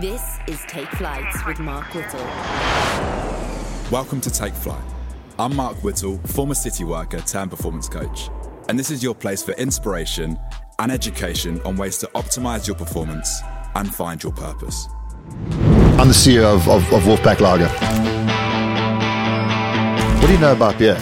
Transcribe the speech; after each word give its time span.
This 0.00 0.38
is 0.46 0.62
Take 0.66 0.88
Flights 0.92 1.44
with 1.44 1.58
Mark 1.58 1.92
Whittle. 1.94 2.24
Welcome 3.90 4.22
to 4.22 4.30
Take 4.30 4.54
Flight. 4.54 4.82
I'm 5.38 5.54
Mark 5.54 5.76
Whittle, 5.84 6.16
former 6.28 6.54
city 6.54 6.84
worker 6.84 7.18
turned 7.20 7.50
performance 7.50 7.86
coach, 7.86 8.30
and 8.70 8.78
this 8.78 8.90
is 8.90 9.02
your 9.02 9.14
place 9.14 9.42
for 9.42 9.52
inspiration 9.56 10.38
and 10.78 10.90
education 10.90 11.60
on 11.66 11.76
ways 11.76 11.98
to 11.98 12.06
optimize 12.14 12.66
your 12.66 12.76
performance 12.76 13.42
and 13.74 13.94
find 13.94 14.22
your 14.22 14.32
purpose. 14.32 14.88
I'm 15.98 16.08
the 16.08 16.14
CEO 16.14 16.54
of, 16.54 16.66
of, 16.66 16.90
of 16.94 17.02
Wolfpack 17.02 17.40
Lager. 17.40 17.68
What 20.18 20.26
do 20.28 20.32
you 20.32 20.40
know 20.40 20.52
about 20.52 20.78
beer? 20.78 20.96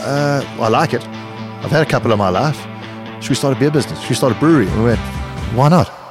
Uh, 0.00 0.42
I 0.60 0.68
like 0.68 0.94
it. 0.94 1.06
I've 1.06 1.70
had 1.70 1.86
a 1.86 1.90
couple 1.90 2.10
in 2.10 2.16
my 2.16 2.30
life. 2.30 2.56
Should 3.22 3.28
we 3.28 3.36
start 3.36 3.54
a 3.54 3.60
beer 3.60 3.70
business? 3.70 4.00
Should 4.00 4.08
we 4.08 4.16
start 4.16 4.34
a 4.34 4.40
brewery? 4.40 4.66
And 4.66 4.78
we 4.78 4.84
went, 4.86 5.00
why 5.54 5.68
not? 5.68 6.03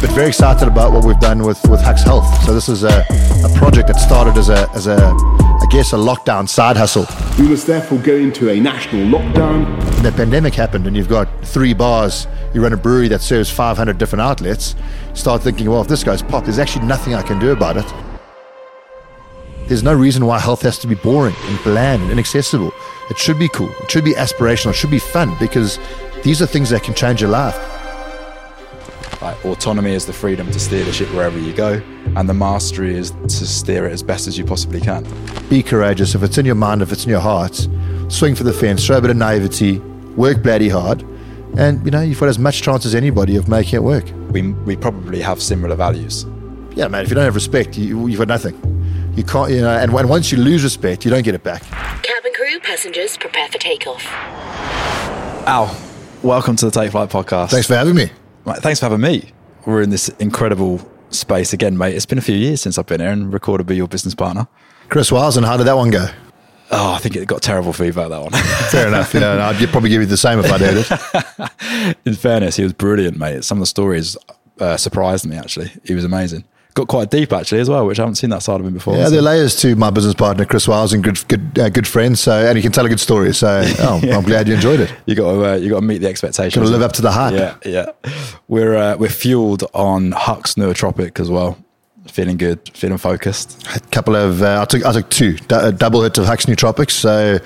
But 0.00 0.10
very 0.10 0.28
excited 0.28 0.68
about 0.68 0.92
what 0.92 1.04
we've 1.04 1.18
done 1.18 1.42
with, 1.42 1.60
with 1.68 1.80
Hux 1.80 2.04
Health. 2.04 2.44
So 2.44 2.54
this 2.54 2.68
is 2.68 2.84
a, 2.84 3.04
a 3.44 3.52
project 3.56 3.88
that 3.88 3.96
started 3.96 4.38
as 4.38 4.48
a, 4.48 4.70
as 4.70 4.86
a, 4.86 4.96
I 4.96 5.66
guess, 5.70 5.92
a 5.92 5.96
lockdown 5.96 6.48
side 6.48 6.76
hustle. 6.76 7.04
We 7.36 7.48
must 7.48 7.66
therefore 7.66 7.98
go 7.98 8.14
into 8.14 8.48
a 8.48 8.60
national 8.60 9.06
lockdown. 9.06 9.66
When 9.94 10.04
the 10.04 10.12
pandemic 10.12 10.54
happened 10.54 10.86
and 10.86 10.96
you've 10.96 11.08
got 11.08 11.26
three 11.44 11.74
bars, 11.74 12.28
you 12.54 12.62
run 12.62 12.72
a 12.72 12.76
brewery 12.76 13.08
that 13.08 13.22
serves 13.22 13.50
500 13.50 13.98
different 13.98 14.22
outlets, 14.22 14.76
start 15.14 15.42
thinking, 15.42 15.68
well, 15.68 15.82
if 15.82 15.88
this 15.88 16.04
goes 16.04 16.22
pop, 16.22 16.44
there's 16.44 16.60
actually 16.60 16.86
nothing 16.86 17.16
I 17.16 17.22
can 17.22 17.40
do 17.40 17.50
about 17.50 17.76
it. 17.76 17.92
There's 19.66 19.82
no 19.82 19.94
reason 19.94 20.26
why 20.26 20.38
health 20.38 20.62
has 20.62 20.78
to 20.78 20.86
be 20.86 20.94
boring 20.94 21.34
and 21.36 21.62
bland 21.64 22.02
and 22.02 22.12
inaccessible. 22.12 22.72
It 23.10 23.18
should 23.18 23.38
be 23.38 23.48
cool. 23.48 23.70
It 23.80 23.90
should 23.90 24.04
be 24.04 24.14
aspirational. 24.14 24.70
It 24.70 24.76
should 24.76 24.92
be 24.92 25.00
fun 25.00 25.36
because 25.40 25.80
these 26.22 26.40
are 26.40 26.46
things 26.46 26.70
that 26.70 26.84
can 26.84 26.94
change 26.94 27.20
your 27.20 27.30
life. 27.30 27.56
Like 29.20 29.44
autonomy 29.44 29.92
is 29.92 30.06
the 30.06 30.12
freedom 30.12 30.48
to 30.52 30.60
steer 30.60 30.84
the 30.84 30.92
ship 30.92 31.08
wherever 31.12 31.38
you 31.38 31.52
go, 31.52 31.82
and 32.14 32.28
the 32.28 32.34
mastery 32.34 32.94
is 32.94 33.10
to 33.10 33.46
steer 33.46 33.86
it 33.86 33.92
as 33.92 34.02
best 34.02 34.28
as 34.28 34.38
you 34.38 34.44
possibly 34.44 34.80
can. 34.80 35.04
Be 35.48 35.62
courageous. 35.62 36.14
If 36.14 36.22
it's 36.22 36.38
in 36.38 36.46
your 36.46 36.54
mind, 36.54 36.82
if 36.82 36.92
it's 36.92 37.04
in 37.04 37.10
your 37.10 37.20
heart, 37.20 37.68
swing 38.08 38.36
for 38.36 38.44
the 38.44 38.52
fence, 38.52 38.80
show 38.80 38.98
a 38.98 39.00
bit 39.00 39.10
of 39.10 39.16
naivety, 39.16 39.80
work 40.16 40.42
bloody 40.42 40.68
hard, 40.68 41.02
and 41.56 41.84
you 41.84 41.90
know 41.90 42.00
you've 42.00 42.20
got 42.20 42.28
as 42.28 42.38
much 42.38 42.62
chance 42.62 42.86
as 42.86 42.94
anybody 42.94 43.34
of 43.34 43.48
making 43.48 43.76
it 43.76 43.82
work. 43.82 44.04
We, 44.30 44.52
we 44.52 44.76
probably 44.76 45.20
have 45.20 45.42
similar 45.42 45.74
values. 45.74 46.24
Yeah, 46.76 46.86
man. 46.86 47.02
If 47.02 47.08
you 47.08 47.16
don't 47.16 47.24
have 47.24 47.34
respect, 47.34 47.76
you, 47.76 48.06
you've 48.06 48.18
got 48.18 48.28
nothing. 48.28 48.54
You 49.16 49.24
can't, 49.24 49.50
you 49.50 49.62
know. 49.62 49.70
And 49.70 49.92
when, 49.92 50.06
once 50.06 50.30
you 50.30 50.38
lose 50.38 50.62
respect, 50.62 51.04
you 51.04 51.10
don't 51.10 51.24
get 51.24 51.34
it 51.34 51.42
back. 51.42 51.62
Cabin 52.02 52.32
crew, 52.36 52.60
passengers, 52.60 53.16
prepare 53.16 53.48
for 53.48 53.58
takeoff. 53.58 54.06
Ow. 55.48 55.76
welcome 56.22 56.54
to 56.54 56.66
the 56.66 56.70
Take 56.70 56.92
Flight 56.92 57.08
podcast. 57.08 57.50
Thanks 57.50 57.66
for 57.66 57.74
having 57.74 57.96
me. 57.96 58.10
Mate, 58.48 58.58
thanks 58.62 58.80
for 58.80 58.86
having 58.86 59.02
me. 59.02 59.30
We're 59.66 59.82
in 59.82 59.90
this 59.90 60.08
incredible 60.20 60.80
space 61.10 61.52
again, 61.52 61.76
mate. 61.76 61.94
It's 61.94 62.06
been 62.06 62.16
a 62.16 62.22
few 62.22 62.34
years 62.34 62.62
since 62.62 62.78
I've 62.78 62.86
been 62.86 63.00
here 63.00 63.10
and 63.10 63.30
recorded 63.30 63.66
be 63.66 63.76
your 63.76 63.88
business 63.88 64.14
partner. 64.14 64.48
Chris 64.88 65.12
Wilson, 65.12 65.44
how 65.44 65.58
did 65.58 65.64
that 65.64 65.76
one 65.76 65.90
go? 65.90 66.08
Oh, 66.70 66.94
I 66.94 66.98
think 66.98 67.14
it 67.14 67.28
got 67.28 67.42
terrible 67.42 67.74
feedback 67.74 68.08
that 68.08 68.22
one. 68.22 68.30
Fair 68.70 68.88
enough. 68.88 69.12
You 69.12 69.20
know, 69.20 69.38
I'd 69.38 69.56
probably 69.68 69.90
give 69.90 70.00
you 70.00 70.06
the 70.06 70.16
same 70.16 70.38
if 70.38 70.50
I'd 70.50 70.62
heard 70.62 70.86
it. 70.86 71.96
In 72.06 72.14
fairness, 72.14 72.56
he 72.56 72.62
was 72.62 72.72
brilliant, 72.72 73.18
mate. 73.18 73.44
Some 73.44 73.58
of 73.58 73.60
the 73.60 73.66
stories 73.66 74.16
uh, 74.60 74.78
surprised 74.78 75.26
me. 75.26 75.36
Actually, 75.36 75.70
he 75.84 75.92
was 75.92 76.04
amazing. 76.04 76.44
Got 76.78 76.86
quite 76.86 77.10
deep 77.10 77.32
actually 77.32 77.60
as 77.60 77.68
well, 77.68 77.84
which 77.86 77.98
I 77.98 78.02
haven't 78.02 78.14
seen 78.14 78.30
that 78.30 78.44
side 78.44 78.60
of 78.60 78.66
him 78.66 78.72
before. 78.72 78.96
Yeah, 78.96 79.08
there 79.08 79.18
are 79.18 79.22
layers 79.22 79.56
to 79.62 79.74
my 79.74 79.90
business 79.90 80.14
partner, 80.14 80.44
Chris 80.44 80.68
Wyles, 80.68 80.92
and 80.92 81.02
good, 81.02 81.18
good, 81.26 81.58
uh, 81.58 81.68
good 81.70 81.88
friends. 81.88 82.20
So, 82.20 82.30
and 82.46 82.56
he 82.56 82.62
can 82.62 82.70
tell 82.70 82.86
a 82.86 82.88
good 82.88 83.00
story. 83.00 83.34
So, 83.34 83.64
oh, 83.80 84.00
I'm 84.12 84.22
glad 84.22 84.46
you 84.46 84.54
enjoyed 84.54 84.78
it. 84.78 84.94
You 85.04 85.16
got 85.16 85.32
to 85.32 85.44
uh, 85.44 85.54
you 85.56 85.70
got 85.70 85.80
to 85.80 85.84
meet 85.84 85.98
the 85.98 86.06
expectations. 86.06 86.54
Got 86.54 86.66
to 86.66 86.70
live 86.70 86.82
up 86.82 86.92
to 86.92 87.02
the 87.02 87.10
hype. 87.10 87.34
Yeah, 87.34 87.56
yeah. 87.64 88.12
We're 88.46 88.76
uh, 88.76 88.96
we're 88.96 89.08
fueled 89.08 89.64
on 89.74 90.12
Hux 90.12 90.54
Nootropic 90.56 91.18
as 91.18 91.28
well. 91.28 91.58
Feeling 92.06 92.36
good, 92.36 92.60
feeling 92.74 92.96
focused. 92.96 93.60
A 93.74 93.80
couple 93.90 94.14
of, 94.14 94.40
uh, 94.40 94.60
I 94.62 94.64
took, 94.64 94.86
I 94.86 94.92
took 94.92 95.10
two, 95.10 95.32
d- 95.36 95.46
a 95.50 95.72
double 95.72 96.04
hit 96.04 96.16
of 96.18 96.26
Hux 96.26 96.46
Nootropics. 96.46 96.92
So, 96.92 97.38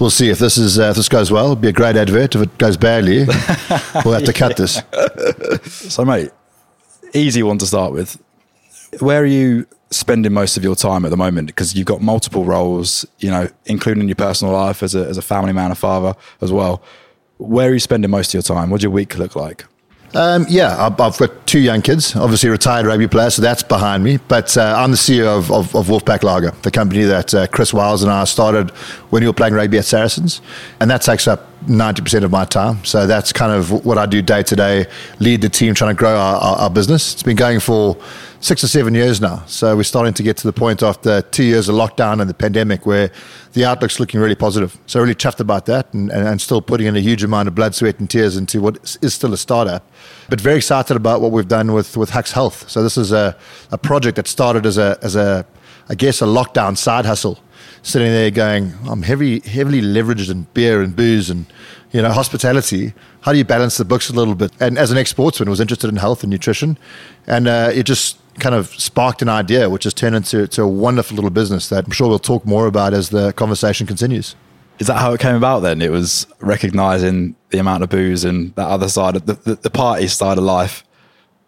we'll 0.00 0.08
see 0.08 0.30
if 0.30 0.38
this 0.38 0.56
is, 0.56 0.78
uh, 0.78 0.84
if 0.84 0.96
this 0.96 1.10
goes 1.10 1.30
well. 1.30 1.44
It'll 1.44 1.56
be 1.56 1.68
a 1.68 1.72
great 1.72 1.94
advert. 1.94 2.34
If 2.34 2.42
it 2.42 2.56
goes 2.58 2.76
badly, 2.78 3.26
we'll 4.04 4.14
have 4.14 4.24
to 4.24 4.32
cut 4.32 4.56
this. 4.56 4.80
So, 5.92 6.04
mate, 6.06 6.30
easy 7.12 7.42
one 7.42 7.58
to 7.58 7.66
start 7.66 7.92
with. 7.92 8.18
Where 9.00 9.22
are 9.22 9.26
you 9.26 9.66
spending 9.90 10.32
most 10.32 10.56
of 10.56 10.64
your 10.64 10.76
time 10.76 11.04
at 11.04 11.10
the 11.10 11.16
moment? 11.16 11.48
Because 11.48 11.74
you've 11.74 11.86
got 11.86 12.00
multiple 12.00 12.44
roles, 12.44 13.06
you 13.18 13.30
know, 13.30 13.48
including 13.66 14.08
your 14.08 14.16
personal 14.16 14.52
life 14.52 14.82
as 14.82 14.94
a 14.94 15.06
as 15.06 15.18
a 15.18 15.22
family 15.22 15.52
man, 15.52 15.70
a 15.70 15.74
father 15.74 16.14
as 16.40 16.52
well. 16.52 16.82
Where 17.38 17.70
are 17.70 17.72
you 17.72 17.78
spending 17.78 18.10
most 18.10 18.30
of 18.30 18.34
your 18.34 18.42
time? 18.42 18.70
What 18.70 18.78
does 18.78 18.84
your 18.84 18.92
week 18.92 19.16
look 19.16 19.36
like? 19.36 19.64
Um, 20.14 20.46
yeah, 20.48 20.86
I've, 20.86 20.98
I've 21.00 21.18
got 21.18 21.46
two 21.46 21.58
young 21.58 21.82
kids, 21.82 22.16
obviously 22.16 22.48
retired 22.48 22.86
rugby 22.86 23.06
player, 23.06 23.28
so 23.28 23.42
that's 23.42 23.62
behind 23.62 24.02
me. 24.02 24.16
But 24.28 24.56
uh, 24.56 24.74
I'm 24.78 24.90
the 24.90 24.96
CEO 24.96 25.26
of, 25.26 25.52
of, 25.52 25.74
of 25.74 25.86
Wolfpack 25.86 26.22
Lager, 26.22 26.52
the 26.62 26.70
company 26.70 27.02
that 27.02 27.34
uh, 27.34 27.46
Chris 27.48 27.74
Wyles 27.74 28.02
and 28.02 28.10
I 28.10 28.24
started 28.24 28.70
when 29.10 29.22
we 29.22 29.26
were 29.26 29.34
playing 29.34 29.52
rugby 29.54 29.78
at 29.78 29.84
Saracens. 29.84 30.40
And 30.80 30.90
that 30.90 31.02
takes 31.02 31.28
up 31.28 31.46
90% 31.66 32.24
of 32.24 32.30
my 32.30 32.44
time. 32.44 32.84
So 32.84 33.06
that's 33.06 33.32
kind 33.32 33.52
of 33.52 33.84
what 33.84 33.98
I 33.98 34.06
do 34.06 34.22
day 34.22 34.42
to 34.42 34.56
day, 34.56 34.86
lead 35.18 35.42
the 35.42 35.48
team, 35.48 35.74
trying 35.74 35.94
to 35.94 35.98
grow 35.98 36.16
our, 36.16 36.36
our, 36.36 36.56
our 36.56 36.70
business. 36.70 37.12
It's 37.12 37.22
been 37.22 37.36
going 37.36 37.60
for 37.60 37.96
six 38.40 38.62
or 38.62 38.68
seven 38.68 38.94
years 38.94 39.20
now. 39.20 39.44
So 39.46 39.76
we're 39.76 39.82
starting 39.82 40.14
to 40.14 40.22
get 40.22 40.36
to 40.38 40.46
the 40.46 40.52
point 40.52 40.82
after 40.82 41.22
two 41.22 41.42
years 41.42 41.68
of 41.68 41.74
lockdown 41.74 42.20
and 42.20 42.30
the 42.30 42.34
pandemic 42.34 42.86
where 42.86 43.10
the 43.54 43.64
outlook's 43.64 43.98
looking 43.98 44.20
really 44.20 44.36
positive. 44.36 44.78
So 44.86 45.00
really 45.00 45.14
chuffed 45.14 45.40
about 45.40 45.66
that 45.66 45.92
and, 45.92 46.10
and, 46.10 46.26
and 46.26 46.40
still 46.40 46.62
putting 46.62 46.86
in 46.86 46.96
a 46.96 47.00
huge 47.00 47.24
amount 47.24 47.48
of 47.48 47.54
blood, 47.54 47.74
sweat 47.74 47.98
and 47.98 48.08
tears 48.08 48.36
into 48.36 48.60
what 48.60 48.96
is 49.02 49.14
still 49.14 49.34
a 49.34 49.38
startup. 49.38 49.84
But 50.28 50.40
very 50.40 50.56
excited 50.58 50.96
about 50.96 51.20
what 51.20 51.32
we've 51.32 51.48
done 51.48 51.72
with, 51.72 51.96
with 51.96 52.10
Hux 52.10 52.32
Health. 52.32 52.68
So 52.70 52.82
this 52.82 52.96
is 52.96 53.10
a, 53.10 53.36
a 53.72 53.78
project 53.78 54.16
that 54.16 54.28
started 54.28 54.64
as 54.64 54.78
a, 54.78 54.98
as 55.02 55.16
a, 55.16 55.44
I 55.88 55.94
guess, 55.94 56.22
a 56.22 56.26
lockdown 56.26 56.76
side 56.76 57.04
hustle. 57.04 57.38
Sitting 57.82 58.08
there 58.08 58.30
going, 58.30 58.72
I'm 58.88 59.02
heavy, 59.02 59.40
heavily 59.40 59.80
leveraged 59.80 60.30
in 60.30 60.46
beer 60.54 60.82
and 60.82 60.94
booze 60.94 61.30
and, 61.30 61.46
you 61.92 62.02
know, 62.02 62.10
hospitality. 62.10 62.92
How 63.22 63.32
do 63.32 63.38
you 63.38 63.44
balance 63.44 63.76
the 63.76 63.84
books 63.84 64.10
a 64.10 64.12
little 64.12 64.34
bit? 64.34 64.52
And 64.60 64.78
as 64.78 64.90
an 64.90 64.98
ex-sportsman, 64.98 65.48
was 65.48 65.60
interested 65.60 65.88
in 65.88 65.96
health 65.96 66.22
and 66.22 66.30
nutrition. 66.30 66.78
And 67.26 67.48
uh, 67.48 67.70
it 67.72 67.84
just 67.84 68.18
kind 68.38 68.54
of 68.54 68.68
sparked 68.68 69.22
an 69.22 69.28
idea, 69.28 69.68
which 69.68 69.84
has 69.84 69.94
turned 69.94 70.16
into 70.16 70.46
to 70.48 70.62
a 70.62 70.68
wonderful 70.68 71.14
little 71.14 71.30
business 71.30 71.68
that 71.68 71.84
I'm 71.84 71.90
sure 71.90 72.08
we'll 72.08 72.18
talk 72.18 72.44
more 72.46 72.66
about 72.66 72.94
as 72.94 73.10
the 73.10 73.32
conversation 73.32 73.86
continues. 73.86 74.34
Is 74.78 74.86
that 74.86 74.98
how 74.98 75.12
it 75.12 75.20
came 75.20 75.34
about 75.34 75.60
then? 75.60 75.82
It 75.82 75.90
was 75.90 76.26
recognizing 76.40 77.34
the 77.50 77.58
amount 77.58 77.82
of 77.82 77.88
booze 77.88 78.24
and 78.24 78.54
that 78.54 78.68
other 78.68 78.88
side 78.88 79.16
of 79.16 79.26
the, 79.26 79.34
the, 79.34 79.54
the 79.56 79.70
party 79.70 80.06
side 80.06 80.38
of 80.38 80.44
life 80.44 80.84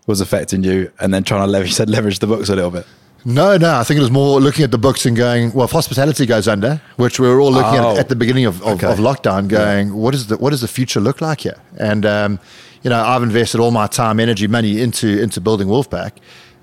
was 0.06 0.20
affecting 0.20 0.64
you 0.64 0.91
and 0.98 1.14
then 1.14 1.22
trying 1.22 1.42
to 1.42 1.47
leverage, 1.47 1.72
said 1.80 1.88
leverage 1.88 2.18
the 2.18 2.26
books 2.26 2.48
a 2.48 2.56
little 2.56 2.70
bit. 2.70 2.86
No, 3.25 3.56
no. 3.58 3.75
I 3.78 3.84
think 3.84 3.98
it 3.98 4.00
was 4.00 4.10
more 4.10 4.41
looking 4.41 4.64
at 4.64 4.70
the 4.70 4.78
books 4.78 5.04
and 5.04 5.16
going, 5.16 5.53
well, 5.53 5.66
if 5.66 5.72
hospitality 5.72 6.25
goes 6.26 6.48
under, 6.48 6.81
which 6.97 7.20
we 7.20 7.28
were 7.28 7.41
all 7.41 7.53
looking 7.53 7.78
Oh. 7.81 7.92
at 7.92 7.98
at 7.98 8.08
the 8.08 8.16
beginning 8.16 8.47
of, 8.47 8.62
of, 8.62 8.75
Okay. 8.82 8.86
of 8.91 8.98
lockdown, 8.98 9.47
going, 9.48 9.94
what 9.94 10.14
is 10.14 10.28
the 10.28 10.36
what 10.38 10.50
does 10.50 10.62
the 10.62 10.69
future 10.69 11.00
look 11.00 11.20
like 11.20 11.41
here? 11.42 11.56
And 11.78 12.06
um, 12.06 12.41
you 12.82 12.88
know, 12.91 13.03
I've 13.03 13.22
invested 13.22 13.60
all 13.60 13.70
my 13.72 13.86
time, 13.86 14.20
energy, 14.20 14.47
money 14.47 14.80
into 14.80 15.06
into 15.20 15.41
building 15.41 15.69
Wolfpack, 15.69 16.12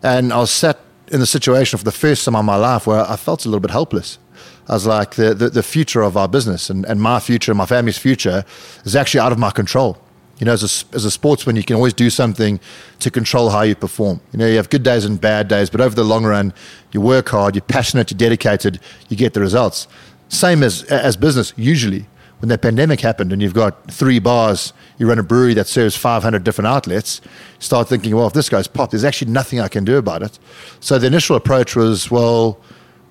and 0.02 0.34
I 0.34 0.38
was 0.38 0.50
sat 0.52 0.80
in 1.10 1.20
the 1.20 1.28
situation 1.28 1.78
for 1.78 1.86
the 1.86 1.92
first 1.92 2.26
time 2.26 2.36
in 2.36 2.46
my 2.46 2.56
life 2.56 2.88
where 2.88 3.10
I 3.10 3.16
felt 3.18 3.46
a 3.46 3.50
little 3.50 3.62
bit 3.62 3.72
helpless. 3.72 4.18
I 4.68 4.74
was 4.74 4.86
like, 4.88 5.16
the 5.16 5.34
the, 5.36 5.50
the 5.50 5.64
future 5.64 6.02
of 6.02 6.18
our 6.18 6.28
business 6.28 6.70
and, 6.72 6.86
and 6.86 7.00
my 7.00 7.20
future, 7.20 7.52
and 7.52 7.58
my 7.58 7.66
family's 7.68 7.98
future, 8.00 8.44
is 8.84 8.96
actually 8.96 9.20
out 9.22 9.32
of 9.32 9.38
my 9.38 9.52
control. 9.52 9.98
You 10.40 10.46
know, 10.46 10.54
as 10.54 10.64
a, 10.64 10.96
as 10.96 11.06
a 11.06 11.12
sportsman, 11.12 11.56
you 11.56 11.64
can 11.64 11.76
always 11.76 11.94
do 11.94 12.10
something 12.10 12.60
to 13.00 13.10
control 13.10 13.50
how 13.50 13.62
you 13.62 13.76
perform. 13.76 14.22
You 14.32 14.40
know, 14.40 14.48
you 14.48 14.58
have 14.58 14.70
good 14.70 14.84
days 14.84 15.04
and 15.04 15.20
bad 15.20 15.48
days, 15.48 15.70
but 15.70 15.82
over 15.82 15.96
the 15.96 16.04
long 16.04 16.26
run, 16.26 16.54
you 16.92 17.02
work 17.02 17.30
hard, 17.30 17.56
you're 17.56 17.64
passionate, 17.64 18.12
you're 18.12 18.18
dedicated, 18.18 18.80
you 19.10 19.18
get 19.18 19.34
the 19.34 19.40
results. 19.40 19.88
Same 20.30 20.62
as 20.62 20.84
as 20.84 21.18
business. 21.18 21.54
Usually, 21.56 22.06
when 22.40 22.50
the 22.50 22.58
pandemic 22.58 23.00
happened 23.02 23.34
and 23.34 23.42
you've 23.42 23.54
got 23.54 23.90
three 23.92 24.20
bars, 24.20 24.74
you 24.98 25.08
run 25.08 25.18
a 25.18 25.24
brewery 25.24 25.54
that 25.56 25.68
serves 25.68 25.96
500 25.96 26.44
different 26.44 26.68
outlets, 26.68 27.22
start 27.60 27.90
thinking, 27.90 28.16
well, 28.16 28.28
if 28.28 28.34
this 28.34 28.50
goes 28.50 28.68
pop, 28.68 28.92
there's 28.92 29.04
actually 29.04 29.32
nothing 29.32 29.60
I 29.60 29.68
can 29.68 29.84
do 29.86 29.98
about 29.98 30.22
it. 30.22 30.38
So 30.80 31.00
the 31.00 31.08
initial 31.08 31.36
approach 31.36 31.76
was, 31.76 32.12
well, 32.12 32.60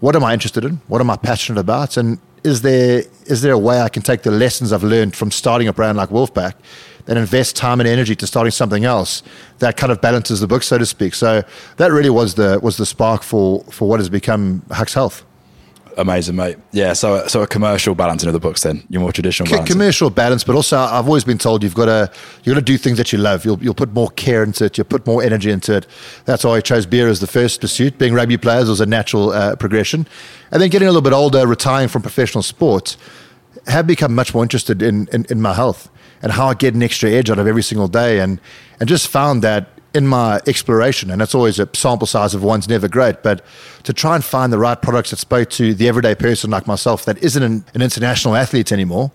what 0.00 0.14
am 0.14 0.22
I 0.22 0.32
interested 0.32 0.64
in? 0.64 0.80
What 0.86 1.00
am 1.00 1.10
I 1.10 1.16
passionate 1.16 1.58
about? 1.58 1.96
And 1.96 2.20
is 2.44 2.62
there 2.62 3.02
is 3.24 3.42
there 3.42 3.52
a 3.52 3.58
way 3.58 3.80
I 3.80 3.88
can 3.88 4.02
take 4.02 4.22
the 4.22 4.30
lessons 4.30 4.72
I've 4.72 4.84
learned 4.84 5.16
from 5.16 5.32
starting 5.32 5.66
a 5.66 5.72
brand 5.72 5.98
like 5.98 6.10
Wolfpack 6.10 6.54
and 7.06 7.18
invest 7.18 7.56
time 7.56 7.80
and 7.80 7.88
energy 7.88 8.16
to 8.16 8.26
starting 8.26 8.50
something 8.50 8.84
else 8.84 9.22
that 9.58 9.76
kind 9.76 9.92
of 9.92 10.00
balances 10.00 10.40
the 10.40 10.46
book, 10.46 10.62
so 10.62 10.78
to 10.78 10.86
speak? 10.86 11.14
So 11.14 11.42
that 11.76 11.92
really 11.92 12.10
was 12.10 12.34
the 12.34 12.60
was 12.62 12.76
the 12.76 12.86
spark 12.86 13.22
for 13.22 13.62
for 13.64 13.88
what 13.88 14.00
has 14.00 14.08
become 14.08 14.62
Hux 14.68 14.94
Health. 14.94 15.24
Amazing, 15.98 16.36
mate. 16.36 16.58
Yeah, 16.72 16.92
so 16.92 17.26
so 17.26 17.40
a 17.40 17.46
commercial 17.46 17.94
balancing 17.94 18.28
of 18.28 18.34
the 18.34 18.40
books 18.40 18.62
then, 18.62 18.84
your 18.90 19.00
more 19.00 19.12
traditional 19.12 19.48
C- 19.48 19.64
commercial 19.64 20.10
balance, 20.10 20.44
but 20.44 20.54
also 20.54 20.76
I've 20.76 21.06
always 21.06 21.24
been 21.24 21.38
told 21.38 21.62
you've 21.62 21.74
got 21.74 21.86
to 21.86 22.12
you 22.44 22.52
got 22.52 22.60
to 22.60 22.64
do 22.64 22.76
things 22.76 22.98
that 22.98 23.12
you 23.12 23.18
love. 23.18 23.46
You'll 23.46 23.62
you'll 23.62 23.74
put 23.74 23.94
more 23.94 24.10
care 24.10 24.42
into 24.42 24.66
it. 24.66 24.76
You'll 24.76 24.84
put 24.84 25.06
more 25.06 25.22
energy 25.22 25.50
into 25.50 25.74
it. 25.74 25.86
That's 26.26 26.44
why 26.44 26.56
I 26.56 26.60
chose 26.60 26.84
beer 26.84 27.08
as 27.08 27.20
the 27.20 27.26
first 27.26 27.62
pursuit. 27.62 27.96
Being 27.96 28.12
rugby 28.12 28.36
players 28.36 28.68
was 28.68 28.82
a 28.82 28.86
natural 28.86 29.30
uh, 29.30 29.56
progression, 29.56 30.06
and 30.50 30.60
then 30.60 30.68
getting 30.68 30.86
a 30.86 30.90
little 30.90 31.00
bit 31.00 31.14
older, 31.14 31.46
retiring 31.46 31.88
from 31.88 32.02
professional 32.02 32.42
sports, 32.42 32.98
have 33.66 33.86
become 33.86 34.14
much 34.14 34.34
more 34.34 34.42
interested 34.42 34.82
in, 34.82 35.08
in 35.12 35.24
in 35.30 35.40
my 35.40 35.54
health 35.54 35.88
and 36.22 36.32
how 36.32 36.48
I 36.48 36.54
get 36.54 36.74
an 36.74 36.82
extra 36.82 37.10
edge 37.10 37.30
out 37.30 37.38
of 37.38 37.46
every 37.46 37.62
single 37.62 37.88
day, 37.88 38.20
and 38.20 38.40
and 38.80 38.88
just 38.88 39.08
found 39.08 39.42
that 39.42 39.68
in 39.96 40.06
my 40.06 40.40
exploration, 40.46 41.10
and 41.10 41.22
it's 41.22 41.34
always 41.34 41.58
a 41.58 41.68
sample 41.72 42.06
size 42.06 42.34
of 42.34 42.42
one's 42.42 42.68
never 42.68 42.86
great, 42.86 43.22
but 43.22 43.42
to 43.84 43.94
try 43.94 44.14
and 44.14 44.22
find 44.22 44.52
the 44.52 44.58
right 44.58 44.80
products 44.82 45.10
that 45.10 45.16
spoke 45.16 45.48
to 45.48 45.72
the 45.72 45.88
everyday 45.88 46.14
person 46.14 46.50
like 46.50 46.66
myself 46.66 47.06
that 47.06 47.16
isn't 47.22 47.42
an, 47.42 47.64
an 47.74 47.80
international 47.80 48.36
athlete 48.36 48.72
anymore. 48.72 49.10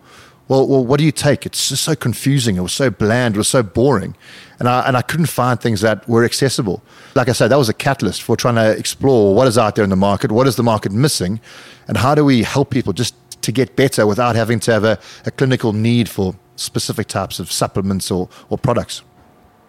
Well, 0.47 0.67
well, 0.67 0.83
what 0.83 0.97
do 0.97 1.05
you 1.05 1.11
take? 1.11 1.45
It's 1.45 1.69
just 1.69 1.83
so 1.83 1.95
confusing. 1.95 2.57
It 2.57 2.61
was 2.61 2.73
so 2.73 2.89
bland. 2.89 3.35
It 3.35 3.37
was 3.37 3.47
so 3.47 3.61
boring, 3.63 4.17
and 4.59 4.67
I 4.67 4.81
and 4.87 4.97
I 4.97 5.03
couldn't 5.03 5.27
find 5.27 5.61
things 5.61 5.81
that 5.81 6.07
were 6.09 6.25
accessible. 6.25 6.81
Like 7.15 7.29
I 7.29 7.33
said, 7.33 7.49
that 7.49 7.57
was 7.57 7.69
a 7.69 7.73
catalyst 7.73 8.23
for 8.23 8.35
trying 8.35 8.55
to 8.55 8.75
explore 8.77 9.35
what 9.35 9.47
is 9.47 9.57
out 9.57 9.75
there 9.75 9.83
in 9.83 9.91
the 9.91 9.95
market, 9.95 10.31
what 10.31 10.47
is 10.47 10.55
the 10.55 10.63
market 10.63 10.91
missing, 10.91 11.39
and 11.87 11.95
how 11.95 12.15
do 12.15 12.25
we 12.25 12.41
help 12.41 12.71
people 12.71 12.91
just 12.91 13.15
to 13.43 13.51
get 13.51 13.75
better 13.75 14.05
without 14.05 14.35
having 14.35 14.59
to 14.61 14.71
have 14.71 14.83
a, 14.83 14.99
a 15.25 15.31
clinical 15.31 15.73
need 15.73 16.09
for 16.09 16.35
specific 16.55 17.07
types 17.07 17.39
of 17.39 17.51
supplements 17.51 18.11
or, 18.11 18.29
or 18.49 18.57
products. 18.57 19.01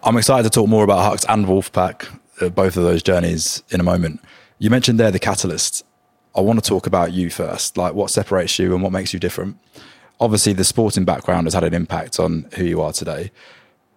I'm 0.03 0.17
excited 0.17 0.43
to 0.43 0.49
talk 0.49 0.67
more 0.67 0.83
about 0.83 1.11
Hux 1.11 1.25
and 1.29 1.45
Wolfpack, 1.45 2.07
uh, 2.41 2.49
both 2.49 2.77
of 2.77 2.83
those 2.83 3.01
journeys 3.01 3.63
in 3.69 3.79
a 3.79 3.83
moment. 3.83 4.21
You 4.59 4.69
mentioned 4.69 4.99
there 4.99 5.11
the 5.11 5.19
catalyst. 5.19 5.85
I 6.35 6.41
want 6.41 6.63
to 6.63 6.67
talk 6.67 6.87
about 6.87 7.13
you 7.13 7.29
first, 7.29 7.77
like 7.77 7.93
what 7.93 8.09
separates 8.09 8.57
you 8.59 8.73
and 8.73 8.83
what 8.83 8.91
makes 8.91 9.13
you 9.13 9.19
different. 9.19 9.57
Obviously, 10.19 10.53
the 10.53 10.63
sporting 10.63 11.05
background 11.05 11.47
has 11.47 11.53
had 11.53 11.63
an 11.63 11.73
impact 11.73 12.19
on 12.19 12.47
who 12.55 12.63
you 12.63 12.81
are 12.81 12.93
today. 12.93 13.31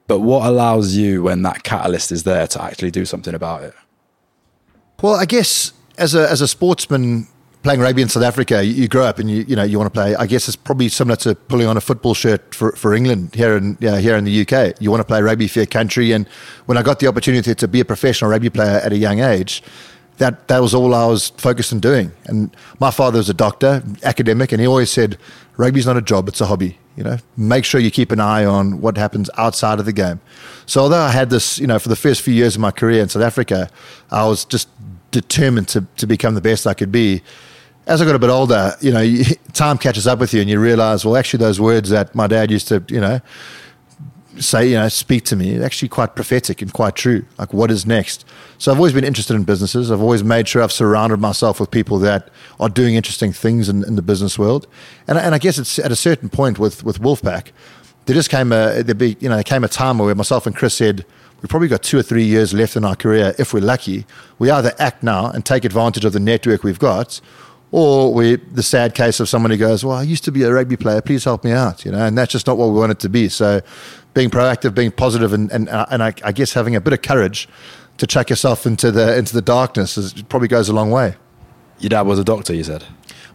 But 0.07 0.21
what 0.21 0.47
allows 0.47 0.95
you, 0.95 1.25
when 1.25 1.43
that 1.43 1.63
catalyst 1.63 2.13
is 2.13 2.23
there, 2.23 2.47
to 2.47 2.63
actually 2.63 2.91
do 2.91 3.05
something 3.05 3.35
about 3.35 3.65
it? 3.65 3.75
Well, 5.03 5.15
I 5.15 5.25
guess 5.25 5.73
as 5.99 6.15
a 6.15 6.31
as 6.31 6.41
a 6.41 6.49
sportsman, 6.49 7.29
playing 7.67 7.81
rugby 7.81 8.01
in 8.01 8.09
South 8.09 8.23
Africa, 8.23 8.65
you, 8.65 8.75
you, 8.83 8.87
grow 8.87 9.03
up 9.03 9.19
and 9.19 9.29
you 9.29 9.45
you 9.49 9.57
know 9.57 9.65
you 9.65 9.77
want 9.77 9.93
to 9.93 9.99
play. 10.01 10.15
I 10.15 10.27
guess 10.27 10.47
it's 10.47 10.55
probably 10.55 10.89
similar 10.89 11.17
to 11.17 11.35
pulling 11.35 11.67
on 11.67 11.77
a 11.77 11.81
football 11.81 12.15
shirt 12.15 12.55
for, 12.55 12.71
for 12.77 12.95
England 12.95 13.35
here 13.35 13.57
in 13.57 13.77
yeah, 13.81 13.99
here 13.99 14.17
in 14.17 14.23
the 14.23 14.43
UK. 14.43 14.81
You 14.81 14.93
want 14.93 15.01
to 15.01 15.05
play 15.05 15.21
rugby 15.21 15.49
for 15.49 15.59
your 15.59 15.67
country. 15.67 16.13
And 16.13 16.29
when 16.67 16.79
I 16.79 16.83
got 16.83 17.01
the 17.01 17.09
opportunity 17.09 17.57
to 17.57 17.67
be 17.67 17.81
a 17.81 17.85
professional 17.85 18.31
rugby 18.31 18.51
player 18.51 18.79
at 18.79 18.93
a 18.93 18.97
young 18.97 19.19
age, 19.19 19.65
that 20.19 20.47
that 20.47 20.61
was 20.61 20.75
all 20.75 20.95
I 20.95 21.07
was 21.07 21.31
focused 21.31 21.73
on 21.73 21.81
doing. 21.81 22.13
And 22.27 22.57
my 22.79 22.93
father 22.93 23.19
was 23.19 23.29
a 23.29 23.35
doctor, 23.35 23.83
academic, 24.05 24.53
and 24.53 24.61
he 24.61 24.67
always 24.69 24.93
said, 24.93 25.19
"Rugby's 25.57 25.87
not 25.87 25.97
a 25.97 26.03
job; 26.03 26.29
it's 26.29 26.41
a 26.41 26.47
hobby." 26.47 26.79
You 26.97 27.03
know, 27.03 27.19
make 27.37 27.65
sure 27.65 27.81
you 27.81 27.91
keep 27.91 28.13
an 28.13 28.21
eye 28.21 28.45
on 28.45 28.81
what 28.81 28.97
happens 28.97 29.29
outside 29.37 29.81
of 29.81 29.87
the 29.87 29.93
game. 29.93 30.21
So 30.67 30.83
although 30.83 31.03
I 31.03 31.11
had 31.11 31.31
this, 31.31 31.59
you 31.59 31.67
know, 31.67 31.81
for 31.81 31.89
the 31.89 31.97
first 31.97 32.23
few 32.23 32.33
years 32.33 32.55
of 32.55 32.61
my 32.61 32.71
career 32.71 33.03
in 33.03 33.09
South 33.09 33.25
Africa, 33.25 33.69
I 34.13 34.25
was 34.25 34.45
just 34.45 34.69
determined 35.11 35.67
to 35.69 35.85
to 35.97 36.07
become 36.07 36.37
the 36.37 36.41
best 36.41 36.65
I 36.65 36.75
could 36.75 36.93
be 36.93 37.23
as 37.87 38.03
I 38.03 38.05
got 38.05 38.15
a 38.15 38.19
bit 38.19 38.31
older, 38.31 38.75
you 38.81 38.93
know, 38.93 39.23
time 39.53 39.79
catches 39.79 40.07
up 40.07 40.19
with 40.19 40.35
you 40.35 40.41
and 40.41 40.51
you 40.51 40.61
realize, 40.61 41.05
well, 41.05 41.17
actually, 41.17 41.39
those 41.39 41.61
words 41.61 41.91
that 41.91 42.15
my 42.15 42.27
dad 42.27 42.51
used 42.51 42.69
to, 42.69 42.85
you 42.89 43.01
know, 43.01 43.21
say, 44.39 44.69
you 44.69 44.75
know, 44.75 44.89
speak 44.89 45.25
to 45.25 45.37
me, 45.37 45.63
actually 45.63 45.89
quite 45.89 46.15
prophetic 46.15 46.61
and 46.61 46.73
quite 46.73 46.95
true. 46.95 47.25
Like, 47.39 47.53
what 47.53 47.71
is 47.71 47.87
next? 47.87 48.25
So 48.59 48.71
I've 48.71 48.79
always 48.79 48.93
been 48.93 49.05
interested 49.05 49.35
in 49.35 49.45
businesses. 49.45 49.91
I've 49.91 50.03
always 50.03 50.25
made 50.25 50.49
sure 50.49 50.63
I've 50.63 50.73
surrounded 50.73 51.21
myself 51.21 51.61
with 51.61 51.71
people 51.71 51.99
that 52.01 52.29
are 52.61 52.69
doing 52.69 52.97
interesting 52.97 53.33
things 53.33 53.69
in, 53.69 53.85
in 53.85 53.97
the 53.97 54.03
business 54.03 54.39
world. 54.39 54.67
And, 55.07 55.17
and 55.17 55.35
I 55.35 55.39
guess 55.39 55.59
it's 55.59 55.79
at 55.79 55.93
a 55.93 55.97
certain 55.97 56.29
point 56.29 56.59
with, 56.59 56.85
with 56.85 57.01
Wolfpack, 57.01 57.53
there 58.07 58.15
just 58.15 58.31
came 58.31 58.53
a, 58.53 58.83
there 58.83 58.95
be, 58.95 59.17
you 59.21 59.29
know, 59.29 59.37
there 59.37 59.45
came 59.45 59.65
a 59.65 59.69
time 59.69 59.99
where 59.99 60.15
myself 60.15 60.47
and 60.47 60.55
Chris 60.55 60.75
said, 60.75 61.05
we've 61.41 61.49
probably 61.49 61.69
got 61.69 61.83
two 61.83 61.99
or 61.99 62.03
three 62.03 62.25
years 62.25 62.53
left 62.53 62.77
in 62.77 62.85
our 62.85 62.97
career 62.97 63.35
if 63.39 63.55
we're 63.55 63.61
lucky. 63.61 64.07
We 64.39 64.51
either 64.51 64.73
act 64.79 65.03
now 65.03 65.31
and 65.31 65.45
take 65.45 65.65
advantage 65.65 66.05
of 66.05 66.13
the 66.13 66.21
network 66.21 66.63
we've 66.63 66.79
got, 66.79 67.21
or 67.73 68.13
we 68.15 68.37
the 68.37 68.63
sad 68.63 68.95
case 68.95 69.21
of 69.21 69.29
someone 69.29 69.51
who 69.51 69.57
goes, 69.57 69.85
"Well, 69.85 69.97
I 69.97 70.03
used 70.03 70.25
to 70.25 70.33
be 70.33 70.43
a 70.43 70.53
rugby 70.53 70.77
player. 70.77 71.01
Please 71.01 71.25
help 71.25 71.45
me 71.45 71.53
out," 71.53 71.85
you 71.85 71.93
know, 71.93 72.05
and 72.05 72.17
that's 72.17 72.33
just 72.33 72.47
not 72.47 72.57
what 72.57 72.69
we 72.69 72.79
want 72.79 72.93
it 72.93 73.01
to 73.01 73.09
be. 73.09 73.29
So, 73.29 73.61
being 74.15 74.31
proactive, 74.31 74.75
being 74.75 74.93
positive, 74.93 75.33
and 75.33 75.51
and 75.51 75.69
and 75.69 76.03
I, 76.03 76.15
I 76.25 76.33
guess 76.33 76.53
having 76.53 76.77
a 76.77 76.81
bit 76.81 76.93
of 76.93 77.03
courage 77.03 77.49
to 77.99 78.07
chuck 78.07 78.31
yourself 78.31 78.67
into 78.67 78.91
the 78.91 79.17
into 79.17 79.35
the 79.35 79.43
darkness 79.43 79.99
is, 79.99 80.23
probably 80.23 80.49
goes 80.49 80.69
a 80.69 80.73
long 80.73 80.91
way. 80.91 81.17
Your 81.79 81.91
dad 81.91 82.03
was 82.03 82.19
a 82.19 82.25
doctor, 82.25 82.55
you 82.55 82.65
said. 82.65 82.85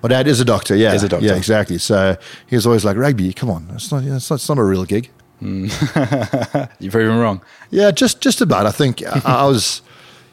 My 0.02 0.10
dad 0.10 0.28
is 0.28 0.40
a 0.40 0.46
doctor. 0.46 0.76
Yeah, 0.76 0.94
is 0.94 1.04
a 1.04 1.10
doctor. 1.10 1.26
Yeah, 1.28 1.36
exactly. 1.36 1.78
So 1.78 2.18
he 2.48 2.56
was 2.56 2.66
always 2.66 2.84
like, 2.84 2.98
"Rugby, 2.98 3.34
come 3.34 3.50
on, 3.50 3.70
it's 3.74 3.92
not, 3.92 4.04
it's 4.04 4.30
not, 4.30 4.36
it's 4.38 4.50
not 4.50 4.58
a 4.58 4.64
real 4.64 4.86
gig." 4.86 5.10
Mm. 5.42 6.70
You're 6.80 6.92
proven 6.92 7.18
wrong. 7.18 7.42
Yeah, 7.72 7.90
just 7.90 8.22
just 8.22 8.42
about. 8.42 8.68
I 8.68 8.72
think 8.72 9.02
I, 9.04 9.22
I 9.26 9.46
was. 9.48 9.82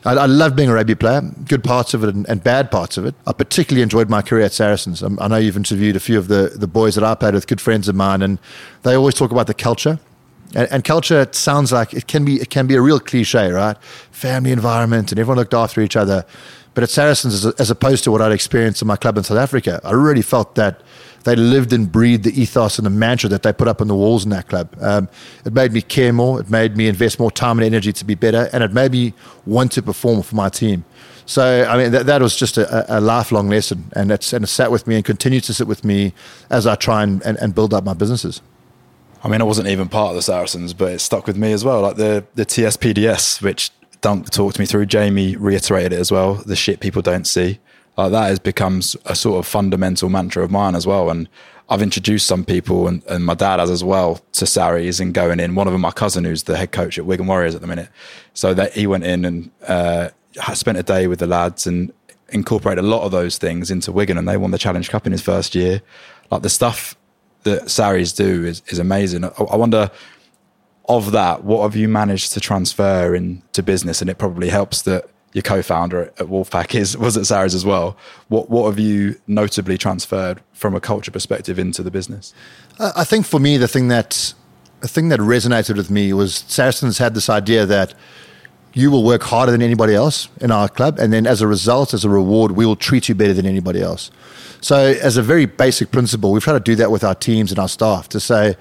I, 0.08 0.14
I 0.14 0.26
love 0.26 0.56
being 0.56 0.70
a 0.70 0.74
rugby 0.74 0.94
player, 0.94 1.20
good 1.46 1.62
parts 1.62 1.92
of 1.92 2.02
it 2.02 2.14
and, 2.14 2.26
and, 2.30 2.42
bad 2.42 2.70
parts 2.70 2.96
of 2.96 3.04
it. 3.04 3.14
I 3.26 3.32
particularly 3.34 3.82
enjoyed 3.82 4.08
my 4.08 4.22
career 4.22 4.46
at 4.46 4.52
Saracens. 4.52 5.02
Um, 5.02 5.18
I 5.20 5.28
know 5.28 5.36
you've 5.36 5.56
interviewed 5.56 5.96
a 5.96 6.00
few 6.00 6.18
of 6.18 6.28
the, 6.28 6.52
the 6.54 6.66
boys 6.66 6.94
that 6.94 7.04
I 7.04 7.14
played 7.14 7.34
with, 7.34 7.46
good 7.46 7.60
friends 7.60 7.88
of 7.88 7.94
mine, 7.94 8.22
and 8.22 8.38
they 8.84 8.94
always 8.94 9.14
talk 9.14 9.32
about 9.32 9.48
the 9.48 9.54
culture. 9.54 10.00
And, 10.54 10.66
and 10.72 10.82
culture 10.82 11.20
it 11.20 11.34
sounds 11.34 11.72
like 11.72 11.92
it 11.92 12.06
can 12.06 12.24
be 12.24 12.36
it 12.36 12.48
can 12.48 12.66
be 12.66 12.74
a 12.74 12.80
real 12.80 12.98
cliche, 12.98 13.50
right? 13.50 13.76
Family 14.10 14.50
environment 14.50 15.12
and 15.12 15.18
everyone 15.18 15.36
looked 15.36 15.52
after 15.52 15.82
each 15.82 15.94
other. 15.94 16.24
But 16.72 16.84
at 16.84 16.90
Saracens, 16.90 17.44
as, 17.44 17.54
as 17.60 17.70
opposed 17.70 18.02
to 18.04 18.10
what 18.10 18.22
I'd 18.22 18.32
experienced 18.32 18.80
in 18.80 18.88
my 18.88 18.96
club 18.96 19.18
in 19.18 19.24
South 19.24 19.36
Africa, 19.36 19.78
I 19.84 19.92
really 19.92 20.22
felt 20.22 20.54
that 20.54 20.80
they 21.24 21.36
lived 21.36 21.72
and 21.72 21.90
breathed 21.90 22.24
the 22.24 22.40
ethos 22.40 22.78
and 22.78 22.86
the 22.86 22.90
mantra 22.90 23.28
that 23.30 23.42
they 23.42 23.52
put 23.52 23.68
up 23.68 23.80
on 23.80 23.88
the 23.88 23.94
walls 23.94 24.24
in 24.24 24.30
that 24.30 24.48
club. 24.48 24.74
Um, 24.80 25.08
it 25.44 25.52
made 25.52 25.72
me 25.72 25.82
care 25.82 26.12
more. 26.12 26.40
It 26.40 26.50
made 26.50 26.76
me 26.76 26.88
invest 26.88 27.18
more 27.18 27.30
time 27.30 27.58
and 27.58 27.66
energy 27.66 27.92
to 27.92 28.04
be 28.04 28.14
better, 28.14 28.48
and 28.52 28.62
it 28.62 28.72
made 28.72 28.92
me 28.92 29.14
want 29.46 29.72
to 29.72 29.82
perform 29.82 30.22
for 30.22 30.36
my 30.36 30.48
team. 30.48 30.84
So, 31.26 31.66
I 31.68 31.76
mean, 31.76 31.92
that, 31.92 32.06
that 32.06 32.22
was 32.22 32.36
just 32.36 32.56
a, 32.56 32.98
a, 32.98 33.00
lifelong 33.00 33.50
lesson, 33.50 33.90
and 33.94 34.10
it's 34.10 34.32
and 34.32 34.44
it 34.44 34.48
sat 34.48 34.70
with 34.70 34.86
me 34.86 34.96
and 34.96 35.04
continues 35.04 35.44
to 35.46 35.54
sit 35.54 35.66
with 35.66 35.84
me 35.84 36.14
as 36.48 36.66
I 36.66 36.74
try 36.74 37.02
and, 37.02 37.22
and, 37.22 37.36
and 37.38 37.54
build 37.54 37.74
up 37.74 37.84
my 37.84 37.92
businesses. 37.92 38.40
I 39.22 39.28
mean, 39.28 39.42
I 39.42 39.44
wasn't 39.44 39.68
even 39.68 39.88
part 39.88 40.10
of 40.10 40.16
the 40.16 40.22
Saracens, 40.22 40.72
but 40.72 40.92
it 40.92 41.00
stuck 41.00 41.26
with 41.26 41.36
me 41.36 41.52
as 41.52 41.64
well. 41.64 41.82
Like 41.82 41.96
the 41.96 42.24
the 42.34 42.46
TSPDS, 42.46 43.42
which 43.42 43.70
Dunk 44.00 44.30
talked 44.30 44.58
me 44.58 44.64
through. 44.64 44.86
Jamie 44.86 45.36
reiterated 45.36 45.92
it 45.92 45.98
as 45.98 46.10
well. 46.10 46.34
The 46.34 46.56
shit 46.56 46.80
people 46.80 47.02
don't 47.02 47.26
see 47.26 47.58
like 47.98 48.12
that 48.12 48.28
has 48.28 48.38
become 48.38 48.78
a 49.04 49.14
sort 49.14 49.38
of 49.40 49.46
fundamental 49.46 50.08
mantra 50.08 50.44
of 50.44 50.50
mine 50.50 50.74
as 50.76 50.86
well. 50.86 51.10
And 51.10 51.28
I've 51.68 51.82
introduced 51.82 52.26
some 52.26 52.44
people, 52.44 52.88
and, 52.88 53.04
and 53.06 53.26
my 53.26 53.34
dad 53.34 53.58
has 53.58 53.70
as 53.70 53.82
well, 53.82 54.20
to 54.32 54.46
Sarries 54.46 55.00
and 55.00 55.12
going 55.12 55.40
in. 55.40 55.54
One 55.56 55.66
of 55.66 55.72
them, 55.72 55.82
my 55.82 55.90
cousin, 55.90 56.24
who's 56.24 56.44
the 56.44 56.56
head 56.56 56.72
coach 56.72 56.96
at 56.96 57.04
Wigan 57.04 57.26
Warriors 57.26 57.54
at 57.54 57.60
the 57.60 57.66
minute. 57.66 57.90
So 58.32 58.54
that 58.54 58.72
he 58.72 58.86
went 58.86 59.04
in 59.04 59.24
and 59.24 59.50
uh, 59.66 60.10
spent 60.54 60.78
a 60.78 60.82
day 60.82 61.08
with 61.08 61.18
the 61.18 61.26
lads 61.26 61.66
and 61.66 61.92
incorporated 62.30 62.84
a 62.84 62.86
lot 62.86 63.02
of 63.02 63.10
those 63.10 63.36
things 63.36 63.70
into 63.70 63.90
Wigan, 63.90 64.16
and 64.16 64.28
they 64.28 64.36
won 64.36 64.52
the 64.52 64.58
Challenge 64.58 64.88
Cup 64.88 65.04
in 65.04 65.12
his 65.12 65.22
first 65.22 65.54
year. 65.54 65.82
Like 66.30 66.42
the 66.42 66.48
stuff 66.48 66.96
that 67.42 67.68
Sarries 67.68 68.12
do 68.14 68.44
is, 68.44 68.62
is 68.68 68.78
amazing. 68.78 69.24
I, 69.24 69.28
I 69.28 69.56
wonder 69.56 69.90
of 70.88 71.12
that, 71.12 71.44
what 71.44 71.62
have 71.62 71.76
you 71.76 71.88
managed 71.88 72.32
to 72.32 72.40
transfer 72.40 73.14
into 73.14 73.62
business? 73.62 74.00
And 74.00 74.08
it 74.08 74.18
probably 74.18 74.48
helps 74.48 74.82
that 74.82 75.10
your 75.32 75.42
co-founder 75.42 76.02
at, 76.02 76.26
Wolfpack 76.26 76.74
is 76.74 76.96
was 76.96 77.16
at 77.16 77.26
Sarries 77.26 77.54
as 77.54 77.64
well. 77.64 77.96
What 78.28 78.50
what 78.50 78.66
have 78.66 78.78
you 78.78 79.20
notably 79.26 79.78
transferred 79.78 80.40
from 80.52 80.74
a 80.74 80.80
culture 80.80 81.10
perspective 81.10 81.58
into 81.58 81.82
the 81.82 81.90
business? 81.90 82.34
I 82.78 83.04
think 83.04 83.26
for 83.26 83.40
me, 83.40 83.56
the 83.56 83.68
thing 83.68 83.88
that 83.88 84.34
the 84.80 84.88
thing 84.88 85.08
that 85.08 85.20
resonated 85.20 85.76
with 85.76 85.90
me 85.90 86.12
was 86.12 86.44
Saracens 86.48 86.98
had 86.98 87.14
this 87.14 87.28
idea 87.28 87.66
that 87.66 87.94
you 88.74 88.90
will 88.90 89.02
work 89.04 89.22
harder 89.22 89.50
than 89.50 89.62
anybody 89.62 89.94
else 89.94 90.28
in 90.40 90.50
our 90.50 90.68
club, 90.68 90.98
and 90.98 91.12
then 91.12 91.26
as 91.26 91.40
a 91.40 91.46
result, 91.46 91.94
as 91.94 92.04
a 92.04 92.08
reward, 92.08 92.52
we 92.52 92.64
will 92.64 92.76
treat 92.76 93.08
you 93.08 93.14
better 93.14 93.32
than 93.32 93.46
anybody 93.46 93.82
else. 93.82 94.10
So, 94.60 94.76
as 94.76 95.16
a 95.16 95.22
very 95.22 95.46
basic 95.46 95.90
principle, 95.90 96.32
we've 96.32 96.42
tried 96.42 96.54
to 96.54 96.60
do 96.60 96.74
that 96.76 96.90
with 96.90 97.04
our 97.04 97.14
teams 97.14 97.50
and 97.50 97.58
our 97.58 97.68
staff 97.68 98.08
to 98.10 98.20
say 98.20 98.56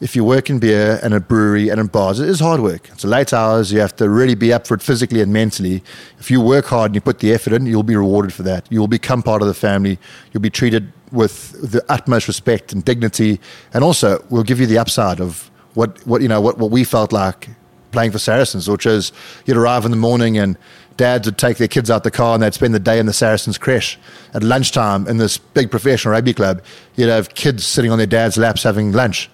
if 0.00 0.16
you 0.16 0.24
work 0.24 0.50
in 0.50 0.58
beer 0.58 0.98
and 1.02 1.14
a 1.14 1.20
brewery 1.20 1.68
and 1.68 1.80
in 1.80 1.86
bars, 1.86 2.20
it 2.20 2.28
is 2.28 2.40
hard 2.40 2.60
work. 2.60 2.88
It's 2.90 3.04
late 3.04 3.32
hours. 3.32 3.72
You 3.72 3.80
have 3.80 3.94
to 3.96 4.08
really 4.08 4.34
be 4.34 4.52
up 4.52 4.66
for 4.66 4.74
it 4.74 4.82
physically 4.82 5.20
and 5.20 5.32
mentally. 5.32 5.82
If 6.18 6.30
you 6.30 6.40
work 6.40 6.66
hard 6.66 6.90
and 6.90 6.94
you 6.94 7.00
put 7.00 7.20
the 7.20 7.32
effort 7.32 7.52
in, 7.52 7.66
you'll 7.66 7.84
be 7.84 7.96
rewarded 7.96 8.32
for 8.32 8.42
that. 8.42 8.66
You 8.70 8.80
will 8.80 8.88
become 8.88 9.22
part 9.22 9.40
of 9.40 9.48
the 9.48 9.54
family. 9.54 9.98
You'll 10.32 10.42
be 10.42 10.50
treated 10.50 10.92
with 11.12 11.52
the 11.70 11.84
utmost 11.88 12.26
respect 12.26 12.72
and 12.72 12.84
dignity. 12.84 13.40
And 13.72 13.84
also, 13.84 14.24
we'll 14.30 14.42
give 14.42 14.58
you 14.58 14.66
the 14.66 14.78
upside 14.78 15.20
of 15.20 15.50
what, 15.74 16.04
what 16.06 16.22
you 16.22 16.28
know, 16.28 16.40
what, 16.40 16.58
what 16.58 16.70
we 16.70 16.82
felt 16.82 17.12
like 17.12 17.48
playing 17.92 18.10
for 18.10 18.18
Saracens, 18.18 18.68
which 18.68 18.86
is 18.86 19.12
you'd 19.46 19.56
arrive 19.56 19.84
in 19.84 19.92
the 19.92 19.96
morning 19.96 20.36
and 20.36 20.58
dads 20.96 21.26
would 21.26 21.38
take 21.38 21.58
their 21.58 21.68
kids 21.68 21.90
out 21.90 22.02
the 22.02 22.10
car 22.10 22.34
and 22.34 22.42
they'd 22.42 22.54
spend 22.54 22.74
the 22.74 22.80
day 22.80 22.98
in 22.98 23.06
the 23.06 23.12
Saracens 23.12 23.58
creche. 23.58 23.96
At 24.34 24.42
lunchtime 24.42 25.06
in 25.06 25.18
this 25.18 25.38
big 25.38 25.70
professional 25.70 26.12
rugby 26.12 26.34
club, 26.34 26.62
you'd 26.96 27.08
have 27.08 27.34
kids 27.34 27.64
sitting 27.64 27.92
on 27.92 27.98
their 27.98 28.06
dad's 28.08 28.36
laps 28.36 28.64
having 28.64 28.90
lunch 28.90 29.30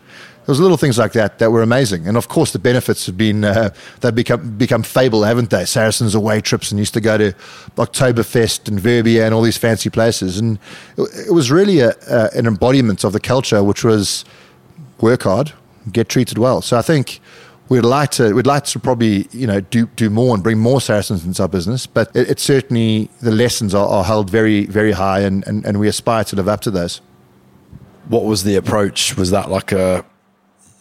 there 0.51 0.55
was 0.55 0.61
little 0.61 0.77
things 0.77 0.99
like 0.99 1.13
that 1.13 1.39
that 1.39 1.53
were 1.53 1.63
amazing. 1.63 2.09
And 2.09 2.17
of 2.17 2.27
course, 2.27 2.53
the 2.53 2.59
benefits 2.59 3.07
have 3.07 3.17
been, 3.17 3.45
uh, 3.45 3.71
they've 4.01 4.13
become, 4.13 4.59
become 4.59 4.83
fable, 4.83 5.23
haven't 5.23 5.51
they? 5.51 5.65
Saracens 5.65 6.17
away 6.17 6.41
trips 6.41 6.73
and 6.73 6.79
used 6.81 6.93
to 6.95 7.01
go 7.01 7.17
to 7.17 7.33
Oktoberfest 7.77 8.67
and 8.67 8.81
Verbier 8.81 9.23
and 9.23 9.33
all 9.33 9.43
these 9.43 9.57
fancy 9.57 9.91
places. 9.91 10.39
And 10.39 10.59
it, 10.97 11.29
it 11.29 11.33
was 11.33 11.53
really 11.53 11.79
a, 11.79 11.91
uh, 11.91 12.31
an 12.35 12.49
embodiment 12.49 13.05
of 13.05 13.13
the 13.13 13.21
culture, 13.21 13.63
which 13.63 13.85
was 13.85 14.25
work 15.01 15.23
hard, 15.23 15.53
get 15.93 16.09
treated 16.09 16.37
well. 16.37 16.63
So 16.63 16.77
I 16.77 16.83
think 16.83 17.21
we'd 17.69 17.85
like 17.85 18.11
to 18.13 18.35
we'd 18.35 18.49
like 18.49 18.65
to 18.65 18.81
probably 18.81 19.29
you 19.31 19.47
know 19.47 19.61
do 19.61 19.87
do 19.95 20.11
more 20.11 20.35
and 20.35 20.43
bring 20.43 20.59
more 20.59 20.81
Saracens 20.81 21.25
into 21.25 21.43
our 21.43 21.49
business. 21.49 21.87
But 21.87 22.11
it, 22.17 22.29
it 22.29 22.41
certainly 22.41 23.09
the 23.21 23.31
lessons 23.31 23.73
are, 23.73 23.87
are, 23.87 24.03
held 24.03 24.31
very 24.31 24.67
very 24.67 24.91
high, 24.91 25.21
and, 25.21 25.47
and 25.47 25.65
and 25.65 25.79
we 25.79 25.87
aspire 25.87 26.25
to 26.25 26.35
live 26.35 26.49
up 26.49 26.61
to 26.63 26.73
those. 26.73 27.01
What 28.09 28.25
was 28.25 28.43
the 28.43 28.57
approach? 28.57 29.17
Was 29.17 29.31
that 29.31 29.49
like 29.49 29.71
a 29.71 30.05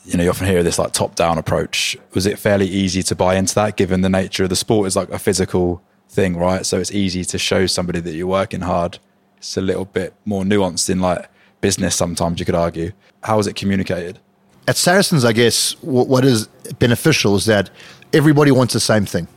you 0.09 0.17
know, 0.17 0.23
you 0.23 0.29
often 0.29 0.47
hear 0.47 0.63
this 0.63 0.79
like 0.79 0.91
top 0.91 1.15
down 1.15 1.37
approach. 1.37 1.95
Was 2.13 2.25
it 2.25 2.39
fairly 2.39 2.65
easy 2.65 3.03
to 3.03 3.15
buy 3.15 3.35
into 3.35 3.53
that 3.55 3.77
given 3.77 4.01
the 4.01 4.09
nature 4.09 4.43
of 4.43 4.49
the 4.49 4.55
sport 4.55 4.87
is 4.87 4.95
like 4.95 5.09
a 5.09 5.19
physical 5.19 5.83
thing, 6.09 6.35
right? 6.35 6.65
So 6.65 6.79
it's 6.79 6.91
easy 6.91 7.23
to 7.25 7.37
show 7.37 7.67
somebody 7.67 7.99
that 7.99 8.13
you're 8.13 8.27
working 8.27 8.61
hard. 8.61 8.97
It's 9.37 9.55
a 9.55 9.61
little 9.61 9.85
bit 9.85 10.15
more 10.25 10.43
nuanced 10.43 10.89
in 10.89 10.99
like 10.99 11.29
business 11.61 11.95
sometimes, 11.95 12.39
you 12.39 12.45
could 12.45 12.55
argue. 12.55 12.91
How 13.23 13.37
was 13.37 13.45
it 13.45 13.55
communicated? 13.55 14.19
At 14.67 14.77
Saracens, 14.77 15.25
I 15.25 15.31
guess 15.31 15.73
what 15.81 16.25
is 16.25 16.47
beneficial 16.79 17.35
is 17.35 17.45
that 17.45 17.69
everybody 18.11 18.51
wants 18.51 18.73
the 18.73 18.79
same 18.79 19.05
thing. 19.05 19.27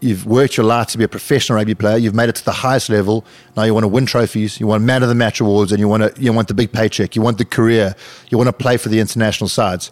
You've 0.00 0.26
worked 0.26 0.56
your 0.56 0.66
life 0.66 0.88
to 0.88 0.98
be 0.98 1.04
a 1.04 1.08
professional 1.08 1.56
rugby 1.56 1.74
player. 1.74 1.96
You've 1.96 2.14
made 2.14 2.28
it 2.28 2.36
to 2.36 2.44
the 2.44 2.52
highest 2.52 2.88
level. 2.88 3.24
Now 3.56 3.64
you 3.64 3.74
want 3.74 3.84
to 3.84 3.88
win 3.88 4.06
trophies. 4.06 4.60
You 4.60 4.66
want 4.66 4.84
man 4.84 5.02
of 5.02 5.08
the 5.08 5.14
match 5.14 5.40
awards, 5.40 5.72
and 5.72 5.80
you 5.80 5.88
want 5.88 6.14
to 6.14 6.22
you 6.22 6.32
want 6.32 6.48
the 6.48 6.54
big 6.54 6.72
paycheck. 6.72 7.16
You 7.16 7.22
want 7.22 7.38
the 7.38 7.44
career. 7.44 7.94
You 8.28 8.38
want 8.38 8.48
to 8.48 8.52
play 8.52 8.76
for 8.76 8.88
the 8.88 9.00
international 9.00 9.48
sides. 9.48 9.90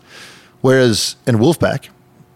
Whereas 0.61 1.17
in 1.27 1.37
Wolfpack, 1.37 1.89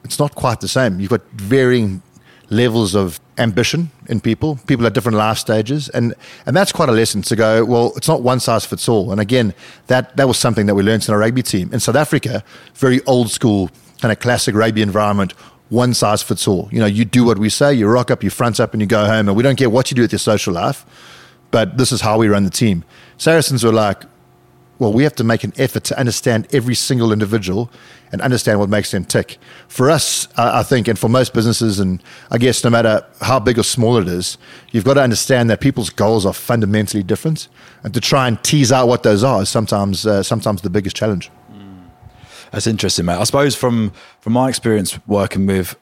it's 0.04 0.18
not 0.18 0.34
quite 0.34 0.60
the 0.60 0.68
same. 0.68 1.00
You've 1.00 1.10
got 1.10 1.22
varying 1.32 2.02
levels 2.50 2.96
of 2.96 3.20
ambition 3.38 3.90
in 4.08 4.20
people, 4.20 4.58
people 4.66 4.84
at 4.86 4.92
different 4.92 5.16
life 5.16 5.38
stages, 5.38 5.88
and 5.90 6.14
and 6.46 6.56
that's 6.56 6.72
quite 6.72 6.88
a 6.88 6.92
lesson 6.92 7.22
to 7.22 7.36
go. 7.36 7.64
Well, 7.64 7.92
it's 7.96 8.08
not 8.08 8.22
one 8.22 8.40
size 8.40 8.64
fits 8.64 8.88
all. 8.88 9.12
And 9.12 9.20
again, 9.20 9.54
that 9.86 10.16
that 10.16 10.26
was 10.26 10.38
something 10.38 10.66
that 10.66 10.74
we 10.74 10.82
learned 10.82 11.08
in 11.08 11.14
our 11.14 11.20
rugby 11.20 11.42
team 11.42 11.70
in 11.72 11.80
South 11.80 11.96
Africa. 11.96 12.42
Very 12.74 13.00
old 13.04 13.30
school 13.30 13.70
kind 14.00 14.12
of 14.12 14.18
classic 14.18 14.54
rugby 14.54 14.82
environment 14.82 15.34
one 15.70 15.94
size 15.94 16.22
fits 16.22 16.46
all. 16.46 16.68
You 16.70 16.80
know, 16.80 16.86
you 16.86 17.04
do 17.04 17.24
what 17.24 17.38
we 17.38 17.48
say, 17.48 17.72
you 17.72 17.86
rock 17.88 18.10
up, 18.10 18.22
you 18.22 18.30
front 18.30 18.60
up, 18.60 18.72
and 18.74 18.80
you 18.80 18.86
go 18.86 19.06
home, 19.06 19.28
and 19.28 19.36
we 19.36 19.42
don't 19.42 19.56
care 19.56 19.70
what 19.70 19.90
you 19.90 19.94
do 19.94 20.02
with 20.02 20.12
your 20.12 20.18
social 20.18 20.52
life, 20.52 20.84
but 21.50 21.78
this 21.78 21.90
is 21.92 22.02
how 22.02 22.18
we 22.18 22.28
run 22.28 22.44
the 22.44 22.50
team. 22.50 22.84
Saracens 23.16 23.64
were 23.64 23.72
like, 23.72 24.04
well, 24.80 24.92
we 24.92 25.02
have 25.02 25.14
to 25.16 25.24
make 25.24 25.44
an 25.44 25.52
effort 25.58 25.84
to 25.84 25.98
understand 25.98 26.48
every 26.54 26.74
single 26.74 27.12
individual 27.12 27.70
and 28.12 28.22
understand 28.22 28.58
what 28.58 28.70
makes 28.70 28.90
them 28.90 29.04
tick. 29.04 29.36
For 29.68 29.90
us, 29.90 30.26
I 30.38 30.62
think, 30.62 30.88
and 30.88 30.98
for 30.98 31.08
most 31.08 31.34
businesses, 31.34 31.78
and 31.78 32.02
I 32.30 32.38
guess 32.38 32.64
no 32.64 32.70
matter 32.70 33.04
how 33.20 33.38
big 33.38 33.58
or 33.58 33.62
small 33.62 33.98
it 33.98 34.08
is, 34.08 34.38
you've 34.70 34.84
got 34.84 34.94
to 34.94 35.02
understand 35.02 35.50
that 35.50 35.60
people's 35.60 35.90
goals 35.90 36.24
are 36.24 36.32
fundamentally 36.32 37.02
different, 37.02 37.48
and 37.84 37.92
to 37.92 38.00
try 38.00 38.26
and 38.26 38.42
tease 38.42 38.72
out 38.72 38.88
what 38.88 39.02
those 39.02 39.22
are 39.22 39.42
is 39.42 39.50
sometimes 39.50 40.06
uh, 40.06 40.22
sometimes 40.22 40.62
the 40.62 40.70
biggest 40.70 40.96
challenge. 40.96 41.30
That's 42.52 42.66
interesting, 42.66 43.06
mate. 43.06 43.18
I 43.18 43.24
suppose 43.24 43.54
from 43.54 43.92
from 44.20 44.32
my 44.32 44.48
experience 44.48 44.98
working 45.06 45.46
with 45.46 45.76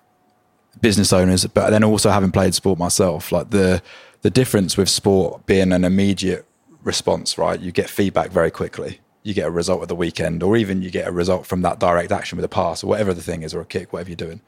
business 0.80 1.12
owners, 1.12 1.46
but 1.46 1.70
then 1.70 1.84
also 1.84 2.10
having 2.10 2.30
played 2.30 2.54
sport 2.54 2.78
myself, 2.78 3.32
like 3.32 3.50
the 3.50 3.82
the 4.22 4.30
difference 4.30 4.76
with 4.76 4.88
sport 4.88 5.46
being 5.46 5.72
an 5.72 5.84
immediate 5.84 6.46
response, 6.82 7.38
right? 7.38 7.60
You 7.60 7.72
get 7.72 7.88
feedback 7.88 8.30
very 8.30 8.50
quickly. 8.50 9.00
You 9.22 9.34
get 9.34 9.46
a 9.46 9.50
result 9.50 9.82
at 9.82 9.88
the 9.88 9.96
weekend, 9.96 10.42
or 10.42 10.56
even 10.56 10.82
you 10.82 10.90
get 10.90 11.06
a 11.06 11.12
result 11.12 11.46
from 11.46 11.62
that 11.62 11.78
direct 11.78 12.12
action 12.12 12.36
with 12.36 12.44
a 12.44 12.48
pass, 12.48 12.82
or 12.82 12.88
whatever 12.88 13.14
the 13.14 13.22
thing 13.22 13.42
is, 13.42 13.54
or 13.54 13.60
a 13.60 13.66
kick, 13.66 13.92
whatever 13.92 14.10
you're 14.10 14.16
doing. 14.16 14.40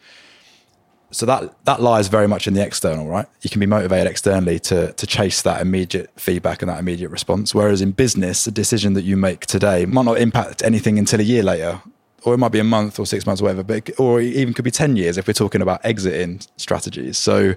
So 1.12 1.26
that 1.26 1.64
that 1.64 1.80
lies 1.80 2.08
very 2.08 2.28
much 2.28 2.46
in 2.46 2.54
the 2.54 2.64
external, 2.64 3.08
right? 3.08 3.26
You 3.42 3.50
can 3.50 3.60
be 3.60 3.66
motivated 3.66 4.06
externally 4.06 4.58
to 4.60 4.92
to 4.92 5.06
chase 5.06 5.42
that 5.42 5.60
immediate 5.60 6.10
feedback 6.16 6.62
and 6.62 6.68
that 6.68 6.78
immediate 6.78 7.10
response. 7.10 7.54
Whereas 7.54 7.80
in 7.80 7.92
business, 7.92 8.46
a 8.46 8.52
decision 8.52 8.92
that 8.92 9.02
you 9.02 9.16
make 9.16 9.46
today 9.46 9.86
might 9.86 10.04
not 10.04 10.18
impact 10.18 10.62
anything 10.62 10.98
until 10.98 11.20
a 11.20 11.24
year 11.24 11.42
later 11.42 11.82
or 12.24 12.34
it 12.34 12.38
might 12.38 12.52
be 12.52 12.58
a 12.58 12.64
month 12.64 12.98
or 12.98 13.06
six 13.06 13.26
months 13.26 13.40
or 13.40 13.44
whatever, 13.44 13.62
but 13.62 13.98
or 13.98 14.20
even 14.20 14.54
could 14.54 14.64
be 14.64 14.70
10 14.70 14.96
years 14.96 15.16
if 15.16 15.26
we're 15.26 15.32
talking 15.32 15.62
about 15.62 15.84
exiting 15.84 16.40
strategies. 16.56 17.18
So 17.18 17.54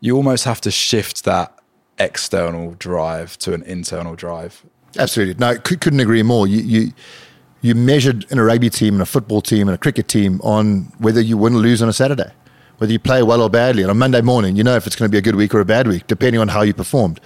you 0.00 0.16
almost 0.16 0.44
have 0.44 0.60
to 0.62 0.70
shift 0.70 1.24
that 1.24 1.56
external 1.98 2.74
drive 2.74 3.38
to 3.38 3.54
an 3.54 3.62
internal 3.62 4.14
drive. 4.14 4.64
Absolutely. 4.98 5.34
No, 5.34 5.58
couldn't 5.58 6.00
agree 6.00 6.22
more. 6.22 6.46
You, 6.46 6.62
you, 6.62 6.92
you 7.60 7.74
measured 7.74 8.30
in 8.30 8.38
a 8.38 8.44
rugby 8.44 8.70
team 8.70 8.94
and 8.94 9.02
a 9.02 9.06
football 9.06 9.40
team 9.40 9.68
and 9.68 9.74
a 9.74 9.78
cricket 9.78 10.08
team 10.08 10.40
on 10.42 10.92
whether 10.98 11.20
you 11.20 11.36
win 11.36 11.54
or 11.54 11.58
lose 11.58 11.82
on 11.82 11.88
a 11.88 11.92
Saturday, 11.92 12.30
whether 12.78 12.92
you 12.92 12.98
play 12.98 13.22
well 13.22 13.42
or 13.42 13.50
badly. 13.50 13.82
And 13.82 13.90
On 13.90 13.98
Monday 13.98 14.20
morning, 14.20 14.56
you 14.56 14.64
know 14.64 14.76
if 14.76 14.86
it's 14.86 14.96
going 14.96 15.10
to 15.10 15.12
be 15.12 15.18
a 15.18 15.22
good 15.22 15.36
week 15.36 15.54
or 15.54 15.60
a 15.60 15.64
bad 15.64 15.86
week, 15.86 16.06
depending 16.06 16.40
on 16.40 16.48
how 16.48 16.62
you 16.62 16.74
performed 16.74 17.20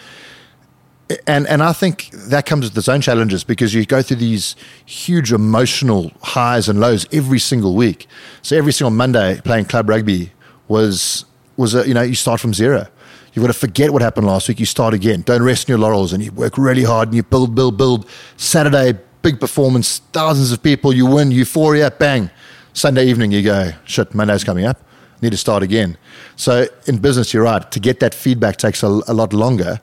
and 1.26 1.46
and 1.46 1.62
I 1.62 1.72
think 1.72 2.10
that 2.12 2.46
comes 2.46 2.66
with 2.66 2.76
its 2.76 2.88
own 2.88 3.00
challenges 3.00 3.44
because 3.44 3.74
you 3.74 3.84
go 3.84 4.02
through 4.02 4.18
these 4.18 4.56
huge 4.86 5.32
emotional 5.32 6.12
highs 6.22 6.68
and 6.68 6.80
lows 6.80 7.06
every 7.12 7.38
single 7.38 7.74
week. 7.74 8.06
So 8.42 8.56
every 8.56 8.72
single 8.72 8.90
Monday 8.90 9.40
playing 9.44 9.66
club 9.66 9.88
rugby 9.88 10.32
was 10.68 11.24
was 11.56 11.74
a, 11.74 11.86
you 11.86 11.94
know 11.94 12.02
you 12.02 12.14
start 12.14 12.40
from 12.40 12.54
zero. 12.54 12.86
You've 13.32 13.44
got 13.44 13.52
to 13.52 13.58
forget 13.58 13.92
what 13.92 14.02
happened 14.02 14.26
last 14.26 14.48
week. 14.48 14.58
You 14.58 14.66
start 14.66 14.92
again. 14.92 15.22
Don't 15.22 15.42
rest 15.42 15.68
in 15.68 15.72
your 15.72 15.78
laurels, 15.78 16.12
and 16.12 16.22
you 16.22 16.32
work 16.32 16.58
really 16.58 16.82
hard 16.82 17.08
and 17.08 17.16
you 17.16 17.22
build, 17.22 17.54
build, 17.54 17.76
build. 17.76 18.08
Saturday, 18.36 18.98
big 19.22 19.38
performance, 19.38 20.00
thousands 20.12 20.50
of 20.50 20.62
people. 20.62 20.92
You 20.92 21.06
win, 21.06 21.30
euphoria, 21.30 21.90
bang. 21.92 22.30
Sunday 22.72 23.06
evening, 23.06 23.30
you 23.30 23.42
go 23.42 23.72
shit. 23.84 24.14
Monday's 24.14 24.44
coming 24.44 24.64
up. 24.64 24.80
Need 25.22 25.30
to 25.30 25.36
start 25.36 25.62
again. 25.62 25.98
So 26.36 26.66
in 26.86 26.98
business, 26.98 27.34
you're 27.34 27.44
right. 27.44 27.70
To 27.70 27.80
get 27.80 28.00
that 28.00 28.14
feedback 28.14 28.56
takes 28.56 28.82
a, 28.82 28.86
a 28.86 29.12
lot 29.12 29.32
longer 29.32 29.80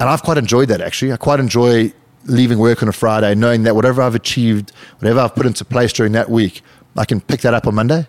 and 0.00 0.08
I've 0.08 0.22
quite 0.22 0.38
enjoyed 0.38 0.68
that 0.68 0.80
actually. 0.80 1.12
I 1.12 1.16
quite 1.16 1.40
enjoy 1.40 1.92
leaving 2.24 2.58
work 2.58 2.82
on 2.82 2.88
a 2.88 2.92
Friday, 2.92 3.34
knowing 3.34 3.62
that 3.62 3.74
whatever 3.74 4.02
I've 4.02 4.14
achieved, 4.14 4.72
whatever 4.98 5.20
I've 5.20 5.34
put 5.34 5.46
into 5.46 5.64
place 5.64 5.92
during 5.92 6.12
that 6.12 6.30
week, 6.30 6.62
I 6.96 7.04
can 7.04 7.20
pick 7.20 7.40
that 7.40 7.54
up 7.54 7.66
on 7.66 7.74
Monday. 7.74 8.06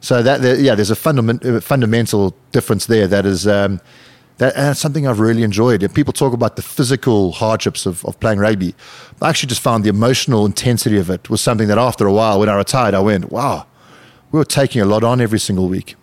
So 0.00 0.22
that 0.22 0.60
yeah, 0.60 0.74
there's 0.74 0.90
a 0.90 0.96
fundament, 0.96 1.42
fundamental 1.64 2.34
difference 2.52 2.86
there. 2.86 3.08
That 3.08 3.26
is 3.26 3.48
um, 3.48 3.80
that, 4.38 4.54
that's 4.54 4.80
something 4.80 5.06
I've 5.06 5.20
really 5.20 5.42
enjoyed. 5.42 5.82
And 5.82 5.92
people 5.92 6.12
talk 6.12 6.32
about 6.32 6.56
the 6.56 6.62
physical 6.62 7.32
hardships 7.32 7.84
of, 7.84 8.04
of 8.04 8.18
playing 8.20 8.38
rugby. 8.38 8.74
I 9.20 9.28
actually 9.28 9.48
just 9.48 9.60
found 9.60 9.84
the 9.84 9.88
emotional 9.88 10.46
intensity 10.46 10.98
of 10.98 11.10
it 11.10 11.28
was 11.28 11.40
something 11.40 11.68
that 11.68 11.78
after 11.78 12.06
a 12.06 12.12
while, 12.12 12.38
when 12.38 12.48
I 12.48 12.56
retired, 12.56 12.94
I 12.94 13.00
went, 13.00 13.30
wow, 13.32 13.66
we 14.30 14.38
were 14.38 14.44
taking 14.44 14.80
a 14.80 14.84
lot 14.84 15.02
on 15.02 15.20
every 15.20 15.40
single 15.40 15.68
week. 15.68 15.96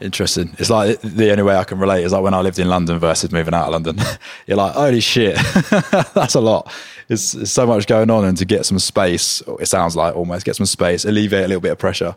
Interesting. 0.00 0.54
It's 0.58 0.70
like 0.70 1.00
the 1.00 1.30
only 1.30 1.42
way 1.42 1.56
I 1.56 1.64
can 1.64 1.78
relate 1.78 2.04
is 2.04 2.12
like 2.12 2.22
when 2.22 2.34
I 2.34 2.40
lived 2.40 2.58
in 2.58 2.68
London 2.68 2.98
versus 2.98 3.32
moving 3.32 3.54
out 3.54 3.66
of 3.66 3.72
London. 3.72 3.98
You're 4.46 4.56
like, 4.56 4.74
holy 4.74 5.00
shit, 5.00 5.36
that's 6.14 6.34
a 6.34 6.40
lot. 6.40 6.72
It's, 7.08 7.34
it's, 7.34 7.50
so 7.50 7.66
much 7.66 7.86
going 7.86 8.10
on, 8.10 8.24
and 8.24 8.36
to 8.36 8.44
get 8.44 8.66
some 8.66 8.78
space, 8.78 9.42
it 9.58 9.66
sounds 9.66 9.96
like 9.96 10.14
almost 10.14 10.44
get 10.44 10.56
some 10.56 10.66
space, 10.66 11.04
alleviate 11.04 11.44
a 11.44 11.48
little 11.48 11.60
bit 11.60 11.72
of 11.72 11.78
pressure 11.78 12.14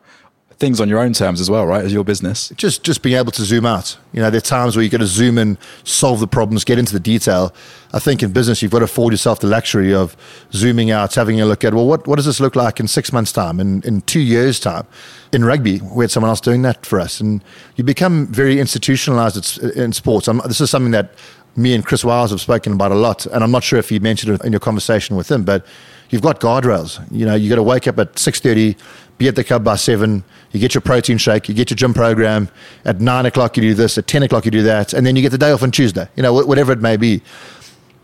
things 0.61 0.79
on 0.79 0.87
your 0.87 0.99
own 0.99 1.11
terms 1.11 1.41
as 1.41 1.49
well, 1.49 1.65
right? 1.65 1.83
As 1.83 1.91
your 1.91 2.05
business. 2.05 2.53
Just 2.55 2.83
just 2.83 3.01
being 3.01 3.17
able 3.17 3.31
to 3.33 3.43
zoom 3.43 3.65
out. 3.65 3.97
You 4.13 4.21
know, 4.21 4.29
there 4.29 4.37
are 4.37 4.41
times 4.59 4.75
where 4.75 4.83
you 4.83 4.89
got 4.89 4.99
to 4.99 5.07
zoom 5.07 5.37
in, 5.37 5.57
solve 5.83 6.19
the 6.19 6.27
problems, 6.27 6.63
get 6.63 6.77
into 6.77 6.93
the 6.93 6.99
detail. 6.99 7.53
I 7.91 7.99
think 7.99 8.23
in 8.23 8.31
business 8.31 8.61
you've 8.61 8.71
got 8.71 8.79
to 8.79 8.85
afford 8.85 9.11
yourself 9.11 9.39
the 9.39 9.47
luxury 9.47 9.93
of 9.93 10.15
zooming 10.53 10.91
out, 10.91 11.15
having 11.15 11.41
a 11.41 11.45
look 11.45 11.65
at 11.65 11.73
well, 11.73 11.87
what, 11.87 12.07
what 12.07 12.15
does 12.15 12.25
this 12.25 12.39
look 12.39 12.55
like 12.55 12.79
in 12.79 12.87
six 12.87 13.11
months' 13.11 13.33
time, 13.33 13.59
in, 13.59 13.81
in 13.81 14.01
two 14.01 14.21
years' 14.21 14.59
time? 14.59 14.85
In 15.33 15.43
rugby, 15.43 15.81
we 15.81 16.03
had 16.03 16.11
someone 16.11 16.29
else 16.29 16.41
doing 16.41 16.61
that 16.61 16.85
for 16.85 16.99
us, 16.99 17.19
and 17.19 17.43
you 17.75 17.83
become 17.83 18.27
very 18.27 18.59
institutionalized 18.59 19.59
in 19.75 19.91
sports. 19.93 20.27
I'm, 20.27 20.41
this 20.45 20.61
is 20.61 20.69
something 20.69 20.91
that 20.91 21.15
me 21.55 21.73
and 21.73 21.85
Chris 21.85 22.05
Wyles 22.05 22.31
have 22.31 22.39
spoken 22.39 22.73
about 22.73 22.91
a 22.91 22.95
lot, 22.95 23.25
and 23.25 23.43
I'm 23.43 23.51
not 23.51 23.63
sure 23.63 23.79
if 23.79 23.91
you 23.91 23.99
mentioned 23.99 24.35
it 24.35 24.45
in 24.45 24.53
your 24.53 24.59
conversation 24.59 25.15
with 25.15 25.29
him, 25.29 25.43
but 25.43 25.65
you've 26.09 26.21
got 26.21 26.39
guardrails. 26.39 26.99
You 27.11 27.25
know, 27.25 27.35
you 27.35 27.49
got 27.49 27.55
to 27.55 27.63
wake 27.63 27.87
up 27.87 27.97
at 27.99 28.19
six 28.19 28.39
thirty, 28.39 28.75
be 29.21 29.27
at 29.27 29.35
the 29.35 29.43
club 29.43 29.63
by 29.63 29.75
seven. 29.75 30.23
You 30.51 30.59
get 30.59 30.73
your 30.73 30.81
protein 30.81 31.17
shake, 31.19 31.47
you 31.47 31.53
get 31.53 31.69
your 31.69 31.75
gym 31.75 31.93
program. 31.93 32.49
At 32.85 32.99
nine 32.99 33.27
o'clock, 33.27 33.55
you 33.55 33.61
do 33.61 33.73
this. 33.75 33.97
At 33.97 34.07
ten 34.07 34.23
o'clock, 34.23 34.45
you 34.45 34.51
do 34.51 34.63
that, 34.63 34.93
and 34.93 35.05
then 35.05 35.15
you 35.15 35.21
get 35.21 35.29
the 35.29 35.37
day 35.37 35.51
off 35.51 35.61
on 35.61 35.71
Tuesday. 35.71 36.07
You 36.15 36.23
know, 36.23 36.33
whatever 36.33 36.71
it 36.71 36.81
may 36.81 36.97
be. 36.97 37.21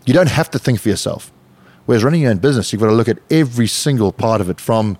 You 0.06 0.14
don't 0.14 0.30
have 0.30 0.50
to 0.52 0.58
think 0.58 0.80
for 0.80 0.88
yourself. 0.88 1.32
Whereas 1.86 2.04
running 2.04 2.22
your 2.22 2.30
own 2.30 2.38
business, 2.38 2.72
you've 2.72 2.80
got 2.80 2.88
to 2.88 2.94
look 2.94 3.08
at 3.08 3.18
every 3.30 3.66
single 3.66 4.12
part 4.12 4.40
of 4.40 4.48
it, 4.48 4.60
from 4.60 4.96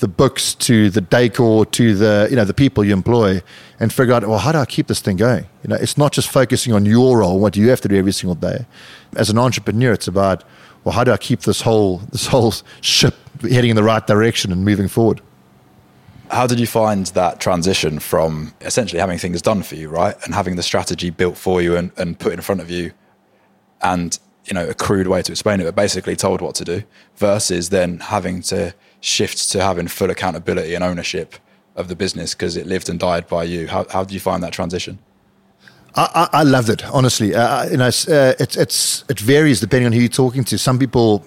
the 0.00 0.08
books 0.08 0.54
to 0.54 0.90
the 0.90 1.02
decor 1.02 1.66
to 1.66 1.94
the 1.94 2.26
you 2.30 2.36
know 2.36 2.44
the 2.44 2.54
people 2.54 2.82
you 2.82 2.92
employ, 2.92 3.40
and 3.78 3.92
figure 3.92 4.14
out 4.14 4.26
well 4.26 4.38
how 4.38 4.50
do 4.52 4.58
I 4.58 4.66
keep 4.66 4.88
this 4.88 5.00
thing 5.00 5.16
going? 5.16 5.46
You 5.62 5.68
know, 5.68 5.76
it's 5.76 5.96
not 5.96 6.12
just 6.12 6.28
focusing 6.28 6.72
on 6.72 6.84
your 6.84 7.18
role, 7.18 7.38
what 7.38 7.52
do 7.52 7.60
you 7.60 7.68
have 7.70 7.80
to 7.82 7.88
do 7.88 7.96
every 7.96 8.12
single 8.12 8.34
day. 8.34 8.66
As 9.14 9.30
an 9.30 9.38
entrepreneur, 9.38 9.92
it's 9.92 10.08
about 10.08 10.42
well 10.82 10.94
how 10.94 11.04
do 11.04 11.12
I 11.12 11.16
keep 11.16 11.40
this 11.42 11.60
whole 11.60 11.98
this 12.10 12.26
whole 12.26 12.52
ship 12.80 13.14
heading 13.42 13.70
in 13.70 13.76
the 13.76 13.82
right 13.82 14.06
direction 14.06 14.52
and 14.52 14.64
moving 14.64 14.88
forward. 14.88 15.20
How 16.30 16.46
did 16.46 16.60
you 16.60 16.66
find 16.66 17.06
that 17.08 17.40
transition 17.40 17.98
from 17.98 18.54
essentially 18.60 19.00
having 19.00 19.18
things 19.18 19.42
done 19.42 19.62
for 19.62 19.74
you, 19.74 19.88
right, 19.88 20.14
and 20.24 20.34
having 20.34 20.56
the 20.56 20.62
strategy 20.62 21.10
built 21.10 21.36
for 21.36 21.60
you 21.60 21.76
and, 21.76 21.90
and 21.96 22.18
put 22.18 22.32
in 22.32 22.40
front 22.40 22.60
of 22.60 22.70
you, 22.70 22.92
and 23.82 24.18
you 24.44 24.54
know 24.54 24.68
a 24.68 24.74
crude 24.74 25.08
way 25.08 25.22
to 25.22 25.32
explain 25.32 25.60
it, 25.60 25.64
but 25.64 25.74
basically 25.74 26.16
told 26.16 26.40
what 26.40 26.54
to 26.56 26.64
do, 26.64 26.82
versus 27.16 27.70
then 27.70 27.98
having 27.98 28.42
to 28.42 28.74
shift 29.00 29.50
to 29.50 29.62
having 29.62 29.88
full 29.88 30.10
accountability 30.10 30.74
and 30.74 30.84
ownership 30.84 31.34
of 31.76 31.88
the 31.88 31.96
business 31.96 32.34
because 32.34 32.56
it 32.56 32.66
lived 32.66 32.88
and 32.88 33.00
died 33.00 33.26
by 33.26 33.44
you. 33.44 33.66
How 33.66 33.86
how 33.90 34.04
did 34.04 34.12
you 34.12 34.20
find 34.20 34.42
that 34.42 34.52
transition? 34.52 34.98
I, 35.96 36.28
I, 36.32 36.40
I 36.40 36.42
loved 36.44 36.68
it 36.68 36.84
honestly. 36.84 37.34
Uh, 37.34 37.68
you 37.68 37.76
know, 37.76 37.88
uh, 37.88 38.34
it's 38.38 38.56
it's 38.56 39.04
it 39.08 39.18
varies 39.18 39.60
depending 39.60 39.86
on 39.86 39.92
who 39.92 40.00
you're 40.00 40.08
talking 40.08 40.44
to. 40.44 40.58
Some 40.58 40.78
people, 40.78 41.24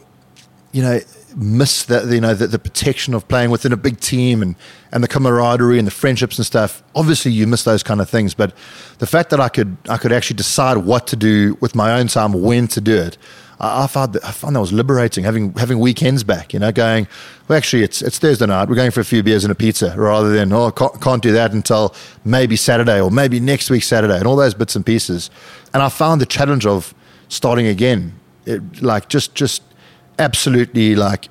you 0.71 0.81
know 0.81 0.99
miss 1.35 1.83
the 1.83 2.05
you 2.13 2.21
know 2.21 2.33
the, 2.33 2.47
the 2.47 2.59
protection 2.59 3.13
of 3.13 3.27
playing 3.27 3.49
within 3.49 3.73
a 3.73 3.77
big 3.77 3.99
team 3.99 4.41
and 4.41 4.55
and 4.91 5.03
the 5.03 5.07
camaraderie 5.07 5.77
and 5.77 5.87
the 5.87 5.91
friendships 5.91 6.37
and 6.37 6.45
stuff. 6.45 6.83
Obviously, 6.95 7.31
you 7.31 7.47
miss 7.47 7.63
those 7.63 7.83
kind 7.83 8.01
of 8.01 8.09
things, 8.09 8.33
but 8.33 8.53
the 8.99 9.07
fact 9.07 9.29
that 9.31 9.39
I 9.39 9.49
could 9.49 9.77
I 9.89 9.97
could 9.97 10.11
actually 10.11 10.37
decide 10.37 10.77
what 10.77 11.07
to 11.07 11.15
do 11.15 11.57
with 11.61 11.75
my 11.75 11.99
own 11.99 12.07
time, 12.07 12.33
when 12.33 12.67
to 12.69 12.81
do 12.81 12.95
it. 12.95 13.17
I, 13.59 13.83
I 13.83 13.87
found 13.87 14.13
that, 14.13 14.25
I 14.25 14.31
found 14.31 14.55
that 14.55 14.59
was 14.59 14.73
liberating 14.73 15.23
having 15.23 15.53
having 15.53 15.79
weekends 15.79 16.23
back. 16.23 16.53
You 16.53 16.59
know, 16.59 16.71
going 16.71 17.07
well. 17.47 17.57
Actually, 17.57 17.83
it's 17.83 18.01
it's 18.01 18.19
Thursday 18.19 18.45
night. 18.45 18.69
We're 18.69 18.75
going 18.75 18.91
for 18.91 19.01
a 19.01 19.05
few 19.05 19.23
beers 19.23 19.43
and 19.43 19.51
a 19.51 19.55
pizza, 19.55 19.93
rather 19.97 20.31
than 20.31 20.51
oh, 20.53 20.71
can't, 20.71 21.01
can't 21.01 21.21
do 21.23 21.31
that 21.31 21.53
until 21.53 21.95
maybe 22.25 22.55
Saturday 22.55 23.01
or 23.01 23.09
maybe 23.09 23.39
next 23.39 23.69
week 23.69 23.83
Saturday, 23.83 24.17
and 24.17 24.27
all 24.27 24.35
those 24.35 24.53
bits 24.53 24.75
and 24.75 24.85
pieces. 24.85 25.29
And 25.73 25.81
I 25.81 25.89
found 25.89 26.21
the 26.21 26.25
challenge 26.25 26.65
of 26.65 26.93
starting 27.29 27.67
again, 27.67 28.13
it, 28.45 28.81
like 28.81 29.09
just 29.09 29.33
just 29.35 29.63
absolutely 30.19 30.95
like 30.95 31.29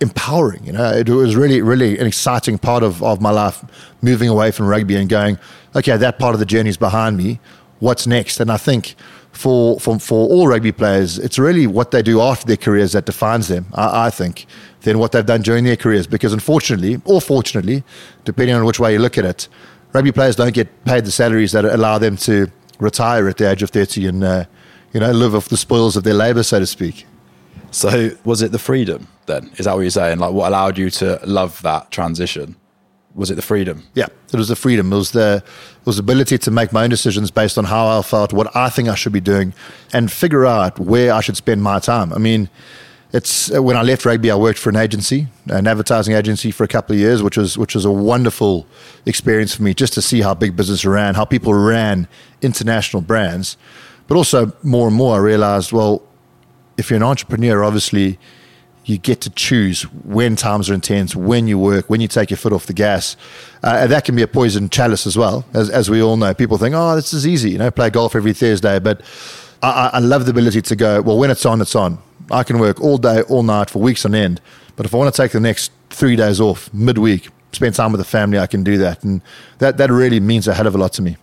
empowering. 0.00 0.64
You 0.64 0.72
know, 0.72 0.90
it 0.90 1.08
was 1.08 1.36
really, 1.36 1.60
really 1.62 1.98
an 1.98 2.06
exciting 2.06 2.58
part 2.58 2.82
of, 2.82 3.02
of 3.02 3.20
my 3.20 3.30
life, 3.30 3.62
moving 4.02 4.28
away 4.28 4.50
from 4.50 4.66
rugby 4.66 4.96
and 4.96 5.08
going, 5.08 5.38
okay, 5.76 5.96
that 5.96 6.18
part 6.18 6.34
of 6.34 6.40
the 6.40 6.46
journey 6.46 6.70
is 6.70 6.76
behind 6.76 7.16
me. 7.16 7.38
What's 7.78 8.06
next? 8.06 8.40
And 8.40 8.50
I 8.50 8.56
think 8.56 8.94
for, 9.32 9.78
for, 9.78 9.98
for 9.98 10.28
all 10.28 10.48
rugby 10.48 10.72
players, 10.72 11.18
it's 11.18 11.38
really 11.38 11.66
what 11.66 11.90
they 11.90 12.02
do 12.02 12.20
after 12.20 12.46
their 12.46 12.56
careers 12.56 12.92
that 12.92 13.06
defines 13.06 13.48
them, 13.48 13.66
I, 13.74 14.06
I 14.06 14.10
think, 14.10 14.46
than 14.82 14.98
what 14.98 15.12
they've 15.12 15.24
done 15.24 15.42
during 15.42 15.64
their 15.64 15.76
careers. 15.76 16.06
Because 16.06 16.32
unfortunately, 16.32 17.00
or 17.04 17.20
fortunately, 17.20 17.84
depending 18.24 18.56
on 18.56 18.64
which 18.64 18.80
way 18.80 18.94
you 18.94 18.98
look 18.98 19.18
at 19.18 19.24
it, 19.24 19.48
rugby 19.92 20.12
players 20.12 20.36
don't 20.36 20.54
get 20.54 20.84
paid 20.84 21.04
the 21.04 21.10
salaries 21.10 21.52
that 21.52 21.64
allow 21.64 21.98
them 21.98 22.16
to 22.16 22.50
retire 22.78 23.28
at 23.28 23.36
the 23.36 23.50
age 23.50 23.62
of 23.62 23.70
30 23.70 24.06
and, 24.06 24.24
uh, 24.24 24.44
you 24.92 25.00
know, 25.00 25.10
live 25.12 25.34
off 25.34 25.48
the 25.48 25.56
spoils 25.56 25.96
of 25.96 26.04
their 26.04 26.14
labor, 26.14 26.42
so 26.42 26.58
to 26.58 26.66
speak. 26.66 27.06
So 27.70 28.10
was 28.24 28.42
it 28.42 28.52
the 28.52 28.58
freedom 28.58 29.08
then? 29.26 29.50
Is 29.56 29.66
that 29.66 29.74
what 29.74 29.82
you're 29.82 29.90
saying? 29.90 30.18
Like 30.18 30.32
what 30.32 30.48
allowed 30.48 30.78
you 30.78 30.90
to 30.90 31.20
love 31.24 31.60
that 31.62 31.90
transition? 31.90 32.56
Was 33.14 33.30
it 33.30 33.34
the 33.34 33.42
freedom? 33.42 33.82
Yeah, 33.94 34.06
it 34.32 34.36
was 34.36 34.48
the 34.48 34.56
freedom. 34.56 34.92
It 34.92 34.96
was 34.96 35.10
the 35.10 35.42
it 35.44 35.86
was 35.86 35.96
the 35.96 36.02
ability 36.02 36.38
to 36.38 36.50
make 36.50 36.72
my 36.72 36.84
own 36.84 36.90
decisions 36.90 37.30
based 37.30 37.58
on 37.58 37.64
how 37.64 37.98
I 37.98 38.02
felt, 38.02 38.32
what 38.32 38.54
I 38.54 38.70
think 38.70 38.88
I 38.88 38.94
should 38.94 39.12
be 39.12 39.20
doing, 39.20 39.52
and 39.92 40.10
figure 40.12 40.46
out 40.46 40.78
where 40.78 41.12
I 41.12 41.20
should 41.20 41.36
spend 41.36 41.62
my 41.62 41.80
time. 41.80 42.12
I 42.12 42.18
mean, 42.18 42.48
it's 43.12 43.50
when 43.50 43.76
I 43.76 43.82
left 43.82 44.04
rugby, 44.04 44.30
I 44.30 44.36
worked 44.36 44.60
for 44.60 44.70
an 44.70 44.76
agency, 44.76 45.26
an 45.46 45.66
advertising 45.66 46.14
agency, 46.14 46.52
for 46.52 46.62
a 46.62 46.68
couple 46.68 46.94
of 46.94 47.00
years, 47.00 47.22
which 47.22 47.36
was 47.36 47.58
which 47.58 47.74
was 47.74 47.84
a 47.84 47.90
wonderful 47.90 48.66
experience 49.06 49.56
for 49.56 49.64
me, 49.64 49.74
just 49.74 49.92
to 49.94 50.02
see 50.02 50.20
how 50.20 50.34
big 50.34 50.54
business 50.54 50.84
ran, 50.84 51.16
how 51.16 51.24
people 51.24 51.52
ran 51.52 52.06
international 52.42 53.02
brands, 53.02 53.56
but 54.06 54.16
also 54.16 54.52
more 54.62 54.86
and 54.86 54.96
more 54.96 55.16
I 55.16 55.18
realized, 55.18 55.72
well, 55.72 56.02
if 56.80 56.90
you're 56.90 56.96
an 56.96 57.04
entrepreneur, 57.04 57.62
obviously 57.62 58.18
you 58.84 58.98
get 58.98 59.20
to 59.20 59.30
choose 59.30 59.82
when 59.82 60.34
times 60.34 60.68
are 60.68 60.74
intense, 60.74 61.14
when 61.14 61.46
you 61.46 61.58
work, 61.58 61.88
when 61.88 62.00
you 62.00 62.08
take 62.08 62.30
your 62.30 62.36
foot 62.36 62.52
off 62.52 62.66
the 62.66 62.72
gas. 62.72 63.16
Uh, 63.62 63.78
and 63.82 63.92
that 63.92 64.04
can 64.04 64.16
be 64.16 64.22
a 64.22 64.26
poison 64.26 64.68
chalice 64.68 65.06
as 65.06 65.16
well, 65.16 65.44
as, 65.54 65.70
as 65.70 65.88
we 65.88 66.02
all 66.02 66.16
know. 66.16 66.34
People 66.34 66.58
think, 66.58 66.74
oh, 66.74 66.96
this 66.96 67.12
is 67.12 67.26
easy, 67.26 67.50
you 67.50 67.58
know, 67.58 67.70
play 67.70 67.90
golf 67.90 68.16
every 68.16 68.32
Thursday. 68.32 68.78
But 68.80 69.02
I, 69.62 69.90
I 69.92 69.98
love 70.00 70.24
the 70.24 70.30
ability 70.30 70.62
to 70.62 70.76
go, 70.76 71.02
well, 71.02 71.18
when 71.18 71.30
it's 71.30 71.46
on, 71.46 71.60
it's 71.60 71.76
on. 71.76 71.98
I 72.30 72.42
can 72.42 72.58
work 72.58 72.80
all 72.80 72.98
day, 72.98 73.22
all 73.22 73.42
night 73.42 73.70
for 73.70 73.80
weeks 73.80 74.04
on 74.04 74.14
end. 74.14 74.40
But 74.76 74.86
if 74.86 74.94
I 74.94 74.98
want 74.98 75.14
to 75.14 75.22
take 75.22 75.32
the 75.32 75.40
next 75.40 75.70
three 75.90 76.16
days 76.16 76.40
off 76.40 76.72
midweek, 76.72 77.28
spend 77.52 77.74
time 77.74 77.92
with 77.92 78.00
the 78.00 78.04
family, 78.06 78.38
I 78.38 78.46
can 78.46 78.64
do 78.64 78.78
that. 78.78 79.04
And 79.04 79.20
that, 79.58 79.76
that 79.76 79.90
really 79.90 80.20
means 80.20 80.48
a 80.48 80.54
hell 80.54 80.66
of 80.66 80.74
a 80.74 80.78
lot 80.78 80.94
to 80.94 81.02
me. 81.02 81.16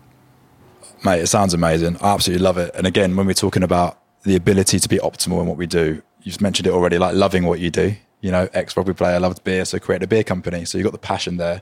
Mate, 1.04 1.22
it 1.22 1.28
sounds 1.28 1.54
amazing. 1.54 1.98
I 2.02 2.14
absolutely 2.14 2.44
love 2.44 2.58
it. 2.58 2.74
And 2.76 2.86
again, 2.86 3.16
when 3.16 3.26
we're 3.28 3.34
talking 3.34 3.64
about 3.64 4.00
the 4.28 4.36
ability 4.36 4.78
to 4.78 4.90
be 4.90 4.98
optimal 4.98 5.40
in 5.40 5.48
what 5.48 5.56
we 5.56 5.66
do. 5.66 6.02
You've 6.22 6.42
mentioned 6.42 6.68
it 6.68 6.74
already, 6.74 6.98
like 6.98 7.16
loving 7.16 7.46
what 7.46 7.62
you 7.62 7.72
do. 7.72 7.96
You 8.20 8.32
know, 8.32 8.50
ex 8.54 8.76
rugby 8.76 8.94
player 8.94 9.22
loved 9.22 9.42
beer, 9.46 9.64
so 9.64 9.80
create 9.80 10.04
a 10.04 10.08
beer 10.08 10.24
company. 10.24 10.66
So 10.66 10.78
you've 10.78 10.84
got 10.84 10.92
the 10.92 11.00
passion 11.00 11.38
there. 11.38 11.62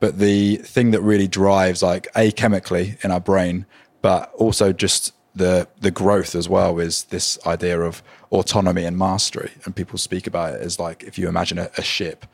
But 0.00 0.18
the 0.18 0.56
thing 0.56 0.92
that 0.92 1.02
really 1.02 1.28
drives, 1.28 1.82
like 1.82 2.08
a 2.16 2.32
chemically 2.32 2.96
in 3.02 3.10
our 3.10 3.20
brain, 3.20 3.66
but 4.00 4.32
also 4.34 4.72
just 4.72 5.12
the 5.34 5.68
the 5.78 5.90
growth 5.90 6.34
as 6.34 6.48
well, 6.48 6.78
is 6.78 7.04
this 7.04 7.38
idea 7.46 7.78
of 7.78 8.02
autonomy 8.30 8.84
and 8.84 8.96
mastery. 8.96 9.50
And 9.66 9.76
people 9.76 9.98
speak 9.98 10.26
about 10.26 10.54
it 10.54 10.62
as 10.62 10.78
like 10.78 11.02
if 11.02 11.18
you 11.18 11.28
imagine 11.28 11.58
a, 11.58 11.68
a 11.76 11.82
ship, 11.82 12.24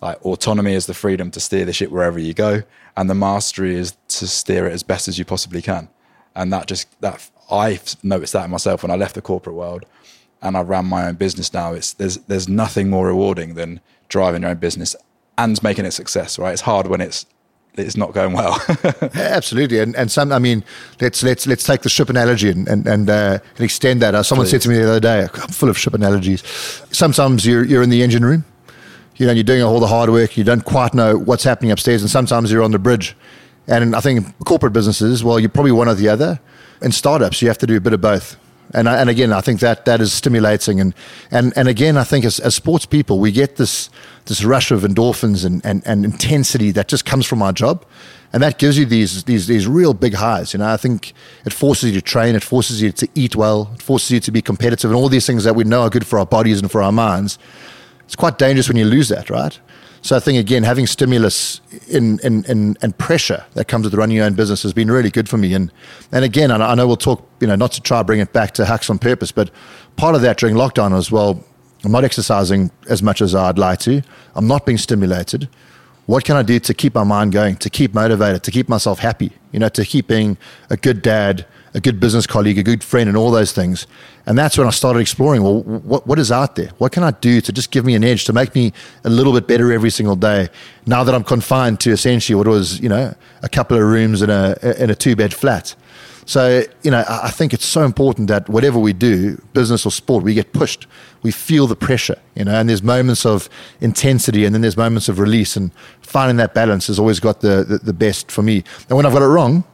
like 0.00 0.20
autonomy 0.24 0.74
is 0.74 0.86
the 0.86 0.94
freedom 0.94 1.30
to 1.30 1.38
steer 1.38 1.64
the 1.64 1.72
ship 1.72 1.92
wherever 1.92 2.18
you 2.18 2.34
go, 2.34 2.62
and 2.96 3.08
the 3.08 3.14
mastery 3.14 3.76
is 3.76 3.96
to 4.08 4.26
steer 4.26 4.66
it 4.66 4.72
as 4.72 4.82
best 4.82 5.06
as 5.06 5.16
you 5.16 5.24
possibly 5.24 5.62
can. 5.62 5.88
And 6.34 6.52
that 6.52 6.66
just 6.66 7.00
that 7.02 7.30
I 7.52 7.80
noticed 8.02 8.32
that 8.32 8.46
in 8.46 8.50
myself 8.50 8.82
when 8.82 8.90
I 8.90 8.96
left 8.96 9.14
the 9.14 9.22
corporate 9.22 9.56
world 9.56 9.84
and 10.40 10.56
I 10.56 10.62
ran 10.62 10.86
my 10.86 11.06
own 11.06 11.14
business 11.14 11.52
now. 11.52 11.72
It's 11.74 11.92
there's 11.92 12.18
there's 12.18 12.48
nothing 12.48 12.90
more 12.90 13.06
rewarding 13.06 13.54
than 13.54 13.80
driving 14.08 14.42
your 14.42 14.50
own 14.50 14.58
business 14.58 14.96
and 15.38 15.62
making 15.62 15.84
it 15.84 15.92
success. 15.92 16.38
Right? 16.38 16.52
It's 16.52 16.62
hard 16.62 16.86
when 16.88 17.00
it's 17.00 17.26
it's 17.74 17.96
not 17.96 18.12
going 18.12 18.32
well. 18.34 18.60
Absolutely, 19.14 19.78
and 19.78 19.94
and 19.96 20.10
some. 20.10 20.32
I 20.32 20.38
mean, 20.38 20.64
let's 21.00 21.22
let's 21.22 21.46
let's 21.46 21.64
take 21.64 21.82
the 21.82 21.88
ship 21.88 22.10
analogy 22.10 22.50
and 22.50 22.68
and 22.68 22.86
and, 22.86 23.08
uh, 23.08 23.38
and 23.56 23.60
extend 23.60 24.02
that. 24.02 24.14
Uh, 24.14 24.22
someone 24.22 24.46
Please. 24.46 24.50
said 24.50 24.62
to 24.62 24.68
me 24.68 24.78
the 24.78 24.90
other 24.90 25.00
day, 25.00 25.28
"I'm 25.34 25.48
full 25.48 25.68
of 25.68 25.78
ship 25.78 25.94
analogies." 25.94 26.42
Sometimes 26.90 27.46
you're 27.46 27.64
you're 27.64 27.82
in 27.82 27.90
the 27.90 28.02
engine 28.02 28.24
room, 28.24 28.44
you 29.16 29.26
know, 29.26 29.32
you're 29.32 29.44
doing 29.44 29.62
all 29.62 29.80
the 29.80 29.86
hard 29.86 30.10
work. 30.10 30.36
You 30.36 30.44
don't 30.44 30.64
quite 30.64 30.94
know 30.94 31.16
what's 31.16 31.44
happening 31.44 31.70
upstairs, 31.70 32.02
and 32.02 32.10
sometimes 32.10 32.50
you're 32.50 32.62
on 32.62 32.72
the 32.72 32.78
bridge. 32.78 33.16
And 33.68 33.94
I 33.94 34.00
think 34.00 34.26
corporate 34.44 34.72
businesses, 34.72 35.22
well, 35.22 35.38
you're 35.38 35.48
probably 35.48 35.70
one 35.70 35.88
or 35.88 35.94
the 35.94 36.08
other 36.08 36.40
in 36.82 36.92
startups, 36.92 37.42
you 37.42 37.48
have 37.48 37.58
to 37.58 37.66
do 37.66 37.76
a 37.76 37.80
bit 37.80 37.92
of 37.92 38.00
both. 38.00 38.36
And, 38.74 38.88
and 38.88 39.10
again, 39.10 39.32
I 39.32 39.40
think 39.42 39.60
that 39.60 39.84
that 39.84 40.00
is 40.00 40.12
stimulating. 40.12 40.80
And, 40.80 40.94
and, 41.30 41.52
and 41.56 41.68
again, 41.68 41.96
I 41.96 42.04
think 42.04 42.24
as, 42.24 42.40
as 42.40 42.54
sports 42.54 42.86
people, 42.86 43.18
we 43.18 43.30
get 43.30 43.56
this, 43.56 43.90
this 44.26 44.44
rush 44.44 44.70
of 44.70 44.82
endorphins 44.82 45.44
and, 45.44 45.64
and, 45.64 45.82
and 45.86 46.04
intensity 46.04 46.70
that 46.72 46.88
just 46.88 47.04
comes 47.04 47.26
from 47.26 47.42
our 47.42 47.52
job. 47.52 47.84
And 48.32 48.42
that 48.42 48.58
gives 48.58 48.78
you 48.78 48.86
these, 48.86 49.24
these, 49.24 49.46
these 49.46 49.66
real 49.66 49.92
big 49.92 50.14
highs. 50.14 50.54
You 50.54 50.60
know, 50.60 50.68
I 50.68 50.78
think 50.78 51.12
it 51.44 51.52
forces 51.52 51.90
you 51.90 52.00
to 52.00 52.02
train, 52.02 52.34
it 52.34 52.42
forces 52.42 52.80
you 52.80 52.90
to 52.92 53.08
eat 53.14 53.36
well, 53.36 53.70
it 53.74 53.82
forces 53.82 54.10
you 54.10 54.20
to 54.20 54.30
be 54.30 54.40
competitive, 54.40 54.90
and 54.90 54.96
all 54.96 55.10
these 55.10 55.26
things 55.26 55.44
that 55.44 55.54
we 55.54 55.64
know 55.64 55.82
are 55.82 55.90
good 55.90 56.06
for 56.06 56.18
our 56.18 56.24
bodies 56.24 56.58
and 56.58 56.70
for 56.70 56.82
our 56.82 56.92
minds. 56.92 57.38
It's 58.04 58.16
quite 58.16 58.38
dangerous 58.38 58.68
when 58.68 58.78
you 58.78 58.86
lose 58.86 59.10
that, 59.10 59.28
right? 59.28 59.58
So 60.02 60.16
I 60.16 60.20
think 60.20 60.38
again, 60.38 60.64
having 60.64 60.88
stimulus 60.88 61.60
in, 61.88 62.18
in, 62.24 62.44
in, 62.46 62.76
and 62.82 62.96
pressure 62.98 63.44
that 63.54 63.68
comes 63.68 63.84
with 63.84 63.94
running 63.94 64.16
your 64.16 64.26
own 64.26 64.34
business 64.34 64.64
has 64.64 64.72
been 64.72 64.90
really 64.90 65.10
good 65.10 65.28
for 65.28 65.38
me. 65.38 65.54
And 65.54 65.72
and 66.10 66.24
again, 66.24 66.50
I 66.50 66.74
know 66.74 66.88
we'll 66.88 66.96
talk, 66.96 67.26
you 67.40 67.46
know, 67.46 67.54
not 67.54 67.70
to 67.72 67.80
try 67.80 68.02
bring 68.02 68.18
it 68.18 68.32
back 68.32 68.50
to 68.54 68.64
Hux 68.64 68.90
on 68.90 68.98
purpose, 68.98 69.30
but 69.30 69.50
part 69.96 70.16
of 70.16 70.22
that 70.22 70.38
during 70.38 70.56
lockdown 70.56 70.96
as 70.96 71.10
well. 71.10 71.44
I'm 71.84 71.92
not 71.92 72.04
exercising 72.04 72.70
as 72.88 73.02
much 73.02 73.20
as 73.20 73.34
I'd 73.34 73.58
like 73.58 73.80
to. 73.80 74.02
I'm 74.34 74.46
not 74.46 74.66
being 74.66 74.78
stimulated. 74.78 75.48
What 76.06 76.24
can 76.24 76.36
I 76.36 76.42
do 76.42 76.58
to 76.60 76.74
keep 76.74 76.94
my 76.94 77.04
mind 77.04 77.32
going, 77.32 77.56
to 77.56 77.70
keep 77.70 77.94
motivated, 77.94 78.42
to 78.44 78.50
keep 78.50 78.68
myself 78.68 78.98
happy? 78.98 79.32
You 79.52 79.60
know, 79.60 79.68
to 79.70 79.84
keep 79.84 80.08
being 80.08 80.36
a 80.70 80.76
good 80.76 81.02
dad, 81.02 81.46
a 81.74 81.80
good 81.80 81.98
business 81.98 82.26
colleague, 82.26 82.58
a 82.58 82.62
good 82.62 82.84
friend, 82.84 83.08
and 83.08 83.16
all 83.16 83.30
those 83.30 83.52
things. 83.52 83.86
And 84.26 84.38
that's 84.38 84.58
when 84.58 84.66
I 84.66 84.70
started 84.70 85.00
exploring 85.00 85.42
well, 85.42 85.62
what, 85.62 86.06
what 86.06 86.18
is 86.18 86.30
out 86.30 86.56
there? 86.56 86.70
What 86.78 86.92
can 86.92 87.02
I 87.02 87.12
do 87.12 87.40
to 87.40 87.52
just 87.52 87.70
give 87.70 87.84
me 87.84 87.94
an 87.94 88.04
edge, 88.04 88.24
to 88.26 88.32
make 88.32 88.54
me 88.54 88.72
a 89.04 89.10
little 89.10 89.32
bit 89.32 89.46
better 89.46 89.72
every 89.72 89.90
single 89.90 90.16
day? 90.16 90.48
Now 90.86 91.02
that 91.04 91.14
I'm 91.14 91.24
confined 91.24 91.80
to 91.80 91.90
essentially 91.90 92.36
what 92.36 92.46
was, 92.46 92.80
you 92.80 92.88
know, 92.88 93.14
a 93.42 93.48
couple 93.48 93.76
of 93.76 93.82
rooms 93.84 94.22
in 94.22 94.30
a, 94.30 94.56
in 94.78 94.90
a 94.90 94.94
two 94.94 95.16
bed 95.16 95.32
flat. 95.32 95.74
So, 96.24 96.62
you 96.82 96.90
know, 96.90 97.04
I 97.08 97.30
think 97.30 97.52
it's 97.52 97.66
so 97.66 97.82
important 97.82 98.28
that 98.28 98.48
whatever 98.48 98.78
we 98.78 98.92
do, 98.92 99.36
business 99.54 99.84
or 99.84 99.90
sport, 99.90 100.22
we 100.22 100.34
get 100.34 100.52
pushed. 100.52 100.86
We 101.22 101.32
feel 101.32 101.66
the 101.66 101.74
pressure, 101.74 102.16
you 102.36 102.44
know, 102.44 102.54
and 102.54 102.68
there's 102.68 102.82
moments 102.82 103.26
of 103.26 103.48
intensity 103.80 104.44
and 104.44 104.54
then 104.54 104.62
there's 104.62 104.76
moments 104.76 105.08
of 105.08 105.18
release. 105.18 105.56
And 105.56 105.72
finding 106.00 106.36
that 106.36 106.54
balance 106.54 106.86
has 106.86 106.98
always 106.98 107.18
got 107.18 107.40
the, 107.40 107.64
the, 107.64 107.78
the 107.78 107.92
best 107.92 108.30
for 108.30 108.42
me. 108.42 108.62
And 108.88 108.96
when 108.96 109.04
I've 109.04 109.12
got 109.12 109.22
it 109.22 109.26
wrong, 109.26 109.64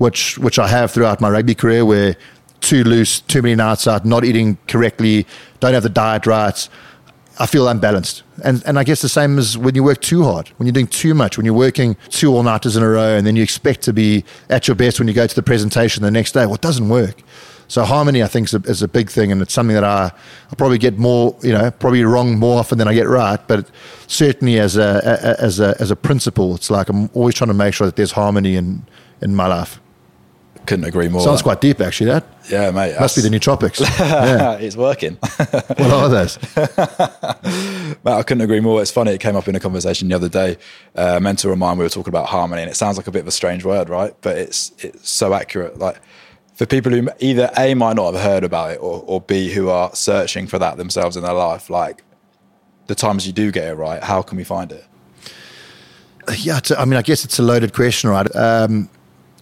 which 0.00 0.38
which 0.38 0.58
I 0.58 0.66
have 0.66 0.90
throughout 0.90 1.20
my 1.20 1.28
rugby 1.28 1.54
career, 1.54 1.84
where 1.84 2.16
too 2.62 2.84
loose, 2.84 3.20
too 3.20 3.42
many 3.42 3.54
nights 3.54 3.86
out, 3.86 4.06
not 4.06 4.24
eating 4.24 4.56
correctly, 4.66 5.26
don't 5.60 5.74
have 5.74 5.82
the 5.82 5.90
diet 5.90 6.26
right. 6.26 6.68
I 7.38 7.46
feel 7.46 7.68
unbalanced. 7.68 8.22
And, 8.42 8.62
and 8.66 8.78
I 8.78 8.84
guess 8.84 9.02
the 9.02 9.08
same 9.10 9.38
as 9.38 9.58
when 9.58 9.74
you 9.74 9.82
work 9.82 10.00
too 10.00 10.24
hard, 10.24 10.48
when 10.56 10.66
you're 10.66 10.72
doing 10.72 10.86
too 10.86 11.12
much, 11.12 11.36
when 11.36 11.44
you're 11.44 11.54
working 11.54 11.96
two 12.08 12.34
all 12.34 12.42
nighters 12.42 12.76
in 12.76 12.82
a 12.82 12.88
row, 12.88 13.16
and 13.16 13.26
then 13.26 13.36
you 13.36 13.42
expect 13.42 13.82
to 13.82 13.92
be 13.92 14.24
at 14.48 14.68
your 14.68 14.74
best 14.74 14.98
when 14.98 15.06
you 15.06 15.12
go 15.12 15.26
to 15.26 15.34
the 15.34 15.42
presentation 15.42 16.02
the 16.02 16.10
next 16.10 16.32
day. 16.32 16.46
Well, 16.46 16.54
it 16.54 16.62
doesn't 16.62 16.88
work. 16.88 17.22
So 17.68 17.84
harmony, 17.84 18.22
I 18.22 18.26
think, 18.26 18.48
is 18.48 18.54
a, 18.54 18.62
is 18.70 18.82
a 18.82 18.88
big 18.88 19.10
thing, 19.10 19.30
and 19.32 19.42
it's 19.42 19.52
something 19.52 19.74
that 19.74 19.84
I, 19.84 20.10
I 20.50 20.54
probably 20.56 20.78
get 20.78 20.98
more, 20.98 21.36
you 21.42 21.52
know, 21.52 21.70
probably 21.70 22.04
wrong 22.04 22.38
more 22.38 22.58
often 22.58 22.78
than 22.78 22.88
I 22.88 22.94
get 22.94 23.06
right. 23.06 23.40
But 23.46 23.70
certainly, 24.06 24.58
as 24.58 24.76
a, 24.76 25.00
a 25.04 25.42
as 25.42 25.60
a 25.60 25.76
as 25.78 25.90
a 25.90 25.96
principle, 25.96 26.54
it's 26.54 26.70
like 26.70 26.88
I'm 26.88 27.10
always 27.12 27.34
trying 27.34 27.48
to 27.48 27.54
make 27.54 27.74
sure 27.74 27.86
that 27.86 27.96
there's 27.96 28.12
harmony 28.12 28.56
in 28.56 28.86
in 29.22 29.34
my 29.36 29.46
life. 29.46 29.80
Couldn't 30.66 30.84
agree 30.84 31.08
more. 31.08 31.22
Sounds 31.22 31.42
quite 31.42 31.60
deep, 31.60 31.80
actually. 31.80 32.10
That 32.10 32.24
yeah, 32.50 32.70
mate. 32.70 32.98
Must 32.98 33.16
be 33.16 33.22
the 33.22 33.28
nootropics. 33.28 33.80
yeah. 33.98 34.52
it's 34.54 34.76
working. 34.76 35.14
what 35.16 35.80
are 35.80 36.08
those? 36.08 36.38
mate, 38.04 38.12
I 38.12 38.22
couldn't 38.22 38.42
agree 38.42 38.60
more. 38.60 38.80
It's 38.82 38.90
funny. 38.90 39.12
It 39.12 39.20
came 39.20 39.36
up 39.36 39.48
in 39.48 39.54
a 39.54 39.60
conversation 39.60 40.08
the 40.08 40.14
other 40.14 40.28
day. 40.28 40.58
Uh, 40.96 41.14
a 41.16 41.20
mentor 41.20 41.52
of 41.52 41.58
mine, 41.58 41.78
we 41.78 41.84
were 41.84 41.90
talking 41.90 42.10
about 42.10 42.26
harmony, 42.26 42.62
and 42.62 42.70
it 42.70 42.74
sounds 42.74 42.96
like 42.96 43.06
a 43.06 43.10
bit 43.10 43.20
of 43.20 43.28
a 43.28 43.32
strange 43.32 43.64
word, 43.64 43.88
right? 43.88 44.14
But 44.20 44.36
it's 44.38 44.72
it's 44.78 45.08
so 45.08 45.34
accurate. 45.34 45.78
Like 45.78 46.00
for 46.54 46.66
people 46.66 46.92
who 46.92 47.08
either 47.20 47.50
a 47.56 47.74
might 47.74 47.96
not 47.96 48.12
have 48.12 48.22
heard 48.22 48.44
about 48.44 48.72
it, 48.72 48.78
or 48.80 49.02
or 49.06 49.20
b 49.20 49.50
who 49.50 49.70
are 49.70 49.94
searching 49.94 50.46
for 50.46 50.58
that 50.58 50.76
themselves 50.76 51.16
in 51.16 51.22
their 51.22 51.32
life, 51.32 51.70
like 51.70 52.04
the 52.86 52.94
times 52.94 53.26
you 53.26 53.32
do 53.32 53.50
get 53.50 53.68
it 53.68 53.74
right, 53.74 54.02
how 54.02 54.22
can 54.22 54.36
we 54.36 54.44
find 54.44 54.72
it? 54.72 54.84
Yeah, 56.38 56.60
I 56.78 56.84
mean, 56.84 56.98
I 56.98 57.02
guess 57.02 57.24
it's 57.24 57.38
a 57.38 57.42
loaded 57.42 57.72
question, 57.72 58.10
right? 58.10 58.36
Um, 58.36 58.90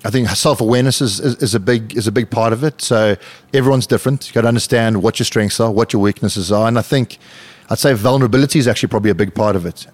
I 0.04 0.11
think 0.11 0.28
self 0.28 0.61
awareness 0.61 1.00
is, 1.00 1.18
is, 1.18 1.37
is 1.37 1.54
a 1.54 1.61
big 1.61 1.96
is 1.96 2.06
a 2.06 2.12
big 2.12 2.30
part 2.30 2.52
of 2.52 2.62
it. 2.62 2.80
So 2.80 3.16
everyone's 3.52 3.87
different. 3.87 4.28
You 4.28 4.34
got 4.34 4.42
to 4.42 4.48
understand 4.48 5.02
what 5.02 5.18
your 5.18 5.26
strengths 5.26 5.58
are, 5.61 5.70
what 5.70 5.92
your 5.92 6.00
weaknesses 6.00 6.52
are, 6.52 6.68
and 6.68 6.78
I 6.78 6.82
think 6.82 7.18
I'd 7.70 7.78
say 7.78 7.92
vulnerability 7.94 8.58
is 8.58 8.68
actually 8.68 8.90
probably 8.90 9.11
a 9.11 9.14
big 9.14 9.34
part 9.34 9.56
of 9.56 9.66
it. 9.66 9.87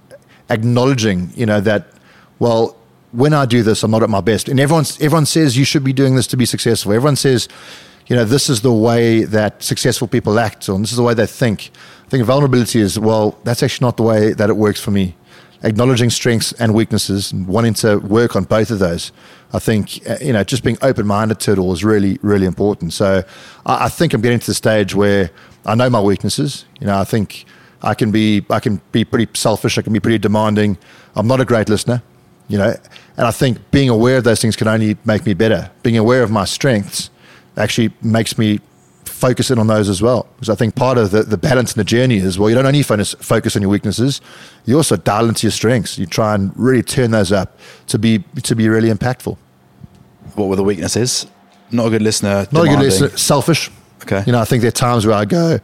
Acknowledging, 0.50 1.32
you 1.34 1.46
know, 1.46 1.60
that 1.60 1.88
well, 2.38 2.76
when 3.12 3.32
I 3.32 3.46
do 3.46 3.62
this, 3.62 3.82
I'm 3.82 3.90
not 3.90 4.02
at 4.02 4.10
my 4.10 4.20
best, 4.20 4.48
and 4.48 4.60
everyone's 4.60 5.00
everyone 5.00 5.26
says 5.26 5.56
you 5.56 5.64
should 5.64 5.84
be 5.84 5.92
doing 5.92 6.16
this 6.16 6.26
to 6.28 6.36
be 6.36 6.44
successful. 6.44 6.92
Everyone 6.92 7.16
says, 7.16 7.48
you 8.06 8.14
know, 8.14 8.24
this 8.24 8.50
is 8.50 8.60
the 8.60 8.72
way 8.72 9.24
that 9.24 9.62
successful 9.62 10.06
people 10.06 10.38
act, 10.38 10.68
or 10.68 10.78
this 10.78 10.90
is 10.90 10.98
the 10.98 11.02
way 11.02 11.14
they 11.14 11.26
think. 11.26 11.70
I 12.04 12.08
think 12.10 12.24
vulnerability 12.24 12.80
is 12.80 12.98
well, 12.98 13.38
that's 13.44 13.62
actually 13.62 13.86
not 13.86 13.96
the 13.96 14.02
way 14.02 14.34
that 14.34 14.50
it 14.50 14.56
works 14.56 14.80
for 14.80 14.90
me 14.90 15.16
acknowledging 15.64 16.10
strengths 16.10 16.52
and 16.52 16.74
weaknesses 16.74 17.32
and 17.32 17.46
wanting 17.48 17.74
to 17.74 17.96
work 17.98 18.36
on 18.36 18.44
both 18.44 18.70
of 18.70 18.78
those. 18.78 19.10
I 19.52 19.58
think, 19.58 20.00
uh, 20.08 20.18
you 20.20 20.32
know, 20.32 20.44
just 20.44 20.62
being 20.62 20.78
open 20.82 21.06
minded 21.06 21.40
to 21.40 21.52
it 21.52 21.58
all 21.58 21.72
is 21.72 21.82
really, 21.82 22.18
really 22.22 22.46
important. 22.46 22.92
So 22.92 23.24
I, 23.66 23.86
I 23.86 23.88
think 23.88 24.12
I'm 24.12 24.20
getting 24.20 24.38
to 24.38 24.46
the 24.46 24.54
stage 24.54 24.94
where 24.94 25.30
I 25.64 25.74
know 25.74 25.88
my 25.88 26.00
weaknesses. 26.00 26.66
You 26.80 26.86
know, 26.86 26.98
I 26.98 27.04
think 27.04 27.46
I 27.82 27.94
can 27.94 28.10
be, 28.10 28.44
I 28.50 28.60
can 28.60 28.80
be 28.92 29.04
pretty 29.04 29.28
selfish. 29.34 29.78
I 29.78 29.82
can 29.82 29.92
be 29.92 30.00
pretty 30.00 30.18
demanding. 30.18 30.76
I'm 31.16 31.26
not 31.26 31.40
a 31.40 31.44
great 31.44 31.68
listener, 31.68 32.02
you 32.48 32.58
know, 32.58 32.74
and 33.16 33.26
I 33.26 33.30
think 33.30 33.58
being 33.70 33.88
aware 33.88 34.18
of 34.18 34.24
those 34.24 34.40
things 34.40 34.56
can 34.56 34.68
only 34.68 34.96
make 35.04 35.24
me 35.24 35.34
better. 35.34 35.70
Being 35.82 35.98
aware 35.98 36.22
of 36.22 36.30
my 36.30 36.44
strengths 36.44 37.10
actually 37.56 37.92
makes 38.02 38.36
me 38.36 38.60
focus 39.24 39.50
in 39.50 39.58
on 39.58 39.66
those 39.66 39.88
as 39.88 40.02
well. 40.02 40.26
Because 40.34 40.50
I 40.50 40.54
think 40.54 40.74
part 40.74 40.98
of 40.98 41.10
the, 41.10 41.22
the 41.22 41.38
balance 41.38 41.74
in 41.74 41.80
the 41.80 41.84
journey 41.84 42.16
is 42.16 42.38
well, 42.38 42.50
you 42.50 42.54
don't 42.54 42.66
only 42.66 42.82
focus, 42.82 43.14
focus 43.20 43.56
on 43.56 43.62
your 43.62 43.70
weaknesses, 43.70 44.20
you 44.66 44.76
also 44.76 44.96
dial 44.96 45.28
into 45.28 45.46
your 45.46 45.52
strengths. 45.52 45.98
You 45.98 46.06
try 46.06 46.34
and 46.34 46.52
really 46.56 46.82
turn 46.82 47.10
those 47.10 47.32
up 47.32 47.58
to 47.86 47.98
be 47.98 48.24
to 48.42 48.54
be 48.54 48.68
really 48.68 48.90
impactful. 48.90 49.36
What 50.34 50.48
were 50.48 50.56
the 50.56 50.64
weaknesses? 50.64 51.26
Not 51.70 51.86
a 51.86 51.90
good 51.90 52.02
listener. 52.02 52.46
Not 52.52 52.66
a 52.66 52.68
good 52.68 52.80
listener, 52.80 53.08
selfish. 53.16 53.70
Okay. 54.02 54.22
You 54.26 54.32
know, 54.32 54.40
I 54.40 54.44
think 54.44 54.60
there 54.60 54.68
are 54.68 54.82
times 54.88 55.06
where 55.06 55.16
I 55.16 55.24
go, 55.24 55.58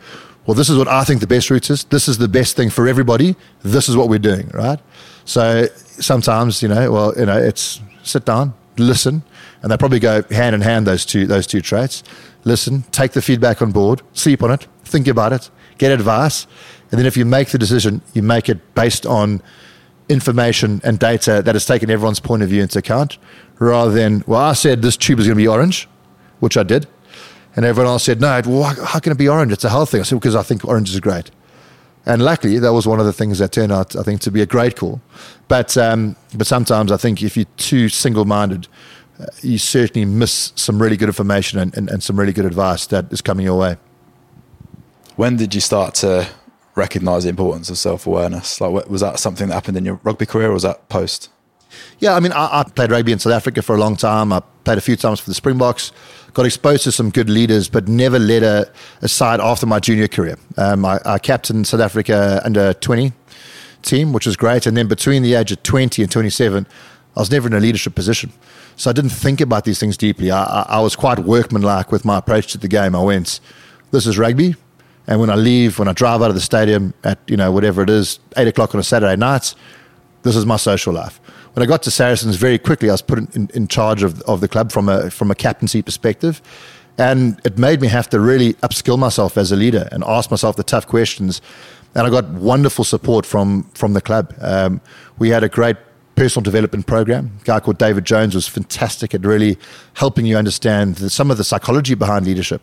well, 0.47 0.55
this 0.55 0.71
is 0.71 0.79
what 0.79 0.89
I 0.89 1.05
think 1.05 1.21
the 1.21 1.27
best 1.27 1.51
route 1.51 1.69
is. 1.69 1.85
This 1.85 2.09
is 2.09 2.17
the 2.17 2.29
best 2.29 2.57
thing 2.57 2.71
for 2.71 2.89
everybody. 2.89 3.37
This 3.63 3.89
is 3.89 3.97
what 3.97 4.09
we're 4.09 4.19
doing, 4.33 4.49
right? 4.55 4.81
So 5.27 5.67
sometimes, 6.01 6.63
you 6.63 6.69
know, 6.69 6.91
well, 6.91 7.13
you 7.19 7.27
know, 7.27 7.37
it's 7.37 7.81
sit 8.03 8.25
down, 8.25 8.55
listen, 8.81 9.23
and 9.63 9.71
they 9.71 9.77
probably 9.77 9.99
go 10.01 10.23
hand 10.31 10.55
in 10.55 10.61
hand 10.61 10.87
those 10.87 11.05
two 11.05 11.27
those 11.27 11.47
two 11.47 11.61
traits. 11.61 12.03
Listen, 12.45 12.83
take 12.91 13.13
the 13.13 13.23
feedback 13.23 13.61
on 13.63 13.71
board, 13.73 14.03
sleep 14.13 14.43
on 14.43 14.51
it, 14.51 14.67
think 14.85 15.07
about 15.07 15.33
it, 15.33 15.51
get 15.79 15.93
advice, 15.93 16.47
and 16.91 16.99
then 16.99 17.07
if 17.07 17.17
you 17.17 17.25
make 17.25 17.49
the 17.49 17.59
decision, 17.59 18.01
you 18.15 18.23
make 18.23 18.49
it 18.49 18.75
based 18.75 19.05
on 19.07 19.43
information 20.09 20.81
and 20.85 20.99
data 20.99 21.43
that 21.43 21.55
has 21.55 21.65
taken 21.67 21.91
everyone's 21.91 22.21
point 22.21 22.43
of 22.43 22.49
view 22.49 22.63
into 22.63 22.79
account, 22.79 23.19
rather 23.59 23.91
than 23.93 24.25
well, 24.27 24.41
I 24.41 24.55
said 24.55 24.83
this 24.83 24.97
tube 24.97 25.19
is 25.21 25.27
going 25.27 25.37
to 25.37 25.43
be 25.43 25.49
orange, 25.49 25.89
which 26.41 26.57
I 26.57 26.63
did, 26.63 26.87
and 27.57 27.65
everyone 27.65 27.91
else 27.93 28.05
said 28.05 28.21
no. 28.21 28.41
Well, 28.47 28.63
how- 28.63 28.99
can 29.01 29.13
it 29.13 29.19
be 29.19 29.29
orange? 29.29 29.53
It's 29.53 29.65
a 29.65 29.69
health 29.71 29.91
thing. 29.91 30.01
I 30.01 30.05
said 30.05 30.17
because 30.17 30.35
I 30.35 30.43
think 30.43 30.65
orange 30.65 30.91
is 30.91 31.01
great. 31.01 31.31
And 32.07 32.23
luckily, 32.23 32.59
that 32.59 32.73
was 32.73 32.87
one 32.87 32.99
of 32.99 33.07
the 33.07 33.13
things 33.13 33.39
that 33.39 33.53
turned 33.53 33.73
out, 33.73 33.95
I 33.95 34.03
think, 34.03 34.21
to 34.23 34.31
be 34.31 34.41
a 34.41 34.47
great 34.47 34.77
call. 34.77 35.01
But 35.49 35.77
um, 35.77 36.17
but 36.35 36.47
sometimes 36.47 36.91
I 36.91 36.97
think 36.97 37.23
if 37.23 37.37
you're 37.37 37.47
too 37.57 37.89
single-minded, 37.89 38.69
uh, 39.19 39.27
you 39.43 39.59
certainly 39.59 40.07
miss 40.07 40.53
some 40.57 40.81
really 40.81 40.97
good 40.97 41.09
information 41.09 41.59
and, 41.59 41.77
and, 41.77 41.91
and 41.91 42.03
some 42.03 42.19
really 42.19 42.33
good 42.33 42.47
advice 42.47 42.87
that 42.87 43.13
is 43.13 43.21
coming 43.21 43.45
your 43.45 43.59
way. 43.59 43.77
When 45.17 45.37
did 45.37 45.55
you 45.55 45.61
start 45.61 45.95
to 45.97 46.29
recognize 46.75 47.25
the 47.25 47.31
importance 47.31 47.69
of 47.69 47.77
self 47.77 48.07
awareness? 48.07 48.61
Like, 48.61 48.89
was 48.89 49.03
that 49.03 49.19
something 49.19 49.49
that 49.49 49.55
happened 49.55 49.77
in 49.77 49.85
your 49.85 50.01
rugby 50.03 50.25
career, 50.25 50.51
or 50.51 50.55
was 50.55 50.63
that 50.63 50.89
post? 50.89 51.29
Yeah, 51.99 52.15
I 52.15 52.21
mean, 52.21 52.33
I, 52.33 52.61
I 52.61 52.65
played 52.65 52.91
rugby 52.91 53.13
in 53.13 53.19
South 53.19 53.33
Africa 53.33 53.63
for 53.63 53.75
a 53.75 53.79
long 53.79 53.97
time. 53.97 54.33
I 54.33 54.41
played 54.65 54.79
a 54.79 54.81
few 54.81 54.97
times 54.97 55.21
for 55.21 55.31
the 55.31 55.35
Springboks. 55.35 55.93
Got 56.33 56.47
exposed 56.47 56.85
to 56.85 56.93
some 56.93 57.11
good 57.11 57.29
leaders, 57.29 57.69
but 57.69 57.89
never 57.89 58.19
led 58.19 58.43
a, 58.43 58.71
a 59.03 59.09
side 59.09 59.41
after 59.41 59.67
my 59.67 59.81
junior 59.81 60.09
career. 60.09 60.37
Um, 60.57 60.85
I, 60.85 61.01
I 61.05 61.19
captained 61.19 61.67
South 61.67 61.81
Africa 61.81 62.41
under 62.45 62.73
20 62.75 63.13
team, 63.83 64.13
which 64.13 64.27
was 64.27 64.37
great. 64.37 64.67
And 64.67 64.77
then 64.77 64.87
between 64.89 65.23
the 65.23 65.35
age 65.35 65.53
of 65.53 65.63
20 65.63 66.03
and 66.03 66.11
27, 66.11 66.67
I 67.17 67.21
was 67.21 67.31
never 67.31 67.49
in 67.49 67.55
a 67.55 67.61
leadership 67.61 67.95
position. 67.95 68.33
So 68.77 68.91
I 68.91 68.93
didn't 68.93 69.11
think 69.11 69.41
about 69.41 69.65
these 69.65 69.79
things 69.79 69.97
deeply. 69.97 70.31
I, 70.31 70.43
I, 70.45 70.67
I 70.69 70.81
was 70.81 70.97
quite 70.97 71.19
workmanlike 71.19 71.91
with 71.91 72.05
my 72.05 72.19
approach 72.19 72.53
to 72.53 72.59
the 72.59 72.69
game. 72.69 72.95
I 72.95 73.03
went, 73.03 73.41
this 73.91 74.07
is 74.07 74.17
rugby. 74.17 74.55
And 75.07 75.21
when 75.21 75.31
I 75.31 75.35
leave, 75.35 75.79
when 75.79 75.89
I 75.89 75.93
drive 75.93 76.23
out 76.23 76.29
of 76.29 76.35
the 76.35 76.41
stadium 76.41 76.95
at, 77.03 77.19
you 77.27 77.37
know, 77.37 77.51
whatever 77.51 77.83
it 77.83 77.91
is, 77.91 78.21
eight 78.37 78.47
o'clock 78.47 78.75
on 78.75 78.81
a 78.81 78.85
Saturday 78.85 79.17
night, 79.17 79.55
this 80.23 80.37
is 80.37 80.47
my 80.47 80.57
social 80.57 80.93
life. 80.93 81.21
When 81.55 81.65
I 81.65 81.67
got 81.67 81.83
to 81.83 81.91
Saracens, 81.91 82.37
very 82.37 82.59
quickly 82.59 82.89
I 82.89 82.93
was 82.93 83.03
put 83.03 83.19
in, 83.35 83.51
in, 83.55 83.67
charge 83.67 84.03
of, 84.03 84.21
of 84.23 84.41
the 84.41 84.49
club 84.49 84.71
from 84.71 84.89
a 84.89 85.11
from 85.11 85.31
a 85.31 85.35
captaincy 85.35 85.83
perspective, 85.83 86.41
and 86.97 87.41
it 87.45 87.59
made 87.59 87.81
me 87.81 87.89
have 87.89 88.09
to 88.11 88.21
really 88.21 88.55
upskill 88.55 88.99
myself 88.99 89.37
as 89.37 89.51
a 89.51 89.57
leader 89.57 89.89
and 89.91 90.05
ask 90.05 90.31
myself 90.31 90.57
the 90.57 90.63
tough 90.63 90.87
questions. 90.87 91.43
And 91.95 92.07
I 92.07 92.11
got 92.11 92.29
wonderful 92.29 92.85
support 92.85 93.27
from 93.27 93.65
from 93.75 93.95
the 93.95 94.01
club. 94.01 94.33
Um, 94.41 94.81
we 95.19 95.31
had 95.31 95.43
a 95.43 95.49
great 95.49 95.77
personal 96.15 96.45
development 96.45 96.87
program. 96.87 97.33
A 97.41 97.45
guy 97.45 97.61
called 97.61 97.79
David 97.79 98.05
Jones 98.05 98.35
was 98.35 98.47
fantastic 98.47 99.15
at 99.15 99.25
really 99.25 99.59
helping 99.95 100.27
you 100.27 100.37
understand 100.37 100.97
the, 100.97 101.09
some 101.09 101.31
of 101.31 101.39
the 101.39 101.45
psychology 101.45 101.95
behind 101.95 102.27
leadership, 102.27 102.61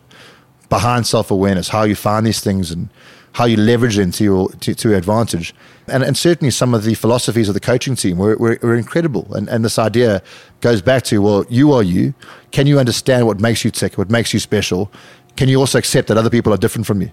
behind 0.69 1.07
self 1.07 1.29
awareness, 1.29 1.69
how 1.69 1.83
you 1.83 1.95
find 1.95 2.25
these 2.25 2.39
things 2.39 2.71
and 2.71 2.89
how 3.37 3.45
you 3.45 3.55
leverage 3.55 3.97
them 3.97 4.09
to 4.09 4.23
your 4.23 4.49
to, 4.49 4.73
to 4.73 4.89
your 4.89 4.97
advantage. 4.97 5.53
And, 5.87 6.01
and 6.01 6.17
certainly 6.17 6.49
some 6.49 6.73
of 6.73 6.83
the 6.83 6.95
philosophies 6.95 7.47
of 7.47 7.53
the 7.53 7.59
coaching 7.59 7.95
team 7.95 8.17
were, 8.17 8.35
were, 8.35 8.57
were 8.63 8.75
incredible. 8.75 9.31
And, 9.35 9.47
and 9.47 9.63
this 9.63 9.77
idea 9.77 10.23
goes 10.59 10.81
back 10.81 11.03
to, 11.03 11.21
well, 11.21 11.45
you 11.47 11.71
are 11.71 11.83
you. 11.83 12.15
Can 12.49 12.65
you 12.65 12.79
understand 12.79 13.27
what 13.27 13.39
makes 13.39 13.63
you 13.63 13.69
tick, 13.69 13.95
what 13.95 14.09
makes 14.09 14.33
you 14.33 14.39
special? 14.39 14.91
Can 15.35 15.49
you 15.49 15.59
also 15.59 15.77
accept 15.77 16.07
that 16.07 16.17
other 16.17 16.31
people 16.31 16.51
are 16.51 16.57
different 16.57 16.87
from 16.87 16.99
you? 16.99 17.11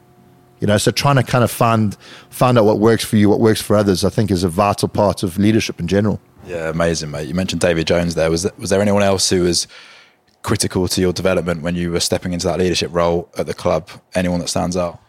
You 0.61 0.67
know, 0.67 0.79
so 0.79 0.91
trying 0.91 1.17
to 1.17 1.23
kind 1.23 1.45
of 1.45 1.51
find 1.51 1.95
find 2.31 2.57
out 2.57 2.65
what 2.65 2.79
works 2.79 3.05
for 3.05 3.17
you, 3.17 3.29
what 3.29 3.41
works 3.41 3.61
for 3.61 3.77
others, 3.77 4.03
I 4.03 4.09
think 4.09 4.31
is 4.31 4.45
a 4.45 4.49
vital 4.49 4.89
part 4.89 5.23
of 5.23 5.37
leadership 5.37 5.79
in 5.79 5.89
general. 5.89 6.19
Yeah, 6.47 6.71
amazing, 6.71 7.11
mate. 7.11 7.29
You 7.29 7.35
mentioned 7.35 7.61
David 7.61 7.87
Jones 7.87 8.15
there. 8.15 8.31
Was 8.31 8.45
there, 8.45 8.53
was 8.57 8.71
there 8.71 8.81
anyone 8.81 9.03
else 9.03 9.29
who 9.29 9.43
was 9.43 9.69
critical 10.43 10.89
to 10.89 11.01
your 11.03 11.13
development 11.13 11.61
when 11.61 11.75
you 11.75 11.93
were 11.93 12.01
stepping 12.01 12.33
into 12.33 12.47
that 12.47 12.59
leadership 12.59 12.89
role 12.95 13.29
at 13.37 13.47
the 13.47 13.55
club? 13.55 13.91
Anyone 14.15 14.41
that 14.41 14.49
stands 14.49 14.75
out? 14.75 15.01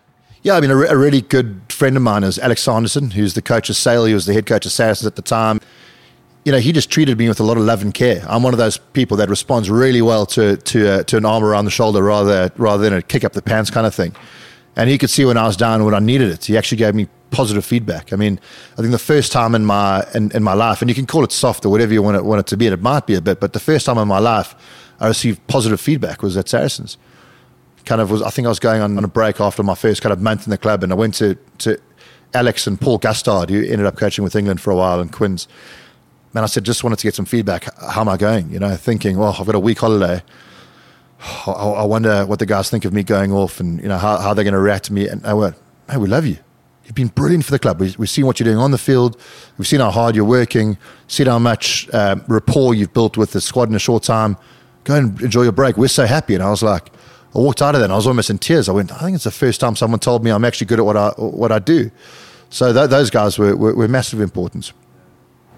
Yeah, 0.45 0.53
I 0.53 0.61
mean, 0.61 0.69
a, 0.69 0.75
re- 0.75 0.87
a 0.87 0.95
really 0.95 1.21
good 1.21 1.59
friend 1.69 1.97
of 1.97 2.03
mine 2.03 2.23
is 2.23 2.37
Alex 2.37 2.61
Sanderson, 2.61 3.09
who's 3.09 3.33
the 3.33 3.41
coach 3.41 3.67
of 3.71 3.75
Sale. 3.75 4.05
He 4.05 4.13
was 4.13 4.27
the 4.27 4.33
head 4.35 4.45
coach 4.45 4.63
of 4.67 4.71
Saracens 4.71 5.07
at 5.07 5.15
the 5.15 5.23
time. 5.23 5.59
You 6.43 6.51
know, 6.51 6.59
he 6.59 6.71
just 6.71 6.91
treated 6.91 7.17
me 7.17 7.27
with 7.27 7.39
a 7.39 7.43
lot 7.43 7.57
of 7.57 7.63
love 7.63 7.81
and 7.81 7.91
care. 7.91 8.23
I'm 8.29 8.43
one 8.43 8.53
of 8.53 8.59
those 8.59 8.77
people 8.77 9.17
that 9.17 9.27
responds 9.27 9.71
really 9.71 10.03
well 10.03 10.27
to 10.27 10.57
to 10.57 10.87
uh, 10.87 11.03
to 11.05 11.17
an 11.17 11.25
arm 11.25 11.43
around 11.43 11.65
the 11.65 11.71
shoulder 11.71 12.03
rather 12.03 12.51
rather 12.57 12.83
than 12.83 12.93
a 12.93 13.01
kick 13.01 13.23
up 13.23 13.33
the 13.33 13.41
pants 13.41 13.71
kind 13.71 13.87
of 13.87 13.95
thing. 13.95 14.15
And 14.75 14.87
he 14.87 14.99
could 14.99 15.09
see 15.09 15.25
when 15.25 15.35
I 15.35 15.47
was 15.47 15.57
down 15.57 15.83
when 15.83 15.95
I 15.95 15.99
needed 15.99 16.29
it. 16.29 16.45
He 16.45 16.55
actually 16.55 16.77
gave 16.77 16.93
me 16.93 17.07
positive 17.31 17.65
feedback. 17.65 18.13
I 18.13 18.15
mean, 18.15 18.39
I 18.73 18.81
think 18.81 18.91
the 18.91 18.99
first 18.99 19.31
time 19.31 19.55
in 19.55 19.65
my 19.65 20.05
in, 20.13 20.29
in 20.33 20.43
my 20.43 20.53
life, 20.53 20.79
and 20.79 20.91
you 20.91 20.93
can 20.93 21.07
call 21.07 21.23
it 21.23 21.31
soft 21.31 21.65
or 21.65 21.69
whatever 21.69 21.91
you 21.91 22.03
want 22.03 22.17
it, 22.17 22.23
want 22.23 22.41
it 22.41 22.45
to 22.47 22.55
be, 22.55 22.67
and 22.67 22.73
it 22.75 22.83
might 22.83 23.07
be 23.07 23.15
a 23.15 23.21
bit, 23.21 23.39
but 23.39 23.53
the 23.53 23.59
first 23.59 23.87
time 23.87 23.97
in 23.97 24.07
my 24.07 24.19
life 24.19 24.53
I 24.99 25.07
received 25.07 25.47
positive 25.47 25.81
feedback 25.81 26.21
was 26.21 26.37
at 26.37 26.47
Saracens 26.47 26.99
kind 27.85 28.01
of 28.01 28.11
was 28.11 28.21
I 28.21 28.29
think 28.29 28.45
I 28.45 28.49
was 28.49 28.59
going 28.59 28.81
on, 28.81 28.97
on 28.97 29.03
a 29.03 29.07
break 29.07 29.39
after 29.39 29.63
my 29.63 29.75
first 29.75 30.01
kind 30.01 30.11
of 30.11 30.21
month 30.21 30.45
in 30.45 30.51
the 30.51 30.57
club 30.57 30.83
and 30.83 30.91
I 30.91 30.95
went 30.95 31.13
to 31.15 31.35
to 31.59 31.79
Alex 32.33 32.67
and 32.67 32.79
Paul 32.79 32.97
Gustard 32.97 33.49
who 33.49 33.61
ended 33.61 33.85
up 33.85 33.95
coaching 33.95 34.23
with 34.23 34.35
England 34.35 34.61
for 34.61 34.71
a 34.71 34.75
while 34.75 34.99
and 34.99 35.11
Quins 35.11 35.47
man 36.33 36.43
I 36.43 36.47
said 36.47 36.63
just 36.63 36.83
wanted 36.83 36.99
to 36.99 37.03
get 37.07 37.15
some 37.15 37.25
feedback. 37.25 37.65
How 37.79 38.01
am 38.01 38.09
I 38.09 38.17
going? 38.17 38.49
You 38.49 38.59
know 38.59 38.75
thinking 38.75 39.17
well 39.17 39.35
I've 39.39 39.45
got 39.45 39.55
a 39.55 39.59
week 39.59 39.79
holiday. 39.79 40.21
I, 41.47 41.51
I 41.51 41.85
wonder 41.85 42.25
what 42.25 42.39
the 42.39 42.45
guys 42.45 42.69
think 42.69 42.85
of 42.85 42.93
me 42.93 43.03
going 43.03 43.31
off 43.31 43.59
and 43.59 43.81
you 43.81 43.87
know 43.87 43.97
how, 43.97 44.17
how 44.17 44.33
they're 44.33 44.43
going 44.43 44.53
to 44.53 44.59
react 44.59 44.85
to 44.85 44.93
me. 44.93 45.07
And 45.07 45.25
I 45.25 45.33
went 45.33 45.55
hey 45.89 45.97
we 45.97 46.07
love 46.07 46.25
you. 46.25 46.37
You've 46.85 46.95
been 46.95 47.07
brilliant 47.07 47.43
for 47.43 47.51
the 47.51 47.57
club. 47.57 47.79
We, 47.79 47.95
we've 47.97 48.09
seen 48.09 48.27
what 48.27 48.39
you're 48.39 48.45
doing 48.45 48.59
on 48.59 48.69
the 48.69 48.77
field. 48.77 49.19
We've 49.57 49.67
seen 49.67 49.79
how 49.79 49.89
hard 49.89 50.15
you're 50.15 50.25
working 50.25 50.77
seen 51.07 51.27
how 51.27 51.39
much 51.39 51.91
um, 51.93 52.23
rapport 52.27 52.73
you've 52.73 52.93
built 52.93 53.17
with 53.17 53.31
the 53.31 53.41
squad 53.41 53.69
in 53.69 53.75
a 53.75 53.79
short 53.79 54.03
time. 54.03 54.37
Go 54.83 54.95
and 54.95 55.19
enjoy 55.21 55.43
your 55.43 55.51
break. 55.51 55.77
We're 55.77 55.87
so 55.87 56.05
happy. 56.05 56.35
And 56.35 56.43
I 56.43 56.49
was 56.49 56.61
like 56.61 56.91
I 57.35 57.39
walked 57.39 57.61
out 57.61 57.75
of 57.75 57.81
that 57.81 57.85
and 57.85 57.93
I 57.93 57.97
was 57.97 58.07
almost 58.07 58.29
in 58.29 58.37
tears. 58.37 58.69
I 58.69 58.71
went, 58.71 58.91
I 58.93 58.99
think 58.99 59.15
it's 59.15 59.25
the 59.25 59.31
first 59.31 59.59
time 59.59 59.75
someone 59.75 59.99
told 59.99 60.23
me 60.23 60.31
I'm 60.31 60.45
actually 60.45 60.67
good 60.67 60.79
at 60.79 60.85
what 60.85 60.95
I 60.95 61.09
what 61.17 61.51
I 61.51 61.59
do. 61.59 61.91
So 62.49 62.71
th- 62.71 62.89
those 62.89 63.09
guys 63.09 63.37
were, 63.37 63.55
were, 63.55 63.75
were 63.75 63.87
massive 63.87 64.21
importance. 64.21 64.71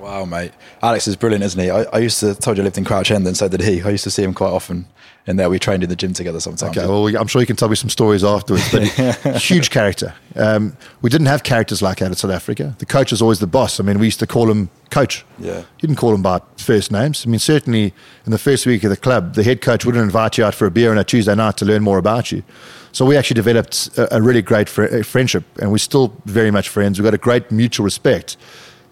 Wow, 0.08 0.24
mate. 0.24 0.54
Alex 0.82 1.06
is 1.06 1.17
brilliant, 1.17 1.43
isn't 1.43 1.62
he? 1.62 1.70
I, 1.70 1.84
I 1.91 1.98
used 1.98 2.22
to 2.22 2.34
told 2.34 2.56
you 2.56 2.63
I 2.63 2.65
lived 2.65 2.78
in 2.78 2.86
Crouch 2.86 3.12
End, 3.12 3.28
and 3.28 3.36
so 3.36 3.50
did 3.50 3.60
he. 3.60 3.82
I 3.82 3.89
used 3.89 4.06
to 4.06 4.10
see 4.10 4.24
him 4.24 4.34
quite 4.34 4.52
often 4.52 4.88
in 5.26 5.36
there. 5.36 5.50
We 5.50 5.60
trained 5.60 5.84
in 5.84 5.89
the 5.89 5.98
gym 5.98 6.13
together 6.13 6.39
sometimes. 6.39 6.78
Okay, 6.78 6.88
well, 6.88 7.06
I'm 7.17 7.28
sure 7.28 7.41
you 7.41 7.46
can 7.46 7.58
tell 7.58 7.67
me 7.67 7.76
some 7.76 7.89
stories 7.89 8.24
afterwards. 8.24 8.72
But 8.72 8.84
huge 9.41 9.70
character. 9.70 10.15
Um, 10.38 10.78
we 11.02 11.10
didn't 11.10 11.28
have 11.28 11.43
characters 11.43 11.82
like 11.82 11.98
that 11.98 12.06
in 12.06 12.15
South 12.15 12.32
Africa. 12.32 12.74
The 12.80 12.86
coach 12.86 13.12
was 13.12 13.22
always 13.22 13.39
the 13.39 13.48
boss. 13.48 13.82
I 13.82 13.84
mean, 13.84 14.00
we 14.00 14.06
used 14.06 14.20
to 14.20 14.28
call 14.28 14.50
him 14.50 14.70
coach. 14.91 15.26
Yeah. 15.39 15.58
You 15.58 15.65
didn't 15.82 15.98
call 15.98 16.13
him 16.13 16.22
by 16.22 16.41
first 16.56 16.89
names. 16.89 17.26
I 17.28 17.30
mean, 17.30 17.39
certainly 17.39 17.93
in 18.26 18.32
the 18.32 18.38
first 18.38 18.65
week 18.65 18.86
of 18.86 18.89
the 18.89 18.96
club, 18.96 19.34
the 19.36 19.43
head 19.43 19.60
coach 19.60 19.84
wouldn't 19.86 20.06
invite 20.06 20.38
you 20.38 20.46
out 20.46 20.56
for 20.56 20.65
a 20.67 20.72
beer 20.72 20.89
on 20.89 20.98
a 20.98 21.04
Tuesday 21.04 21.36
night 21.36 21.58
to 21.58 21.65
learn 21.65 21.84
more 21.84 21.98
about 21.98 22.32
you. 22.32 22.43
So 22.93 23.06
we 23.06 23.17
actually 23.17 23.36
developed 23.36 23.89
a, 23.98 24.15
a 24.15 24.22
really 24.22 24.41
great 24.41 24.70
fr- 24.70 25.04
friendship, 25.04 25.43
and 25.62 25.70
we're 25.70 25.80
still 25.80 26.15
very 26.24 26.50
much 26.50 26.70
friends. 26.70 26.98
We've 26.98 27.04
got 27.04 27.13
a 27.13 27.17
great 27.17 27.52
mutual 27.52 27.84
respect, 27.84 28.38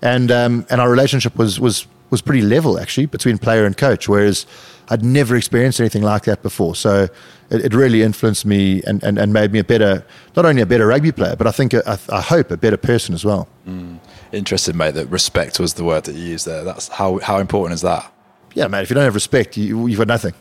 and 0.01 0.31
um, 0.31 0.65
and 0.69 0.81
our 0.81 0.89
relationship 0.89 1.35
was 1.35 1.59
was 1.59 1.87
was 2.09 2.21
pretty 2.21 2.41
level 2.41 2.79
actually 2.79 3.05
between 3.07 3.37
player 3.37 3.65
and 3.65 3.75
coach. 3.77 4.07
Whereas 4.07 4.45
I'd 4.89 5.03
never 5.03 5.35
experienced 5.35 5.79
anything 5.79 6.03
like 6.03 6.23
that 6.25 6.43
before. 6.43 6.75
So 6.75 7.07
it, 7.49 7.65
it 7.65 7.73
really 7.73 8.03
influenced 8.03 8.45
me 8.45 8.81
and, 8.83 9.03
and, 9.03 9.17
and 9.17 9.33
made 9.33 9.51
me 9.51 9.59
a 9.59 9.63
better, 9.63 10.05
not 10.35 10.45
only 10.45 10.61
a 10.61 10.65
better 10.65 10.87
rugby 10.87 11.11
player, 11.11 11.35
but 11.35 11.47
I 11.47 11.51
think, 11.51 11.73
a, 11.73 11.87
I, 11.89 12.17
I 12.17 12.21
hope, 12.21 12.51
a 12.51 12.57
better 12.57 12.77
person 12.77 13.15
as 13.15 13.25
well. 13.25 13.47
Mm. 13.67 13.99
Interesting, 14.31 14.77
mate, 14.77 14.93
that 14.95 15.07
respect 15.07 15.59
was 15.59 15.73
the 15.73 15.83
word 15.83 16.03
that 16.05 16.15
you 16.15 16.23
used 16.23 16.45
there. 16.45 16.63
That's 16.63 16.87
how, 16.87 17.19
how 17.19 17.39
important 17.39 17.75
is 17.75 17.81
that? 17.81 18.11
Yeah, 18.53 18.67
mate, 18.67 18.83
if 18.83 18.89
you 18.89 18.93
don't 18.93 19.03
have 19.03 19.15
respect, 19.15 19.57
you, 19.57 19.87
you've 19.87 19.97
got 19.97 20.07
nothing. 20.07 20.33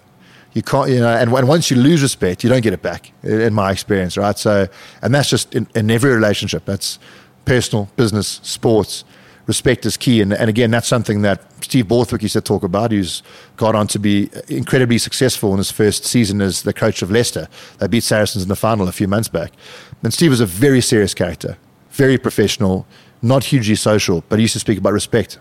You 0.53 0.63
can't, 0.63 0.89
you 0.89 1.01
know, 1.01 1.09
and, 1.09 1.33
and 1.33 1.49
once 1.49 1.71
you 1.71 1.77
lose 1.77 2.03
respect, 2.03 2.45
you 2.45 2.51
don't 2.51 2.61
get 2.61 2.73
it 2.73 2.83
back, 2.83 3.13
in 3.23 3.55
my 3.55 3.73
experience, 3.73 4.17
right? 4.17 4.39
So, 4.39 4.69
and 5.03 5.15
that's 5.15 5.29
just 5.29 5.55
in, 5.55 5.67
in 5.75 5.91
every 5.91 6.13
relationship. 6.13 6.65
That's 6.65 6.99
personal, 7.45 7.89
business, 7.97 8.41
sports 8.43 9.05
respect 9.47 9.85
is 9.87 9.97
key. 9.97 10.21
And, 10.21 10.33
and 10.33 10.49
again, 10.49 10.71
that's 10.71 10.89
something 10.89 11.23
that 11.23 11.43
Steve 11.63 11.89
Borthwick 11.89 12.23
used 12.23 12.35
to 12.35 12.41
talk 12.41 12.63
about, 12.63 12.91
who's 12.91 13.23
gone 13.57 13.77
on 13.77 13.87
to 13.89 13.99
be 13.99 14.31
incredibly 14.49 14.99
successful 14.99 15.53
in 15.53 15.59
his 15.59 15.71
first 15.71 16.05
season 16.05 16.41
as 16.41 16.63
the 16.63 16.73
coach 16.73 17.03
of 17.03 17.11
Leicester. 17.11 17.49
They 17.79 17.87
beat 17.89 18.05
Saracens 18.05 18.43
in 18.43 18.49
the 18.49 18.57
final 18.57 18.89
a 18.89 18.93
few 18.93 19.09
months 19.09 19.29
back. 19.29 19.53
And 20.03 20.13
Steve 20.13 20.31
was 20.31 20.41
a 20.41 20.47
very 20.47 20.81
serious 20.81 21.15
character, 21.15 21.57
very 21.91 22.19
professional, 22.19 22.87
not 23.23 23.45
hugely 23.45 23.75
social, 23.75 24.23
but 24.29 24.39
he 24.39 24.43
used 24.43 24.55
to 24.55 24.61
speak 24.61 24.79
about 24.79 24.93
respect. 24.93 25.39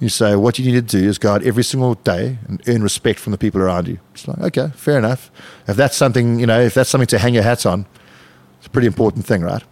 You 0.00 0.08
say, 0.08 0.34
what 0.34 0.58
you 0.58 0.64
need 0.64 0.88
to 0.88 1.00
do 1.00 1.08
is 1.08 1.18
go 1.18 1.32
out 1.32 1.44
every 1.44 1.62
single 1.62 1.94
day 1.94 2.38
and 2.48 2.60
earn 2.68 2.82
respect 2.82 3.20
from 3.20 3.30
the 3.30 3.38
people 3.38 3.60
around 3.60 3.86
you. 3.86 4.00
It's 4.12 4.26
like, 4.26 4.38
okay, 4.38 4.72
fair 4.74 4.98
enough. 4.98 5.30
If 5.68 5.76
that's 5.76 5.96
something, 5.96 6.40
you 6.40 6.46
know, 6.46 6.60
if 6.60 6.74
that's 6.74 6.90
something 6.90 7.06
to 7.06 7.18
hang 7.18 7.34
your 7.34 7.44
hat 7.44 7.64
on, 7.64 7.86
it's 8.58 8.66
a 8.66 8.70
pretty 8.70 8.88
important 8.88 9.24
thing, 9.24 9.42
right? 9.42 9.62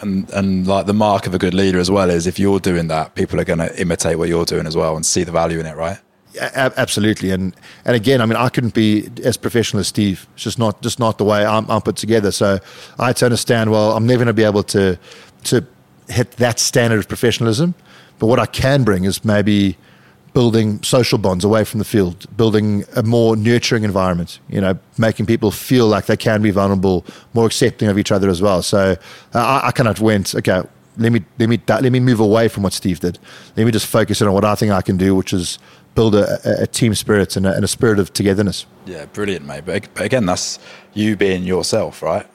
And 0.00 0.28
and 0.30 0.66
like 0.66 0.86
the 0.86 0.94
mark 0.94 1.26
of 1.26 1.34
a 1.34 1.38
good 1.38 1.54
leader 1.54 1.78
as 1.78 1.90
well 1.90 2.10
is 2.10 2.26
if 2.26 2.38
you're 2.38 2.60
doing 2.60 2.88
that, 2.88 3.14
people 3.14 3.40
are 3.40 3.44
going 3.44 3.60
to 3.60 3.80
imitate 3.80 4.18
what 4.18 4.28
you're 4.28 4.44
doing 4.44 4.66
as 4.66 4.76
well 4.76 4.96
and 4.96 5.04
see 5.04 5.24
the 5.24 5.32
value 5.32 5.60
in 5.60 5.66
it, 5.66 5.76
right? 5.76 5.98
Yeah, 6.32 6.70
absolutely, 6.76 7.30
and 7.30 7.54
and 7.84 7.94
again, 7.94 8.20
I 8.20 8.26
mean, 8.26 8.36
I 8.36 8.48
couldn't 8.48 8.74
be 8.74 9.08
as 9.22 9.36
professional 9.36 9.80
as 9.80 9.88
Steve. 9.88 10.26
It's 10.34 10.42
just 10.42 10.58
not 10.58 10.82
just 10.82 10.98
not 10.98 11.18
the 11.18 11.24
way 11.24 11.46
I'm, 11.46 11.70
I'm 11.70 11.80
put 11.80 11.96
together. 11.96 12.32
So 12.32 12.58
I 12.98 13.06
had 13.08 13.16
to 13.18 13.26
understand. 13.26 13.70
Well, 13.70 13.96
I'm 13.96 14.06
never 14.06 14.18
going 14.18 14.26
to 14.26 14.32
be 14.32 14.42
able 14.42 14.64
to 14.64 14.98
to 15.44 15.64
hit 16.08 16.32
that 16.32 16.58
standard 16.58 16.98
of 16.98 17.08
professionalism, 17.08 17.74
but 18.18 18.26
what 18.26 18.40
I 18.40 18.46
can 18.46 18.82
bring 18.82 19.04
is 19.04 19.24
maybe 19.24 19.78
building 20.34 20.82
social 20.82 21.16
bonds 21.16 21.44
away 21.44 21.64
from 21.64 21.78
the 21.78 21.84
field, 21.84 22.26
building 22.36 22.84
a 22.96 23.02
more 23.04 23.36
nurturing 23.36 23.84
environment, 23.84 24.40
you 24.48 24.60
know, 24.60 24.76
making 24.98 25.24
people 25.26 25.52
feel 25.52 25.86
like 25.86 26.06
they 26.06 26.16
can 26.16 26.42
be 26.42 26.50
vulnerable, 26.50 27.06
more 27.32 27.46
accepting 27.46 27.88
of 27.88 27.96
each 27.96 28.10
other 28.10 28.28
as 28.28 28.42
well. 28.42 28.60
So 28.60 28.96
uh, 29.32 29.38
I, 29.38 29.68
I 29.68 29.70
kind 29.70 29.88
of 29.88 30.00
went, 30.00 30.34
okay, 30.34 30.62
let 30.98 31.12
me, 31.12 31.24
let, 31.38 31.48
me, 31.48 31.60
let 31.68 31.90
me 31.90 32.00
move 32.00 32.18
away 32.18 32.48
from 32.48 32.64
what 32.64 32.72
Steve 32.72 32.98
did. 32.98 33.18
Let 33.56 33.64
me 33.64 33.70
just 33.70 33.86
focus 33.86 34.20
in 34.20 34.26
on 34.26 34.34
what 34.34 34.44
I 34.44 34.56
think 34.56 34.72
I 34.72 34.82
can 34.82 34.96
do, 34.96 35.14
which 35.14 35.32
is 35.32 35.60
build 35.94 36.16
a, 36.16 36.62
a 36.62 36.66
team 36.66 36.96
spirit 36.96 37.36
and 37.36 37.46
a, 37.46 37.54
and 37.54 37.64
a, 37.64 37.68
spirit 37.68 38.00
of 38.00 38.12
togetherness. 38.12 38.66
Yeah, 38.86 39.06
brilliant, 39.06 39.46
mate. 39.46 39.64
But, 39.64 39.88
but 39.94 40.04
again, 40.04 40.26
that's 40.26 40.58
you 40.94 41.16
being 41.16 41.44
yourself, 41.44 42.02
right? 42.02 42.26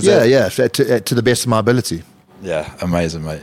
yeah, 0.00 0.24
yeah, 0.24 0.48
to, 0.48 1.00
to 1.00 1.14
the 1.14 1.22
best 1.22 1.44
of 1.44 1.48
my 1.48 1.58
ability. 1.58 2.02
Yeah, 2.42 2.74
amazing, 2.80 3.22
mate 3.22 3.42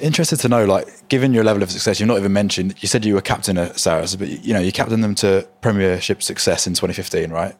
interested 0.00 0.38
to 0.40 0.48
know, 0.48 0.64
like, 0.64 1.08
given 1.08 1.32
your 1.32 1.44
level 1.44 1.62
of 1.62 1.70
success, 1.70 2.00
you've 2.00 2.08
not 2.08 2.18
even 2.18 2.32
mentioned. 2.32 2.74
You 2.80 2.88
said 2.88 3.04
you 3.04 3.14
were 3.14 3.20
captain 3.20 3.58
at 3.58 3.78
Saracens, 3.78 4.16
but 4.16 4.28
you 4.44 4.52
know, 4.52 4.60
you 4.60 4.72
captained 4.72 5.04
them 5.04 5.14
to 5.16 5.48
Premiership 5.60 6.22
success 6.22 6.66
in 6.66 6.74
2015, 6.74 7.30
right? 7.30 7.54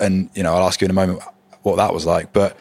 And 0.00 0.30
you 0.34 0.42
know, 0.42 0.54
I'll 0.54 0.66
ask 0.66 0.80
you 0.80 0.86
in 0.86 0.90
a 0.90 0.94
moment 0.94 1.22
what 1.62 1.76
that 1.76 1.92
was 1.92 2.06
like. 2.06 2.32
But 2.32 2.56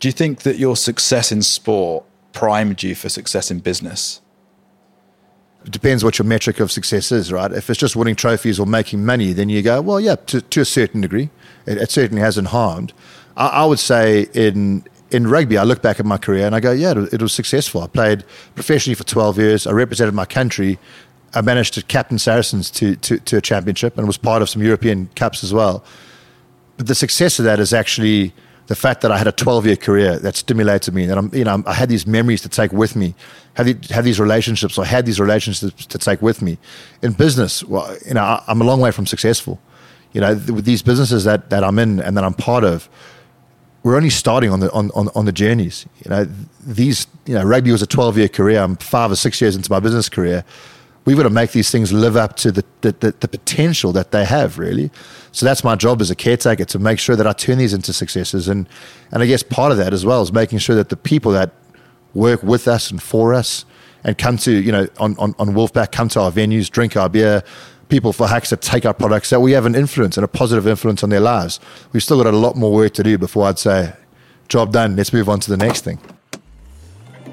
do 0.00 0.08
you 0.08 0.12
think 0.12 0.40
that 0.40 0.58
your 0.58 0.76
success 0.76 1.32
in 1.32 1.42
sport 1.42 2.04
primed 2.32 2.82
you 2.82 2.94
for 2.94 3.08
success 3.08 3.50
in 3.50 3.60
business? 3.60 4.20
It 5.64 5.72
depends 5.72 6.04
what 6.04 6.18
your 6.18 6.26
metric 6.26 6.60
of 6.60 6.70
success 6.70 7.10
is, 7.10 7.32
right? 7.32 7.50
If 7.50 7.68
it's 7.70 7.80
just 7.80 7.96
winning 7.96 8.14
trophies 8.14 8.60
or 8.60 8.66
making 8.66 9.04
money, 9.04 9.32
then 9.32 9.48
you 9.48 9.62
go, 9.62 9.80
well, 9.80 10.00
yeah, 10.00 10.14
to, 10.14 10.40
to 10.40 10.60
a 10.60 10.64
certain 10.64 11.00
degree, 11.00 11.30
it, 11.66 11.78
it 11.78 11.90
certainly 11.90 12.22
hasn't 12.22 12.48
harmed. 12.48 12.92
I, 13.36 13.48
I 13.48 13.64
would 13.64 13.80
say 13.80 14.28
in 14.32 14.84
in 15.16 15.26
rugby, 15.26 15.56
I 15.56 15.64
look 15.64 15.80
back 15.80 15.98
at 15.98 16.04
my 16.04 16.18
career 16.18 16.46
and 16.46 16.54
I 16.54 16.60
go, 16.60 16.72
yeah, 16.72 16.92
it 17.10 17.22
was 17.22 17.32
successful. 17.32 17.82
I 17.82 17.86
played 17.86 18.22
professionally 18.54 18.94
for 18.94 19.04
12 19.04 19.38
years. 19.38 19.66
I 19.66 19.72
represented 19.72 20.14
my 20.14 20.26
country. 20.26 20.78
I 21.34 21.40
managed 21.40 21.72
to 21.74 21.82
captain 21.82 22.18
Saracens 22.18 22.70
to, 22.72 22.96
to, 22.96 23.18
to 23.18 23.38
a 23.38 23.40
championship 23.40 23.96
and 23.96 24.06
was 24.06 24.18
part 24.18 24.42
of 24.42 24.50
some 24.50 24.62
European 24.62 25.08
Cups 25.16 25.42
as 25.42 25.54
well. 25.54 25.82
But 26.76 26.86
the 26.86 26.94
success 26.94 27.38
of 27.38 27.46
that 27.46 27.58
is 27.60 27.72
actually 27.72 28.34
the 28.66 28.76
fact 28.76 29.00
that 29.00 29.10
I 29.10 29.16
had 29.16 29.26
a 29.26 29.32
12 29.32 29.66
year 29.66 29.76
career 29.76 30.18
that 30.18 30.36
stimulated 30.36 30.92
me, 30.92 31.06
that 31.06 31.16
I'm, 31.16 31.30
you 31.32 31.44
know, 31.44 31.62
I 31.66 31.72
had 31.72 31.88
these 31.88 32.06
memories 32.06 32.42
to 32.42 32.50
take 32.50 32.72
with 32.72 32.94
me, 32.94 33.14
have, 33.54 33.66
the, 33.66 33.94
have 33.94 34.04
these 34.04 34.20
relationships, 34.20 34.76
or 34.76 34.84
had 34.84 35.06
these 35.06 35.18
relationships 35.18 35.86
to 35.86 35.98
take 35.98 36.20
with 36.20 36.42
me. 36.42 36.58
In 37.00 37.12
business, 37.12 37.64
well, 37.64 37.96
you 38.06 38.14
know, 38.14 38.22
I, 38.22 38.44
I'm 38.48 38.60
a 38.60 38.64
long 38.64 38.80
way 38.80 38.90
from 38.90 39.06
successful. 39.06 39.58
You 40.12 40.20
know, 40.20 40.34
with 40.34 40.66
these 40.66 40.82
businesses 40.82 41.24
that, 41.24 41.50
that 41.50 41.64
I'm 41.64 41.78
in 41.78 42.00
and 42.00 42.16
that 42.16 42.24
I'm 42.24 42.34
part 42.34 42.64
of, 42.64 42.88
we're 43.86 43.94
only 43.94 44.10
starting 44.10 44.50
on 44.50 44.58
the 44.58 44.68
on, 44.72 44.90
on, 44.96 45.08
on 45.14 45.26
the 45.26 45.32
journeys. 45.32 45.86
You 46.04 46.10
know, 46.10 46.24
these 46.66 47.06
you 47.24 47.34
know, 47.34 47.44
rugby 47.44 47.70
was 47.70 47.82
a 47.82 47.86
twelve 47.86 48.18
year 48.18 48.28
career. 48.28 48.60
I'm 48.60 48.74
five 48.74 49.12
or 49.12 49.14
six 49.14 49.40
years 49.40 49.54
into 49.54 49.70
my 49.70 49.78
business 49.78 50.08
career. 50.08 50.44
We've 51.04 51.16
got 51.16 51.22
to 51.22 51.30
make 51.30 51.52
these 51.52 51.70
things 51.70 51.92
live 51.92 52.16
up 52.16 52.34
to 52.38 52.50
the, 52.50 52.64
the, 52.80 52.90
the, 52.90 53.14
the 53.20 53.28
potential 53.28 53.92
that 53.92 54.10
they 54.10 54.24
have, 54.24 54.58
really. 54.58 54.90
So 55.30 55.46
that's 55.46 55.62
my 55.62 55.76
job 55.76 56.00
as 56.00 56.10
a 56.10 56.16
caretaker 56.16 56.64
to 56.64 56.80
make 56.80 56.98
sure 56.98 57.14
that 57.14 57.28
I 57.28 57.32
turn 57.32 57.58
these 57.58 57.72
into 57.72 57.92
successes. 57.92 58.48
And, 58.48 58.68
and 59.12 59.22
I 59.22 59.26
guess 59.26 59.44
part 59.44 59.70
of 59.70 59.78
that 59.78 59.92
as 59.92 60.04
well 60.04 60.20
is 60.20 60.32
making 60.32 60.58
sure 60.58 60.74
that 60.74 60.88
the 60.88 60.96
people 60.96 61.30
that 61.30 61.52
work 62.12 62.42
with 62.42 62.66
us 62.66 62.90
and 62.90 63.00
for 63.00 63.34
us 63.34 63.64
and 64.02 64.18
come 64.18 64.36
to, 64.38 64.50
you 64.50 64.72
know, 64.72 64.88
on, 64.98 65.16
on, 65.18 65.32
on 65.38 65.50
Wolfpack, 65.50 65.92
come 65.92 66.08
to 66.08 66.20
our 66.22 66.32
venues, 66.32 66.68
drink 66.68 66.96
our 66.96 67.08
beer, 67.08 67.44
people 67.88 68.12
for 68.12 68.26
Hux 68.26 68.48
to 68.48 68.56
take 68.56 68.84
our 68.84 68.94
products 68.94 69.30
that 69.30 69.40
we 69.40 69.52
have 69.52 69.66
an 69.66 69.74
influence 69.74 70.16
and 70.16 70.24
a 70.24 70.28
positive 70.28 70.66
influence 70.66 71.02
on 71.02 71.10
their 71.10 71.20
lives. 71.20 71.60
We've 71.92 72.02
still 72.02 72.22
got 72.22 72.32
a 72.32 72.36
lot 72.36 72.56
more 72.56 72.72
work 72.72 72.94
to 72.94 73.02
do 73.02 73.18
before 73.18 73.46
I'd 73.46 73.58
say, 73.58 73.92
job 74.48 74.72
done, 74.72 74.96
let's 74.96 75.12
move 75.12 75.28
on 75.28 75.40
to 75.40 75.50
the 75.50 75.56
next 75.56 75.82
thing. 75.82 75.98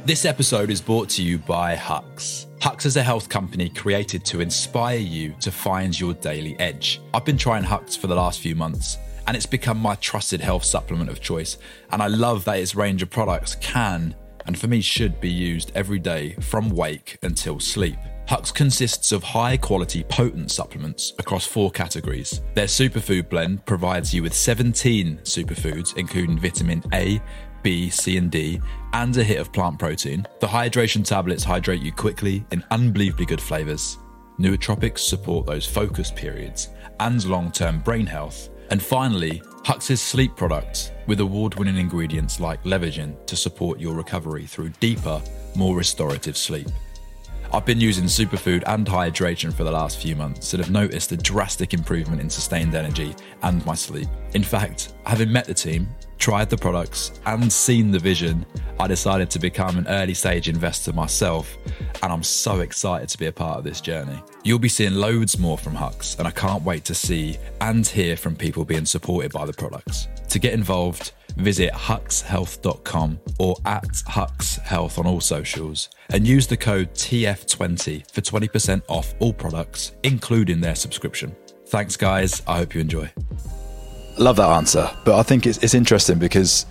This 0.06 0.26
episode 0.26 0.70
is 0.70 0.82
brought 0.82 1.10
to 1.10 1.24
you 1.24 1.38
by 1.38 1.76
Hux. 1.76 2.48
Hux 2.60 2.86
is 2.86 2.98
a 2.98 3.04
health 3.04 3.30
company 3.30 3.70
created 3.70 4.26
to 4.26 4.42
inspire 4.42 4.98
you 4.98 5.34
to 5.39 5.52
find 5.52 5.98
your 5.98 6.13
daily 6.13 6.60
edge. 6.60 7.02
I've 7.13 7.26
been 7.26 7.38
trying 7.38 7.63
Hux 7.63 7.98
for 7.98 8.08
the 8.08 8.16
last 8.16 8.39
few 8.42 8.56
months 8.56 8.98
and 9.28 9.38
it's 9.38 9.46
become 9.46 9.78
my 9.78 9.96
trusted 9.96 10.42
health 10.42 10.63
supplement 10.63 11.10
of 11.10 11.22
choice. 11.22 11.58
And 11.92 12.02
I 12.02 12.08
love 12.08 12.46
that 12.46 12.60
its 12.60 12.76
range 12.76 13.02
of 13.02 13.10
products 13.10 13.56
can, 13.56 14.16
and 14.46 14.58
for 14.58 14.68
me 14.68 14.82
should 14.82 15.22
be 15.22 15.30
used 15.30 15.72
every 15.76 16.00
day 16.00 16.34
from 16.42 16.70
wake 16.70 17.18
until 17.24 17.60
sleep. 17.60 17.98
Hux 18.27 18.53
consists 18.53 19.12
of 19.12 19.21
high 19.21 19.57
quality 19.57 20.03
potent 20.03 20.49
supplements 20.49 21.13
across 21.19 21.45
four 21.45 21.69
categories. 21.71 22.41
Their 22.53 22.67
superfood 22.67 23.29
blend 23.29 23.65
provides 23.65 24.13
you 24.13 24.23
with 24.23 24.33
17 24.33 25.19
superfoods, 25.23 25.97
including 25.97 26.39
vitamin 26.39 26.83
A, 26.93 27.21
B, 27.63 27.89
C, 27.89 28.17
and 28.17 28.31
D, 28.31 28.62
and 28.93 29.15
a 29.17 29.23
hit 29.23 29.39
of 29.39 29.51
plant 29.51 29.77
protein. 29.77 30.25
The 30.39 30.47
hydration 30.47 31.05
tablets 31.05 31.43
hydrate 31.43 31.81
you 31.81 31.91
quickly 31.91 32.45
in 32.51 32.63
unbelievably 32.71 33.25
good 33.25 33.41
flavors. 33.41 33.97
Nootropics 34.39 34.99
support 34.99 35.45
those 35.45 35.65
focus 35.65 36.12
periods 36.12 36.69
and 36.99 37.23
long 37.25 37.51
term 37.51 37.79
brain 37.79 38.05
health. 38.05 38.49
And 38.71 38.81
finally, 38.81 39.41
Hux's 39.65 40.01
sleep 40.01 40.36
products 40.36 40.91
with 41.07 41.19
award 41.19 41.55
winning 41.55 41.77
ingredients 41.77 42.39
like 42.39 42.63
Levagen 42.63 43.25
to 43.25 43.36
support 43.36 43.79
your 43.79 43.93
recovery 43.93 44.45
through 44.45 44.69
deeper, 44.79 45.21
more 45.55 45.75
restorative 45.75 46.38
sleep. 46.38 46.67
I've 47.54 47.66
been 47.68 47.80
using 47.80 48.06
superfood 48.06 48.63
and 48.66 48.88
hydration 48.88 49.54
for 49.54 49.63
the 49.63 49.72
last 49.72 50.02
few 50.02 50.16
months 50.16 50.56
and 50.56 50.63
have 50.63 50.72
noticed 50.72 51.12
a 51.12 51.18
drastic 51.18 51.76
improvement 51.76 52.20
in 52.20 52.28
sustained 52.28 52.74
energy 52.74 53.16
and 53.44 53.63
my 53.63 53.76
sleep. 53.76 54.08
In 54.34 54.42
fact, 54.42 54.94
having 55.06 55.32
met 55.32 55.46
the 55.46 55.54
team, 55.54 55.88
tried 56.18 56.50
the 56.50 56.58
products, 56.58 57.20
and 57.28 57.54
seen 57.54 57.92
the 57.92 58.00
vision, 58.00 58.44
I 58.80 58.88
decided 58.88 59.30
to 59.30 59.39
become 59.39 59.78
an 59.78 59.88
early 59.88 60.16
stage 60.16 60.50
investor 60.50 60.94
myself, 60.94 61.56
and 62.02 62.12
I'm 62.12 62.24
so 62.24 62.62
excited 62.62 63.08
to 63.10 63.20
be 63.20 63.28
a 63.28 63.32
part 63.32 63.60
of 63.60 63.63
this 63.63 63.82
journey. 63.82 64.20
You'll 64.44 64.58
be 64.58 64.68
seeing 64.68 64.96
loads 64.96 65.38
more 65.38 65.60
from 65.60 65.76
Hux, 65.76 66.18
and 66.18 66.28
I 66.28 66.32
can't 66.32 66.63
wait 66.63 66.86
to 66.86 66.96
see 66.96 67.38
and 67.62 67.86
hear 67.86 68.18
from 68.18 68.36
people 68.36 68.66
being 68.66 68.86
supported 68.88 69.32
by 69.32 69.46
the 69.46 69.54
products. 69.54 70.08
To 70.30 70.39
get 70.39 70.54
involved, 70.54 71.12
visit 71.36 71.72
huxhealth.com 71.72 73.19
or 73.39 73.56
at 73.65 73.84
huxhealth 73.84 74.98
on 75.00 75.06
all 75.06 75.22
socials 75.22 75.89
and 76.10 76.28
use 76.28 76.48
the 76.48 76.58
code 76.58 76.93
TF20 76.93 78.12
for 78.12 78.22
20% 78.22 78.82
off 78.88 79.13
all 79.19 79.34
products, 79.34 79.93
including 80.04 80.62
their 80.62 80.76
subscription. 80.76 81.36
Thanks, 81.67 81.98
guys. 81.98 82.41
I 82.48 82.58
hope 82.58 82.76
you 82.76 82.82
enjoy. 82.82 83.12
Love 84.17 84.36
that 84.36 84.50
answer. 84.50 84.89
But 85.06 85.19
I 85.19 85.24
think 85.24 85.48
it's, 85.48 85.58
it's 85.63 85.74
interesting 85.74 86.19
because, 86.19 86.65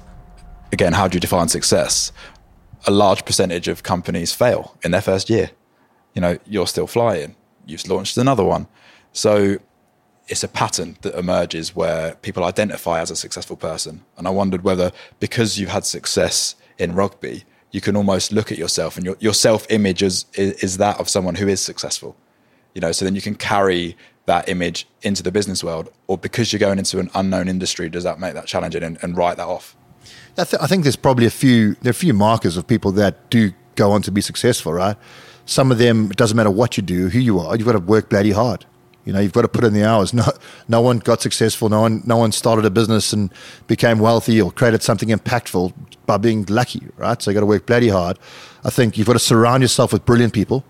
again, 0.70 0.92
how 0.92 1.09
do 1.09 1.16
you 1.16 1.20
define 1.20 1.48
success? 1.48 2.12
A 2.87 2.90
large 2.90 3.25
percentage 3.25 3.68
of 3.68 3.83
companies 3.83 4.33
fail 4.33 4.77
in 4.83 4.92
their 4.92 5.01
first 5.01 5.29
year. 5.29 5.51
You 6.14 6.20
know, 6.20 6.38
you're 6.46 6.66
still 6.66 6.87
flying, 6.87 7.37
you've 7.66 7.87
launched 7.88 8.16
another 8.16 8.44
one. 8.44 8.68
So 9.12 9.59
it's 10.28 10.44
a 10.44 10.48
pattern 10.48 10.96
that 11.02 11.14
emerges 11.18 11.74
where 11.74 12.14
people 12.16 12.44
identify 12.44 13.00
as 13.00 13.11
a 13.11 13.16
successful 13.16 13.56
person. 13.56 14.04
And 14.16 14.26
I 14.26 14.30
wondered 14.30 14.62
whether 14.62 14.92
because 15.20 15.58
you've 15.58 15.70
had 15.70 15.85
success 15.85 16.54
in 16.78 16.94
rugby, 16.94 17.44
you 17.70 17.80
can 17.80 17.96
almost 17.96 18.32
look 18.32 18.52
at 18.52 18.58
yourself 18.58 18.96
and 18.96 19.04
your, 19.04 19.16
your 19.18 19.35
self 19.35 19.66
image 19.70 20.02
is, 20.02 20.26
is, 20.35 20.76
that 20.76 21.00
of 21.00 21.08
someone 21.08 21.35
who 21.35 21.48
is 21.48 21.61
successful. 21.61 22.16
You 22.74 22.80
know, 22.80 22.92
so 22.92 23.04
then 23.04 23.14
you 23.14 23.20
can 23.20 23.35
carry 23.35 23.96
that 24.26 24.48
image 24.48 24.87
into 25.02 25.22
the 25.22 25.32
business 25.32 25.64
world, 25.64 25.90
or 26.06 26.16
because 26.16 26.52
you're 26.52 26.61
going 26.61 26.78
into 26.78 27.00
an 27.00 27.11
unknown 27.14 27.48
industry, 27.48 27.88
does 27.88 28.04
that 28.04 28.20
make 28.20 28.35
that 28.35 28.46
challenging 28.46 28.82
and, 28.82 28.98
and 29.02 29.16
write 29.16 29.37
that 29.37 29.48
off? 29.48 29.76
I, 30.38 30.44
th- 30.44 30.62
I 30.62 30.66
think 30.66 30.85
there's 30.85 30.96
probably 30.96 31.26
a 31.26 31.30
few 31.30 31.74
there 31.82 31.90
are 31.90 31.90
a 31.90 31.94
few 31.94 32.14
markers 32.14 32.56
of 32.56 32.66
people 32.66 32.92
that 32.92 33.28
do 33.30 33.52
go 33.74 33.90
on 33.90 34.02
to 34.02 34.11
be 34.11 34.20
successful, 34.20 34.72
right? 34.72 34.96
Some 35.44 35.72
of 35.72 35.78
them, 35.78 36.11
it 36.11 36.16
doesn't 36.16 36.37
matter 36.37 36.50
what 36.50 36.76
you 36.76 36.82
do, 36.82 37.08
who 37.08 37.18
you 37.18 37.40
are, 37.40 37.56
you've 37.56 37.66
got 37.66 37.72
to 37.72 37.80
work 37.80 38.08
bloody 38.08 38.30
hard. 38.30 38.64
You 39.04 39.12
know, 39.12 39.20
you've 39.20 39.32
got 39.32 39.42
to 39.42 39.48
put 39.48 39.64
in 39.64 39.72
the 39.72 39.84
hours. 39.84 40.12
No, 40.14 40.24
no 40.68 40.80
one 40.80 40.98
got 40.98 41.20
successful. 41.20 41.68
No 41.68 41.80
one, 41.80 42.02
no 42.06 42.16
one 42.16 42.32
started 42.32 42.64
a 42.64 42.70
business 42.70 43.12
and 43.12 43.32
became 43.66 43.98
wealthy 43.98 44.40
or 44.40 44.52
created 44.52 44.82
something 44.82 45.08
impactful 45.08 45.72
by 46.06 46.16
being 46.18 46.44
lucky, 46.48 46.86
right? 46.96 47.20
So 47.20 47.30
you 47.30 47.34
got 47.34 47.40
to 47.40 47.46
work 47.46 47.66
bloody 47.66 47.88
hard. 47.88 48.18
I 48.64 48.70
think 48.70 48.96
you've 48.96 49.06
got 49.06 49.14
to 49.14 49.18
surround 49.18 49.62
yourself 49.62 49.92
with 49.92 50.04
brilliant 50.04 50.32
people. 50.32 50.64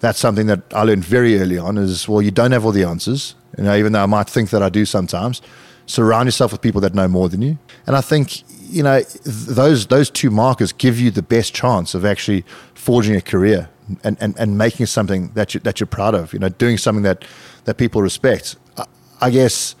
That's 0.00 0.18
something 0.18 0.46
that 0.46 0.60
I 0.72 0.82
learned 0.82 1.04
very 1.04 1.40
early 1.40 1.58
on. 1.58 1.78
Is 1.78 2.08
well, 2.08 2.22
you 2.22 2.30
don't 2.30 2.52
have 2.52 2.64
all 2.64 2.72
the 2.72 2.84
answers. 2.84 3.34
You 3.58 3.64
know, 3.64 3.74
even 3.74 3.92
though 3.92 4.02
I 4.02 4.06
might 4.06 4.28
think 4.28 4.50
that 4.50 4.62
I 4.62 4.68
do 4.68 4.84
sometimes. 4.84 5.42
Surround 5.86 6.26
yourself 6.26 6.50
with 6.52 6.60
people 6.60 6.80
that 6.80 6.94
know 6.94 7.06
more 7.06 7.28
than 7.28 7.42
you. 7.42 7.58
And 7.86 7.96
I 7.96 8.00
think 8.00 8.42
you 8.68 8.82
know 8.82 9.00
those 9.24 9.86
those 9.86 10.10
two 10.10 10.30
markers 10.30 10.72
give 10.72 10.98
you 10.98 11.10
the 11.10 11.22
best 11.22 11.54
chance 11.54 11.94
of 11.94 12.04
actually 12.04 12.44
forging 12.74 13.16
a 13.16 13.20
career 13.20 13.68
and, 14.02 14.16
and, 14.20 14.38
and 14.38 14.58
making 14.58 14.86
something 14.86 15.30
that 15.34 15.54
you 15.54 15.60
that 15.60 15.80
you're 15.80 15.86
proud 15.86 16.14
of. 16.14 16.32
You 16.32 16.38
know, 16.38 16.48
doing 16.48 16.78
something 16.78 17.02
that 17.02 17.24
that 17.64 17.76
people 17.76 18.02
respect. 18.02 18.56
I, 18.76 18.84
I 19.20 19.30
guess 19.30 19.74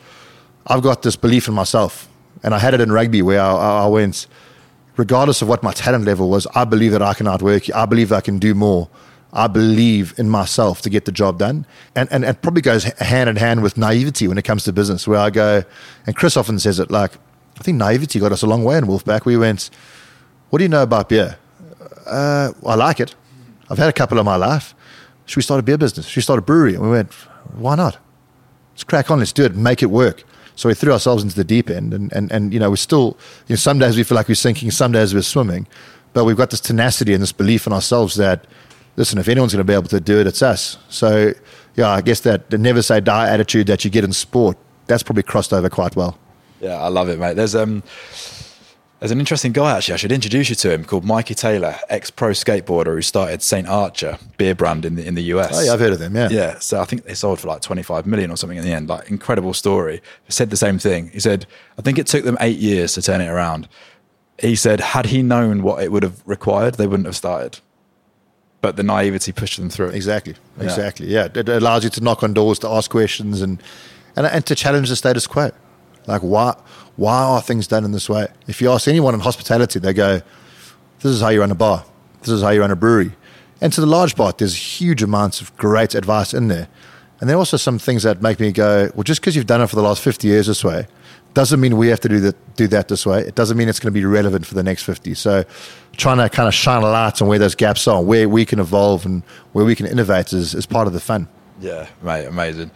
I've 0.66 0.82
got 0.82 1.02
this 1.02 1.16
belief 1.16 1.48
in 1.48 1.54
myself, 1.54 2.08
and 2.42 2.54
I 2.54 2.58
had 2.58 2.74
it 2.74 2.80
in 2.80 2.90
rugby 2.90 3.22
where 3.22 3.40
I, 3.40 3.84
I 3.84 3.86
went, 3.86 4.26
regardless 4.96 5.42
of 5.42 5.48
what 5.48 5.62
my 5.62 5.72
talent 5.72 6.04
level 6.04 6.28
was, 6.28 6.46
I 6.54 6.64
believe 6.64 6.92
that 6.92 7.02
I 7.02 7.14
can 7.14 7.26
outwork 7.26 7.68
you. 7.68 7.74
I 7.74 7.86
believe 7.86 8.12
I 8.12 8.20
can 8.20 8.38
do 8.38 8.54
more. 8.54 8.88
I 9.32 9.48
believe 9.48 10.14
in 10.18 10.30
myself 10.30 10.80
to 10.82 10.90
get 10.90 11.04
the 11.04 11.12
job 11.12 11.38
done. 11.38 11.66
And, 11.94 12.10
and 12.10 12.24
it 12.24 12.40
probably 12.40 12.62
goes 12.62 12.84
hand 12.84 13.28
in 13.28 13.36
hand 13.36 13.62
with 13.62 13.76
naivety 13.76 14.28
when 14.28 14.38
it 14.38 14.42
comes 14.42 14.64
to 14.64 14.72
business, 14.72 15.06
where 15.06 15.18
I 15.18 15.30
go, 15.30 15.62
and 16.06 16.16
Chris 16.16 16.36
often 16.36 16.58
says 16.58 16.78
it 16.80 16.90
like, 16.90 17.12
I 17.58 17.62
think 17.62 17.78
naivety 17.78 18.18
got 18.18 18.32
us 18.32 18.42
a 18.42 18.46
long 18.46 18.64
way 18.64 18.78
in 18.78 18.84
Wolfpack. 18.84 19.24
We 19.24 19.36
went, 19.36 19.70
What 20.50 20.58
do 20.58 20.64
you 20.64 20.68
know 20.68 20.82
about 20.82 21.08
beer? 21.08 21.38
Uh, 22.06 22.52
I 22.64 22.74
like 22.74 23.00
it. 23.00 23.14
I've 23.68 23.78
had 23.78 23.88
a 23.88 23.92
couple 23.92 24.18
in 24.18 24.24
my 24.24 24.36
life. 24.36 24.74
Should 25.24 25.36
we 25.36 25.42
start 25.42 25.60
a 25.60 25.62
beer 25.62 25.78
business? 25.78 26.06
Should 26.06 26.18
we 26.18 26.22
start 26.22 26.38
a 26.38 26.42
brewery? 26.42 26.74
And 26.74 26.82
we 26.84 26.90
went, 26.90 27.12
why 27.54 27.74
not? 27.74 27.98
Let's 28.72 28.84
crack 28.84 29.10
on. 29.10 29.18
Let's 29.18 29.32
do 29.32 29.44
it. 29.44 29.56
Make 29.56 29.82
it 29.82 29.86
work. 29.86 30.22
So 30.54 30.68
we 30.68 30.74
threw 30.74 30.92
ourselves 30.92 31.22
into 31.22 31.36
the 31.36 31.44
deep 31.44 31.68
end, 31.68 31.92
and 31.92 32.10
and 32.14 32.32
and 32.32 32.52
you 32.52 32.58
know 32.58 32.70
we're 32.70 32.76
still. 32.76 33.18
You 33.46 33.52
know, 33.52 33.56
some 33.56 33.78
days 33.78 33.96
we 33.96 34.04
feel 34.04 34.16
like 34.16 34.28
we're 34.28 34.34
sinking, 34.34 34.70
some 34.70 34.92
days 34.92 35.14
we're 35.14 35.22
swimming, 35.22 35.66
but 36.14 36.24
we've 36.24 36.36
got 36.36 36.50
this 36.50 36.60
tenacity 36.60 37.12
and 37.12 37.22
this 37.22 37.32
belief 37.32 37.66
in 37.66 37.74
ourselves 37.74 38.14
that, 38.16 38.46
listen, 38.96 39.18
if 39.18 39.28
anyone's 39.28 39.52
going 39.52 39.66
to 39.66 39.70
be 39.70 39.74
able 39.74 39.88
to 39.88 40.00
do 40.00 40.18
it, 40.18 40.26
it's 40.26 40.40
us. 40.40 40.78
So 40.88 41.34
yeah, 41.74 41.90
I 41.90 42.00
guess 42.00 42.20
that 42.20 42.48
the 42.48 42.56
never 42.56 42.80
say 42.80 43.00
die 43.00 43.28
attitude 43.28 43.66
that 43.66 43.84
you 43.84 43.90
get 43.90 44.04
in 44.04 44.12
sport, 44.12 44.56
that's 44.86 45.02
probably 45.02 45.24
crossed 45.24 45.52
over 45.52 45.68
quite 45.68 45.94
well. 45.94 46.18
Yeah, 46.60 46.76
I 46.76 46.88
love 46.88 47.08
it, 47.08 47.18
mate. 47.18 47.36
There's 47.36 47.54
um 47.54 47.82
there's 49.00 49.10
an 49.10 49.20
interesting 49.20 49.52
guy 49.52 49.76
actually. 49.76 49.94
I 49.94 49.96
should 49.98 50.12
introduce 50.12 50.48
you 50.48 50.56
to 50.56 50.72
him 50.72 50.84
called 50.84 51.04
Mikey 51.04 51.34
Taylor, 51.34 51.76
ex-pro 51.90 52.30
skateboarder 52.30 52.94
who 52.94 53.02
started 53.02 53.42
Saint 53.42 53.68
Archer 53.68 54.18
beer 54.38 54.54
brand 54.54 54.84
in 54.86 54.96
the 54.96 55.06
in 55.06 55.14
the 55.14 55.24
US. 55.24 55.50
Oh 55.52 55.62
yeah, 55.62 55.72
I've 55.72 55.80
heard 55.80 55.92
of 55.92 55.98
them. 55.98 56.16
Yeah, 56.16 56.28
yeah. 56.30 56.58
So 56.60 56.80
I 56.80 56.86
think 56.86 57.04
they 57.04 57.14
sold 57.14 57.40
for 57.40 57.48
like 57.48 57.60
25 57.60 58.06
million 58.06 58.30
or 58.30 58.36
something 58.36 58.58
in 58.58 58.64
the 58.64 58.72
end. 58.72 58.88
Like 58.88 59.10
incredible 59.10 59.52
story. 59.52 60.00
He 60.24 60.32
said 60.32 60.50
the 60.50 60.56
same 60.56 60.78
thing. 60.78 61.10
He 61.10 61.20
said 61.20 61.46
I 61.78 61.82
think 61.82 61.98
it 61.98 62.06
took 62.06 62.24
them 62.24 62.38
eight 62.40 62.58
years 62.58 62.94
to 62.94 63.02
turn 63.02 63.20
it 63.20 63.28
around. 63.28 63.68
He 64.40 64.56
said 64.56 64.80
had 64.80 65.06
he 65.06 65.22
known 65.22 65.62
what 65.62 65.82
it 65.82 65.92
would 65.92 66.02
have 66.02 66.22
required, 66.26 66.76
they 66.76 66.86
wouldn't 66.86 67.06
have 67.06 67.16
started. 67.16 67.60
But 68.62 68.76
the 68.76 68.82
naivety 68.82 69.30
pushed 69.32 69.58
them 69.58 69.68
through. 69.68 69.90
Exactly, 69.90 70.34
exactly. 70.58 71.06
Yeah, 71.06 71.28
yeah. 71.34 71.40
it 71.40 71.48
allows 71.48 71.84
you 71.84 71.90
to 71.90 72.00
knock 72.00 72.22
on 72.22 72.32
doors, 72.32 72.58
to 72.60 72.68
ask 72.68 72.90
questions, 72.90 73.42
and 73.42 73.62
and 74.16 74.26
and 74.26 74.46
to 74.46 74.54
challenge 74.54 74.88
the 74.88 74.96
status 74.96 75.26
quo. 75.26 75.52
Like 76.06 76.22
why 76.22 76.54
why 76.96 77.22
are 77.22 77.42
things 77.42 77.66
done 77.66 77.84
in 77.84 77.92
this 77.92 78.08
way? 78.08 78.26
If 78.46 78.60
you 78.60 78.70
ask 78.70 78.88
anyone 78.88 79.14
in 79.14 79.20
hospitality, 79.20 79.78
they 79.78 79.92
go, 79.92 80.22
This 81.00 81.12
is 81.12 81.20
how 81.20 81.28
you 81.28 81.40
run 81.40 81.50
a 81.50 81.54
bar. 81.54 81.84
This 82.20 82.30
is 82.30 82.42
how 82.42 82.50
you 82.50 82.60
run 82.60 82.70
a 82.70 82.76
brewery. 82.76 83.12
And 83.60 83.72
to 83.72 83.80
the 83.80 83.86
large 83.86 84.16
part, 84.16 84.38
there's 84.38 84.80
huge 84.80 85.02
amounts 85.02 85.40
of 85.40 85.56
great 85.56 85.94
advice 85.94 86.34
in 86.34 86.48
there. 86.48 86.68
And 87.20 87.30
there 87.30 87.36
are 87.36 87.38
also 87.38 87.56
some 87.56 87.78
things 87.78 88.02
that 88.02 88.20
make 88.20 88.40
me 88.40 88.50
go, 88.52 88.90
Well, 88.94 89.04
just 89.04 89.20
because 89.20 89.36
you've 89.36 89.46
done 89.46 89.60
it 89.60 89.68
for 89.68 89.76
the 89.76 89.82
last 89.82 90.02
50 90.02 90.26
years 90.26 90.46
this 90.46 90.64
way, 90.64 90.86
doesn't 91.34 91.60
mean 91.60 91.76
we 91.76 91.88
have 91.88 92.00
to 92.00 92.08
do 92.08 92.20
that, 92.20 92.56
do 92.56 92.66
that 92.68 92.88
this 92.88 93.04
way. 93.04 93.20
It 93.20 93.34
doesn't 93.34 93.58
mean 93.58 93.68
it's 93.68 93.78
going 93.78 93.92
to 93.92 93.98
be 93.98 94.06
relevant 94.06 94.46
for 94.46 94.54
the 94.54 94.62
next 94.62 94.84
50. 94.84 95.12
So 95.14 95.44
trying 95.98 96.16
to 96.16 96.30
kind 96.30 96.48
of 96.48 96.54
shine 96.54 96.82
a 96.82 96.86
light 96.86 97.20
on 97.20 97.28
where 97.28 97.38
those 97.38 97.54
gaps 97.54 97.86
are, 97.86 98.02
where 98.02 98.26
we 98.26 98.46
can 98.46 98.58
evolve 98.58 99.04
and 99.04 99.22
where 99.52 99.64
we 99.64 99.74
can 99.74 99.84
innovate 99.84 100.32
is, 100.32 100.54
is 100.54 100.64
part 100.64 100.86
of 100.86 100.94
the 100.94 101.00
fun. 101.00 101.28
Yeah, 101.60 101.88
mate, 102.02 102.24
amazing. 102.24 102.70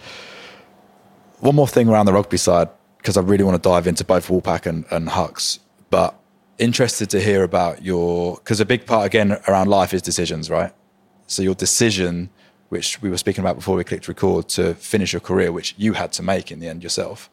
One 1.39 1.55
more 1.55 1.69
thing 1.69 1.89
around 1.89 2.05
the 2.05 2.13
rugby 2.13 2.37
side 2.37 2.69
because 3.01 3.17
I 3.17 3.23
really 3.23 3.45
want 3.45 3.61
to 3.61 3.69
dive 3.69 3.87
into 3.87 4.05
both 4.05 4.29
Wolfpack 4.29 4.67
and, 4.67 4.85
and 4.91 5.09
Hux. 5.09 5.59
But 5.89 6.15
interested 6.59 7.09
to 7.11 7.21
hear 7.21 7.43
about 7.43 7.83
your 7.83 8.37
because 8.37 8.61
a 8.61 8.67
big 8.67 8.85
part 8.85 9.07
again 9.07 9.39
around 9.49 9.69
life 9.69 9.95
is 9.95 10.03
decisions, 10.03 10.51
right? 10.51 10.73
So 11.27 11.43
your 11.43 11.55
decision, 11.55 12.29
which 12.69 13.01
we 13.01 13.09
were 13.09 13.17
speaking 13.17 13.43
about 13.43 13.57
before 13.57 13.77
we 13.77 13.85
clicked 13.85 14.09
record, 14.09 14.49
to 14.51 14.75
finish 14.75 15.13
your 15.13 15.21
career, 15.21 15.51
which 15.51 15.75
you 15.79 15.95
had 15.95 16.13
to 16.15 16.23
make 16.23 16.53
in 16.53 16.61
the 16.61 16.69
end 16.69 16.83
yourself. 16.83 17.31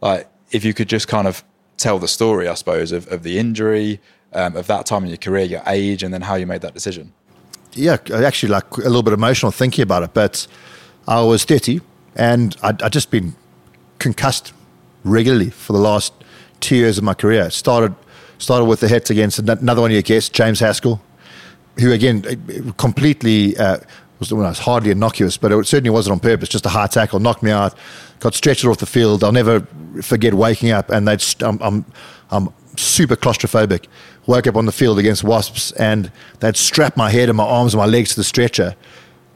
Like 0.00 0.28
if 0.50 0.64
you 0.64 0.74
could 0.74 0.88
just 0.88 1.08
kind 1.08 1.28
of 1.28 1.44
tell 1.76 1.98
the 1.98 2.08
story, 2.08 2.48
I 2.48 2.54
suppose, 2.54 2.92
of, 2.92 3.06
of 3.08 3.22
the 3.22 3.38
injury, 3.38 4.00
um, 4.32 4.56
of 4.56 4.66
that 4.66 4.86
time 4.86 5.04
in 5.04 5.10
your 5.10 5.18
career, 5.18 5.44
your 5.44 5.62
age, 5.66 6.02
and 6.02 6.12
then 6.12 6.22
how 6.22 6.34
you 6.34 6.46
made 6.46 6.60
that 6.62 6.74
decision. 6.74 7.12
Yeah, 7.72 7.96
actually, 8.12 8.50
like 8.50 8.70
a 8.76 8.82
little 8.82 9.02
bit 9.02 9.12
emotional 9.14 9.52
thinking 9.52 9.82
about 9.82 10.02
it. 10.02 10.14
But 10.14 10.46
I 11.06 11.20
was 11.22 11.44
30 11.44 11.80
and 12.16 12.56
I'd, 12.62 12.82
I'd 12.82 12.92
just 12.92 13.10
been 13.10 13.34
concussed 13.98 14.52
regularly 15.04 15.50
for 15.50 15.72
the 15.72 15.78
last 15.78 16.12
two 16.60 16.76
years 16.76 16.98
of 16.98 17.04
my 17.04 17.14
career. 17.14 17.50
Started 17.50 17.94
started 18.38 18.64
with 18.64 18.80
the 18.80 18.88
hits 18.88 19.10
against 19.10 19.38
another 19.38 19.80
one 19.80 19.90
of 19.90 19.94
your 19.94 20.02
guests, 20.02 20.28
James 20.28 20.60
Haskell, 20.60 21.00
who 21.78 21.92
again 21.92 22.74
completely 22.76 23.56
uh, 23.56 23.78
was, 24.18 24.32
well, 24.32 24.48
was 24.48 24.58
hardly 24.58 24.90
innocuous, 24.90 25.36
but 25.36 25.52
it 25.52 25.66
certainly 25.66 25.90
wasn't 25.90 26.12
on 26.12 26.20
purpose. 26.20 26.48
Just 26.48 26.66
a 26.66 26.70
high 26.70 26.86
tackle 26.86 27.20
knocked 27.20 27.42
me 27.42 27.50
out, 27.50 27.76
got 28.20 28.34
stretched 28.34 28.64
off 28.64 28.78
the 28.78 28.86
field. 28.86 29.22
I'll 29.24 29.32
never 29.32 29.60
forget 30.02 30.34
waking 30.34 30.70
up 30.70 30.90
and 30.90 31.06
they'd 31.06 31.22
I'm, 31.42 31.60
I'm, 31.62 31.84
I'm 32.30 32.48
super 32.76 33.16
claustrophobic. 33.16 33.86
Woke 34.26 34.46
up 34.46 34.56
on 34.56 34.66
the 34.66 34.72
field 34.72 34.98
against 34.98 35.22
Wasps 35.22 35.72
and 35.72 36.10
they'd 36.40 36.56
strap 36.56 36.96
my 36.96 37.10
head 37.10 37.28
and 37.28 37.36
my 37.36 37.44
arms 37.44 37.74
and 37.74 37.80
my 37.80 37.86
legs 37.86 38.10
to 38.10 38.16
the 38.16 38.24
stretcher. 38.24 38.74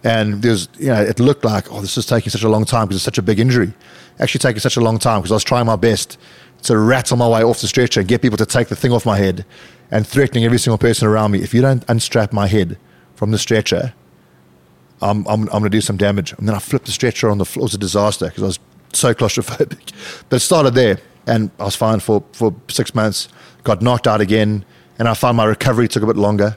And 0.05 0.43
there's, 0.43 0.69
you 0.79 0.89
know, 0.89 1.03
it 1.03 1.19
looked 1.19 1.45
like, 1.45 1.71
oh, 1.73 1.81
this 1.81 1.99
is 1.99 2.07
taking 2.07 2.31
such 2.31 2.45
a 2.45 2.49
long 2.49 2.65
time 2.65 2.87
because 2.87 2.97
it's 2.97 3.05
such 3.05 3.19
a 3.19 3.23
big 3.23 3.41
injury 3.41 3.73
actually 4.21 4.41
taking 4.41 4.61
such 4.61 4.77
a 4.77 4.81
long 4.81 4.99
time 4.99 5.21
because 5.21 5.33
I 5.33 5.35
was 5.35 5.45
trying 5.45 5.67
my 5.67 5.77
best 5.77 6.19
to 6.63 6.77
rattle 6.77 7.17
my 7.17 7.29
way 7.29 7.43
off 7.43 7.61
the 7.61 7.69
stretcher 7.69 8.01
and 8.01 8.09
get 8.09 8.23
people 8.23 8.39
to 8.39 8.47
take 8.47 8.69
the 8.69 8.77
thing 8.77 8.93
off 8.93 9.07
my 9.07 9.17
head 9.17 9.45
and 9.91 10.07
threatening 10.07 10.45
every 10.45 10.59
single 10.59 10.79
person 10.79 11.07
around 11.07 11.31
me. 11.31 11.41
If 11.41 11.55
you 11.55 11.63
don't 11.63 11.85
unstrap 11.89 12.33
my 12.33 12.47
head 12.47 12.79
from 13.15 13.31
the 13.31 13.39
stretcher, 13.39 13.95
I'm, 15.01 15.27
I'm, 15.27 15.43
I'm 15.43 15.47
going 15.47 15.65
to 15.65 15.71
do 15.71 15.81
some 15.81 15.97
damage. 15.97 16.33
And 16.33 16.49
then 16.49 16.55
I 16.55 16.59
flipped 16.59 16.87
the 16.87 16.93
stretcher 16.93 17.31
on 17.31 17.39
the 17.39 17.45
floor. 17.45 17.63
It 17.63 17.67
was 17.67 17.75
a 17.75 17.79
disaster 17.79 18.27
because 18.27 18.43
I 18.43 18.47
was 18.47 18.59
so 18.93 19.15
claustrophobic. 19.15 19.93
But 20.29 20.37
it 20.37 20.41
started 20.41 20.75
there 20.75 20.99
and 21.27 21.51
I 21.59 21.65
was 21.65 21.77
fine 21.77 22.01
for, 22.01 22.25
for 22.33 22.55
six 22.69 22.95
months. 22.95 23.29
Got 23.63 23.83
knocked 23.83 24.07
out 24.07 24.21
again 24.21 24.65
and 24.99 25.09
I 25.09 25.15
found 25.15 25.37
my 25.37 25.45
recovery 25.45 25.87
took 25.89 26.03
a 26.03 26.07
bit 26.07 26.17
longer. 26.17 26.57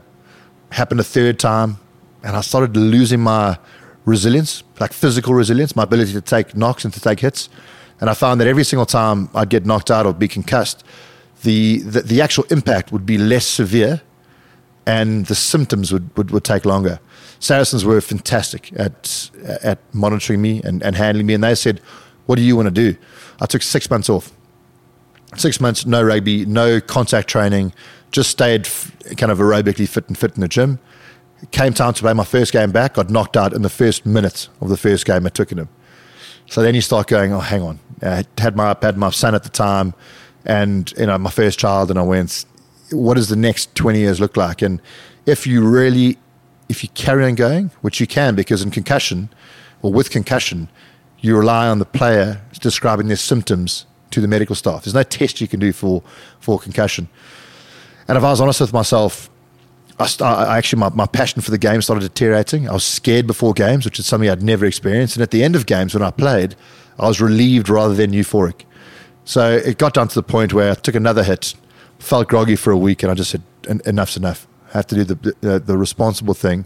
Happened 0.72 1.00
a 1.00 1.04
third 1.04 1.38
time 1.38 1.78
and 2.24 2.36
I 2.36 2.42
started 2.42 2.76
losing 2.76 3.20
my 3.20 3.58
resilience, 4.06 4.64
like 4.80 4.94
physical 4.94 5.34
resilience, 5.34 5.76
my 5.76 5.84
ability 5.84 6.14
to 6.14 6.22
take 6.22 6.56
knocks 6.56 6.86
and 6.86 6.94
to 6.94 7.00
take 7.00 7.20
hits. 7.20 7.50
And 8.00 8.10
I 8.10 8.14
found 8.14 8.42
that 8.42 8.48
every 8.48 8.64
single 8.64 8.86
time 8.86 9.30
I'd 9.34 9.50
get 9.50 9.66
knocked 9.66 9.92
out 9.92 10.06
or 10.06 10.14
be 10.14 10.28
concussed, 10.28 10.84
the, 11.44 11.80
the, 11.80 12.02
the 12.02 12.22
actual 12.22 12.46
impact 12.50 12.92
would 12.92 13.06
be 13.06 13.18
less 13.18 13.46
severe 13.46 14.02
and 14.88 15.28
the 15.28 15.36
symptoms 15.36 15.92
would, 15.92 16.16
would, 16.18 16.32
would 16.32 16.44
take 16.44 16.66
longer. 16.66 17.00
Saracens 17.40 17.86
were 17.86 18.02
fantastic 18.02 18.72
at, 18.76 19.30
at 19.64 19.80
monitoring 19.94 20.42
me 20.42 20.62
and, 20.64 20.82
and 20.84 20.96
handling 20.96 21.28
me. 21.28 21.34
And 21.36 21.44
they 21.44 21.56
said, 21.56 21.80
What 22.26 22.36
do 22.36 22.42
you 22.42 22.56
want 22.56 22.68
to 22.68 22.72
do? 22.72 22.98
I 23.40 23.46
took 23.46 23.62
six 23.62 23.90
months 23.90 24.10
off. 24.10 24.32
Six 25.38 25.62
months, 25.62 25.86
no 25.86 26.04
rugby, 26.04 26.46
no 26.46 26.82
contact 26.82 27.30
training, 27.30 27.74
just 28.12 28.30
stayed 28.30 28.66
f- 28.66 28.92
kind 29.18 29.32
of 29.32 29.38
aerobically 29.38 29.88
fit 29.88 30.08
and 30.08 30.18
fit 30.18 30.36
in 30.36 30.42
the 30.42 30.48
gym 30.48 30.80
came 31.50 31.74
time 31.74 31.94
to 31.94 32.02
play 32.02 32.14
my 32.14 32.24
first 32.24 32.54
game 32.54 32.72
back, 32.72 32.94
got 32.94 33.10
knocked 33.10 33.36
out 33.36 33.54
in 33.54 33.64
the 33.64 33.70
first 33.70 34.06
minute 34.06 34.48
of 34.62 34.70
the 34.70 34.78
first 34.78 35.06
game 35.06 35.26
at 35.26 35.34
Twickenham. 35.34 35.70
So 36.48 36.62
then 36.62 36.76
you 36.76 36.82
start 36.82 37.08
going, 37.08 37.34
oh, 37.34 37.40
hang 37.40 37.62
on. 37.62 37.80
I 38.02 38.26
had 38.38 38.56
my, 38.56 38.76
had 38.82 38.98
my 38.98 39.10
son 39.10 39.34
at 39.34 39.44
the 39.44 39.50
time 39.50 39.94
and, 40.46 40.92
you 40.98 41.06
know, 41.06 41.18
my 41.18 41.30
first 41.30 41.60
child, 41.60 41.90
and 41.90 42.00
I 42.00 42.04
went, 42.04 42.46
what 42.92 43.16
does 43.16 43.30
the 43.30 43.36
next 43.36 43.74
20 43.76 44.00
years 44.00 44.20
look 44.20 44.38
like? 44.38 44.62
And 44.62 44.82
if 45.26 45.48
you 45.48 45.66
really, 45.68 46.18
if 46.68 46.84
you 46.84 46.90
carry 46.90 47.26
on 47.26 47.36
going, 47.36 47.72
which 47.82 48.00
you 48.00 48.08
can, 48.08 48.36
because 48.36 48.62
in 48.62 48.72
concussion, 48.72 49.30
or 49.82 49.94
with 49.94 50.10
concussion, 50.10 50.70
you 51.20 51.38
rely 51.38 51.68
on 51.68 51.80
the 51.80 51.86
player 51.86 52.42
describing 52.60 53.08
their 53.08 53.18
symptoms 53.18 53.86
to 54.10 54.20
the 54.20 54.28
medical 54.28 54.56
staff. 54.56 54.84
There's 54.84 54.94
no 54.94 55.04
test 55.04 55.42
you 55.42 55.48
can 55.48 55.60
do 55.60 55.72
for, 55.72 56.04
for 56.40 56.60
concussion. 56.60 57.08
And 58.08 58.18
if 58.18 58.24
I 58.24 58.30
was 58.30 58.42
honest 58.42 58.62
with 58.62 58.74
myself, 58.74 59.30
I, 60.02 60.46
I 60.46 60.58
actually, 60.58 60.80
my, 60.80 60.90
my 60.90 61.06
passion 61.06 61.42
for 61.42 61.52
the 61.52 61.58
game 61.58 61.82
started 61.82 62.02
deteriorating. 62.02 62.70
I 62.70 62.74
was 62.74 62.84
scared 62.84 63.28
before 63.28 63.54
games, 63.54 63.86
which 63.86 64.00
is 64.00 64.06
something 64.06 64.30
I'd 64.30 64.44
never 64.44 64.66
experienced. 64.66 65.16
And 65.16 65.24
at 65.24 65.32
the 65.32 65.44
end 65.44 65.56
of 65.56 65.66
games, 65.66 65.94
when 65.94 66.04
I 66.04 66.12
played, 66.12 66.56
I 67.00 67.08
was 67.08 67.22
relieved 67.22 67.70
rather 67.70 67.94
than 67.94 68.12
euphoric. 68.12 68.64
So 69.26 69.52
it 69.52 69.78
got 69.78 69.94
down 69.94 70.08
to 70.10 70.16
the 70.16 70.24
point 70.24 70.54
where 70.54 70.72
I 70.72 70.76
took 70.76 70.96
another 70.96 71.24
hit, 71.24 71.54
felt 72.00 72.28
groggy 72.28 72.56
for 72.56 72.72
a 72.72 72.78
week, 72.78 73.04
and 73.04 73.12
I 73.12 73.16
just 73.16 73.32
said, 73.32 73.44
enough's 73.86 74.18
enough. 74.18 74.48
I 74.74 74.78
have 74.78 74.88
to 74.88 74.96
do 74.96 75.04
the, 75.04 75.36
the, 75.42 75.60
the 75.60 75.78
responsible 75.78 76.34
thing 76.34 76.66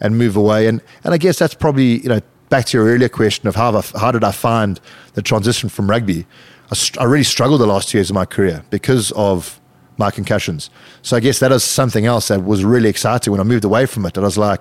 and 0.00 0.18
move 0.18 0.36
away. 0.36 0.66
And, 0.66 0.80
and 1.04 1.14
I 1.14 1.18
guess 1.18 1.38
that's 1.38 1.54
probably, 1.54 2.00
you 2.00 2.08
know, 2.08 2.20
back 2.50 2.66
to 2.66 2.76
your 2.76 2.86
earlier 2.86 3.08
question 3.08 3.48
of 3.48 3.54
how, 3.54 3.76
I, 3.76 3.82
how 3.98 4.12
did 4.12 4.24
I 4.24 4.32
find 4.32 4.80
the 5.14 5.22
transition 5.22 5.68
from 5.68 5.88
rugby? 5.88 6.26
I, 6.70 6.76
I 7.00 7.04
really 7.04 7.24
struggled 7.24 7.60
the 7.60 7.66
last 7.66 7.88
two 7.88 7.98
years 7.98 8.10
of 8.10 8.14
my 8.14 8.26
career 8.26 8.64
because 8.70 9.12
of 9.12 9.60
my 9.96 10.10
concussions. 10.10 10.70
So 11.02 11.16
I 11.16 11.20
guess 11.20 11.38
that 11.38 11.52
is 11.52 11.62
something 11.64 12.06
else 12.06 12.28
that 12.28 12.44
was 12.44 12.64
really 12.64 12.88
exciting 12.88 13.30
when 13.30 13.40
I 13.40 13.44
moved 13.44 13.64
away 13.64 13.86
from 13.86 14.04
it. 14.06 14.16
And 14.16 14.24
I 14.24 14.28
was 14.28 14.38
like, 14.38 14.60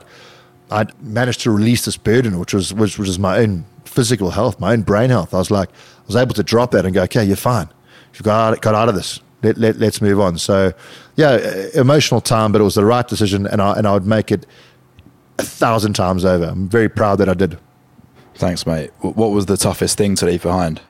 I 0.72 0.86
managed 1.02 1.42
to 1.42 1.52
release 1.52 1.86
this 1.86 1.98
burden, 1.98 2.40
which 2.40 2.54
was 2.54 2.74
which, 2.74 2.98
which 2.98 3.08
was 3.08 3.20
my 3.20 3.38
own 3.40 3.66
physical 3.86 4.32
health, 4.32 4.60
my 4.60 4.74
own 4.74 4.82
brain 4.82 5.10
health. 5.10 5.34
I 5.34 5.38
was 5.38 5.52
like, 5.52 5.70
I 5.70 6.08
was 6.08 6.16
able 6.16 6.34
to 6.36 6.44
drop 6.44 6.72
that 6.72 6.86
and 6.86 6.94
go, 6.94 7.04
okay, 7.04 7.24
you're 7.24 7.36
fine. 7.36 7.70
You've 8.14 8.24
got 8.24 8.54
out, 8.54 8.62
got 8.62 8.76
out 8.76 8.90
of 8.90 8.96
this. 8.96 9.20
Let, 9.42 9.58
let, 9.58 9.78
let's 9.78 10.02
move 10.02 10.20
on. 10.20 10.38
So, 10.38 10.72
yeah, 11.16 11.68
emotional 11.74 12.22
time, 12.22 12.52
but 12.52 12.62
it 12.62 12.64
was 12.64 12.76
the 12.76 12.86
right 12.86 13.08
decision, 13.08 13.46
and 13.46 13.62
I 13.62 13.74
and 13.74 13.88
I 13.88 13.94
would 13.94 14.06
make 14.06 14.32
it 14.32 14.46
a 15.40 15.44
thousand 15.44 15.94
times 15.94 16.24
over. 16.24 16.46
I'm 16.46 16.70
very 16.70 16.90
proud 16.90 17.18
that 17.18 17.28
I 17.28 17.34
did. 17.34 17.58
Thanks, 18.36 18.66
mate. 18.66 18.92
What 19.02 19.32
was 19.32 19.46
the 19.46 19.58
toughest 19.58 19.98
thing 19.98 20.16
to 20.16 20.26
leave 20.26 20.44
behind? 20.44 20.82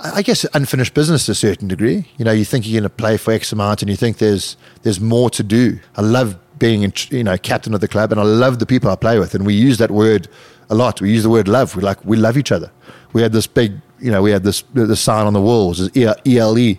I 0.00 0.22
guess 0.22 0.44
unfinished 0.54 0.94
business 0.94 1.26
to 1.26 1.32
a 1.32 1.34
certain 1.34 1.68
degree. 1.68 2.08
You 2.16 2.24
know, 2.24 2.32
you 2.32 2.44
think 2.44 2.66
you're 2.66 2.80
going 2.80 2.88
to 2.88 2.94
play 2.94 3.16
for 3.16 3.32
X 3.32 3.52
amount, 3.52 3.82
and 3.82 3.90
you 3.90 3.96
think 3.96 4.18
there's 4.18 4.56
there's 4.82 5.00
more 5.00 5.30
to 5.30 5.42
do. 5.42 5.78
I 5.96 6.02
love 6.02 6.36
being, 6.58 6.92
you 7.10 7.24
know, 7.24 7.36
captain 7.36 7.74
of 7.74 7.80
the 7.80 7.88
club, 7.88 8.12
and 8.12 8.20
I 8.20 8.24
love 8.24 8.58
the 8.58 8.66
people 8.66 8.90
I 8.90 8.96
play 8.96 9.18
with, 9.18 9.34
and 9.34 9.46
we 9.46 9.54
use 9.54 9.78
that 9.78 9.90
word 9.90 10.28
a 10.70 10.74
lot. 10.74 11.00
We 11.00 11.10
use 11.10 11.22
the 11.22 11.30
word 11.30 11.48
love. 11.48 11.76
We 11.76 11.82
like 11.82 12.04
we 12.04 12.16
love 12.16 12.36
each 12.36 12.52
other. 12.52 12.70
We 13.12 13.22
had 13.22 13.32
this 13.32 13.46
big, 13.46 13.80
you 14.00 14.10
know, 14.10 14.22
we 14.22 14.30
had 14.30 14.42
this 14.42 14.62
the 14.72 14.96
sign 14.96 15.26
on 15.26 15.32
the 15.32 15.40
walls 15.40 15.80
is 15.80 15.90
ELE, 16.26 16.76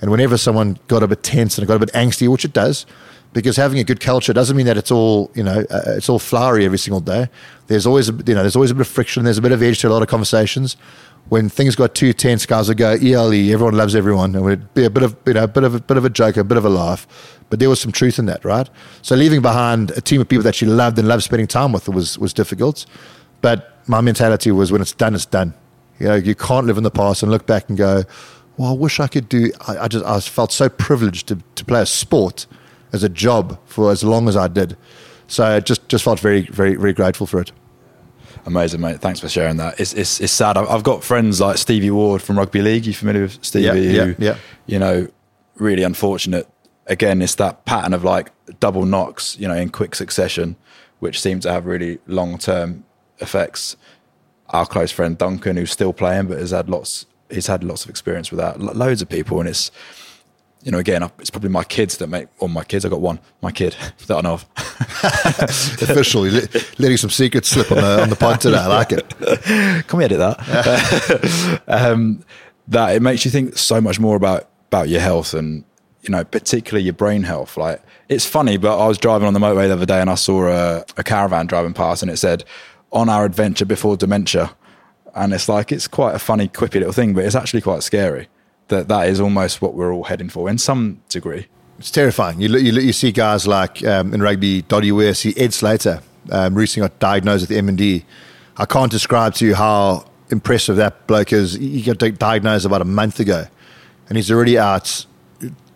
and 0.00 0.10
whenever 0.10 0.36
someone 0.36 0.78
got 0.88 1.02
a 1.02 1.08
bit 1.08 1.22
tense 1.22 1.58
and 1.58 1.66
got 1.66 1.76
a 1.76 1.80
bit 1.80 1.92
angsty, 1.92 2.28
which 2.28 2.44
it 2.44 2.52
does, 2.52 2.86
because 3.32 3.56
having 3.56 3.78
a 3.78 3.84
good 3.84 4.00
culture 4.00 4.32
doesn't 4.32 4.56
mean 4.56 4.66
that 4.66 4.76
it's 4.76 4.90
all 4.90 5.30
you 5.34 5.42
know 5.42 5.64
uh, 5.70 5.82
it's 5.86 6.08
all 6.08 6.18
flowery 6.18 6.64
every 6.64 6.78
single 6.78 7.00
day. 7.00 7.28
There's 7.66 7.86
always 7.86 8.08
you 8.08 8.34
know 8.34 8.42
there's 8.42 8.56
always 8.56 8.70
a 8.70 8.74
bit 8.74 8.82
of 8.82 8.88
friction. 8.88 9.24
There's 9.24 9.38
a 9.38 9.42
bit 9.42 9.52
of 9.52 9.62
edge 9.62 9.80
to 9.80 9.88
a 9.88 9.90
lot 9.90 10.02
of 10.02 10.08
conversations 10.08 10.76
when 11.28 11.48
things 11.48 11.74
got 11.76 11.94
too 11.94 12.12
tense, 12.12 12.44
guys 12.46 12.68
would 12.68 12.76
go 12.76 12.92
ELE. 12.92 13.52
Everyone 13.52 13.74
loves 13.74 13.94
everyone. 13.94 14.34
It 14.34 14.40
would 14.40 14.74
be 14.74 14.84
a 14.84 14.90
bit 14.90 15.02
of 15.02 15.16
you 15.26 15.34
know, 15.34 15.44
a 15.44 15.48
bit 15.48 15.64
of 15.64 15.74
a 15.74 15.80
bit 15.80 15.96
of 15.96 16.04
a 16.04 16.10
joke, 16.10 16.36
a 16.36 16.44
bit 16.44 16.58
of 16.58 16.64
a 16.64 16.70
laugh, 16.70 17.06
but 17.48 17.58
there 17.58 17.68
was 17.68 17.80
some 17.80 17.92
truth 17.92 18.18
in 18.18 18.26
that, 18.26 18.44
right? 18.44 18.68
So 19.02 19.14
leaving 19.14 19.40
behind 19.40 19.90
a 19.92 20.00
team 20.00 20.20
of 20.20 20.28
people 20.28 20.42
that 20.42 20.60
you 20.60 20.68
loved 20.68 20.98
and 20.98 21.08
loved 21.08 21.22
spending 21.22 21.46
time 21.46 21.72
with 21.72 21.88
was 21.88 22.18
was 22.18 22.32
difficult, 22.32 22.86
but 23.40 23.78
my 23.86 24.00
mentality 24.00 24.50
was 24.52 24.70
when 24.70 24.80
it's 24.80 24.92
done, 24.92 25.14
it's 25.14 25.26
done. 25.26 25.54
You 25.98 26.08
know, 26.08 26.14
you 26.14 26.34
can't 26.34 26.66
live 26.66 26.76
in 26.76 26.84
the 26.84 26.90
past 26.90 27.22
and 27.22 27.30
look 27.30 27.46
back 27.46 27.68
and 27.68 27.78
go, 27.78 28.02
well, 28.56 28.70
I 28.70 28.74
wish 28.74 29.00
I 29.00 29.06
could 29.06 29.28
do. 29.28 29.50
I, 29.66 29.78
I 29.78 29.88
just 29.88 30.04
I 30.04 30.20
felt 30.20 30.52
so 30.52 30.68
privileged 30.68 31.28
to 31.28 31.38
to 31.54 31.64
play 31.64 31.80
a 31.80 31.86
sport 31.86 32.46
as 32.92 33.02
a 33.02 33.08
job 33.08 33.58
for 33.64 33.90
as 33.90 34.04
long 34.04 34.28
as 34.28 34.36
I 34.36 34.48
did. 34.48 34.76
So 35.28 35.44
I 35.44 35.60
just 35.60 35.88
just 35.88 36.04
felt 36.04 36.20
very 36.20 36.42
very 36.42 36.74
very 36.74 36.92
grateful 36.92 37.26
for 37.26 37.40
it. 37.40 37.52
Amazing, 38.44 38.80
mate. 38.80 39.00
Thanks 39.00 39.20
for 39.20 39.28
sharing 39.28 39.56
that. 39.58 39.78
It's 39.78 39.92
it's, 39.94 40.20
it's 40.20 40.32
sad. 40.32 40.56
I've 40.56 40.82
got 40.82 41.04
friends 41.04 41.40
like 41.40 41.58
Stevie 41.58 41.90
Ward 41.90 42.20
from 42.22 42.38
Rugby 42.38 42.60
League. 42.60 42.86
You 42.86 42.92
familiar 42.92 43.22
with 43.22 43.44
Stevie? 43.44 43.64
Yeah, 43.64 43.74
yeah, 43.74 44.04
who, 44.04 44.14
yeah. 44.18 44.36
You 44.66 44.78
know, 44.78 45.08
really 45.56 45.82
unfortunate. 45.84 46.48
Again, 46.86 47.22
it's 47.22 47.36
that 47.36 47.64
pattern 47.64 47.94
of 47.94 48.02
like 48.02 48.32
double 48.58 48.84
knocks, 48.84 49.38
you 49.38 49.46
know, 49.46 49.54
in 49.54 49.68
quick 49.70 49.94
succession, 49.94 50.56
which 50.98 51.20
seem 51.20 51.38
to 51.40 51.52
have 51.52 51.66
really 51.66 52.00
long 52.06 52.36
term 52.36 52.84
effects. 53.18 53.76
Our 54.48 54.66
close 54.66 54.90
friend 54.90 55.16
Duncan, 55.16 55.56
who's 55.56 55.70
still 55.70 55.92
playing, 55.92 56.26
but 56.26 56.38
has 56.38 56.50
had 56.50 56.68
lots, 56.68 57.06
he's 57.30 57.46
had 57.46 57.64
lots 57.64 57.84
of 57.84 57.90
experience 57.90 58.30
with 58.30 58.38
that. 58.38 58.60
Loads 58.60 59.00
of 59.00 59.08
people, 59.08 59.38
and 59.38 59.48
it's 59.48 59.70
you 60.62 60.70
know, 60.70 60.78
again, 60.78 61.02
it's 61.18 61.30
probably 61.30 61.50
my 61.50 61.64
kids 61.64 61.96
that 61.96 62.06
make, 62.06 62.28
or 62.38 62.48
my 62.48 62.62
kids, 62.62 62.84
I 62.84 62.88
got 62.88 63.00
one, 63.00 63.18
my 63.40 63.50
kid 63.50 63.74
that 64.06 64.16
I 64.16 64.20
know 64.20 64.34
of. 64.34 64.46
Officially, 65.82 66.30
letting 66.78 66.96
some 66.96 67.10
secrets 67.10 67.48
slip 67.48 67.70
on 67.72 67.78
the, 67.78 68.02
on 68.02 68.10
the 68.10 68.16
pod 68.16 68.40
today. 68.40 68.58
I 68.58 68.66
like 68.66 68.92
it. 68.92 69.08
Can 69.88 69.98
we 69.98 70.04
edit 70.04 70.18
that? 70.18 71.62
um, 71.66 72.24
that 72.68 72.94
it 72.94 73.02
makes 73.02 73.24
you 73.24 73.30
think 73.30 73.58
so 73.58 73.80
much 73.80 73.98
more 73.98 74.14
about, 74.16 74.48
about 74.68 74.88
your 74.88 75.00
health 75.00 75.34
and, 75.34 75.64
you 76.02 76.10
know, 76.10 76.24
particularly 76.24 76.84
your 76.84 76.94
brain 76.94 77.24
health. 77.24 77.56
Like, 77.56 77.82
it's 78.08 78.26
funny, 78.26 78.56
but 78.56 78.78
I 78.78 78.86
was 78.86 78.98
driving 78.98 79.26
on 79.26 79.34
the 79.34 79.40
motorway 79.40 79.66
the 79.66 79.74
other 79.74 79.86
day 79.86 80.00
and 80.00 80.08
I 80.08 80.14
saw 80.14 80.46
a, 80.46 80.84
a 80.96 81.02
caravan 81.02 81.46
driving 81.46 81.74
past 81.74 82.02
and 82.02 82.10
it 82.10 82.18
said, 82.18 82.44
on 82.92 83.08
our 83.08 83.24
adventure 83.24 83.64
before 83.64 83.96
dementia. 83.96 84.54
And 85.14 85.32
it's 85.32 85.48
like, 85.48 85.72
it's 85.72 85.88
quite 85.88 86.14
a 86.14 86.18
funny, 86.18 86.48
quippy 86.48 86.74
little 86.74 86.92
thing, 86.92 87.14
but 87.14 87.24
it's 87.24 87.34
actually 87.34 87.62
quite 87.62 87.82
scary 87.82 88.28
that 88.72 88.88
that 88.88 89.08
is 89.08 89.20
almost 89.20 89.62
what 89.62 89.74
we're 89.74 89.92
all 89.92 90.04
heading 90.04 90.28
for 90.28 90.48
in 90.48 90.58
some 90.58 91.00
degree. 91.08 91.46
It's 91.78 91.90
terrifying. 91.90 92.40
You 92.40 92.48
you, 92.56 92.72
you 92.80 92.92
see 92.92 93.12
guys 93.12 93.46
like 93.46 93.84
um, 93.84 94.12
in 94.12 94.22
rugby, 94.22 94.62
Doddie 94.62 94.92
Weir, 94.92 95.14
see 95.14 95.34
Ed 95.36 95.54
Slater 95.54 96.02
um, 96.30 96.54
recently 96.54 96.88
got 96.88 96.98
diagnosed 96.98 97.48
with 97.48 97.56
MND. 97.56 98.04
I 98.56 98.66
can't 98.66 98.90
describe 98.90 99.34
to 99.34 99.46
you 99.46 99.54
how 99.54 100.06
impressive 100.30 100.76
that 100.76 101.06
bloke 101.06 101.32
is. 101.32 101.54
He 101.54 101.82
got 101.82 101.98
diagnosed 102.18 102.64
about 102.64 102.82
a 102.82 102.86
month 102.86 103.20
ago, 103.20 103.46
and 104.08 104.16
he's 104.16 104.30
already 104.30 104.58
out 104.58 105.06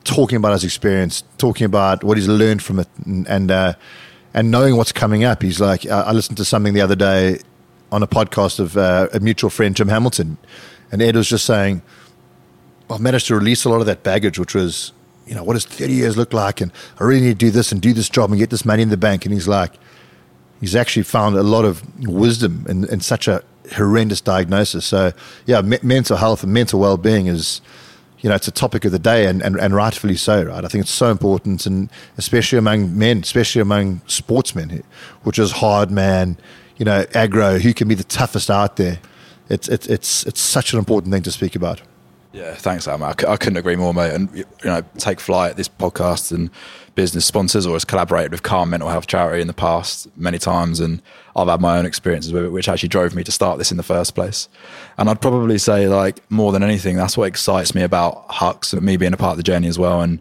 talking 0.04 0.36
about 0.36 0.52
his 0.52 0.64
experience, 0.64 1.24
talking 1.38 1.64
about 1.64 2.04
what 2.04 2.16
he's 2.16 2.28
learned 2.28 2.62
from 2.62 2.78
it, 2.80 2.88
and 3.04 3.26
and, 3.28 3.50
uh, 3.50 3.74
and 4.34 4.50
knowing 4.50 4.76
what's 4.76 4.92
coming 4.92 5.24
up. 5.24 5.42
He's 5.42 5.60
like, 5.60 5.86
I 5.86 6.12
listened 6.12 6.36
to 6.38 6.44
something 6.44 6.74
the 6.74 6.82
other 6.82 6.96
day 6.96 7.40
on 7.90 8.02
a 8.02 8.06
podcast 8.06 8.60
of 8.60 8.76
uh, 8.76 9.08
a 9.12 9.20
mutual 9.20 9.50
friend, 9.50 9.74
Jim 9.74 9.88
Hamilton, 9.88 10.36
and 10.92 11.02
Ed 11.02 11.16
was 11.16 11.28
just 11.28 11.44
saying 11.44 11.82
I've 12.90 13.00
managed 13.00 13.26
to 13.28 13.34
release 13.34 13.64
a 13.64 13.68
lot 13.68 13.80
of 13.80 13.86
that 13.86 14.02
baggage, 14.02 14.38
which 14.38 14.54
was, 14.54 14.92
you 15.26 15.34
know, 15.34 15.42
what 15.42 15.54
does 15.54 15.64
30 15.64 15.92
years 15.92 16.16
look 16.16 16.32
like? 16.32 16.60
And 16.60 16.72
I 17.00 17.04
really 17.04 17.20
need 17.20 17.38
to 17.38 17.46
do 17.46 17.50
this 17.50 17.72
and 17.72 17.80
do 17.80 17.92
this 17.92 18.08
job 18.08 18.30
and 18.30 18.38
get 18.38 18.50
this 18.50 18.64
money 18.64 18.82
in 18.82 18.90
the 18.90 18.96
bank. 18.96 19.24
And 19.24 19.34
he's 19.34 19.48
like, 19.48 19.72
he's 20.60 20.76
actually 20.76 21.02
found 21.02 21.36
a 21.36 21.42
lot 21.42 21.64
of 21.64 21.82
wisdom 22.06 22.64
in, 22.68 22.88
in 22.88 23.00
such 23.00 23.26
a 23.28 23.42
horrendous 23.74 24.20
diagnosis. 24.20 24.84
So, 24.86 25.12
yeah, 25.46 25.60
me- 25.62 25.78
mental 25.82 26.16
health 26.16 26.42
and 26.42 26.52
mental 26.52 26.78
well 26.78 26.96
being 26.96 27.26
is, 27.26 27.60
you 28.20 28.28
know, 28.28 28.36
it's 28.36 28.48
a 28.48 28.52
topic 28.52 28.84
of 28.84 28.92
the 28.92 28.98
day 28.98 29.26
and, 29.26 29.42
and, 29.42 29.58
and 29.58 29.74
rightfully 29.74 30.16
so, 30.16 30.44
right? 30.44 30.64
I 30.64 30.68
think 30.68 30.82
it's 30.82 30.90
so 30.90 31.10
important, 31.10 31.66
and 31.66 31.90
especially 32.16 32.58
among 32.58 32.96
men, 32.96 33.18
especially 33.18 33.60
among 33.60 34.00
sportsmen, 34.06 34.82
which 35.22 35.38
is 35.38 35.52
hard 35.52 35.90
man, 35.90 36.38
you 36.76 36.84
know, 36.84 37.04
aggro, 37.06 37.60
who 37.60 37.74
can 37.74 37.88
be 37.88 37.94
the 37.94 38.04
toughest 38.04 38.50
out 38.50 38.76
there. 38.76 39.00
It's, 39.48 39.68
it's, 39.68 39.86
it's, 39.86 40.24
it's 40.24 40.40
such 40.40 40.72
an 40.72 40.78
important 40.78 41.12
thing 41.12 41.22
to 41.22 41.32
speak 41.32 41.56
about. 41.56 41.82
Yeah, 42.36 42.54
thanks, 42.54 42.86
Am. 42.86 43.02
I, 43.02 43.14
c- 43.18 43.26
I 43.26 43.38
couldn't 43.38 43.56
agree 43.56 43.76
more, 43.76 43.94
mate. 43.94 44.12
And 44.12 44.28
you 44.36 44.44
know, 44.62 44.82
take 44.98 45.20
flight. 45.20 45.56
This 45.56 45.70
podcast 45.70 46.32
and 46.32 46.50
business 46.94 47.24
sponsors, 47.24 47.64
or 47.66 47.72
has 47.72 47.84
collaborated 47.86 48.30
with 48.30 48.42
Calm 48.42 48.68
Mental 48.68 48.90
Health 48.90 49.06
Charity 49.06 49.40
in 49.40 49.46
the 49.46 49.54
past 49.54 50.06
many 50.18 50.36
times, 50.38 50.78
and 50.78 51.00
I've 51.34 51.48
had 51.48 51.62
my 51.62 51.78
own 51.78 51.86
experiences 51.86 52.34
with 52.34 52.44
it, 52.44 52.50
which 52.50 52.68
actually 52.68 52.90
drove 52.90 53.14
me 53.14 53.24
to 53.24 53.32
start 53.32 53.56
this 53.56 53.70
in 53.70 53.78
the 53.78 53.82
first 53.82 54.14
place. 54.14 54.50
And 54.98 55.08
I'd 55.08 55.22
probably 55.22 55.56
say, 55.56 55.88
like 55.88 56.30
more 56.30 56.52
than 56.52 56.62
anything, 56.62 56.96
that's 56.96 57.16
what 57.16 57.24
excites 57.24 57.74
me 57.74 57.80
about 57.82 58.28
Hux 58.28 58.74
and 58.74 58.82
me 58.82 58.98
being 58.98 59.14
a 59.14 59.16
part 59.16 59.30
of 59.30 59.36
the 59.38 59.42
journey 59.42 59.68
as 59.68 59.78
well. 59.78 60.02
And 60.02 60.20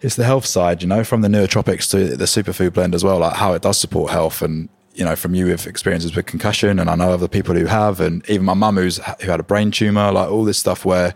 it's 0.00 0.16
the 0.16 0.24
health 0.24 0.46
side, 0.46 0.80
you 0.80 0.88
know, 0.88 1.04
from 1.04 1.20
the 1.20 1.28
nootropics 1.28 1.90
to 1.90 2.16
the 2.16 2.24
superfood 2.24 2.72
blend 2.72 2.94
as 2.94 3.04
well, 3.04 3.18
like 3.18 3.34
how 3.36 3.52
it 3.52 3.60
does 3.60 3.76
support 3.76 4.12
health 4.12 4.40
and 4.40 4.70
you 4.96 5.04
know, 5.04 5.14
from 5.14 5.34
you 5.34 5.46
with 5.46 5.66
experiences 5.66 6.16
with 6.16 6.26
concussion, 6.26 6.78
and 6.78 6.88
I 6.88 6.94
know 6.94 7.10
other 7.10 7.28
people 7.28 7.54
who 7.54 7.66
have, 7.66 8.00
and 8.00 8.28
even 8.28 8.46
my 8.46 8.54
mum 8.54 8.76
who's 8.76 8.98
who 9.20 9.30
had 9.30 9.40
a 9.40 9.44
brain 9.44 9.70
tumor, 9.70 10.10
like 10.10 10.30
all 10.30 10.44
this 10.44 10.58
stuff. 10.58 10.84
Where 10.84 11.14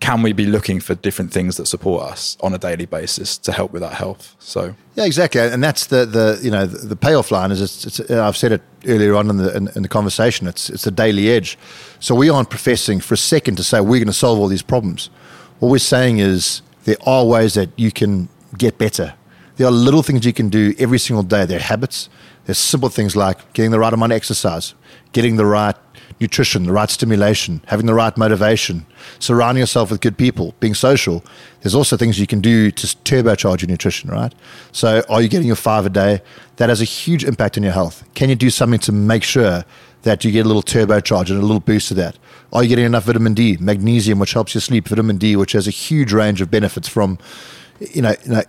can 0.00 0.20
we 0.20 0.34
be 0.34 0.44
looking 0.44 0.78
for 0.78 0.94
different 0.94 1.32
things 1.32 1.56
that 1.56 1.66
support 1.66 2.04
us 2.04 2.36
on 2.42 2.52
a 2.52 2.58
daily 2.58 2.84
basis 2.84 3.38
to 3.38 3.50
help 3.50 3.72
with 3.72 3.80
that 3.80 3.94
health? 3.94 4.36
So 4.38 4.74
yeah, 4.94 5.06
exactly, 5.06 5.40
and 5.40 5.64
that's 5.64 5.86
the 5.86 6.04
the 6.04 6.38
you 6.42 6.50
know 6.50 6.66
the, 6.66 6.88
the 6.88 6.96
payoff 6.96 7.30
line 7.30 7.50
is 7.50 7.62
it's, 7.62 7.98
it's, 7.98 8.10
I've 8.10 8.36
said 8.36 8.52
it 8.52 8.62
earlier 8.86 9.16
on 9.16 9.30
in 9.30 9.38
the 9.38 9.56
in, 9.56 9.68
in 9.74 9.82
the 9.82 9.88
conversation. 9.88 10.46
It's 10.46 10.68
it's 10.68 10.86
a 10.86 10.90
daily 10.90 11.30
edge. 11.30 11.58
So 11.98 12.14
we 12.14 12.28
aren't 12.28 12.50
professing 12.50 13.00
for 13.00 13.14
a 13.14 13.18
second 13.18 13.56
to 13.56 13.64
say 13.64 13.80
we're 13.80 13.98
going 13.98 14.06
to 14.06 14.12
solve 14.12 14.38
all 14.38 14.48
these 14.48 14.62
problems. 14.62 15.08
What 15.60 15.70
we're 15.70 15.78
saying 15.78 16.18
is 16.18 16.60
there 16.84 16.98
are 17.06 17.24
ways 17.24 17.54
that 17.54 17.70
you 17.76 17.90
can 17.90 18.28
get 18.58 18.76
better. 18.76 19.14
There 19.56 19.66
are 19.66 19.72
little 19.72 20.02
things 20.02 20.26
you 20.26 20.34
can 20.34 20.50
do 20.50 20.74
every 20.78 20.98
single 20.98 21.22
day. 21.22 21.46
There 21.46 21.56
are 21.56 21.62
habits 21.62 22.10
there's 22.46 22.58
simple 22.58 22.88
things 22.88 23.14
like 23.16 23.52
getting 23.52 23.72
the 23.72 23.78
right 23.78 23.92
amount 23.92 24.12
of 24.12 24.16
exercise, 24.16 24.74
getting 25.12 25.36
the 25.36 25.44
right 25.44 25.76
nutrition, 26.20 26.64
the 26.64 26.72
right 26.72 26.88
stimulation, 26.88 27.60
having 27.66 27.86
the 27.86 27.94
right 27.94 28.16
motivation, 28.16 28.86
surrounding 29.18 29.60
yourself 29.60 29.90
with 29.90 30.00
good 30.00 30.16
people, 30.16 30.54
being 30.60 30.74
social. 30.74 31.24
There's 31.60 31.74
also 31.74 31.96
things 31.96 32.18
you 32.18 32.26
can 32.26 32.40
do 32.40 32.70
to 32.70 32.86
turbocharge 32.86 33.62
your 33.62 33.68
nutrition, 33.68 34.10
right? 34.10 34.32
So, 34.72 35.02
are 35.08 35.20
you 35.20 35.28
getting 35.28 35.48
your 35.48 35.56
five 35.56 35.86
a 35.86 35.90
day? 35.90 36.22
That 36.56 36.68
has 36.68 36.80
a 36.80 36.84
huge 36.84 37.24
impact 37.24 37.58
on 37.58 37.64
your 37.64 37.72
health. 37.72 38.04
Can 38.14 38.30
you 38.30 38.36
do 38.36 38.48
something 38.48 38.80
to 38.80 38.92
make 38.92 39.24
sure 39.24 39.64
that 40.02 40.24
you 40.24 40.30
get 40.30 40.46
a 40.46 40.48
little 40.48 40.62
turbocharge 40.62 41.30
and 41.30 41.38
a 41.38 41.42
little 41.42 41.60
boost 41.60 41.90
of 41.90 41.96
that? 41.98 42.16
Are 42.52 42.62
you 42.62 42.68
getting 42.68 42.86
enough 42.86 43.04
vitamin 43.04 43.34
D, 43.34 43.58
magnesium, 43.60 44.20
which 44.20 44.32
helps 44.32 44.54
you 44.54 44.60
sleep, 44.60 44.88
vitamin 44.88 45.18
D, 45.18 45.36
which 45.36 45.52
has 45.52 45.66
a 45.66 45.72
huge 45.72 46.12
range 46.12 46.40
of 46.40 46.50
benefits 46.50 46.88
from, 46.88 47.18
you 47.80 48.02
know, 48.02 48.14
you 48.24 48.32
know 48.32 48.42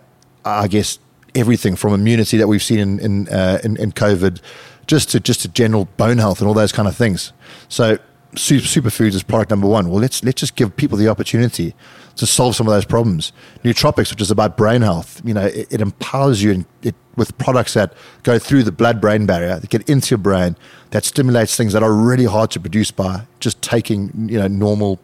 I 0.45 0.67
guess 0.67 0.99
everything 1.37 1.77
from 1.77 1.93
immunity 1.93 2.37
that 2.37 2.47
we've 2.47 2.63
seen 2.63 2.79
in 2.79 2.99
in, 2.99 3.29
uh, 3.29 3.59
in, 3.63 3.77
in 3.77 3.91
COVID, 3.91 4.41
just 4.87 5.09
to 5.11 5.19
just 5.19 5.41
to 5.41 5.47
general 5.47 5.85
bone 5.97 6.17
health 6.17 6.39
and 6.39 6.47
all 6.47 6.53
those 6.53 6.71
kind 6.71 6.87
of 6.87 6.95
things. 6.95 7.33
So 7.69 7.97
superfoods 8.33 9.15
is 9.15 9.23
product 9.23 9.49
number 9.49 9.67
one. 9.67 9.89
Well, 9.89 10.01
let's 10.01 10.23
let's 10.23 10.39
just 10.41 10.55
give 10.55 10.75
people 10.75 10.97
the 10.97 11.07
opportunity 11.07 11.73
to 12.17 12.25
solve 12.25 12.55
some 12.55 12.67
of 12.67 12.73
those 12.73 12.85
problems. 12.85 13.31
Nootropics, 13.63 14.11
which 14.11 14.21
is 14.21 14.31
about 14.31 14.57
brain 14.57 14.81
health, 14.81 15.21
you 15.23 15.33
know, 15.33 15.45
it, 15.45 15.67
it 15.71 15.81
empowers 15.81 16.41
you 16.43 16.51
in, 16.51 16.65
it, 16.81 16.95
with 17.15 17.37
products 17.37 17.73
that 17.73 17.93
go 18.23 18.39
through 18.39 18.63
the 18.63 18.71
blood-brain 18.71 19.25
barrier, 19.25 19.59
that 19.59 19.69
get 19.69 19.87
into 19.87 20.11
your 20.11 20.17
brain, 20.17 20.55
that 20.91 21.05
stimulates 21.05 21.55
things 21.55 21.73
that 21.73 21.83
are 21.83 21.93
really 21.93 22.25
hard 22.25 22.49
to 22.51 22.59
produce 22.59 22.91
by 22.91 23.21
just 23.39 23.61
taking, 23.61 24.11
you 24.29 24.39
know, 24.39 24.47
normal 24.47 24.99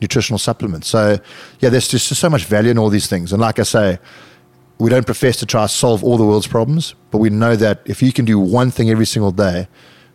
nutritional 0.00 0.38
supplements. 0.38 0.88
So, 0.88 1.18
yeah, 1.60 1.70
there's 1.70 1.88
just 1.88 2.08
so 2.08 2.30
much 2.30 2.44
value 2.44 2.70
in 2.70 2.78
all 2.78 2.90
these 2.90 3.06
things. 3.06 3.32
And 3.32 3.40
like 3.40 3.58
I 3.58 3.64
say, 3.64 3.98
we 4.78 4.90
don't 4.90 5.06
profess 5.06 5.36
to 5.38 5.46
try 5.46 5.62
to 5.62 5.68
solve 5.68 6.04
all 6.04 6.18
the 6.18 6.26
world's 6.26 6.46
problems, 6.46 6.94
but 7.10 7.18
we 7.18 7.30
know 7.30 7.56
that 7.56 7.80
if 7.86 8.02
you 8.02 8.12
can 8.12 8.24
do 8.24 8.38
one 8.38 8.70
thing 8.70 8.90
every 8.90 9.06
single 9.06 9.32
day 9.32 9.68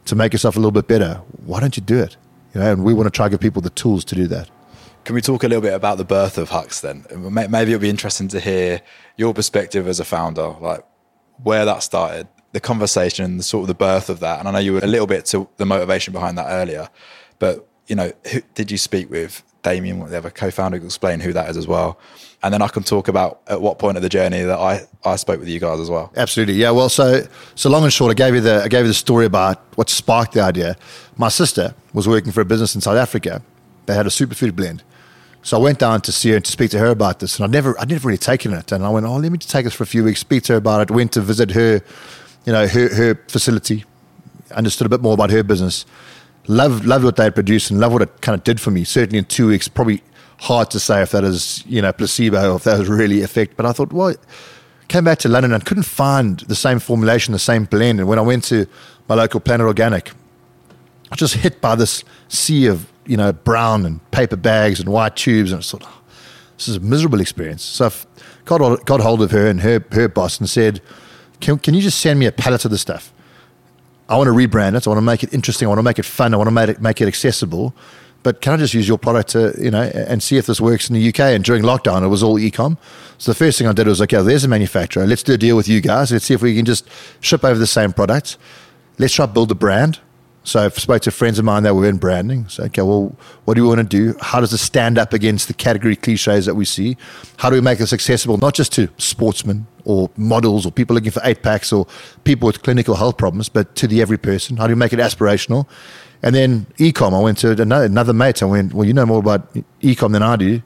to 0.06 0.16
make 0.16 0.34
yourself 0.34 0.56
a 0.56 0.60
little 0.60 0.72
bit 0.72 0.88
better, 0.88 1.22
why 1.46 1.60
don't 1.60 1.76
you 1.76 1.82
do 1.82 2.00
it? 2.00 2.18
You 2.54 2.62
know, 2.62 2.72
and 2.72 2.84
we 2.84 2.94
want 2.94 3.08
to 3.08 3.12
try 3.12 3.26
to 3.28 3.32
give 3.32 3.40
people 3.40 3.62
the 3.62 3.70
tools 3.72 4.06
to 4.06 4.16
do 4.16 4.28
that. 4.28 4.50
Can 5.04 5.16
we 5.16 5.22
talk 5.22 5.44
a 5.44 5.48
little 5.48 5.62
bit 5.62 5.74
about 5.74 5.98
the 5.98 6.06
birth 6.06 6.38
of 6.38 6.52
Hux 6.52 6.82
then? 6.82 7.06
Maybe 7.34 7.72
it'll 7.72 7.82
be 7.82 7.90
interesting 7.90 8.28
to 8.30 8.40
hear 8.40 8.82
your 9.18 9.34
perspective 9.34 9.88
as 9.88 10.00
a 10.00 10.06
founder, 10.06 10.56
like 10.60 10.84
where 11.42 11.66
that 11.66 11.82
started, 11.82 12.28
the 12.52 12.60
conversation, 12.60 13.38
the 13.38 13.44
sort 13.44 13.64
of 13.64 13.68
the 13.68 13.74
birth 13.74 14.10
of 14.10 14.20
that. 14.20 14.40
And 14.40 14.48
I 14.48 14.52
know 14.52 14.60
you 14.60 14.74
were 14.74 14.80
a 14.80 14.88
little 14.88 15.08
bit 15.08 15.26
to 15.28 15.50
the 15.58 15.66
motivation 15.66 16.14
behind 16.14 16.38
that 16.38 16.48
earlier, 16.50 16.88
but 17.40 17.68
you 17.88 17.96
know, 17.96 18.12
who, 18.32 18.42
did 18.54 18.70
you 18.70 18.78
speak 18.78 19.10
with 19.10 19.44
Damien, 19.64 20.00
whatever 20.00 20.30
co-founder, 20.30 20.78
can 20.78 20.88
explain 20.88 21.20
who 21.20 21.34
that 21.34 21.50
is 21.50 21.58
as 21.58 21.68
well? 21.68 22.00
and 22.44 22.54
then 22.54 22.62
I 22.62 22.68
can 22.68 22.84
talk 22.84 23.08
about 23.08 23.42
at 23.48 23.62
what 23.62 23.78
point 23.78 23.98
of 23.98 24.04
the 24.04 24.10
journey 24.10 24.42
that 24.42 24.58
I, 24.58 24.88
I 25.06 25.16
spoke 25.16 25.40
with 25.40 25.50
you 25.50 25.60
guys 25.60 25.80
as 25.80 25.90
well. 25.90 26.12
Absolutely, 26.16 26.56
yeah. 26.56 26.72
Well, 26.72 26.90
so 26.90 27.24
so 27.56 27.70
long 27.70 27.84
and 27.84 27.94
short, 27.94 28.12
I 28.12 28.14
gave 28.14 28.34
you 28.34 28.42
the 28.42 28.64
I 28.64 28.68
gave 28.68 28.82
you 28.82 28.88
the 28.88 28.94
story 28.94 29.26
about 29.26 29.62
what 29.76 29.90
sparked 29.90 30.34
the 30.34 30.42
idea. 30.42 30.76
My 31.18 31.30
sister 31.30 31.74
was 31.94 32.08
working 32.08 32.32
for 32.32 32.42
a 32.42 32.46
business 32.46 32.74
in 32.74 32.82
South 32.82 32.98
Africa. 32.98 33.42
They 33.86 33.94
had 33.94 34.08
a 34.08 34.10
superfood 34.10 34.56
blend. 34.56 34.84
So 35.44 35.58
I 35.58 35.60
went 35.60 35.80
down 35.80 36.02
to 36.02 36.12
see 36.12 36.30
her 36.30 36.36
and 36.36 36.46
to 36.46 36.52
speak 36.52 36.70
to 36.72 36.80
her 36.80 36.88
about 36.88 37.20
this, 37.20 37.38
and 37.38 37.46
I'd 37.46 37.52
never, 37.52 37.80
I'd 37.80 37.90
never 37.90 38.08
really 38.08 38.18
taken 38.18 38.54
it. 38.54 38.72
And 38.72 38.86
I 38.86 38.90
went, 38.90 39.08
oh, 39.08 39.16
let 39.16 39.32
me 39.32 39.40
just 39.40 39.50
take 39.50 39.64
this 39.64 39.74
for 39.74 39.82
a 39.84 39.88
few 39.88 40.04
weeks, 40.04 40.20
speak 40.20 40.44
to 40.44 40.54
her 40.54 40.58
about 40.58 40.82
it. 40.82 40.94
Went 40.94 41.14
to 41.14 41.22
visit 41.22 41.50
her, 41.52 41.82
you 42.46 42.54
know, 42.54 42.68
her, 42.68 42.94
her 42.94 43.16
facility, 43.28 43.84
understood 44.52 44.86
a 44.86 44.90
bit 44.90 45.02
more 45.02 45.16
about 45.16 45.32
her 45.32 45.42
business. 45.42 45.88
Loved, 46.48 46.86
loved 46.86 47.06
what 47.06 47.16
they 47.16 47.24
had 47.26 47.36
produced 47.36 47.72
and 47.72 47.80
loved 47.80 47.94
what 47.94 48.02
it 48.02 48.22
kind 48.22 48.38
of 48.38 48.44
did 48.44 48.60
for 48.60 48.72
me. 48.72 48.84
Certainly 48.84 49.20
in 49.20 49.26
two 49.26 49.48
weeks, 49.48 49.68
probably 49.68 50.02
hard 50.40 50.72
to 50.72 50.80
say 50.80 51.02
if 51.02 51.12
that 51.12 51.24
is, 51.24 51.64
you 51.68 51.82
know, 51.82 51.94
placebo 51.94 52.52
or 52.52 52.56
if 52.56 52.64
that 52.64 52.80
was 52.80 52.90
really 52.90 53.22
effect. 53.22 53.56
But 53.56 53.66
I 53.66 53.74
thought, 53.74 53.94
well, 53.94 54.16
came 54.88 55.04
back 55.04 55.20
to 55.20 55.30
London 55.30 55.54
and 55.54 55.64
couldn't 55.64 55.84
find 55.84 56.40
the 56.42 56.56
same 56.56 56.80
formulation, 56.80 57.32
the 57.32 57.40
same 57.40 57.66
blend. 57.66 58.00
And 58.00 58.10
when 58.10 58.18
I 58.20 58.24
went 58.24 58.44
to 58.46 58.66
my 59.08 59.16
local 59.16 59.40
Planet 59.40 59.68
Organic, 59.68 60.10
I 60.10 60.14
was 61.12 61.20
just 61.20 61.36
hit 61.36 61.62
by 61.62 61.76
this 61.76 62.04
sea 62.28 62.66
of, 62.68 62.92
you 63.06 63.18
know, 63.18 63.32
brown 63.32 63.86
and 63.86 64.12
paper 64.12 64.36
bags 64.36 64.80
and 64.80 64.90
white 64.90 65.16
tubes. 65.16 65.52
And 65.52 65.60
I 65.60 65.64
thought, 65.64 65.84
oh, 65.86 66.02
this 66.58 66.68
is 66.68 66.78
a 66.78 66.80
miserable 66.80 67.22
experience. 67.22 67.64
So 67.64 67.86
I 67.86 67.92
got, 68.46 68.86
got 68.86 69.00
hold 69.00 69.22
of 69.22 69.32
her 69.32 69.48
and 69.48 69.62
her, 69.62 69.84
her 69.92 70.08
boss 70.08 70.40
and 70.40 70.50
said, 70.50 70.82
can, 71.40 71.60
can 71.60 71.74
you 71.74 71.82
just 71.82 72.00
send 72.00 72.20
me 72.20 72.26
a 72.26 72.32
pallet 72.32 72.66
of 72.66 72.72
the 72.72 72.78
stuff? 72.78 73.14
I 74.10 74.18
want 74.18 74.28
to 74.28 74.34
rebrand 74.34 74.76
it. 74.76 74.86
I 74.86 74.90
want 74.90 74.98
to 74.98 75.02
make 75.02 75.24
it 75.24 75.34
interesting. 75.34 75.68
I 75.68 75.70
want 75.70 75.80
to 75.80 75.84
make 75.84 76.00
it 76.00 76.06
fun. 76.06 76.34
I 76.34 76.38
want 76.38 76.48
to 76.48 76.52
make 76.52 76.70
it, 76.70 76.82
make 76.82 77.02
it 77.02 77.08
accessible 77.08 77.74
but 78.24 78.42
can 78.42 78.54
I 78.54 78.58
just 78.58 78.74
use 78.74 78.88
your 78.88 78.98
product 78.98 79.30
to, 79.30 79.56
you 79.60 79.72
know, 79.72 79.82
and 79.82 80.22
see 80.22 80.38
if 80.38 80.46
this 80.46 80.62
works 80.62 80.90
in 80.90 80.96
the 80.96 81.10
UK? 81.10 81.20
And 81.20 81.44
during 81.44 81.64
lockdown, 81.64 82.04
it 82.04 82.08
was 82.08 82.22
all 82.22 82.36
ecom. 82.36 82.78
So 83.18 83.32
the 83.32 83.36
first 83.36 83.58
thing 83.58 83.68
I 83.68 83.74
did 83.74 83.88
was, 83.88 84.02
okay, 84.02 84.22
there's 84.22 84.44
a 84.44 84.48
manufacturer. 84.48 85.08
Let's 85.08 85.24
do 85.24 85.34
a 85.34 85.38
deal 85.38 85.56
with 85.56 85.68
you 85.68 85.82
guys. 85.82 86.12
Let's 86.12 86.26
see 86.26 86.34
if 86.34 86.42
we 86.42 86.56
can 86.56 86.66
just 86.66 86.88
ship 87.20 87.44
over 87.44 87.58
the 87.58 87.68
same 87.68 87.94
products. 87.94 88.38
Let's 89.00 89.14
try 89.14 89.26
build 89.26 89.52
a 89.52 89.56
brand. 89.56 90.00
So 90.44 90.66
I 90.66 90.70
spoke 90.70 91.04
to 91.04 91.12
friends 91.12 91.38
of 91.38 91.46
mine 91.46 91.64
that 91.64 91.76
were 91.76 91.88
in 91.88 91.98
branding. 91.98 92.48
So, 92.48 92.64
okay, 92.64 92.82
well, 92.82 93.16
what 93.46 93.54
do 93.54 93.62
we 93.62 93.68
want 93.68 93.80
to 93.80 93.84
do? 93.84 94.18
How 94.22 94.40
does 94.40 94.52
it 94.52 94.58
stand 94.58 94.98
up 94.98 95.14
against 95.14 95.48
the 95.48 95.54
category 95.54 95.96
cliches 95.96 96.48
that 96.48 96.56
we 96.56 96.66
see? 96.66 96.98
How 97.38 97.50
do 97.50 97.56
we 97.56 97.62
make 97.62 97.78
this 97.78 97.94
accessible, 97.94 98.38
not 98.38 98.56
just 98.56 98.74
to 98.74 98.90
sportsmen 98.98 99.68
or 99.86 100.10
models 100.18 100.66
or 100.66 100.72
people 100.72 100.96
looking 100.96 101.12
for 101.12 101.22
eight 101.24 101.44
packs 101.44 101.72
or 101.72 101.86
people 102.24 102.48
with 102.48 102.64
clinical 102.64 102.96
health 102.96 103.18
problems, 103.18 103.50
but 103.50 103.76
to 103.76 103.88
the 103.88 104.02
every 104.02 104.18
person? 104.18 104.58
How 104.58 104.66
do 104.66 104.74
we 104.74 104.80
make 104.80 104.94
it 104.94 105.00
aspirational? 105.00 105.68
And 106.24 106.36
then 106.36 106.66
ecom, 106.78 107.14
I 107.14 107.20
went 107.22 107.38
to 107.40 107.52
another, 107.52 107.86
another 107.86 108.14
mate. 108.14 108.42
I 108.42 108.46
went, 108.46 108.74
well, 108.74 108.86
you 108.86 108.94
know 108.94 109.06
more 109.06 109.20
about 109.20 109.54
ecom 109.82 110.12
than 110.12 110.24
I 110.24 110.36
do. 110.38 110.62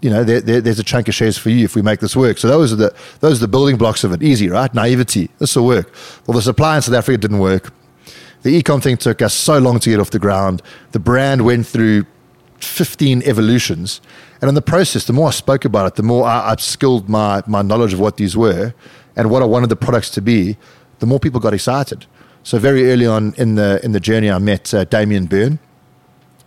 You 0.00 0.10
know, 0.10 0.24
there, 0.24 0.40
there, 0.40 0.60
there's 0.60 0.78
a 0.78 0.84
chunk 0.84 1.08
of 1.08 1.14
shares 1.14 1.36
for 1.38 1.50
you 1.50 1.64
if 1.64 1.74
we 1.74 1.82
make 1.82 2.00
this 2.00 2.16
work. 2.16 2.38
So 2.38 2.48
those 2.48 2.72
are 2.72 2.76
the 2.76 2.94
those 3.20 3.38
are 3.38 3.46
the 3.46 3.48
building 3.48 3.76
blocks 3.76 4.04
of 4.04 4.12
it. 4.12 4.22
Easy, 4.22 4.48
right? 4.48 4.72
Naivety. 4.74 5.30
This 5.38 5.56
will 5.56 5.66
work. 5.66 5.92
Well, 6.26 6.34
the 6.34 6.42
supply 6.42 6.76
in 6.76 6.82
South 6.82 6.94
Africa 6.94 7.18
didn't 7.18 7.38
work. 7.38 7.72
The 8.46 8.62
ecom 8.62 8.80
thing 8.80 8.96
took 8.96 9.22
us 9.22 9.34
so 9.34 9.58
long 9.58 9.80
to 9.80 9.90
get 9.90 9.98
off 9.98 10.10
the 10.10 10.20
ground. 10.20 10.62
The 10.92 11.00
brand 11.00 11.44
went 11.44 11.66
through 11.66 12.06
15 12.60 13.24
evolutions. 13.24 14.00
And 14.40 14.48
in 14.48 14.54
the 14.54 14.62
process, 14.62 15.04
the 15.04 15.12
more 15.12 15.26
I 15.26 15.30
spoke 15.32 15.64
about 15.64 15.86
it, 15.88 15.94
the 15.96 16.04
more 16.04 16.24
I 16.24 16.54
upskilled 16.54 17.08
my, 17.08 17.42
my 17.48 17.62
knowledge 17.62 17.92
of 17.92 17.98
what 17.98 18.18
these 18.18 18.36
were 18.36 18.72
and 19.16 19.30
what 19.32 19.42
I 19.42 19.46
wanted 19.46 19.68
the 19.70 19.74
products 19.74 20.10
to 20.10 20.20
be, 20.20 20.56
the 21.00 21.06
more 21.06 21.18
people 21.18 21.40
got 21.40 21.54
excited. 21.54 22.06
So 22.44 22.60
very 22.60 22.92
early 22.92 23.04
on 23.04 23.34
in 23.36 23.56
the 23.56 23.84
in 23.84 23.90
the 23.90 23.98
journey, 23.98 24.30
I 24.30 24.38
met 24.38 24.72
uh, 24.72 24.84
Damien 24.84 25.26
Byrne, 25.26 25.58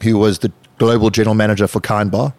who 0.02 0.18
was 0.18 0.40
the 0.40 0.54
global 0.78 1.10
general 1.10 1.36
manager 1.36 1.68
for 1.68 1.82
Kind 1.82 2.12
Bar, 2.12 2.34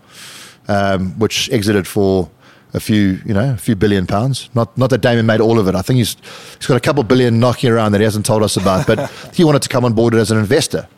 um, 0.68 1.18
which 1.18 1.50
exited 1.50 1.86
for 1.86 2.30
a 2.72 2.80
few, 2.80 3.20
you 3.24 3.34
know, 3.34 3.52
a 3.52 3.56
few 3.56 3.74
billion 3.74 4.06
pounds. 4.06 4.48
Not 4.54 4.76
not 4.76 4.90
that 4.90 5.00
Damien 5.00 5.26
made 5.26 5.40
all 5.40 5.58
of 5.58 5.68
it. 5.68 5.74
I 5.74 5.82
think 5.82 5.98
he's 5.98 6.16
he's 6.56 6.66
got 6.66 6.76
a 6.76 6.80
couple 6.80 7.02
billion 7.02 7.40
knocking 7.40 7.70
around 7.70 7.92
that 7.92 7.98
he 7.98 8.04
hasn't 8.04 8.26
told 8.26 8.42
us 8.42 8.56
about. 8.56 8.86
But 8.86 9.10
he 9.34 9.44
wanted 9.44 9.62
to 9.62 9.68
come 9.68 9.84
on 9.84 9.92
board 9.92 10.14
as 10.14 10.30
an 10.30 10.38
investor. 10.38 10.88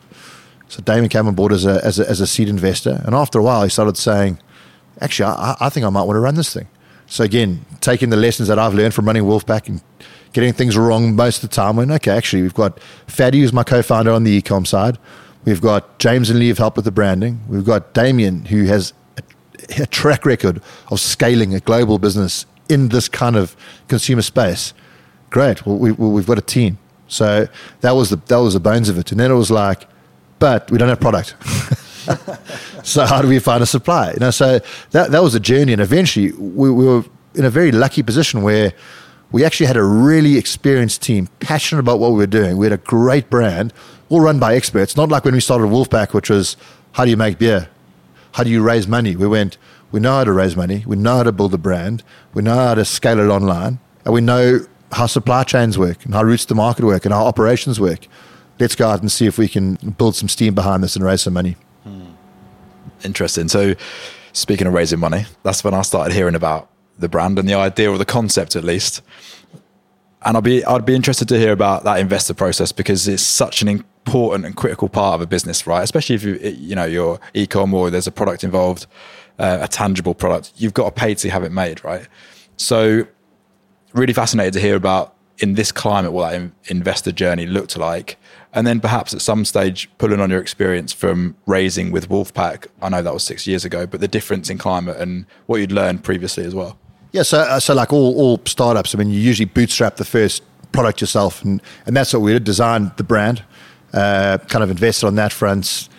So 0.69 0.81
Damien 0.81 1.09
came 1.09 1.27
on 1.27 1.35
board 1.35 1.51
as 1.51 1.65
a, 1.65 1.83
as 1.83 1.99
a 1.99 2.09
as 2.09 2.21
a 2.21 2.27
seed 2.27 2.49
investor, 2.49 3.01
and 3.05 3.15
after 3.15 3.39
a 3.39 3.43
while, 3.43 3.63
he 3.63 3.69
started 3.69 3.97
saying, 3.97 4.39
"Actually, 5.01 5.27
I, 5.27 5.55
I 5.59 5.69
think 5.69 5.85
I 5.85 5.89
might 5.89 6.03
want 6.03 6.15
to 6.17 6.21
run 6.21 6.35
this 6.35 6.53
thing." 6.53 6.67
So 7.05 7.23
again, 7.23 7.65
taking 7.81 8.09
the 8.09 8.17
lessons 8.17 8.47
that 8.47 8.57
I've 8.57 8.73
learned 8.73 8.93
from 8.93 9.05
running 9.05 9.23
Wolfpack 9.23 9.67
and 9.67 9.81
getting 10.31 10.53
things 10.53 10.77
wrong 10.77 11.15
most 11.15 11.43
of 11.43 11.49
the 11.49 11.55
time. 11.55 11.75
When 11.75 11.91
okay, 11.91 12.11
actually, 12.11 12.41
we've 12.41 12.53
got 12.53 12.79
Fadi, 13.07 13.35
who's 13.35 13.53
my 13.53 13.63
co-founder 13.63 14.11
on 14.11 14.23
the 14.23 14.41
ecom 14.41 14.65
side. 14.65 14.97
We've 15.45 15.61
got 15.61 15.99
James 15.99 16.29
and 16.29 16.39
Lee 16.39 16.47
have 16.47 16.57
helped 16.57 16.77
with 16.77 16.85
the 16.85 16.91
branding. 16.91 17.41
We've 17.47 17.65
got 17.65 17.93
Damien, 17.93 18.45
who 18.45 18.63
has 18.65 18.93
a, 19.77 19.85
track 19.85 20.25
record 20.25 20.61
of 20.89 20.99
scaling 20.99 21.53
a 21.53 21.59
global 21.59 21.99
business 21.99 22.45
in 22.69 22.89
this 22.89 23.07
kind 23.07 23.35
of 23.35 23.55
consumer 23.87 24.21
space. 24.21 24.73
Great. 25.29 25.65
Well, 25.65 25.77
we, 25.77 25.91
we've 25.91 26.27
got 26.27 26.37
a 26.37 26.41
team. 26.41 26.77
So 27.07 27.47
that 27.81 27.91
was 27.91 28.09
the 28.09 28.15
that 28.27 28.37
was 28.37 28.53
the 28.53 28.59
bones 28.59 28.89
of 28.89 28.97
it. 28.97 29.11
And 29.11 29.19
then 29.19 29.31
it 29.31 29.35
was 29.35 29.51
like, 29.51 29.87
but 30.39 30.69
we 30.71 30.77
don't 30.77 30.89
have 30.89 30.99
product. 30.99 31.35
so 32.83 33.05
how 33.05 33.21
do 33.21 33.27
we 33.27 33.39
find 33.39 33.61
a 33.61 33.65
supply? 33.65 34.11
You 34.11 34.19
know, 34.19 34.31
so 34.31 34.59
that 34.91 35.11
that 35.11 35.21
was 35.21 35.35
a 35.35 35.39
journey, 35.39 35.73
and 35.73 35.81
eventually 35.81 36.31
we, 36.33 36.71
we 36.71 36.85
were 36.85 37.03
in 37.35 37.45
a 37.45 37.49
very 37.49 37.71
lucky 37.71 38.03
position 38.03 38.41
where 38.41 38.73
we 39.31 39.43
actually 39.43 39.65
had 39.65 39.77
a 39.77 39.83
really 39.83 40.37
experienced 40.37 41.01
team, 41.01 41.27
passionate 41.39 41.79
about 41.79 41.99
what 41.99 42.11
we 42.11 42.17
were 42.17 42.27
doing. 42.27 42.57
We 42.57 42.65
had 42.65 42.73
a 42.73 42.77
great 42.77 43.29
brand, 43.29 43.73
all 44.09 44.21
run 44.21 44.39
by 44.39 44.55
experts. 44.55 44.95
Not 44.95 45.09
like 45.09 45.25
when 45.25 45.33
we 45.33 45.39
started 45.39 45.67
Wolfpack, 45.67 46.13
which 46.13 46.29
was 46.29 46.55
how 46.93 47.03
do 47.03 47.09
you 47.09 47.17
make 47.17 47.39
beer? 47.39 47.67
How 48.33 48.43
do 48.43 48.49
you 48.49 48.61
raise 48.61 48.87
money? 48.87 49.15
We 49.15 49.27
went, 49.27 49.57
we 49.91 49.99
know 49.99 50.13
how 50.17 50.23
to 50.23 50.33
raise 50.33 50.55
money, 50.55 50.83
we 50.87 50.95
know 50.95 51.17
how 51.17 51.23
to 51.23 51.31
build 51.31 51.53
a 51.53 51.57
brand, 51.57 52.03
we 52.33 52.41
know 52.41 52.55
how 52.55 52.75
to 52.75 52.83
scale 52.83 53.19
it 53.19 53.27
online, 53.27 53.79
and 54.05 54.13
we 54.13 54.21
know 54.21 54.59
how 54.91 55.05
supply 55.05 55.43
chains 55.43 55.77
work 55.77 56.03
and 56.05 56.13
how 56.13 56.23
routes 56.23 56.45
to 56.45 56.55
market 56.55 56.83
work 56.85 57.05
and 57.05 57.13
how 57.13 57.25
operations 57.25 57.79
work. 57.79 58.07
Let's 58.59 58.75
go 58.75 58.87
out 58.87 59.01
and 59.01 59.11
see 59.11 59.25
if 59.27 59.37
we 59.37 59.47
can 59.47 59.75
build 59.97 60.15
some 60.15 60.29
steam 60.29 60.55
behind 60.55 60.83
this 60.83 60.95
and 60.95 61.05
raise 61.05 61.21
some 61.21 61.33
money. 61.33 61.55
Hmm. 61.83 62.11
Interesting. 63.03 63.49
So, 63.49 63.75
speaking 64.33 64.67
of 64.67 64.73
raising 64.73 64.99
money, 64.99 65.25
that's 65.43 65.63
when 65.63 65.73
I 65.73 65.81
started 65.81 66.13
hearing 66.13 66.35
about 66.35 66.69
the 66.97 67.09
brand 67.09 67.39
and 67.39 67.47
the 67.47 67.55
idea 67.55 67.91
or 67.91 67.97
the 67.97 68.05
concept 68.05 68.55
at 68.55 68.63
least. 68.63 69.01
And 70.23 70.37
I'd 70.37 70.43
be 70.43 70.63
I'd 70.65 70.85
be 70.85 70.95
interested 70.95 71.27
to 71.29 71.37
hear 71.37 71.51
about 71.51 71.83
that 71.83 71.99
investor 71.99 72.33
process 72.33 72.71
because 72.71 73.07
it's 73.07 73.23
such 73.23 73.61
an 73.61 73.83
important 74.05 74.45
and 74.45 74.55
critical 74.55 74.89
part 74.89 75.15
of 75.15 75.21
a 75.21 75.25
business, 75.25 75.65
right? 75.65 75.83
Especially 75.83 76.15
if 76.15 76.23
you 76.23 76.35
you 76.35 76.75
know 76.75 76.85
you're 76.85 77.19
e-com 77.33 77.73
or 77.73 77.89
there's 77.89 78.07
a 78.07 78.11
product 78.11 78.43
involved, 78.43 78.85
uh, 79.39 79.59
a 79.61 79.67
tangible 79.67 80.13
product. 80.13 80.51
You've 80.57 80.73
got 80.73 80.85
to 80.85 80.91
pay 80.91 81.15
to 81.15 81.29
have 81.29 81.43
it 81.43 81.51
made, 81.51 81.83
right? 81.83 82.07
So, 82.57 83.07
really 83.93 84.13
fascinated 84.13 84.53
to 84.53 84.59
hear 84.59 84.75
about 84.75 85.15
in 85.39 85.55
this 85.55 85.71
climate 85.71 86.11
what 86.11 86.29
that 86.29 86.35
in- 86.35 86.51
investor 86.67 87.11
journey 87.11 87.45
looked 87.45 87.77
like. 87.77 88.17
And 88.53 88.67
then 88.67 88.79
perhaps 88.79 89.13
at 89.15 89.21
some 89.21 89.45
stage, 89.45 89.89
pulling 89.97 90.19
on 90.19 90.29
your 90.29 90.39
experience 90.39 90.93
from 90.93 91.35
raising 91.47 91.91
with 91.91 92.07
Wolfpack. 92.07 92.67
I 92.83 92.89
know 92.89 93.01
that 93.01 93.13
was 93.13 93.23
six 93.23 93.47
years 93.47 93.65
ago, 93.65 93.87
but 93.87 93.99
the 93.99 94.07
difference 94.07 94.49
in 94.51 94.59
climate 94.59 94.97
and 94.97 95.25
what 95.47 95.59
you'd 95.59 95.71
learned 95.71 96.03
previously 96.03 96.45
as 96.45 96.53
well. 96.53 96.77
Yeah, 97.13 97.23
so 97.23 97.39
uh, 97.39 97.59
so 97.59 97.73
like 97.73 97.93
all 97.93 98.15
all 98.15 98.41
startups, 98.45 98.93
I 98.93 98.97
mean, 98.97 99.09
you 99.09 99.19
usually 99.19 99.45
bootstrap 99.45 99.97
the 99.97 100.05
first 100.05 100.43
product 100.71 100.99
yourself, 100.99 101.43
and 101.43 101.61
and 101.85 101.95
that's 101.95 102.11
what 102.13 102.21
we 102.21 102.33
did. 102.33 102.43
Designed 102.43 102.91
the 102.97 103.03
brand, 103.03 103.43
uh, 103.93 104.37
kind 104.47 104.63
of 104.63 104.69
invested 104.71 105.07
on 105.07 105.15
that 105.15 105.31
front, 105.31 105.89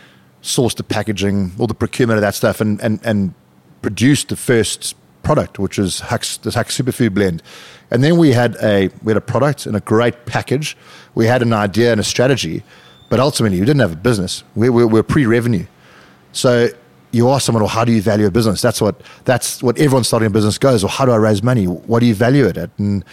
sourced 0.42 0.76
the 0.76 0.82
packaging, 0.82 1.52
all 1.58 1.66
the 1.66 1.74
procurement 1.74 2.16
of 2.16 2.22
that 2.22 2.34
stuff, 2.34 2.60
and 2.60 2.80
and 2.80 3.00
and 3.04 3.34
produced 3.82 4.28
the 4.28 4.36
first 4.36 4.96
product, 5.22 5.58
which 5.58 5.78
Hux, 5.78 6.40
the 6.40 6.50
Hux 6.50 6.82
Superfood 6.82 7.14
Blend. 7.14 7.42
And 7.90 8.02
then 8.04 8.18
we 8.18 8.32
had 8.32 8.56
a 8.62 8.88
we 9.02 9.10
had 9.10 9.16
a 9.16 9.20
product 9.20 9.66
and 9.66 9.76
a 9.76 9.80
great 9.80 10.26
package. 10.26 10.76
We 11.14 11.26
had 11.26 11.42
an 11.42 11.52
idea 11.52 11.92
and 11.92 12.00
a 12.00 12.04
strategy, 12.04 12.62
but 13.08 13.20
ultimately 13.20 13.60
we 13.60 13.66
didn't 13.66 13.80
have 13.80 13.92
a 13.92 13.96
business. 13.96 14.44
We 14.54 14.68
were, 14.68 14.86
we 14.86 14.94
were 14.94 15.02
pre-revenue, 15.02 15.66
so 16.32 16.68
you 17.14 17.30
ask 17.30 17.46
someone, 17.46 17.62
well, 17.62 17.68
how 17.68 17.84
do 17.84 17.92
you 17.92 18.02
value 18.02 18.26
a 18.26 18.30
business? 18.30 18.60
That's 18.60 18.80
what 18.80 19.00
that's 19.24 19.62
what 19.62 19.78
everyone 19.78 20.04
starting 20.04 20.26
a 20.26 20.30
business 20.30 20.58
goes. 20.58 20.82
Well, 20.82 20.92
how 20.92 21.04
do 21.04 21.12
I 21.12 21.16
raise 21.16 21.42
money? 21.42 21.66
What 21.66 22.00
do 22.00 22.06
you 22.06 22.14
value 22.14 22.46
it 22.46 22.56
at? 22.56 22.70
And 22.78 23.04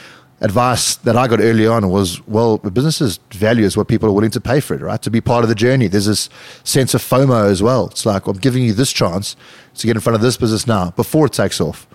advice 0.41 0.95
that 0.97 1.15
I 1.15 1.27
got 1.27 1.39
early 1.39 1.67
on 1.67 1.89
was, 1.89 2.25
well, 2.27 2.57
the 2.57 2.71
business's 2.71 3.19
value 3.31 3.63
is 3.63 3.77
what 3.77 3.87
people 3.87 4.09
are 4.09 4.11
willing 4.11 4.31
to 4.31 4.41
pay 4.41 4.59
for 4.59 4.73
it, 4.73 4.81
right? 4.81 5.01
To 5.01 5.11
be 5.11 5.21
part 5.21 5.43
of 5.43 5.49
the 5.49 5.55
journey. 5.55 5.87
There's 5.87 6.07
this 6.07 6.29
sense 6.63 6.93
of 6.93 7.01
FOMO 7.01 7.49
as 7.49 7.61
well. 7.61 7.87
It's 7.87 8.05
like 8.05 8.25
I'm 8.27 8.37
giving 8.37 8.63
you 8.63 8.73
this 8.73 8.91
chance 8.91 9.35
to 9.75 9.87
get 9.87 9.95
in 9.95 10.01
front 10.01 10.15
of 10.15 10.21
this 10.21 10.37
business 10.37 10.65
now 10.65 10.91
before 10.91 11.27
it 11.27 11.33
takes 11.33 11.61
off. 11.61 11.87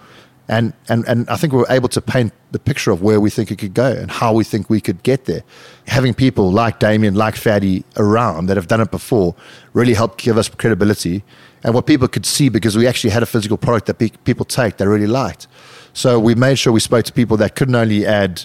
And, 0.49 0.75
and, 0.89 1.05
and 1.09 1.29
I 1.29 1.37
think 1.37 1.53
we 1.53 1.59
were 1.59 1.67
able 1.71 1.89
to 1.89 2.01
paint 2.01 2.33
the 2.53 2.61
picture 2.61 2.93
of 2.93 3.03
where 3.03 3.21
we 3.21 3.31
think 3.31 3.51
it 3.51 3.57
could 3.59 3.75
go 3.75 3.91
and 3.91 4.09
how 4.09 4.33
we 4.33 4.45
think 4.45 4.71
we 4.71 4.81
could 4.81 5.03
get 5.03 5.25
there. 5.25 5.43
Having 5.89 6.15
people 6.15 6.53
like 6.53 6.79
Damien, 6.79 7.17
like 7.17 7.35
Fadi 7.35 7.83
around 7.97 8.47
that 8.47 8.57
have 8.57 8.69
done 8.69 8.81
it 8.81 8.93
before 8.93 9.35
really 9.73 9.95
helped 9.95 10.23
give 10.23 10.39
us 10.39 10.49
credibility 10.49 11.25
and 11.65 11.75
what 11.75 11.85
people 11.87 12.07
could 12.07 12.25
see 12.25 12.49
because 12.49 12.77
we 12.77 12.87
actually 12.87 13.11
had 13.11 13.25
a 13.25 13.27
physical 13.27 13.57
product 13.57 13.87
that 13.87 13.99
pe- 13.99 14.11
people 14.25 14.45
take 14.45 14.77
they 14.77 14.87
really 14.87 15.09
liked. 15.09 15.49
So 15.97 16.21
we 16.21 16.35
made 16.35 16.59
sure 16.59 16.75
we 16.75 16.81
spoke 16.81 17.07
to 17.07 17.13
people 17.13 17.39
that 17.39 17.55
couldn't 17.55 17.75
only 17.75 18.05
add, 18.05 18.45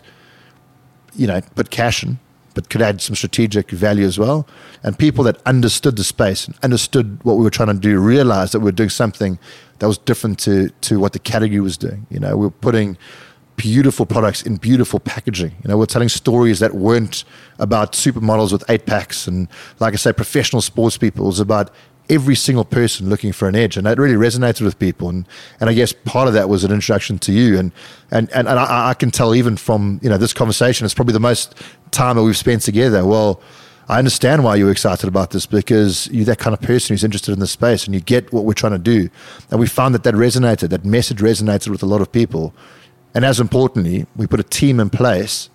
you 1.13 1.27
know, 1.27 1.41
put 1.53 1.69
cash 1.69 2.01
in, 2.01 2.17
but 2.53 2.69
could 2.69 2.81
add 2.81 3.01
some 3.01 3.13
strategic 3.13 3.69
value 3.71 4.05
as 4.05 4.17
well. 4.17 4.47
And 4.83 4.97
people 4.97 5.25
that 5.25 5.45
understood 5.45 5.97
the 5.97 6.05
space 6.05 6.47
and 6.47 6.55
understood 6.63 7.21
what 7.23 7.35
we 7.35 7.43
were 7.43 7.49
trying 7.49 7.67
to 7.67 7.73
do, 7.73 7.99
realized 7.99 8.53
that 8.53 8.59
we 8.59 8.65
were 8.65 8.71
doing 8.71 8.89
something 8.89 9.37
that 9.79 9.87
was 9.87 9.97
different 9.97 10.39
to, 10.39 10.69
to 10.69 10.97
what 10.97 11.11
the 11.11 11.19
category 11.19 11.59
was 11.59 11.75
doing. 11.77 12.07
You 12.09 12.21
know, 12.21 12.37
we 12.37 12.45
were 12.45 12.51
putting 12.51 12.97
beautiful 13.57 14.05
products 14.05 14.43
in 14.43 14.55
beautiful 14.55 15.01
packaging. 15.01 15.51
You 15.61 15.67
know, 15.67 15.77
we're 15.77 15.87
telling 15.87 16.07
stories 16.07 16.59
that 16.59 16.73
weren't 16.73 17.25
about 17.59 17.91
supermodels 17.91 18.53
with 18.53 18.63
eight 18.69 18.85
packs 18.85 19.27
and, 19.27 19.49
like 19.81 19.91
I 19.93 19.97
say, 19.97 20.13
professional 20.13 20.61
sports 20.61 20.97
people. 20.97 21.25
It 21.25 21.27
was 21.27 21.41
about 21.41 21.69
every 22.11 22.35
single 22.35 22.65
person 22.65 23.09
looking 23.09 23.31
for 23.31 23.47
an 23.47 23.55
edge, 23.55 23.77
and 23.77 23.85
that 23.87 23.97
really 23.97 24.15
resonated 24.15 24.61
with 24.61 24.77
people. 24.77 25.09
And 25.09 25.27
and 25.59 25.69
I 25.69 25.73
guess 25.73 25.93
part 25.93 26.27
of 26.27 26.33
that 26.35 26.49
was 26.49 26.63
an 26.63 26.71
introduction 26.71 27.17
to 27.19 27.31
you, 27.31 27.57
and 27.57 27.71
and 28.11 28.29
and, 28.31 28.47
and 28.47 28.59
I, 28.59 28.89
I, 28.89 28.93
can 28.93 29.09
tell 29.09 29.33
even 29.33 29.57
from 29.57 29.99
you 30.03 30.09
know 30.09 30.17
this 30.17 30.33
conversation, 30.33 30.85
it's 30.85 30.93
probably 30.93 31.13
the 31.13 31.19
most 31.19 31.55
time 31.91 32.17
that 32.17 32.23
we've 32.23 32.37
spent 32.37 32.61
together. 32.61 33.05
Well. 33.05 33.41
I 33.89 33.97
understand 33.97 34.45
why 34.45 34.55
you're 34.55 34.71
excited 34.71 35.09
about 35.09 35.31
this 35.31 35.45
because 35.45 36.07
you're 36.11 36.23
that 36.25 36.39
kind 36.39 36.53
of 36.53 36.61
person 36.61 36.93
who's 36.93 37.03
interested 37.03 37.33
in 37.33 37.39
the 37.39 37.47
space 37.47 37.85
and 37.85 37.93
you 37.93 37.99
get 37.99 38.31
what 38.31 38.45
we're 38.45 38.53
trying 38.53 38.71
to 38.71 38.77
do. 38.77 39.09
And 39.49 39.59
we 39.59 39.67
found 39.67 39.93
that 39.95 40.03
that 40.03 40.13
resonated, 40.13 40.69
that 40.69 40.85
message 40.85 41.17
resonated 41.17 41.67
with 41.67 41.83
a 41.83 41.85
lot 41.85 41.99
of 41.99 42.09
people. 42.09 42.53
And 43.13 43.25
as 43.25 43.41
importantly, 43.41 44.05
we 44.15 44.27
put 44.27 44.39
a 44.39 44.43
team 44.43 44.79
in 44.79 44.91
place 44.91 45.49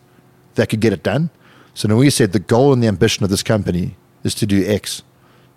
that 0.57 0.69
could 0.69 0.81
get 0.81 0.93
it 0.93 1.03
done. 1.03 1.31
So 1.73 1.89
when 1.89 1.97
we 1.97 2.11
said 2.11 2.33
the 2.33 2.39
goal 2.39 2.75
and 2.75 2.83
the 2.83 2.89
ambition 2.89 3.25
of 3.25 3.31
this 3.31 3.43
company 3.43 3.97
is 4.23 4.35
to 4.35 4.47
do 4.47 4.67
X, 4.67 5.03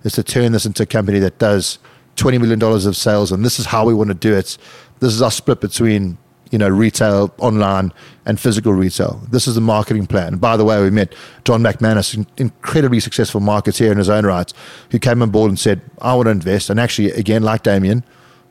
is 0.04 0.14
to 0.14 0.24
turn 0.24 0.52
this 0.52 0.66
into 0.66 0.84
a 0.84 0.86
company 0.86 1.20
that 1.20 1.38
does 1.40 1.80
$20 2.16 2.40
million 2.40 2.62
of 2.62 2.96
sales, 2.96 3.32
and 3.32 3.46
this 3.46 3.60
is 3.60 3.66
how 3.66 3.86
we 3.86 3.94
want 3.94 4.10
to 4.10 4.14
do 4.14 4.34
it. 4.34 4.58
This 5.00 5.14
is 5.14 5.22
our 5.22 5.32
split 5.32 5.62
between 5.62 6.18
you 6.52 6.58
know, 6.58 6.68
retail, 6.68 7.34
online, 7.38 7.94
and 8.26 8.40
physical 8.40 8.74
retail. 8.74 9.22
This 9.30 9.48
is 9.48 9.56
the 9.56 9.62
marketing 9.62 10.08
plan. 10.08 10.38
By 10.38 10.58
the 10.58 10.66
way, 10.66 10.82
we 10.82 10.90
met 10.90 11.14
John 11.46 11.62
McManus, 11.62 12.16
an 12.16 12.26
incredibly 12.38 13.00
successful 13.00 13.40
marketeer 13.40 13.92
in 13.92 13.98
his 13.98 14.10
own 14.10 14.26
right, 14.26 14.52
who 14.90 15.00
came 15.00 15.22
on 15.22 15.30
board 15.30 15.50
and 15.52 15.60
said, 15.60 15.82
I 16.02 16.16
want 16.16 16.26
to 16.26 16.32
invest. 16.32 16.70
And 16.70 16.80
actually, 16.80 17.12
again, 17.12 17.44
like 17.44 17.64
Damien, 17.64 18.04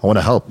I 0.02 0.06
want 0.06 0.16
to 0.16 0.22
help. 0.22 0.48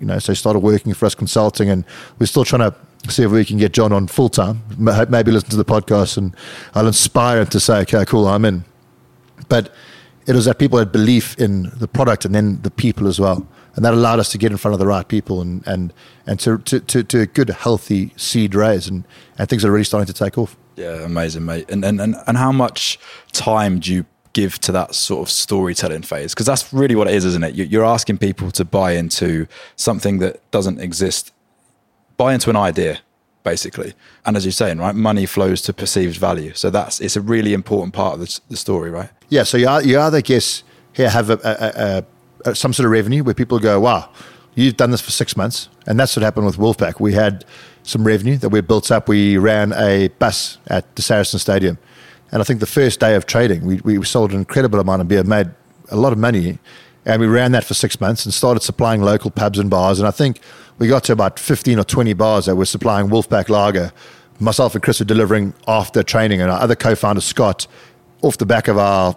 You 0.00 0.06
know, 0.06 0.18
so 0.18 0.32
he 0.32 0.36
started 0.36 0.60
working 0.60 0.92
for 0.94 1.06
us 1.06 1.14
consulting, 1.14 1.70
and 1.70 1.84
we're 2.18 2.26
still 2.26 2.44
trying 2.44 2.70
to 2.70 2.76
see 3.10 3.22
if 3.22 3.30
we 3.30 3.44
can 3.44 3.58
get 3.58 3.72
John 3.72 3.92
on 3.92 4.06
full 4.08 4.28
time. 4.28 4.62
Maybe 4.76 5.30
listen 5.30 5.50
to 5.50 5.56
the 5.56 5.64
podcast, 5.64 6.16
and 6.16 6.34
I'll 6.74 6.86
inspire 6.86 7.40
him 7.40 7.46
to 7.48 7.60
say, 7.60 7.80
okay, 7.80 8.04
cool, 8.06 8.26
I'm 8.26 8.44
in. 8.44 8.64
But 9.48 9.72
it 10.28 10.34
was 10.34 10.44
that 10.44 10.58
people 10.58 10.78
had 10.78 10.92
belief 10.92 11.36
in 11.38 11.72
the 11.78 11.88
product 11.88 12.26
and 12.26 12.34
then 12.34 12.60
the 12.60 12.70
people 12.70 13.08
as 13.08 13.18
well. 13.18 13.48
And 13.74 13.84
that 13.84 13.94
allowed 13.94 14.20
us 14.20 14.30
to 14.32 14.38
get 14.38 14.52
in 14.52 14.58
front 14.58 14.74
of 14.74 14.78
the 14.78 14.86
right 14.86 15.08
people 15.08 15.40
and, 15.40 15.66
and, 15.66 15.92
and 16.26 16.38
to, 16.40 16.58
to, 16.58 16.80
to, 16.80 17.02
to 17.02 17.20
a 17.20 17.26
good, 17.26 17.48
healthy 17.48 18.12
seed 18.16 18.54
raise. 18.54 18.88
And, 18.88 19.04
and 19.38 19.48
things 19.48 19.64
are 19.64 19.72
really 19.72 19.84
starting 19.84 20.06
to 20.06 20.12
take 20.12 20.36
off. 20.36 20.54
Yeah, 20.76 21.02
amazing, 21.02 21.46
mate. 21.46 21.70
And, 21.70 21.82
and, 21.82 21.98
and, 21.98 22.14
and 22.26 22.36
how 22.36 22.52
much 22.52 22.98
time 23.32 23.80
do 23.80 23.92
you 23.92 24.04
give 24.34 24.58
to 24.60 24.72
that 24.72 24.94
sort 24.94 25.26
of 25.26 25.30
storytelling 25.30 26.02
phase? 26.02 26.34
Because 26.34 26.46
that's 26.46 26.74
really 26.74 26.94
what 26.94 27.08
it 27.08 27.14
is, 27.14 27.24
isn't 27.24 27.44
it? 27.44 27.54
You're 27.54 27.86
asking 27.86 28.18
people 28.18 28.50
to 28.50 28.66
buy 28.66 28.92
into 28.92 29.46
something 29.76 30.18
that 30.18 30.50
doesn't 30.50 30.78
exist, 30.78 31.32
buy 32.18 32.34
into 32.34 32.50
an 32.50 32.56
idea 32.56 32.98
basically. 33.42 33.94
And 34.24 34.36
as 34.36 34.44
you're 34.44 34.52
saying, 34.52 34.78
right, 34.78 34.94
money 34.94 35.26
flows 35.26 35.62
to 35.62 35.72
perceived 35.72 36.16
value. 36.16 36.52
So 36.54 36.70
that's 36.70 37.00
it's 37.00 37.16
a 37.16 37.20
really 37.20 37.54
important 37.54 37.94
part 37.94 38.14
of 38.14 38.20
the, 38.20 38.40
the 38.48 38.56
story, 38.56 38.90
right? 38.90 39.10
Yeah. 39.28 39.44
So 39.44 39.56
you, 39.56 39.68
you 39.80 39.98
either 40.00 40.20
guess 40.20 40.62
here 40.92 41.10
have 41.10 41.30
a, 41.30 41.38
a, 41.44 42.50
a, 42.50 42.54
some 42.54 42.72
sort 42.72 42.86
of 42.86 42.92
revenue 42.92 43.22
where 43.22 43.34
people 43.34 43.58
go, 43.58 43.80
wow, 43.80 44.10
you've 44.54 44.76
done 44.76 44.90
this 44.90 45.00
for 45.00 45.10
six 45.10 45.36
months, 45.36 45.68
and 45.86 45.98
that's 45.98 46.16
what 46.16 46.22
happened 46.22 46.46
with 46.46 46.56
Wolfpack. 46.56 47.00
We 47.00 47.12
had 47.12 47.44
some 47.82 48.04
revenue 48.04 48.36
that 48.38 48.48
we 48.48 48.60
built 48.60 48.90
up. 48.90 49.08
We 49.08 49.38
ran 49.38 49.72
a 49.72 50.08
bus 50.18 50.58
at 50.66 50.94
the 50.96 51.02
Saracen 51.02 51.38
Stadium, 51.38 51.78
and 52.32 52.42
I 52.42 52.44
think 52.44 52.60
the 52.60 52.66
first 52.66 53.00
day 53.00 53.14
of 53.14 53.26
trading, 53.26 53.64
we, 53.64 53.80
we 53.80 54.04
sold 54.04 54.32
an 54.32 54.38
incredible 54.38 54.80
amount 54.80 55.02
of 55.02 55.08
beer, 55.08 55.22
made 55.24 55.50
a 55.90 55.96
lot 55.96 56.12
of 56.12 56.18
money, 56.18 56.58
and 57.08 57.22
we 57.22 57.26
ran 57.26 57.52
that 57.52 57.64
for 57.64 57.74
six 57.74 58.00
months 58.00 58.24
and 58.26 58.34
started 58.34 58.62
supplying 58.62 59.00
local 59.00 59.30
pubs 59.30 59.58
and 59.58 59.70
bars. 59.70 59.98
And 59.98 60.06
I 60.06 60.10
think 60.10 60.40
we 60.78 60.86
got 60.86 61.04
to 61.04 61.12
about 61.12 61.38
15 61.38 61.78
or 61.78 61.84
20 61.84 62.12
bars 62.12 62.46
that 62.46 62.54
were 62.54 62.66
supplying 62.66 63.08
Wolfpack 63.08 63.48
lager. 63.48 63.92
Myself 64.38 64.74
and 64.74 64.84
Chris 64.84 65.00
were 65.00 65.06
delivering 65.06 65.54
after 65.66 66.02
training, 66.02 66.40
and 66.40 66.50
our 66.50 66.60
other 66.60 66.76
co 66.76 66.94
founder, 66.94 67.22
Scott, 67.22 67.66
off 68.22 68.38
the 68.38 68.46
back 68.46 68.68
of 68.68 68.76
our 68.76 69.16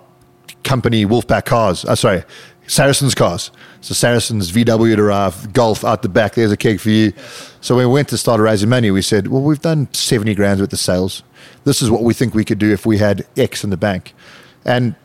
company 0.63 1.05
Wolfpack 1.05 1.45
cars. 1.45 1.85
Uh, 1.85 1.95
sorry, 1.95 2.23
Saracens 2.65 3.13
cars. 3.13 3.51
So 3.81 3.93
Saracens 3.93 4.51
VW 4.51 4.95
derived 4.95 5.53
Golf 5.53 5.83
out 5.83 6.01
the 6.01 6.09
back. 6.09 6.35
There's 6.35 6.51
a 6.51 6.57
keg 6.57 6.79
for 6.79 6.89
you. 6.89 7.11
So 7.59 7.75
when 7.75 7.87
we 7.87 7.93
went 7.93 8.07
to 8.09 8.17
start 8.17 8.39
raising 8.39 8.69
money, 8.69 8.89
we 8.89 9.01
said, 9.01 9.27
well, 9.27 9.41
we've 9.41 9.61
done 9.61 9.93
70 9.93 10.33
grand 10.35 10.61
worth 10.61 10.71
of 10.71 10.79
sales. 10.79 11.23
This 11.65 11.81
is 11.81 11.91
what 11.91 12.03
we 12.03 12.13
think 12.13 12.33
we 12.33 12.45
could 12.45 12.59
do 12.59 12.71
if 12.71 12.85
we 12.85 12.97
had 12.97 13.27
X 13.35 13.63
in 13.65 13.69
the 13.69 13.77
bank. 13.77 14.13
And 14.63 14.95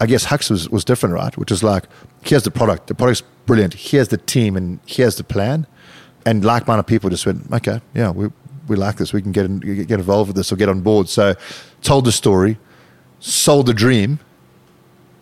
I 0.00 0.06
guess 0.06 0.26
Hux 0.26 0.50
was, 0.50 0.68
was 0.70 0.84
different, 0.84 1.14
right? 1.14 1.36
Which 1.36 1.52
is 1.52 1.62
like, 1.62 1.84
here's 2.24 2.42
the 2.42 2.50
product. 2.50 2.86
The 2.86 2.94
product's 2.94 3.22
brilliant. 3.46 3.74
Here's 3.74 4.08
the 4.08 4.16
team 4.16 4.56
and 4.56 4.80
here's 4.86 5.16
the 5.16 5.24
plan 5.24 5.66
and 6.26 6.44
like-minded 6.44 6.86
people 6.86 7.10
just 7.10 7.26
went, 7.26 7.50
okay, 7.52 7.80
yeah, 7.94 8.10
we 8.10 8.28
we 8.66 8.76
like 8.76 8.96
this. 8.96 9.12
We 9.12 9.20
can 9.20 9.32
get 9.32 9.44
in, 9.44 9.60
get 9.60 9.98
involved 9.98 10.28
with 10.28 10.36
this 10.36 10.50
or 10.50 10.56
get 10.56 10.68
on 10.70 10.80
board. 10.80 11.08
So, 11.08 11.34
told 11.82 12.06
the 12.06 12.12
story, 12.12 12.58
sold 13.20 13.66
the 13.66 13.74
dream, 13.74 14.20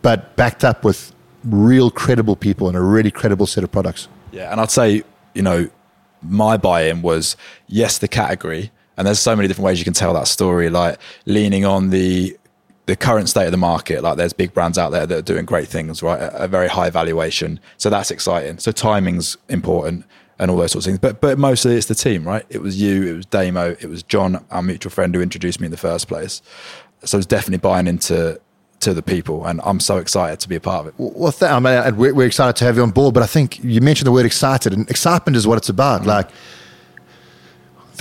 but 0.00 0.36
backed 0.36 0.62
up 0.62 0.84
with 0.84 1.12
real 1.44 1.90
credible 1.90 2.36
people 2.36 2.68
and 2.68 2.76
a 2.76 2.80
really 2.80 3.11
credible 3.11 3.46
set 3.46 3.64
of 3.64 3.72
products. 3.72 4.07
Yeah, 4.30 4.53
and 4.53 4.61
I'd 4.61 4.70
say 4.70 5.03
you 5.34 5.42
know 5.42 5.68
my 6.22 6.57
buy-in 6.57 7.03
was 7.03 7.36
yes, 7.66 7.98
the 7.98 8.09
category, 8.09 8.70
and 8.96 9.07
there's 9.07 9.18
so 9.18 9.34
many 9.34 9.48
different 9.48 9.66
ways 9.66 9.78
you 9.78 9.84
can 9.84 9.94
tell 9.94 10.14
that 10.14 10.28
story, 10.28 10.70
like 10.70 10.98
leaning 11.26 11.64
on 11.64 11.90
the 11.90 12.36
the 12.86 12.96
current 12.96 13.28
state 13.28 13.46
of 13.46 13.52
the 13.52 13.58
market. 13.58 14.02
Like 14.02 14.16
there's 14.16 14.32
big 14.32 14.52
brands 14.54 14.78
out 14.78 14.90
there 14.90 15.06
that 15.06 15.18
are 15.18 15.22
doing 15.22 15.44
great 15.44 15.68
things, 15.68 16.02
right? 16.02 16.20
A, 16.20 16.44
a 16.44 16.48
very 16.48 16.68
high 16.68 16.90
valuation, 16.90 17.60
so 17.76 17.90
that's 17.90 18.10
exciting. 18.10 18.58
So 18.58 18.72
timing's 18.72 19.36
important 19.48 20.04
and 20.38 20.50
all 20.50 20.56
those 20.56 20.72
sorts 20.72 20.86
of 20.86 20.90
things. 20.90 20.98
But 20.98 21.20
but 21.20 21.38
mostly 21.38 21.76
it's 21.76 21.86
the 21.86 21.94
team, 21.94 22.26
right? 22.26 22.44
It 22.48 22.60
was 22.60 22.80
you, 22.80 23.08
it 23.08 23.16
was 23.16 23.26
Damo, 23.26 23.76
it 23.80 23.86
was 23.86 24.02
John, 24.02 24.44
our 24.50 24.62
mutual 24.62 24.90
friend 24.90 25.14
who 25.14 25.20
introduced 25.20 25.60
me 25.60 25.66
in 25.66 25.70
the 25.70 25.76
first 25.76 26.08
place. 26.08 26.42
So 27.04 27.18
it's 27.18 27.26
definitely 27.26 27.58
buying 27.58 27.86
into 27.86 28.40
to 28.80 28.92
the 28.92 29.02
people, 29.02 29.46
and 29.46 29.60
I'm 29.64 29.78
so 29.78 29.98
excited 29.98 30.40
to 30.40 30.48
be 30.48 30.56
a 30.56 30.60
part 30.60 30.80
of 30.80 30.86
it. 30.88 30.94
Well, 30.98 31.30
th- 31.30 31.50
I 31.50 31.60
mean, 31.60 31.96
we're, 31.96 32.12
we're, 32.14 32.26
excited 32.26 32.56
to 32.56 32.64
have 32.64 32.76
you 32.76 32.82
on 32.82 32.90
board, 32.90 33.14
but 33.14 33.22
I 33.22 33.26
think 33.26 33.62
you 33.62 33.80
mentioned 33.80 34.08
the 34.08 34.12
word 34.12 34.26
excited, 34.26 34.72
and 34.72 34.90
excitement 34.90 35.36
is 35.36 35.46
what 35.46 35.56
it's 35.56 35.68
about. 35.68 36.00
Mm-hmm. 36.00 36.08
Like 36.08 36.30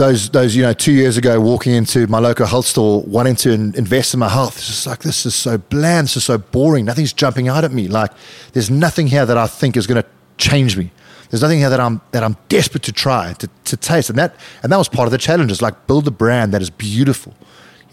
those 0.02 0.30
those 0.32 0.56
you 0.56 0.64
know 0.64 0.74
two 0.74 0.92
years 0.92 1.16
ago 1.18 1.40
walking 1.40 1.74
into 1.74 2.08
my 2.08 2.20
local 2.20 2.46
health 2.46 2.66
store 2.66 3.02
wanting 3.04 3.36
to 3.36 3.52
in, 3.52 3.74
invest 3.76 4.14
in 4.14 4.20
my 4.20 4.30
health 4.30 4.58
it's 4.58 4.68
just 4.68 4.88
like 4.88 5.00
this 5.00 5.26
is 5.26 5.36
so 5.36 5.58
bland 5.58 6.06
this 6.08 6.18
is 6.18 6.24
so 6.24 6.38
boring 6.38 6.86
nothing's 6.86 7.14
jumping 7.14 7.48
out 7.48 7.64
at 7.64 7.72
me 7.72 7.88
like 7.88 8.12
there's 8.54 8.72
nothing 8.72 9.08
here 9.08 9.26
that 9.26 9.38
i 9.38 9.46
think 9.46 9.78
is 9.78 9.86
going 9.86 10.02
to 10.02 10.10
change 10.38 10.76
me 10.76 10.92
There's 11.32 11.42
nothing 11.42 11.60
here 11.60 11.70
that 11.70 11.80
I'm 11.80 12.02
that 12.12 12.24
I'm 12.24 12.36
desperate 12.50 12.84
to 12.84 12.92
try 12.92 13.34
to, 13.34 13.50
to 13.66 13.78
taste. 13.78 14.10
And 14.10 14.20
that 14.20 14.36
and 14.64 14.72
that 14.72 14.78
was 14.78 14.90
part 14.90 15.08
of 15.08 15.12
the 15.12 15.18
challenge. 15.18 15.50
Is 15.50 15.62
like 15.62 15.88
build 15.88 16.06
a 16.06 16.12
brand 16.12 16.54
that 16.54 16.62
is 16.62 16.70
beautiful, 16.70 17.34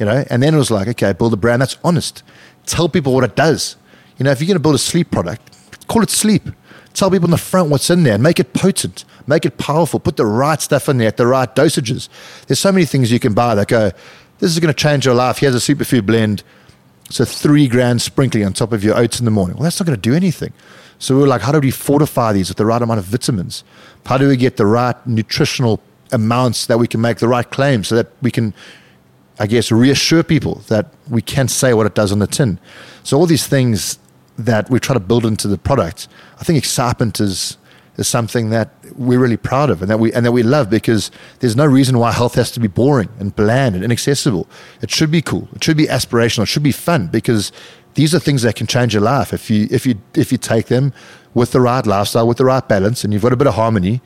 you 0.00 0.06
know. 0.06 0.24
And 0.28 0.42
then 0.42 0.54
it 0.54 0.58
was 0.58 0.72
like, 0.72 0.88
okay, 0.88 1.12
build 1.12 1.32
a 1.32 1.36
brand 1.36 1.62
that's 1.62 1.78
honest. 1.84 2.24
Tell 2.66 2.88
people 2.88 3.14
what 3.14 3.22
it 3.22 3.36
does. 3.36 3.76
You 4.18 4.24
know, 4.24 4.32
if 4.32 4.40
you're 4.40 4.48
going 4.48 4.56
to 4.56 4.60
build 4.60 4.74
a 4.74 4.78
sleep 4.78 5.12
product, 5.12 5.42
call 5.86 6.02
it 6.02 6.10
sleep. 6.10 6.50
Tell 6.98 7.12
people 7.12 7.26
in 7.26 7.30
the 7.30 7.38
front 7.38 7.70
what's 7.70 7.90
in 7.90 8.02
there 8.02 8.14
and 8.14 8.22
make 8.24 8.40
it 8.40 8.54
potent, 8.54 9.04
make 9.28 9.46
it 9.46 9.56
powerful. 9.56 10.00
Put 10.00 10.16
the 10.16 10.26
right 10.26 10.60
stuff 10.60 10.88
in 10.88 10.98
there 10.98 11.06
at 11.06 11.16
the 11.16 11.28
right 11.28 11.54
dosages. 11.54 12.08
There's 12.48 12.58
so 12.58 12.72
many 12.72 12.86
things 12.86 13.12
you 13.12 13.20
can 13.20 13.34
buy 13.34 13.54
that 13.54 13.68
go, 13.68 13.92
this 14.40 14.50
is 14.50 14.58
going 14.58 14.74
to 14.74 14.76
change 14.76 15.06
your 15.06 15.14
life. 15.14 15.38
Here's 15.38 15.54
a 15.54 15.58
superfood 15.58 16.06
blend. 16.06 16.42
So 17.08 17.24
three 17.24 17.68
grand 17.68 18.02
sprinkling 18.02 18.44
on 18.44 18.52
top 18.52 18.72
of 18.72 18.82
your 18.82 18.98
oats 18.98 19.20
in 19.20 19.26
the 19.26 19.30
morning. 19.30 19.56
Well, 19.56 19.62
that's 19.62 19.78
not 19.78 19.86
going 19.86 19.94
to 19.94 20.10
do 20.10 20.12
anything. 20.12 20.52
So 20.98 21.14
we 21.14 21.20
were 21.20 21.28
like, 21.28 21.40
how 21.40 21.52
do 21.52 21.60
we 21.60 21.70
fortify 21.70 22.32
these 22.32 22.48
with 22.48 22.58
the 22.58 22.66
right 22.66 22.82
amount 22.82 22.98
of 22.98 23.04
vitamins? 23.04 23.62
How 24.04 24.18
do 24.18 24.26
we 24.26 24.36
get 24.36 24.56
the 24.56 24.66
right 24.66 24.96
nutritional 25.06 25.80
amounts 26.10 26.66
that 26.66 26.80
we 26.80 26.88
can 26.88 27.00
make 27.00 27.18
the 27.18 27.28
right 27.28 27.48
claims 27.48 27.86
so 27.86 27.94
that 27.94 28.08
we 28.22 28.32
can, 28.32 28.52
I 29.38 29.46
guess, 29.46 29.70
reassure 29.70 30.24
people 30.24 30.62
that 30.66 30.92
we 31.08 31.22
can 31.22 31.46
say 31.46 31.74
what 31.74 31.86
it 31.86 31.94
does 31.94 32.10
on 32.10 32.18
the 32.18 32.26
tin? 32.26 32.58
So 33.04 33.16
all 33.16 33.26
these 33.26 33.46
things 33.46 34.00
that 34.38 34.70
we 34.70 34.78
try 34.78 34.94
to 34.94 35.00
build 35.00 35.26
into 35.26 35.48
the 35.48 35.58
product, 35.58 36.08
I 36.40 36.44
think 36.44 36.58
excitement 36.58 37.20
is 37.20 37.58
is 37.96 38.06
something 38.06 38.50
that 38.50 38.70
we're 38.94 39.18
really 39.18 39.36
proud 39.36 39.70
of 39.70 39.82
and 39.82 39.90
that 39.90 39.98
we 39.98 40.12
and 40.12 40.24
that 40.24 40.32
we 40.32 40.42
love 40.42 40.70
because 40.70 41.10
there's 41.40 41.56
no 41.56 41.66
reason 41.66 41.98
why 41.98 42.12
health 42.12 42.34
has 42.36 42.50
to 42.52 42.60
be 42.60 42.68
boring 42.68 43.08
and 43.18 43.34
bland 43.34 43.74
and 43.74 43.84
inaccessible. 43.84 44.48
It 44.80 44.90
should 44.90 45.10
be 45.10 45.20
cool. 45.20 45.48
It 45.54 45.64
should 45.64 45.76
be 45.76 45.86
aspirational. 45.86 46.44
It 46.44 46.46
should 46.46 46.62
be 46.62 46.72
fun 46.72 47.08
because 47.08 47.50
these 47.94 48.14
are 48.14 48.20
things 48.20 48.42
that 48.42 48.54
can 48.54 48.68
change 48.68 48.94
your 48.94 49.02
life 49.02 49.32
if 49.32 49.50
you 49.50 49.66
if 49.70 49.84
you 49.84 49.96
if 50.14 50.30
you 50.30 50.38
take 50.38 50.66
them 50.66 50.92
with 51.34 51.50
the 51.50 51.60
right 51.60 51.84
lifestyle, 51.84 52.26
with 52.26 52.38
the 52.38 52.44
right 52.44 52.66
balance, 52.66 53.04
and 53.04 53.12
you've 53.12 53.22
got 53.22 53.32
a 53.32 53.36
bit 53.36 53.48
of 53.48 53.54
harmony. 53.54 54.00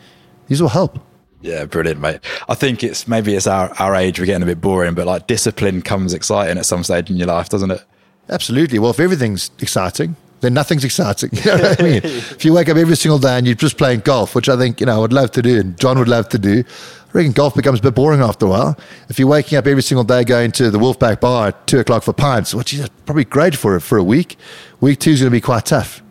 These 0.48 0.60
will 0.60 0.70
help. 0.70 0.98
Yeah, 1.42 1.64
brilliant, 1.64 2.00
mate. 2.00 2.20
I 2.48 2.54
think 2.54 2.84
it's 2.84 3.08
maybe 3.08 3.34
it's 3.34 3.46
our, 3.46 3.72
our 3.80 3.94
age, 3.94 4.18
we're 4.18 4.26
getting 4.26 4.42
a 4.42 4.46
bit 4.46 4.60
boring, 4.60 4.94
but 4.94 5.06
like 5.06 5.26
discipline 5.26 5.82
comes 5.82 6.14
exciting 6.14 6.56
at 6.56 6.66
some 6.66 6.84
stage 6.84 7.10
in 7.10 7.16
your 7.16 7.26
life, 7.26 7.48
doesn't 7.48 7.70
it? 7.70 7.84
Absolutely. 8.28 8.78
Well, 8.78 8.90
if 8.90 9.00
everything's 9.00 9.50
exciting, 9.60 10.16
then 10.40 10.54
nothing's 10.54 10.84
exciting. 10.84 11.30
You 11.44 11.56
know 11.56 11.62
what 11.62 11.80
I 11.80 11.82
mean? 11.82 12.00
if 12.04 12.44
you 12.44 12.52
wake 12.52 12.68
up 12.68 12.76
every 12.76 12.96
single 12.96 13.18
day 13.18 13.38
and 13.38 13.46
you're 13.46 13.56
just 13.56 13.78
playing 13.78 14.00
golf, 14.00 14.34
which 14.34 14.48
I 14.48 14.56
think, 14.56 14.80
you 14.80 14.86
know, 14.86 14.96
I 14.96 14.98
would 14.98 15.12
love 15.12 15.30
to 15.32 15.42
do 15.42 15.60
and 15.60 15.78
John 15.78 15.98
would 15.98 16.08
love 16.08 16.28
to 16.30 16.38
do, 16.38 16.62
I 16.62 17.10
reckon 17.12 17.32
golf 17.32 17.54
becomes 17.54 17.80
a 17.80 17.82
bit 17.82 17.94
boring 17.94 18.20
after 18.20 18.46
a 18.46 18.48
while. 18.48 18.78
If 19.08 19.18
you're 19.18 19.28
waking 19.28 19.58
up 19.58 19.66
every 19.66 19.82
single 19.82 20.04
day 20.04 20.24
going 20.24 20.50
to 20.52 20.70
the 20.70 20.78
Wolfpack 20.78 21.20
bar 21.20 21.48
at 21.48 21.66
two 21.66 21.78
o'clock 21.78 22.02
for 22.02 22.12
pints, 22.12 22.54
which 22.54 22.72
is 22.72 22.88
probably 23.06 23.24
great 23.24 23.54
for 23.54 23.78
for 23.80 23.98
a 23.98 24.04
week, 24.04 24.36
week 24.80 24.98
two 24.98 25.10
is 25.10 25.20
going 25.20 25.30
to 25.30 25.36
be 25.36 25.40
quite 25.40 25.66
tough. 25.66 26.02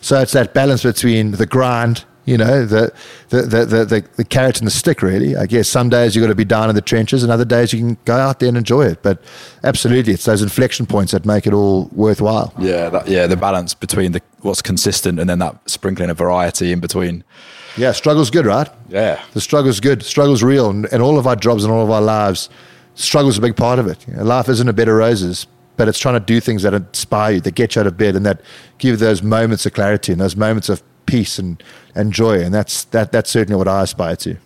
So 0.00 0.20
it's 0.20 0.32
that 0.32 0.54
balance 0.54 0.82
between 0.82 1.32
the 1.32 1.46
grind 1.46 2.04
you 2.24 2.38
know, 2.38 2.64
the, 2.64 2.92
the, 3.28 3.42
the, 3.42 3.84
the, 3.84 4.04
the, 4.16 4.24
carrot 4.24 4.58
and 4.58 4.66
the 4.66 4.70
stick, 4.70 5.02
really. 5.02 5.36
I 5.36 5.46
guess 5.46 5.68
some 5.68 5.90
days 5.90 6.16
you've 6.16 6.22
got 6.22 6.28
to 6.28 6.34
be 6.34 6.44
down 6.44 6.68
in 6.70 6.74
the 6.74 6.80
trenches, 6.80 7.22
and 7.22 7.30
other 7.30 7.44
days 7.44 7.72
you 7.72 7.78
can 7.78 7.98
go 8.04 8.16
out 8.16 8.40
there 8.40 8.48
and 8.48 8.56
enjoy 8.56 8.86
it. 8.86 9.02
But 9.02 9.22
absolutely, 9.62 10.14
it's 10.14 10.24
those 10.24 10.42
inflection 10.42 10.86
points 10.86 11.12
that 11.12 11.26
make 11.26 11.46
it 11.46 11.52
all 11.52 11.90
worthwhile. 11.92 12.54
Yeah, 12.58 12.88
that, 12.88 13.08
yeah, 13.08 13.26
the 13.26 13.36
balance 13.36 13.74
between 13.74 14.12
the 14.12 14.22
what's 14.40 14.62
consistent 14.62 15.18
and 15.18 15.28
then 15.28 15.38
that 15.38 15.58
sprinkling 15.68 16.10
of 16.10 16.18
variety 16.18 16.72
in 16.72 16.80
between. 16.80 17.24
Yeah, 17.76 17.92
struggle's 17.92 18.30
good, 18.30 18.46
right? 18.46 18.68
Yeah. 18.88 19.22
The 19.32 19.40
struggle's 19.40 19.80
good. 19.80 20.02
Struggle's 20.02 20.42
real. 20.42 20.70
And, 20.70 20.86
and 20.92 21.02
all 21.02 21.18
of 21.18 21.26
our 21.26 21.36
jobs 21.36 21.64
and 21.64 21.72
all 21.72 21.82
of 21.82 21.90
our 21.90 22.02
lives, 22.02 22.48
struggle's 22.94 23.36
a 23.36 23.40
big 23.40 23.56
part 23.56 23.78
of 23.78 23.86
it. 23.86 24.06
You 24.06 24.14
know, 24.14 24.24
life 24.24 24.48
isn't 24.48 24.68
a 24.68 24.72
bed 24.72 24.88
of 24.88 24.94
roses, 24.94 25.46
but 25.76 25.88
it's 25.88 25.98
trying 25.98 26.14
to 26.14 26.20
do 26.20 26.40
things 26.40 26.62
that 26.62 26.72
inspire 26.72 27.34
you, 27.34 27.40
that 27.40 27.54
get 27.54 27.74
you 27.74 27.80
out 27.80 27.86
of 27.86 27.96
bed, 27.96 28.14
and 28.16 28.24
that 28.26 28.40
give 28.78 28.92
you 28.92 28.96
those 28.96 29.22
moments 29.22 29.66
of 29.66 29.72
clarity 29.72 30.12
and 30.12 30.20
those 30.20 30.36
moments 30.36 30.68
of 30.68 30.82
peace 31.06 31.38
and, 31.38 31.62
and 31.94 32.12
joy. 32.12 32.40
And 32.40 32.54
that's, 32.54 32.84
that, 32.86 33.12
that's 33.12 33.30
certainly 33.30 33.56
what 33.56 33.68
I 33.68 33.82
aspire 33.82 34.16
to. 34.16 34.36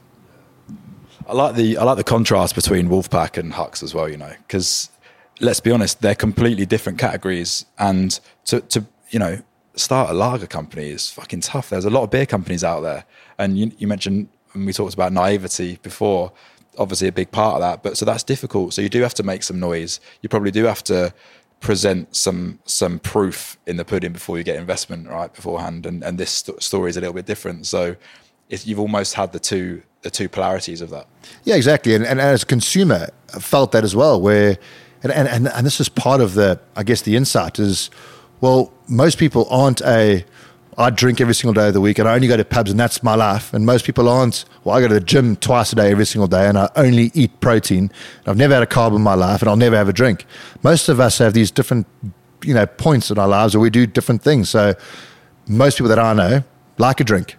I 1.29 1.35
like 1.35 1.57
the 1.57 1.77
I 1.77 1.85
like 1.85 1.99
the 1.99 2.05
contrast 2.05 2.55
between 2.55 2.89
Wolfpack 2.89 3.37
and 3.37 3.53
Hux 3.53 3.83
as 3.83 3.95
well. 3.95 4.09
You 4.09 4.17
know, 4.17 4.33
because 4.47 4.89
let's 5.41 5.61
be 5.61 5.71
honest, 5.71 6.01
they're 6.01 6.15
completely 6.15 6.65
different 6.65 6.99
categories, 6.99 7.67
and 7.79 8.19
to 8.47 8.61
to 8.63 8.87
you 9.11 9.19
know 9.19 9.43
start 9.77 10.11
a 10.11 10.15
lager 10.15 10.47
company 10.47 10.89
is 10.89 11.11
fucking 11.11 11.43
tough. 11.43 11.69
There's 11.69 11.85
a 11.85 11.91
lot 11.91 12.03
of 12.03 12.11
beer 12.11 12.25
companies 12.25 12.65
out 12.65 12.81
there, 12.81 13.05
and 13.37 13.59
you, 13.59 13.71
you 13.77 13.87
mentioned 13.87 14.29
when 14.53 14.65
we 14.65 14.73
talked 14.73 14.95
about 14.95 15.13
naivety 15.13 15.79
before. 15.83 16.33
Obviously, 16.79 17.09
a 17.09 17.13
big 17.13 17.33
part 17.33 17.57
of 17.57 17.61
that, 17.61 17.83
but 17.83 17.99
so 17.99 18.05
that's 18.05 18.23
difficult. 18.23 18.73
So 18.73 18.81
you 18.81 18.89
do 18.89 19.03
have 19.03 19.15
to 19.15 19.25
make 19.25 19.43
some 19.43 19.59
noise. 19.59 19.99
You 20.23 20.29
probably 20.29 20.53
do 20.53 20.65
have 20.65 20.85
to 20.85 21.13
present 21.61 22.15
some 22.15 22.61
some 22.65 22.99
proof 22.99 23.59
in 23.67 23.77
the 23.77 23.85
pudding 23.85 24.13
before 24.13 24.39
you 24.39 24.45
get 24.45 24.57
investment 24.57 25.09
right 25.09 25.33
beforehand. 25.33 25.87
And 25.87 26.03
and 26.05 26.19
this 26.19 26.31
st- 26.31 26.63
story 26.63 26.91
is 26.91 26.97
a 26.97 27.01
little 27.01 27.15
bit 27.15 27.27
different. 27.27 27.67
So 27.67 27.97
you've 28.49 28.81
almost 28.81 29.15
had 29.15 29.33
the 29.33 29.41
two 29.41 29.83
the 30.03 30.11
two 30.11 30.29
polarities 30.29 30.81
of 30.81 30.91
that. 30.91 31.07
Yeah 31.45 31.57
exactly. 31.57 31.95
And, 31.95 32.07
and 32.07 32.21
as 32.21 32.43
a 32.43 32.47
consumer 32.47 33.09
I 33.35 33.41
felt 33.41 33.73
that 33.73 33.85
as 33.85 33.95
well 33.97 34.21
where 34.21 34.59
and, 35.03 35.13
and 35.13 35.49
and 35.49 35.67
this 35.67 35.81
is 35.81 35.89
part 35.89 36.21
of 36.21 36.35
the 36.35 36.61
i 36.77 36.83
guess 36.83 37.03
the 37.03 37.17
insight 37.17 37.59
is 37.59 37.91
well 38.41 38.73
most 38.89 39.19
people 39.19 39.47
aren't 39.51 39.81
a 39.83 40.25
I 40.79 40.91
drink 40.91 41.21
every 41.21 41.35
single 41.35 41.55
day 41.55 41.69
of 41.69 41.75
the 41.75 41.81
week 41.81 41.99
and 41.99 42.09
I 42.09 42.15
only 42.15 42.29
go 42.29 42.37
to 42.37 42.45
pubs 42.45 42.71
and 42.71 42.79
that's 42.79 43.03
my 43.03 43.17
life. 43.17 43.53
And 43.53 43.67
most 43.67 43.85
people 43.85 44.09
aren't. 44.09 44.45
Well, 44.63 44.77
I 44.77 44.81
go 44.81 44.87
to 44.87 44.95
the 44.95 45.01
gym 45.01 45.35
twice 45.35 45.73
a 45.73 45.77
day 45.77 45.91
every 45.91 46.07
single 46.07 46.29
day 46.29 46.47
and 46.47 46.57
I 46.57 46.71
only 46.77 47.11
eat 47.15 47.41
protein. 47.41 47.91
I've 48.27 48.37
never 48.37 48.55
had 48.55 48.63
a 48.63 48.67
carb 48.67 48.95
in 48.95 49.03
my 49.03 49.15
life 49.15 49.43
and 49.43 49.49
I'll 49.49 49.57
never 49.57 49.77
have 49.77 49.89
a 49.89 49.93
drink. 49.93 50.25
Most 50.63 50.89
of 50.89 51.01
us 51.01 51.19
have 51.19 51.35
these 51.35 51.51
different, 51.51 51.89
you 52.45 52.55
know, 52.55 52.65
points 52.65 53.11
in 53.11 53.19
our 53.19 53.27
lives 53.27 53.57
where 53.57 53.61
we 53.61 53.71
do 53.71 53.87
different 53.87 54.23
things. 54.23 54.51
So 54.51 54.75
most 55.49 55.79
people 55.79 55.89
that 55.89 55.99
I 55.99 56.13
know 56.13 56.45
like 56.79 57.01
a 57.01 57.05
drink. 57.05 57.37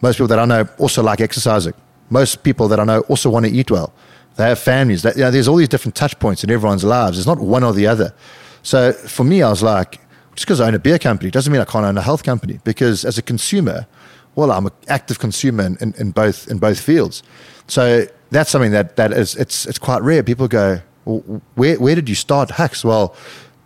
Most 0.00 0.16
people 0.16 0.28
that 0.28 0.38
I 0.38 0.46
know 0.46 0.66
also 0.78 1.02
like 1.02 1.20
exercising. 1.20 1.74
Most 2.08 2.42
people 2.42 2.68
that 2.68 2.80
I 2.80 2.84
know 2.84 3.00
also 3.00 3.28
want 3.28 3.44
to 3.44 3.52
eat 3.52 3.70
well. 3.70 3.92
They 4.36 4.44
have 4.44 4.58
families. 4.58 5.04
You 5.04 5.12
know, 5.16 5.30
there's 5.30 5.48
all 5.48 5.56
these 5.56 5.68
different 5.68 5.94
touch 5.94 6.18
points 6.20 6.42
in 6.42 6.50
everyone's 6.50 6.84
lives. 6.84 7.18
It's 7.18 7.26
not 7.26 7.38
one 7.38 7.64
or 7.64 7.74
the 7.74 7.86
other. 7.86 8.14
So 8.62 8.92
for 8.92 9.24
me, 9.24 9.42
I 9.42 9.50
was 9.50 9.62
like, 9.62 10.00
just 10.38 10.46
because 10.46 10.60
I 10.60 10.68
own 10.68 10.74
a 10.76 10.78
beer 10.78 11.00
company 11.00 11.32
doesn't 11.32 11.52
mean 11.52 11.60
I 11.60 11.64
can't 11.64 11.84
own 11.84 11.98
a 11.98 12.00
health 12.00 12.22
company. 12.22 12.60
Because 12.62 13.04
as 13.04 13.18
a 13.18 13.22
consumer, 13.22 13.88
well, 14.36 14.52
I'm 14.52 14.66
an 14.66 14.72
active 14.86 15.18
consumer 15.18 15.66
in, 15.66 15.76
in, 15.80 15.92
in 15.98 16.12
both 16.12 16.48
in 16.48 16.58
both 16.58 16.78
fields. 16.78 17.24
So 17.66 18.06
that's 18.30 18.48
something 18.48 18.70
that 18.70 18.94
that 18.94 19.12
is 19.12 19.34
it's 19.34 19.66
it's 19.66 19.80
quite 19.80 20.00
rare. 20.02 20.22
People 20.22 20.46
go, 20.46 20.80
well, 21.06 21.42
where 21.56 21.74
where 21.80 21.96
did 21.96 22.08
you 22.08 22.14
start 22.14 22.50
Hux? 22.50 22.84
Well, 22.84 23.16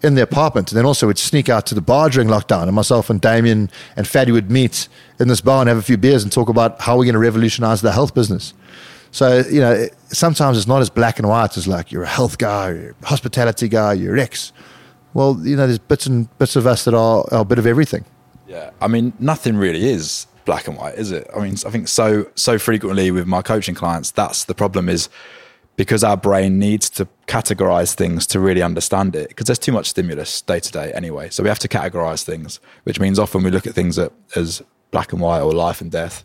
in 0.02 0.14
the 0.14 0.22
apartment, 0.22 0.72
and 0.72 0.78
then 0.78 0.86
also 0.86 1.08
we'd 1.08 1.18
sneak 1.18 1.50
out 1.50 1.66
to 1.66 1.74
the 1.74 1.82
bar 1.82 2.08
during 2.08 2.28
lockdown, 2.28 2.62
and 2.62 2.72
myself 2.74 3.10
and 3.10 3.20
Damien 3.20 3.70
and 3.94 4.06
Fadi 4.06 4.32
would 4.32 4.50
meet 4.50 4.88
in 5.20 5.28
this 5.28 5.42
bar 5.42 5.60
and 5.60 5.68
have 5.68 5.76
a 5.76 5.82
few 5.82 5.98
beers 5.98 6.22
and 6.22 6.32
talk 6.32 6.48
about 6.48 6.80
how 6.80 6.96
we're 6.96 7.04
going 7.04 7.12
to 7.12 7.18
revolutionize 7.18 7.82
the 7.82 7.92
health 7.92 8.14
business. 8.14 8.54
So 9.10 9.44
you 9.50 9.60
know, 9.60 9.88
sometimes 10.08 10.56
it's 10.56 10.66
not 10.66 10.80
as 10.80 10.88
black 10.88 11.18
and 11.18 11.28
white 11.28 11.58
as 11.58 11.68
like 11.68 11.92
you're 11.92 12.04
a 12.04 12.14
health 12.18 12.38
guy, 12.38 12.70
you're 12.70 12.94
a 13.02 13.06
hospitality 13.06 13.68
guy, 13.68 13.92
you're 13.92 14.16
X 14.16 14.54
well, 15.14 15.38
you 15.42 15.56
know, 15.56 15.66
there's 15.66 15.78
bits 15.78 16.06
and 16.06 16.36
bits 16.38 16.56
of 16.56 16.66
us 16.66 16.84
that 16.84 16.94
are, 16.94 17.24
are 17.32 17.40
a 17.40 17.44
bit 17.44 17.58
of 17.58 17.66
everything. 17.66 18.04
Yeah, 18.46 18.70
I 18.80 18.88
mean, 18.88 19.12
nothing 19.18 19.56
really 19.56 19.88
is 19.88 20.26
black 20.44 20.66
and 20.68 20.76
white, 20.76 20.94
is 20.94 21.12
it? 21.12 21.28
I 21.34 21.40
mean, 21.40 21.54
I 21.66 21.70
think 21.70 21.88
so 21.88 22.30
so 22.34 22.58
frequently 22.58 23.10
with 23.10 23.26
my 23.26 23.42
coaching 23.42 23.74
clients, 23.74 24.10
that's 24.10 24.44
the 24.44 24.54
problem 24.54 24.88
is 24.88 25.08
because 25.76 26.04
our 26.04 26.16
brain 26.16 26.58
needs 26.58 26.90
to 26.90 27.08
categorize 27.26 27.94
things 27.94 28.26
to 28.26 28.40
really 28.40 28.62
understand 28.62 29.16
it 29.16 29.28
because 29.28 29.46
there's 29.46 29.58
too 29.58 29.72
much 29.72 29.86
stimulus 29.88 30.42
day 30.42 30.60
to 30.60 30.70
day 30.70 30.92
anyway. 30.92 31.30
So 31.30 31.42
we 31.42 31.48
have 31.48 31.58
to 31.60 31.68
categorize 31.68 32.24
things, 32.24 32.60
which 32.84 33.00
means 33.00 33.18
often 33.18 33.42
we 33.42 33.50
look 33.50 33.66
at 33.66 33.74
things 33.74 33.98
as 34.36 34.62
black 34.90 35.12
and 35.12 35.20
white 35.20 35.40
or 35.40 35.52
life 35.52 35.80
and 35.80 35.90
death. 35.90 36.24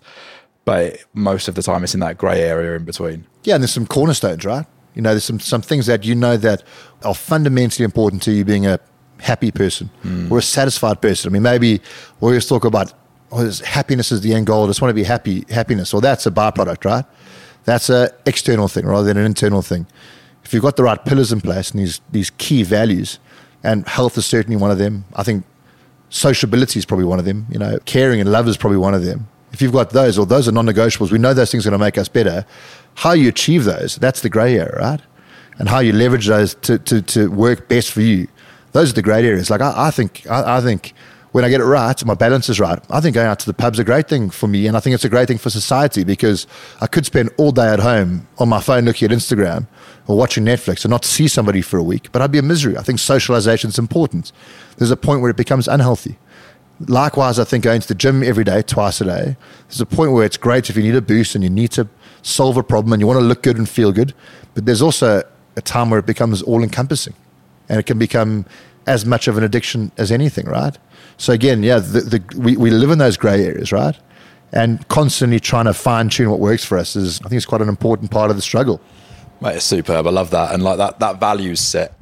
But 0.65 0.97
most 1.13 1.47
of 1.47 1.55
the 1.55 1.63
time, 1.63 1.85
it's 1.85 1.93
in 1.93 2.01
that 2.01 2.17
grey 2.17 2.41
area 2.41 2.75
in 2.75 2.83
between. 2.83 3.25
Yeah, 3.45 3.55
and 3.55 3.63
there's 3.63 3.71
some 3.71 3.87
cornerstones, 3.87 4.43
right? 4.43 4.65
You 4.97 5.03
know, 5.03 5.11
there's 5.11 5.23
some, 5.23 5.39
some 5.39 5.61
things 5.61 5.85
that 5.85 6.03
you 6.03 6.15
know 6.15 6.37
that 6.37 6.63
are 7.03 7.13
fundamentally 7.13 7.85
important 7.85 8.23
to 8.23 8.31
you 8.31 8.43
being 8.43 8.65
a 8.65 8.79
happy 9.19 9.51
person 9.51 9.91
mm. 10.03 10.31
or 10.31 10.39
a 10.39 10.41
satisfied 10.41 11.01
person. 11.01 11.29
I 11.29 11.33
mean, 11.33 11.43
maybe 11.43 11.81
we 12.19 12.29
always 12.29 12.47
talk 12.47 12.65
about 12.65 12.93
oh, 13.31 13.49
happiness 13.63 14.11
is 14.11 14.21
the 14.21 14.33
end 14.33 14.47
goal. 14.47 14.63
I 14.63 14.67
just 14.67 14.81
want 14.81 14.89
to 14.89 14.95
be 14.95 15.03
happy, 15.03 15.45
happiness. 15.49 15.93
Well, 15.93 16.01
that's 16.01 16.25
a 16.25 16.31
byproduct, 16.31 16.83
right? 16.83 17.05
That's 17.63 17.91
an 17.91 18.09
external 18.25 18.67
thing 18.67 18.87
rather 18.87 19.05
than 19.05 19.17
an 19.17 19.25
internal 19.25 19.61
thing. 19.61 19.85
If 20.43 20.51
you've 20.51 20.63
got 20.63 20.77
the 20.77 20.83
right 20.83 21.03
pillars 21.05 21.31
in 21.31 21.41
place 21.41 21.69
and 21.69 21.79
these, 21.79 22.01
these 22.11 22.31
key 22.31 22.63
values, 22.63 23.19
and 23.63 23.87
health 23.87 24.17
is 24.17 24.25
certainly 24.25 24.55
one 24.55 24.71
of 24.71 24.79
them. 24.79 25.05
I 25.15 25.21
think 25.21 25.45
sociability 26.09 26.79
is 26.79 26.85
probably 26.85 27.05
one 27.05 27.19
of 27.19 27.25
them. 27.25 27.45
You 27.51 27.59
know, 27.59 27.77
caring 27.85 28.19
and 28.19 28.31
love 28.31 28.47
is 28.47 28.57
probably 28.57 28.77
one 28.79 28.95
of 28.95 29.03
them. 29.03 29.27
If 29.53 29.61
you've 29.61 29.71
got 29.71 29.91
those, 29.91 30.17
or 30.17 30.25
those 30.25 30.47
are 30.47 30.51
non-negotiables, 30.51 31.11
we 31.11 31.19
know 31.19 31.33
those 31.33 31.51
things 31.51 31.65
are 31.65 31.69
going 31.69 31.79
to 31.79 31.85
make 31.85 31.97
us 31.97 32.07
better. 32.07 32.45
How 32.95 33.13
you 33.13 33.29
achieve 33.29 33.63
those, 33.63 33.95
that's 33.95 34.21
the 34.21 34.29
grey 34.29 34.57
area, 34.57 34.75
right? 34.77 35.01
And 35.59 35.69
how 35.69 35.79
you 35.79 35.93
leverage 35.93 36.27
those 36.27 36.55
to, 36.55 36.77
to, 36.79 37.01
to 37.01 37.31
work 37.31 37.67
best 37.67 37.91
for 37.91 38.01
you. 38.01 38.27
Those 38.73 38.91
are 38.91 38.93
the 38.93 39.01
great 39.01 39.25
areas. 39.25 39.49
Like 39.49 39.61
I, 39.61 39.87
I 39.87 39.91
think, 39.91 40.27
I, 40.29 40.57
I, 40.57 40.61
think 40.61 40.93
when 41.31 41.45
I 41.45 41.49
get 41.49 41.61
it 41.61 41.65
right, 41.65 42.05
my 42.05 42.13
balance 42.13 42.49
is 42.49 42.59
right. 42.59 42.79
I 42.89 42.99
think 42.99 43.15
going 43.15 43.27
out 43.27 43.39
to 43.39 43.45
the 43.45 43.53
pub's 43.53 43.79
a 43.79 43.83
great 43.83 44.07
thing 44.07 44.29
for 44.29 44.47
me, 44.47 44.67
and 44.67 44.75
I 44.75 44.79
think 44.79 44.93
it's 44.93 45.05
a 45.05 45.09
great 45.09 45.27
thing 45.27 45.37
for 45.37 45.49
society 45.49 46.03
because 46.03 46.45
I 46.81 46.87
could 46.87 47.05
spend 47.05 47.29
all 47.37 47.51
day 47.51 47.67
at 47.67 47.79
home 47.79 48.27
on 48.37 48.49
my 48.49 48.61
phone 48.61 48.85
looking 48.85 49.11
at 49.11 49.17
Instagram 49.17 49.67
or 50.07 50.17
watching 50.17 50.45
Netflix 50.45 50.83
and 50.83 50.91
not 50.91 51.05
see 51.05 51.27
somebody 51.27 51.61
for 51.61 51.77
a 51.77 51.83
week, 51.83 52.11
but 52.11 52.21
I'd 52.21 52.31
be 52.31 52.37
a 52.37 52.43
misery. 52.43 52.77
I 52.77 52.81
think 52.81 52.99
socialization 52.99 53.69
is 53.69 53.79
important. 53.79 54.31
There's 54.77 54.91
a 54.91 54.97
point 54.97 55.21
where 55.21 55.31
it 55.31 55.37
becomes 55.37 55.67
unhealthy. 55.67 56.17
Likewise, 56.81 57.39
I 57.39 57.43
think 57.43 57.63
going 57.63 57.81
to 57.81 57.87
the 57.87 57.95
gym 57.95 58.23
every 58.23 58.43
day, 58.43 58.61
twice 58.61 59.01
a 59.01 59.05
day, 59.05 59.35
there's 59.67 59.81
a 59.81 59.85
point 59.85 60.11
where 60.11 60.25
it's 60.25 60.37
great 60.37 60.69
if 60.69 60.77
you 60.77 60.83
need 60.83 60.95
a 60.95 61.01
boost 61.01 61.33
and 61.33 61.43
you 61.43 61.49
need 61.49 61.71
to 61.71 61.87
solve 62.21 62.57
a 62.57 62.63
problem 62.63 62.93
and 62.93 63.01
you 63.01 63.07
want 63.07 63.19
to 63.19 63.25
look 63.25 63.41
good 63.41 63.57
and 63.57 63.67
feel 63.67 63.91
good. 63.91 64.13
But 64.53 64.65
there's 64.65 64.81
also 64.81 65.23
a 65.55 65.61
time 65.61 65.89
where 65.89 65.99
it 65.99 66.05
becomes 66.05 66.41
all 66.43 66.61
encompassing 66.61 67.15
and 67.67 67.79
it 67.79 67.87
can 67.87 67.97
become 67.97 68.45
as 68.85 69.05
much 69.05 69.27
of 69.27 69.37
an 69.37 69.43
addiction 69.43 69.91
as 69.97 70.11
anything, 70.11 70.45
right? 70.45 70.77
So 71.17 71.33
again, 71.33 71.63
yeah, 71.63 71.79
the, 71.79 72.01
the, 72.01 72.37
we, 72.37 72.55
we 72.55 72.69
live 72.69 72.91
in 72.91 72.99
those 72.99 73.17
gray 73.17 73.43
areas, 73.43 73.71
right? 73.71 73.97
And 74.53 74.87
constantly 74.87 75.39
trying 75.39 75.65
to 75.65 75.73
fine 75.73 76.09
tune 76.09 76.29
what 76.29 76.39
works 76.39 76.63
for 76.63 76.77
us 76.77 76.95
is, 76.95 77.19
I 77.21 77.23
think, 77.23 77.33
it's 77.33 77.45
quite 77.45 77.61
an 77.61 77.69
important 77.69 78.11
part 78.11 78.29
of 78.29 78.37
the 78.37 78.41
struggle. 78.41 78.79
Mate, 79.41 79.57
it's 79.57 79.65
superb. 79.65 80.07
I 80.07 80.11
love 80.11 80.29
that. 80.31 80.53
And 80.53 80.63
like 80.63 80.77
that, 80.77 80.99
that 80.99 81.19
values 81.19 81.59
set, 81.59 81.99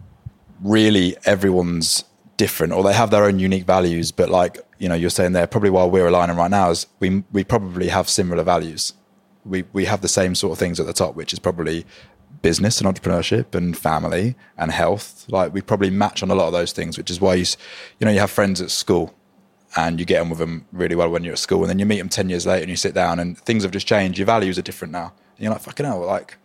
really 0.61 1.17
everyone's 1.25 2.03
different 2.37 2.73
or 2.73 2.83
they 2.83 2.93
have 2.93 3.11
their 3.11 3.23
own 3.23 3.39
unique 3.39 3.65
values. 3.65 4.11
But 4.11 4.29
like, 4.29 4.57
you 4.77 4.89
know, 4.89 4.95
you're 4.95 5.09
saying 5.09 5.33
there, 5.33 5.47
probably 5.47 5.69
while 5.69 5.89
we're 5.89 6.07
aligning 6.07 6.35
right 6.35 6.51
now 6.51 6.69
is 6.69 6.87
we, 6.99 7.23
we 7.31 7.43
probably 7.43 7.87
have 7.89 8.09
similar 8.09 8.43
values. 8.43 8.93
We, 9.45 9.63
we 9.73 9.85
have 9.85 10.01
the 10.01 10.07
same 10.07 10.35
sort 10.35 10.53
of 10.53 10.57
things 10.57 10.79
at 10.79 10.85
the 10.85 10.93
top, 10.93 11.15
which 11.15 11.31
is 11.31 11.39
probably 11.39 11.85
business 12.41 12.81
and 12.81 12.87
entrepreneurship 12.87 13.55
and 13.55 13.77
family 13.77 14.35
and 14.57 14.71
health. 14.71 15.25
Like 15.29 15.53
we 15.53 15.61
probably 15.61 15.89
match 15.89 16.21
on 16.23 16.31
a 16.31 16.35
lot 16.35 16.47
of 16.47 16.53
those 16.53 16.73
things, 16.73 16.97
which 16.97 17.09
is 17.09 17.21
why 17.21 17.35
you, 17.35 17.45
you 17.99 18.05
know, 18.05 18.11
you 18.11 18.19
have 18.19 18.31
friends 18.31 18.61
at 18.61 18.71
school 18.71 19.15
and 19.77 19.99
you 19.99 20.05
get 20.05 20.21
on 20.21 20.29
with 20.29 20.39
them 20.39 20.65
really 20.71 20.95
well 20.95 21.09
when 21.09 21.23
you're 21.23 21.33
at 21.33 21.39
school, 21.39 21.61
and 21.61 21.69
then 21.69 21.79
you 21.79 21.85
meet 21.85 21.97
them 21.97 22.07
ten 22.07 22.29
years 22.29 22.45
later 22.45 22.61
and 22.61 22.69
you 22.69 22.77
sit 22.77 22.93
down 22.93 23.19
and 23.19 23.37
things 23.39 23.63
have 23.63 23.71
just 23.71 23.85
changed. 23.85 24.17
Your 24.17 24.25
values 24.25 24.57
are 24.57 24.61
different 24.61 24.93
now. 24.93 25.13
And 25.35 25.43
you're 25.43 25.51
like, 25.51 25.61
fucking 25.61 25.85
hell, 25.85 25.99
like, 26.05 26.37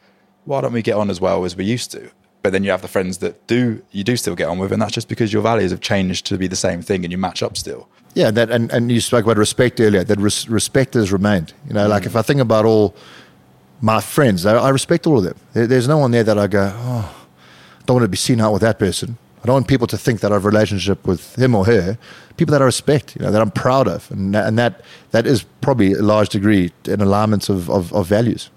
why 0.47 0.61
don't 0.61 0.73
we 0.73 0.83
get 0.83 0.97
on 0.97 1.11
as 1.11 1.21
well 1.21 1.45
as 1.45 1.55
we 1.55 1.65
used 1.65 1.93
to? 1.93 2.11
But 2.51 2.55
then 2.55 2.65
you 2.65 2.73
have 2.73 2.83
the 2.83 2.89
friends 2.89 3.19
that 3.19 3.47
do 3.47 3.81
you 3.93 4.03
do 4.03 4.17
still 4.17 4.35
get 4.35 4.49
on 4.49 4.59
with, 4.59 4.73
and 4.73 4.83
that's 4.83 4.93
just 4.93 5.09
because 5.09 5.33
your 5.33 5.41
values 5.41 5.71
have 5.71 5.81
changed 5.81 6.27
to 6.27 6.37
be 6.37 6.49
the 6.49 6.57
same 6.57 6.83
thing, 6.83 7.05
and 7.05 7.13
you 7.13 7.17
match 7.17 7.45
up 7.45 7.57
still. 7.57 7.89
Yeah, 8.15 8.33
that 8.33 8.51
and, 8.51 8.73
and 8.73 8.91
you 8.91 9.01
spoke 9.01 9.25
about 9.25 9.37
respect 9.37 9.79
earlier. 9.79 10.03
That 10.03 10.19
res- 10.19 10.49
respect 10.49 10.95
has 10.95 11.13
remained. 11.13 11.53
You 11.69 11.75
know, 11.75 11.87
like 11.87 12.03
mm. 12.03 12.07
if 12.07 12.17
I 12.17 12.23
think 12.23 12.41
about 12.41 12.65
all 12.65 12.97
my 13.81 14.01
friends, 14.01 14.47
I, 14.47 14.57
I 14.57 14.71
respect 14.71 15.07
all 15.07 15.19
of 15.19 15.23
them. 15.23 15.37
There, 15.53 15.69
there's 15.69 15.87
no 15.87 15.99
one 15.99 16.11
there 16.11 16.25
that 16.25 16.39
I 16.39 16.49
go, 16.49 16.73
oh, 16.75 17.15
I 17.79 17.83
don't 17.85 17.95
want 17.95 18.05
to 18.05 18.09
be 18.09 18.17
seen 18.17 18.41
out 18.41 18.53
with 18.53 18.63
that 18.63 18.81
person. 18.81 19.17
I 19.45 19.47
don't 19.47 19.55
want 19.55 19.69
people 19.69 19.87
to 19.87 19.97
think 19.97 20.19
that 20.19 20.33
I 20.33 20.35
have 20.35 20.45
a 20.45 20.49
relationship 20.49 21.07
with 21.07 21.39
him 21.39 21.55
or 21.55 21.67
her. 21.67 21.99
People 22.37 22.51
that 22.51 22.63
I 22.63 22.65
respect, 22.65 23.15
you 23.15 23.23
know, 23.23 23.31
that 23.31 23.41
I'm 23.41 23.53
proud 23.53 23.87
of, 23.87 24.11
and 24.11 24.35
and 24.35 24.59
that 24.59 24.81
that 25.13 25.25
is 25.25 25.45
probably 25.61 25.93
a 25.93 26.03
large 26.03 26.31
degree 26.31 26.73
an 26.87 27.01
alignment 27.01 27.49
of, 27.49 27.71
of, 27.71 27.93
of 27.93 28.09
values. 28.09 28.51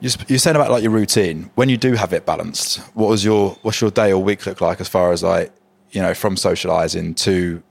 You 0.00 0.10
You're 0.28 0.38
saying 0.38 0.56
about 0.56 0.70
like 0.70 0.82
your 0.82 0.92
routine. 0.92 1.50
When 1.54 1.68
you 1.68 1.76
do 1.76 1.94
have 1.94 2.12
it 2.12 2.24
balanced, 2.24 2.78
what 2.94 3.08
was 3.08 3.24
your 3.24 3.56
what's 3.62 3.80
your 3.80 3.90
day 3.90 4.12
or 4.12 4.22
week 4.22 4.46
look 4.46 4.60
like 4.60 4.80
as 4.80 4.88
far 4.88 5.12
as 5.12 5.22
like 5.22 5.52
you 5.90 6.00
know 6.00 6.14
from 6.14 6.36
socializing 6.36 7.14
to 7.16 7.62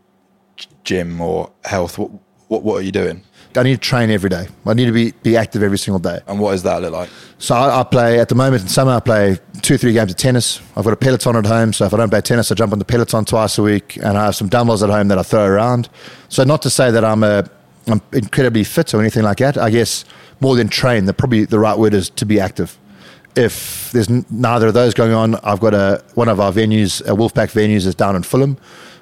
gym 0.84 1.22
or 1.22 1.52
health? 1.64 1.98
What 1.98 2.12
what, 2.48 2.64
what 2.64 2.76
are 2.76 2.82
you 2.82 2.92
doing? 2.92 3.24
I 3.56 3.64
need 3.64 3.82
to 3.82 3.90
train 3.90 4.12
every 4.12 4.30
day. 4.30 4.48
I 4.66 4.74
need 4.74 4.86
to 4.86 4.92
be, 4.92 5.12
be 5.24 5.36
active 5.36 5.64
every 5.64 5.80
single 5.80 6.00
day. 6.00 6.20
And 6.28 6.40
what 6.40 6.52
does 6.52 6.64
that 6.64 6.82
look 6.82 6.94
like? 6.94 7.10
So 7.40 7.56
I, 7.56 7.80
I 7.80 7.84
play 7.84 8.20
at 8.20 8.30
the 8.30 8.36
moment 8.36 8.62
in 8.62 8.68
summer. 8.68 8.92
I 8.92 9.00
play 9.00 9.40
two 9.62 9.78
three 9.78 9.94
games 9.94 10.12
of 10.12 10.18
tennis. 10.18 10.62
I've 10.76 10.84
got 10.84 10.94
a 10.94 10.98
peloton 10.98 11.36
at 11.36 11.46
home, 11.46 11.74
so 11.74 11.86
if 11.86 11.94
I 11.94 11.98
don't 11.98 12.10
play 12.10 12.22
tennis, 12.22 12.52
I 12.52 12.56
jump 12.56 12.74
on 12.74 12.80
the 12.80 12.86
peloton 12.86 13.26
twice 13.26 13.58
a 13.58 13.64
week, 13.64 13.98
and 13.98 14.18
I 14.18 14.26
have 14.26 14.36
some 14.36 14.50
dumbbells 14.50 14.84
at 14.84 14.90
home 14.90 15.08
that 15.08 15.18
I 15.18 15.24
throw 15.24 15.46
around. 15.46 15.90
So 16.30 16.44
not 16.44 16.62
to 16.64 16.70
say 16.70 16.92
that 16.92 17.04
I'm 17.04 17.24
a 17.24 17.50
I'm 17.88 18.02
incredibly 18.12 18.64
fit 18.64 18.94
or 18.94 19.00
anything 19.00 19.24
like 19.24 19.38
that. 19.38 19.58
I 19.58 19.70
guess 19.70 20.04
more 20.40 20.56
than 20.56 20.70
train, 20.70 21.06
the 21.06 21.14
probably 21.14 21.46
the 21.46 21.60
right 21.60 21.78
word 21.78 21.94
is 21.94 22.10
to 22.12 22.26
be 22.26 22.40
active. 22.40 22.78
If 23.36 23.92
there's 23.92 24.10
neither 24.32 24.68
of 24.68 24.74
those 24.74 24.94
going 24.94 25.14
on, 25.14 25.36
I've 25.44 25.60
got 25.60 25.74
a 25.74 26.04
one 26.16 26.28
of 26.30 26.40
our 26.40 26.52
venues, 26.52 27.02
a 27.02 27.16
Wolfpack 27.16 27.52
venues, 27.52 27.86
is 27.86 27.96
down 27.96 28.16
in 28.16 28.24
Fulham, 28.24 28.58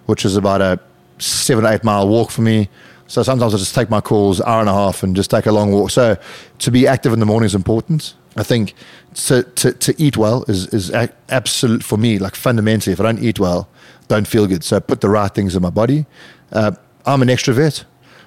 which 0.05 0.25
is 0.25 0.35
about 0.35 0.61
a 0.61 0.79
seven 1.19 1.65
eight 1.65 1.83
mile 1.83 2.07
walk 2.07 2.31
for 2.31 2.41
me. 2.41 2.69
So 3.07 3.21
sometimes 3.23 3.53
I 3.53 3.57
just 3.57 3.75
take 3.75 3.89
my 3.89 4.01
calls 4.01 4.41
hour 4.41 4.59
and 4.59 4.69
a 4.69 4.73
half 4.73 5.03
and 5.03 5.15
just 5.15 5.29
take 5.29 5.45
a 5.45 5.51
long 5.51 5.71
walk. 5.71 5.91
So 5.91 6.17
to 6.59 6.71
be 6.71 6.87
active 6.87 7.13
in 7.13 7.19
the 7.19 7.25
morning 7.25 7.45
is 7.45 7.55
important. 7.55 8.15
I 8.35 8.43
think 8.43 8.73
to 9.13 9.43
to, 9.43 9.71
to 9.71 9.95
eat 10.01 10.17
well 10.17 10.43
is 10.47 10.67
is 10.67 10.91
absolute 11.29 11.83
for 11.83 11.97
me. 11.97 12.17
Like 12.19 12.35
fundamentally, 12.35 12.93
if 12.93 12.99
I 12.99 13.03
don't 13.03 13.23
eat 13.23 13.39
well, 13.39 13.69
don't 14.07 14.27
feel 14.27 14.47
good. 14.47 14.63
So 14.63 14.79
put 14.79 15.01
the 15.01 15.09
right 15.09 15.33
things 15.33 15.55
in 15.55 15.61
my 15.61 15.69
body. 15.69 16.05
Uh, 16.51 16.71
I'm 17.05 17.21
an 17.21 17.27
extrovert. 17.27 17.85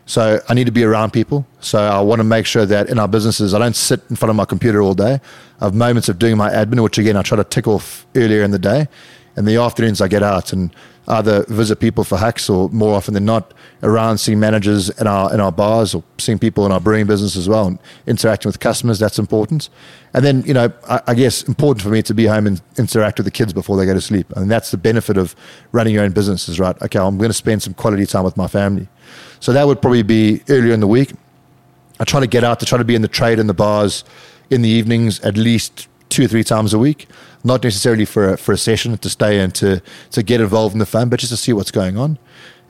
So 0.08 0.40
I 0.48 0.54
need 0.54 0.64
to 0.64 0.72
be 0.72 0.84
around 0.84 1.12
people. 1.12 1.46
So 1.60 1.78
I 1.78 2.00
want 2.00 2.20
to 2.20 2.24
make 2.24 2.46
sure 2.46 2.64
that 2.64 2.88
in 2.88 2.98
our 2.98 3.06
businesses, 3.06 3.52
I 3.52 3.58
don't 3.58 3.76
sit 3.76 4.00
in 4.08 4.16
front 4.16 4.30
of 4.30 4.36
my 4.36 4.46
computer 4.46 4.80
all 4.80 4.94
day. 4.94 5.20
I 5.60 5.64
have 5.64 5.74
moments 5.74 6.08
of 6.08 6.18
doing 6.18 6.38
my 6.38 6.50
admin, 6.50 6.82
which 6.82 6.96
again 6.96 7.14
I 7.14 7.20
try 7.20 7.36
to 7.36 7.44
tick 7.44 7.68
off 7.68 8.06
earlier 8.16 8.42
in 8.42 8.50
the 8.50 8.58
day. 8.58 8.88
In 9.36 9.44
the 9.44 9.56
afternoons, 9.56 10.00
I 10.00 10.08
get 10.08 10.22
out 10.22 10.54
and 10.54 10.74
either 11.08 11.44
visit 11.48 11.80
people 11.80 12.04
for 12.04 12.18
Hux 12.18 12.54
or 12.54 12.68
more 12.68 12.94
often 12.94 13.14
than 13.14 13.24
not 13.24 13.54
around 13.82 14.18
seeing 14.18 14.38
managers 14.38 14.90
in 14.90 15.06
our 15.06 15.32
in 15.32 15.40
our 15.40 15.50
bars 15.50 15.94
or 15.94 16.04
seeing 16.18 16.38
people 16.38 16.66
in 16.66 16.72
our 16.72 16.80
brewing 16.80 17.06
business 17.06 17.36
as 17.36 17.48
well 17.48 17.66
and 17.66 17.78
interacting 18.06 18.48
with 18.48 18.60
customers. 18.60 18.98
That's 18.98 19.18
important. 19.18 19.70
And 20.12 20.24
then 20.24 20.42
you 20.42 20.54
know, 20.54 20.72
I, 20.88 21.00
I 21.08 21.14
guess 21.14 21.42
important 21.42 21.82
for 21.82 21.88
me 21.88 22.02
to 22.02 22.14
be 22.14 22.26
home 22.26 22.46
and 22.46 22.60
interact 22.76 23.18
with 23.18 23.24
the 23.24 23.30
kids 23.30 23.52
before 23.52 23.76
they 23.76 23.86
go 23.86 23.94
to 23.94 24.00
sleep. 24.00 24.30
And 24.36 24.50
that's 24.50 24.70
the 24.70 24.76
benefit 24.76 25.16
of 25.16 25.34
running 25.72 25.94
your 25.94 26.04
own 26.04 26.12
business. 26.12 26.48
Is 26.48 26.60
right. 26.60 26.80
Okay, 26.82 26.98
I'm 26.98 27.16
going 27.18 27.30
to 27.30 27.34
spend 27.34 27.62
some 27.62 27.74
quality 27.74 28.06
time 28.06 28.24
with 28.24 28.36
my 28.36 28.46
family. 28.46 28.88
So 29.40 29.52
that 29.52 29.66
would 29.66 29.80
probably 29.80 30.02
be 30.02 30.42
earlier 30.48 30.74
in 30.74 30.80
the 30.80 30.86
week. 30.86 31.12
I 32.00 32.04
try 32.04 32.20
to 32.20 32.26
get 32.26 32.44
out 32.44 32.60
to 32.60 32.66
try 32.66 32.78
to 32.78 32.84
be 32.84 32.94
in 32.94 33.02
the 33.02 33.08
trade 33.08 33.38
in 33.38 33.46
the 33.46 33.54
bars 33.54 34.04
in 34.50 34.62
the 34.62 34.68
evenings 34.68 35.20
at 35.20 35.36
least 35.36 35.88
two 36.08 36.24
or 36.24 36.28
three 36.28 36.44
times 36.44 36.74
a 36.74 36.78
week. 36.78 37.08
Not 37.44 37.62
necessarily 37.62 38.04
for 38.04 38.32
a, 38.32 38.36
for 38.36 38.52
a 38.52 38.58
session 38.58 38.96
to 38.98 39.10
stay 39.10 39.40
and 39.40 39.54
to 39.56 39.80
to 40.10 40.22
get 40.22 40.40
involved 40.40 40.74
in 40.74 40.78
the 40.78 40.86
fun, 40.86 41.08
but 41.08 41.20
just 41.20 41.30
to 41.32 41.36
see 41.36 41.52
what's 41.52 41.70
going 41.70 41.96
on. 41.96 42.18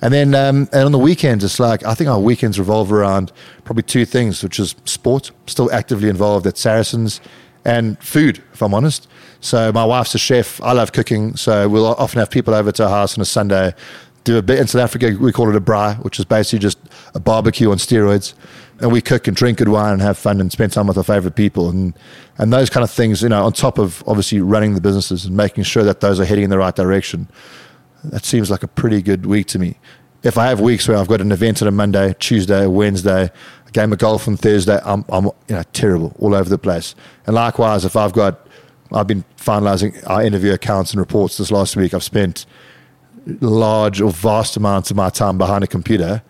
And 0.00 0.14
then 0.14 0.34
um, 0.34 0.68
and 0.72 0.84
on 0.84 0.92
the 0.92 0.98
weekends, 0.98 1.42
it's 1.42 1.58
like 1.58 1.84
I 1.84 1.94
think 1.94 2.08
our 2.08 2.20
weekends 2.20 2.58
revolve 2.58 2.92
around 2.92 3.32
probably 3.64 3.82
two 3.82 4.04
things, 4.04 4.42
which 4.42 4.58
is 4.58 4.74
sport. 4.84 5.30
Still 5.46 5.72
actively 5.72 6.08
involved 6.08 6.46
at 6.46 6.56
Saracens 6.56 7.20
and 7.64 7.98
food, 8.02 8.42
if 8.52 8.62
I'm 8.62 8.74
honest. 8.74 9.08
So 9.40 9.72
my 9.72 9.84
wife's 9.84 10.14
a 10.14 10.18
chef. 10.18 10.60
I 10.62 10.72
love 10.72 10.92
cooking, 10.92 11.36
so 11.36 11.68
we'll 11.68 11.86
often 11.86 12.18
have 12.18 12.30
people 12.30 12.54
over 12.54 12.72
to 12.72 12.84
our 12.84 12.90
house 12.90 13.16
on 13.16 13.22
a 13.22 13.24
Sunday. 13.24 13.74
Do 14.28 14.36
a 14.36 14.42
bit. 14.42 14.58
In 14.58 14.66
South 14.66 14.82
Africa. 14.82 15.16
We 15.18 15.32
call 15.32 15.48
it 15.48 15.56
a 15.56 15.60
braai, 15.60 16.04
which 16.04 16.18
is 16.18 16.26
basically 16.26 16.58
just 16.58 16.78
a 17.14 17.18
barbecue 17.18 17.70
on 17.70 17.78
steroids. 17.78 18.34
And 18.78 18.92
we 18.92 19.00
cook 19.00 19.26
and 19.26 19.34
drink 19.34 19.56
good 19.56 19.70
wine 19.70 19.94
and 19.94 20.02
have 20.02 20.18
fun 20.18 20.38
and 20.38 20.52
spend 20.52 20.70
time 20.70 20.86
with 20.86 20.98
our 20.98 21.02
favorite 21.02 21.34
people. 21.34 21.70
And 21.70 21.94
and 22.36 22.52
those 22.52 22.68
kind 22.68 22.84
of 22.84 22.90
things 22.90 23.22
you 23.22 23.30
know 23.30 23.42
on 23.42 23.54
top 23.54 23.78
of 23.78 24.04
obviously 24.06 24.42
running 24.42 24.74
the 24.74 24.82
businesses 24.82 25.24
and 25.24 25.34
making 25.34 25.64
sure 25.64 25.82
that 25.82 26.00
those 26.00 26.20
are 26.20 26.26
heading 26.26 26.44
in 26.44 26.50
the 26.50 26.58
right 26.58 26.76
direction 26.76 27.26
that 28.04 28.26
seems 28.26 28.50
like 28.50 28.62
a 28.62 28.68
pretty 28.68 29.00
good 29.00 29.24
week 29.24 29.46
to 29.46 29.58
me. 29.58 29.78
If 30.22 30.36
i 30.36 30.48
have 30.48 30.60
weeks 30.60 30.86
where 30.86 30.98
i've 30.98 31.08
got 31.08 31.22
an 31.22 31.32
event 31.32 31.62
on 31.62 31.68
a 31.68 31.70
monday 31.70 32.14
tuesday 32.18 32.66
wednesday 32.66 33.30
a 33.66 33.70
game 33.70 33.94
of 33.94 33.98
golf 33.98 34.28
on 34.28 34.36
thursday 34.36 34.78
i'm, 34.84 35.06
I'm 35.08 35.24
you 35.24 35.32
know 35.50 35.62
terrible 35.72 36.14
all 36.18 36.34
over 36.34 36.50
the 36.50 36.58
place. 36.58 36.94
And 37.26 37.34
likewise 37.34 37.86
if 37.86 37.96
i've 37.96 38.12
got 38.12 38.46
i've 38.92 39.06
been 39.06 39.24
finalizing 39.38 39.96
our 40.06 40.22
interview 40.22 40.52
accounts 40.52 40.90
and 40.90 41.00
reports 41.00 41.38
this 41.38 41.50
last 41.50 41.76
week 41.76 41.94
i've 41.94 42.02
spent 42.02 42.44
large 43.40 44.00
or 44.00 44.10
vast 44.10 44.56
amounts 44.56 44.90
of 44.90 44.96
my 44.96 45.10
time 45.10 45.38
behind 45.38 45.64
a 45.64 45.66
computer 45.66 46.22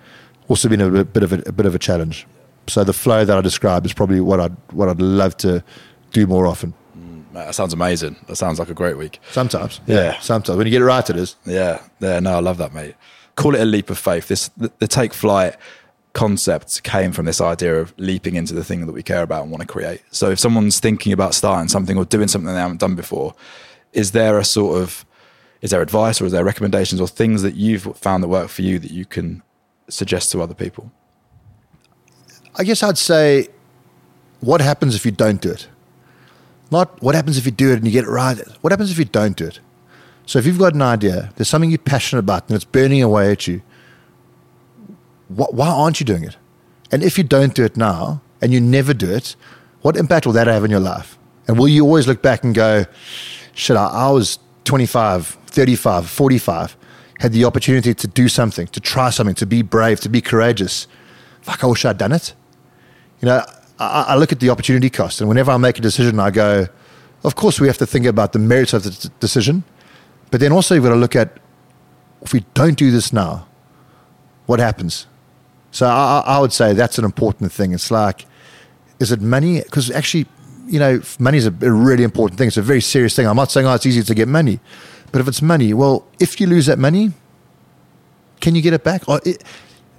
also 0.48 0.68
been 0.68 0.80
a 0.80 1.04
bit 1.04 1.22
of 1.22 1.32
a, 1.32 1.42
a 1.46 1.52
bit 1.52 1.66
of 1.66 1.74
a 1.74 1.78
challenge 1.78 2.26
so 2.68 2.84
the 2.84 2.92
flow 2.92 3.24
that 3.24 3.36
I 3.36 3.40
described 3.40 3.86
is 3.86 3.92
probably 3.92 4.20
what 4.20 4.40
I'd 4.40 4.56
what 4.72 4.88
I'd 4.88 5.00
love 5.00 5.36
to 5.38 5.64
do 6.12 6.26
more 6.26 6.46
often. 6.46 6.74
Mm, 6.96 7.32
mate, 7.32 7.44
that 7.46 7.54
sounds 7.54 7.72
amazing. 7.72 8.16
That 8.26 8.36
sounds 8.36 8.58
like 8.58 8.68
a 8.68 8.74
great 8.74 8.96
week. 8.96 9.20
Sometimes, 9.30 9.80
Yeah. 9.86 10.18
Sometimes 10.20 10.56
when 10.56 10.66
you 10.66 10.70
get 10.70 10.82
it 10.82 10.86
right, 10.86 11.08
it 11.08 11.16
is. 11.16 11.36
Yeah, 11.44 11.80
yeah, 12.00 12.20
no, 12.20 12.36
I 12.36 12.40
love 12.40 12.58
that, 12.58 12.72
mate. 12.72 12.94
Call 13.36 13.54
it 13.54 13.60
a 13.60 13.64
leap 13.64 13.90
of 13.90 13.98
faith. 13.98 14.28
This 14.28 14.48
the, 14.56 14.70
the 14.78 14.88
take 14.88 15.14
flight 15.14 15.56
concept 16.12 16.82
came 16.82 17.12
from 17.12 17.26
this 17.26 17.40
idea 17.40 17.80
of 17.80 17.94
leaping 17.96 18.34
into 18.34 18.54
the 18.54 18.64
thing 18.64 18.86
that 18.86 18.92
we 18.92 19.02
care 19.02 19.22
about 19.22 19.42
and 19.42 19.50
want 19.50 19.60
to 19.62 19.66
create. 19.68 20.02
So 20.10 20.30
if 20.30 20.38
someone's 20.38 20.80
thinking 20.80 21.12
about 21.12 21.34
starting 21.34 21.68
something 21.68 21.96
or 21.96 22.04
doing 22.04 22.28
something 22.28 22.52
they 22.52 22.60
haven't 22.60 22.80
done 22.80 22.96
before, 22.96 23.34
is 23.92 24.12
there 24.12 24.38
a 24.38 24.44
sort 24.44 24.82
of 24.82 25.04
is 25.60 25.70
there 25.70 25.82
advice 25.82 26.20
or 26.20 26.26
is 26.26 26.32
there 26.32 26.44
recommendations 26.44 27.00
or 27.00 27.08
things 27.08 27.42
that 27.42 27.54
you've 27.54 27.96
found 27.96 28.22
that 28.22 28.28
work 28.28 28.48
for 28.48 28.62
you 28.62 28.78
that 28.78 28.90
you 28.90 29.04
can 29.04 29.42
suggest 29.88 30.30
to 30.32 30.42
other 30.42 30.54
people? 30.54 30.92
I 32.54 32.64
guess 32.64 32.82
I'd 32.82 32.98
say, 32.98 33.48
what 34.40 34.60
happens 34.60 34.94
if 34.94 35.04
you 35.04 35.12
don't 35.12 35.40
do 35.40 35.50
it? 35.50 35.68
Not 36.70 37.02
what 37.02 37.14
happens 37.14 37.38
if 37.38 37.46
you 37.46 37.52
do 37.52 37.72
it 37.72 37.76
and 37.76 37.86
you 37.86 37.92
get 37.92 38.04
it 38.04 38.10
right. 38.10 38.38
What 38.60 38.72
happens 38.72 38.90
if 38.90 38.98
you 38.98 39.04
don't 39.04 39.36
do 39.36 39.46
it? 39.46 39.60
So 40.26 40.38
if 40.38 40.46
you've 40.46 40.58
got 40.58 40.74
an 40.74 40.82
idea, 40.82 41.32
there's 41.36 41.48
something 41.48 41.70
you're 41.70 41.78
passionate 41.78 42.20
about 42.20 42.48
and 42.48 42.56
it's 42.56 42.64
burning 42.64 43.02
away 43.02 43.32
at 43.32 43.46
you, 43.46 43.62
why 45.28 45.68
aren't 45.68 46.00
you 46.00 46.06
doing 46.06 46.24
it? 46.24 46.36
And 46.90 47.02
if 47.02 47.18
you 47.18 47.24
don't 47.24 47.54
do 47.54 47.64
it 47.64 47.76
now 47.76 48.20
and 48.40 48.52
you 48.52 48.60
never 48.60 48.94
do 48.94 49.10
it, 49.10 49.36
what 49.82 49.96
impact 49.96 50.26
will 50.26 50.32
that 50.34 50.46
have 50.46 50.64
in 50.64 50.70
your 50.70 50.80
life? 50.80 51.18
And 51.46 51.58
will 51.58 51.68
you 51.68 51.84
always 51.84 52.06
look 52.06 52.22
back 52.22 52.44
and 52.44 52.54
go, 52.54 52.84
shit, 53.54 53.76
I, 53.76 53.86
I 53.86 54.10
was 54.10 54.38
25, 54.64 55.26
35, 55.46 56.08
45, 56.08 56.76
had 57.20 57.32
the 57.32 57.44
opportunity 57.44 57.94
to 57.94 58.06
do 58.06 58.28
something, 58.28 58.66
to 58.68 58.80
try 58.80 59.10
something, 59.10 59.34
to 59.36 59.46
be 59.46 59.62
brave, 59.62 60.00
to 60.00 60.08
be 60.08 60.20
courageous. 60.20 60.86
Fuck, 61.42 61.64
I 61.64 61.66
wish 61.66 61.84
I'd 61.84 61.98
done 61.98 62.12
it. 62.12 62.34
You 63.20 63.26
know, 63.26 63.44
I, 63.78 64.06
I 64.08 64.16
look 64.16 64.32
at 64.32 64.40
the 64.40 64.50
opportunity 64.50 64.90
cost, 64.90 65.20
and 65.20 65.28
whenever 65.28 65.50
I 65.50 65.56
make 65.56 65.78
a 65.78 65.82
decision, 65.82 66.20
I 66.20 66.30
go, 66.30 66.66
of 67.24 67.34
course, 67.34 67.60
we 67.60 67.66
have 67.66 67.78
to 67.78 67.86
think 67.86 68.06
about 68.06 68.32
the 68.32 68.38
merits 68.38 68.72
of 68.72 68.84
the 68.84 68.90
d- 68.90 69.14
decision, 69.20 69.64
but 70.30 70.40
then 70.40 70.52
also 70.52 70.74
you've 70.74 70.84
got 70.84 70.90
to 70.90 70.96
look 70.96 71.16
at 71.16 71.38
if 72.22 72.32
we 72.32 72.44
don't 72.54 72.76
do 72.76 72.90
this 72.90 73.12
now, 73.12 73.46
what 74.46 74.60
happens? 74.60 75.06
So 75.70 75.86
I, 75.86 76.22
I 76.26 76.40
would 76.40 76.52
say 76.52 76.72
that's 76.72 76.98
an 76.98 77.04
important 77.04 77.52
thing. 77.52 77.72
It's 77.72 77.90
like, 77.90 78.26
is 78.98 79.12
it 79.12 79.20
money? 79.20 79.60
Because 79.60 79.90
actually, 79.90 80.26
you 80.68 80.78
know, 80.78 81.00
money 81.18 81.38
is 81.38 81.46
a, 81.46 81.50
really 81.50 82.04
important 82.04 82.38
thing. 82.38 82.48
It's 82.48 82.56
a 82.56 82.62
very 82.62 82.80
serious 82.80 83.14
thing. 83.16 83.26
I'm 83.26 83.36
not 83.36 83.50
saying, 83.50 83.66
oh, 83.66 83.74
it's 83.74 83.86
easy 83.86 84.02
to 84.02 84.14
get 84.14 84.28
money. 84.28 84.60
But 85.10 85.20
if 85.20 85.28
it's 85.28 85.42
money, 85.42 85.72
well, 85.72 86.06
if 86.20 86.40
you 86.40 86.46
lose 86.46 86.66
that 86.66 86.78
money, 86.78 87.12
can 88.40 88.54
you 88.54 88.62
get 88.62 88.72
it 88.72 88.84
back? 88.84 89.08
Or 89.08 89.20
it, 89.24 89.42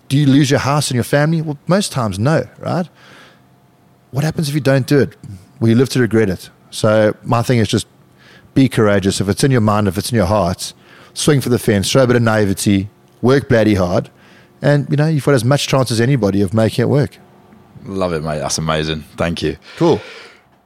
do 0.07 0.17
you 0.17 0.25
lose 0.25 0.49
your 0.49 0.59
house 0.59 0.89
and 0.89 0.95
your 0.95 1.03
family? 1.03 1.41
Well, 1.41 1.57
most 1.67 1.91
times, 1.91 2.19
no, 2.19 2.47
right? 2.59 2.87
What 4.11 4.23
happens 4.23 4.49
if 4.49 4.55
you 4.55 4.61
don't 4.61 4.87
do 4.87 4.99
it? 4.99 5.15
Will 5.59 5.69
you 5.69 5.75
live 5.75 5.89
to 5.89 5.99
regret 5.99 6.29
it? 6.29 6.49
So 6.71 7.15
my 7.23 7.41
thing 7.41 7.59
is 7.59 7.67
just 7.67 7.87
be 8.53 8.69
courageous. 8.69 9.21
If 9.21 9.29
it's 9.29 9.43
in 9.43 9.51
your 9.51 9.61
mind, 9.61 9.87
if 9.87 9.97
it's 9.97 10.11
in 10.11 10.15
your 10.15 10.25
heart, 10.25 10.73
swing 11.13 11.41
for 11.41 11.49
the 11.49 11.59
fence, 11.59 11.87
show 11.87 12.03
a 12.03 12.07
bit 12.07 12.15
of 12.15 12.21
naivety, 12.21 12.89
work 13.21 13.49
bloody 13.49 13.75
hard, 13.75 14.09
and 14.61 14.87
you 14.89 14.97
know 14.97 15.07
you've 15.07 15.25
got 15.25 15.35
as 15.35 15.45
much 15.45 15.67
chance 15.67 15.91
as 15.91 16.01
anybody 16.01 16.41
of 16.41 16.53
making 16.53 16.83
it 16.83 16.87
work. 16.87 17.17
Love 17.85 18.13
it, 18.13 18.23
mate. 18.23 18.39
That's 18.39 18.57
amazing. 18.57 19.01
Thank 19.15 19.41
you. 19.41 19.57
Cool. 19.77 20.01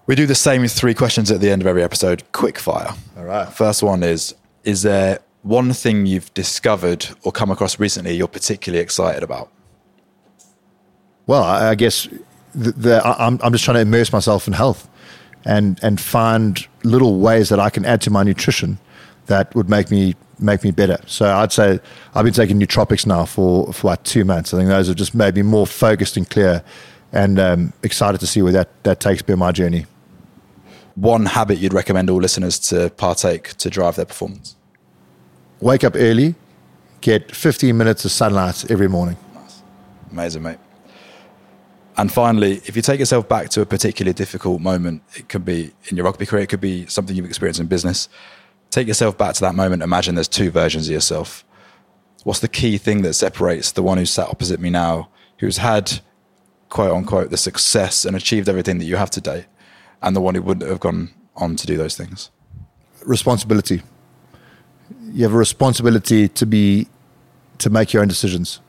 We 0.05 0.15
do 0.15 0.25
the 0.25 0.35
same 0.35 0.67
three 0.67 0.93
questions 0.93 1.31
at 1.31 1.39
the 1.39 1.49
end 1.49 1.61
of 1.61 1.67
every 1.67 1.81
episode. 1.81 2.23
Quick 2.33 2.59
fire. 2.59 2.93
All 3.17 3.23
right. 3.23 3.51
First 3.51 3.83
one 3.83 4.03
is 4.03 4.35
Is 4.63 4.81
there 4.81 5.19
one 5.43 5.73
thing 5.73 6.05
you've 6.05 6.33
discovered 6.33 7.07
or 7.23 7.31
come 7.31 7.51
across 7.51 7.79
recently 7.79 8.15
you're 8.15 8.27
particularly 8.27 8.81
excited 8.81 9.23
about? 9.23 9.49
Well, 11.25 11.43
I, 11.43 11.75
guess 11.75 12.07
the, 12.53 12.71
the, 12.71 13.01
I'm, 13.05 13.39
I'm 13.41 13.53
just 13.53 13.63
trying 13.63 13.75
to 13.75 13.81
immerse 13.81 14.11
myself 14.11 14.45
in 14.45 14.53
health 14.53 14.89
and, 15.45 15.79
and 15.81 15.99
find 15.99 16.67
little 16.83 17.19
ways 17.19 17.47
that 17.49 17.59
I 17.59 17.69
can 17.69 17.85
add 17.85 18.01
to 18.01 18.09
my 18.09 18.23
nutrition 18.23 18.79
that 19.27 19.53
would 19.55 19.69
make 19.69 19.89
me 19.89 20.15
make 20.39 20.63
me 20.63 20.71
better. 20.71 20.97
So 21.05 21.33
I'd 21.33 21.53
say 21.53 21.79
I've 22.13 22.25
been 22.25 22.33
taking 22.33 22.59
nootropics 22.59 23.05
now 23.05 23.23
for, 23.23 23.71
for 23.71 23.87
like 23.87 24.03
two 24.03 24.25
months. 24.25 24.53
I 24.53 24.57
think 24.57 24.67
those 24.67 24.87
have 24.87 24.97
just 24.97 25.15
made 25.15 25.35
me 25.35 25.41
more 25.41 25.65
focused 25.65 26.17
and 26.17 26.29
clear 26.29 26.61
and 27.13 27.39
um, 27.39 27.73
excited 27.83 28.19
to 28.19 28.27
see 28.27 28.41
where 28.41 28.51
that, 28.51 28.83
that 28.83 28.99
takes 28.99 29.25
me 29.25 29.33
on 29.33 29.39
my 29.39 29.53
journey. 29.53 29.85
One 30.95 31.25
habit 31.25 31.57
you'd 31.57 31.73
recommend 31.73 32.09
all 32.09 32.19
listeners 32.19 32.59
to 32.69 32.89
partake 32.91 33.53
to 33.57 33.69
drive 33.69 33.95
their 33.95 34.05
performance? 34.05 34.55
Wake 35.59 35.83
up 35.83 35.93
early, 35.95 36.35
get 37.01 37.35
15 37.35 37.75
minutes 37.75 38.05
of 38.05 38.11
sunlight 38.11 38.69
every 38.69 38.87
morning. 38.87 39.17
Amazing, 40.11 40.43
mate. 40.43 40.57
And 41.97 42.11
finally, 42.11 42.61
if 42.65 42.75
you 42.75 42.81
take 42.81 42.99
yourself 42.99 43.27
back 43.29 43.49
to 43.49 43.61
a 43.61 43.65
particularly 43.65 44.13
difficult 44.13 44.61
moment, 44.61 45.03
it 45.15 45.29
could 45.29 45.45
be 45.45 45.73
in 45.89 45.97
your 45.97 46.05
rugby 46.05 46.25
career, 46.25 46.43
it 46.43 46.49
could 46.49 46.61
be 46.61 46.85
something 46.87 47.15
you've 47.15 47.25
experienced 47.25 47.59
in 47.59 47.67
business. 47.67 48.09
Take 48.71 48.87
yourself 48.87 49.17
back 49.17 49.35
to 49.35 49.41
that 49.41 49.53
moment. 49.53 49.83
Imagine 49.83 50.15
there's 50.15 50.27
two 50.27 50.49
versions 50.49 50.87
of 50.87 50.93
yourself. 50.93 51.43
What's 52.23 52.39
the 52.39 52.47
key 52.47 52.77
thing 52.77 53.03
that 53.03 53.13
separates 53.13 53.71
the 53.71 53.83
one 53.83 53.97
who's 53.97 54.09
sat 54.09 54.27
opposite 54.27 54.59
me 54.59 54.69
now, 54.69 55.09
who's 55.37 55.57
had 55.57 55.99
quote 56.69 56.91
unquote 56.91 57.29
the 57.29 57.37
success 57.37 58.05
and 58.05 58.15
achieved 58.15 58.49
everything 58.49 58.79
that 58.79 58.85
you 58.85 58.95
have 58.95 59.11
today, 59.11 59.45
and 60.03 60.15
the 60.15 60.21
one 60.21 60.35
who 60.35 60.41
wouldn't 60.41 60.69
have 60.69 60.79
gone 60.79 61.11
on 61.35 61.55
to 61.55 61.65
do 61.65 61.77
those 61.77 61.95
things? 61.97 62.29
Responsibility. 63.05 63.81
You 65.11 65.23
have 65.23 65.33
a 65.33 65.37
responsibility 65.37 66.27
to 66.29 66.45
be 66.45 66.87
to 67.59 67.69
make 67.69 67.93
your 67.93 68.01
own 68.01 68.07
decisions. 68.07 68.59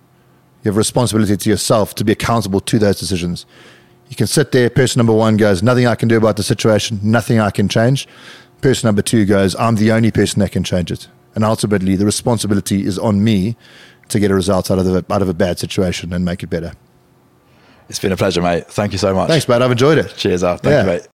You 0.63 0.71
have 0.71 0.77
a 0.77 0.79
responsibility 0.79 1.37
to 1.37 1.51
yourself 1.51 1.95
to 1.97 2.05
be 2.05 2.13
accountable 2.13 2.61
to 2.61 2.79
those 2.79 2.99
decisions. 2.99 3.45
You 4.09 4.17
can 4.17 4.27
sit 4.27 4.53
there, 4.53 4.71
person 4.71 4.99
number 5.01 5.13
one 5.13 5.37
goes, 5.37 5.63
Nothing 5.63 5.87
I 5.87 5.95
can 5.95 6.09
do 6.09 6.17
about 6.17 6.37
the 6.37 6.43
situation, 6.43 7.01
nothing 7.03 7.41
I 7.41 7.51
can 7.51 7.69
change. 7.69 8.07
Person 8.61 8.87
number 8.89 9.03
two 9.03 9.27
goes, 9.27 9.55
I'm 9.57 9.77
the 9.77 9.93
only 9.93 10.11
person 10.11 10.41
that 10.41 10.53
can 10.53 10.65
change 10.65 10.91
it. 10.91 11.09
And 11.35 11.45
ultimately, 11.45 11.97
the 11.97 12.07
responsibility 12.07 12.87
is 12.87 12.99
on 12.99 13.23
me 13.25 13.57
to 14.09 14.21
get 14.21 14.31
a 14.31 14.35
result 14.35 14.71
out 14.71 14.79
of, 14.79 14.85
the, 14.85 15.05
out 15.11 15.21
of 15.23 15.29
a 15.29 15.35
bad 15.35 15.59
situation 15.59 16.13
and 16.13 16.25
make 16.25 16.43
it 16.43 16.47
better. 16.49 16.73
It's 17.89 17.99
been 17.99 18.13
a 18.13 18.17
pleasure, 18.17 18.41
mate. 18.41 18.67
Thank 18.69 18.93
you 18.93 18.99
so 18.99 19.15
much. 19.15 19.29
Thanks, 19.29 19.49
mate. 19.49 19.61
I've 19.61 19.71
enjoyed 19.71 19.99
it. 19.99 20.15
Cheers 20.17 20.45
out. 20.45 20.61
Thank 20.61 20.73
Yeah. 20.73 20.81
you, 20.83 20.87
mate. 21.01 21.09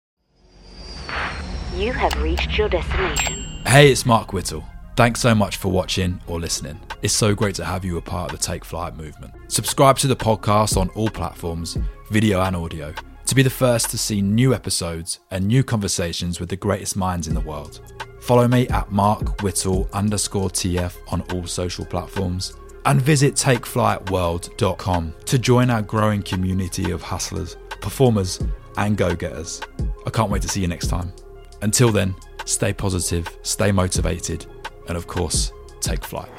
You 1.81 1.95
have 1.95 2.15
reached 2.21 2.59
your 2.59 2.69
destination. 2.69 3.43
Hey, 3.67 3.91
it's 3.91 4.05
Mark 4.05 4.35
Whittle. 4.35 4.63
Thanks 4.97 5.19
so 5.19 5.35
much 5.35 5.57
for 5.57 5.73
watching 5.73 6.21
or 6.27 6.39
listening. 6.39 6.79
It's 7.01 7.15
so 7.15 7.35
great 7.35 7.55
to 7.55 7.65
have 7.65 7.87
you 7.87 7.97
a 7.97 8.03
part 8.03 8.31
of 8.31 8.39
the 8.39 8.45
Take 8.45 8.67
Flight 8.67 8.99
movement. 8.99 9.33
Subscribe 9.49 9.97
to 10.01 10.07
the 10.07 10.15
podcast 10.15 10.77
on 10.77 10.91
all 10.91 11.09
platforms, 11.09 11.79
video 12.11 12.43
and 12.43 12.55
audio, 12.55 12.93
to 13.25 13.35
be 13.35 13.43
the 13.43 13.49
first 13.49 13.89
to 13.93 13.97
see 13.97 14.21
new 14.21 14.53
episodes 14.53 15.21
and 15.31 15.47
new 15.47 15.65
conversations 15.65 16.39
with 16.39 16.51
the 16.51 16.57
greatest 16.57 16.97
minds 16.97 17.29
in 17.29 17.33
the 17.33 17.41
world. 17.41 17.81
Follow 18.21 18.47
me 18.47 18.69
at 18.69 18.93
Mark 18.93 19.41
Whittle 19.41 19.89
underscore 19.95 20.51
TF 20.51 20.95
on 21.09 21.23
all 21.33 21.47
social 21.47 21.87
platforms. 21.87 22.59
And 22.85 23.01
visit 23.01 23.37
takeflightworld.com 23.37 25.15
to 25.25 25.39
join 25.39 25.71
our 25.71 25.81
growing 25.81 26.23
community 26.25 26.91
of 26.91 27.01
hustlers, 27.01 27.57
performers, 27.81 28.39
and 28.77 28.99
go 28.99 29.17
getters. 29.17 29.63
I 30.05 30.11
can't 30.11 30.31
wait 30.31 30.43
to 30.43 30.49
see 30.49 30.61
you 30.61 30.69
next 30.69 30.89
time. 30.89 31.15
Until 31.63 31.91
then, 31.91 32.15
stay 32.47 32.73
positive, 32.73 33.29
stay 33.43 33.71
motivated, 33.71 34.47
and 34.89 34.97
of 34.97 35.07
course, 35.07 35.53
take 35.81 36.05
flight. 36.05 36.31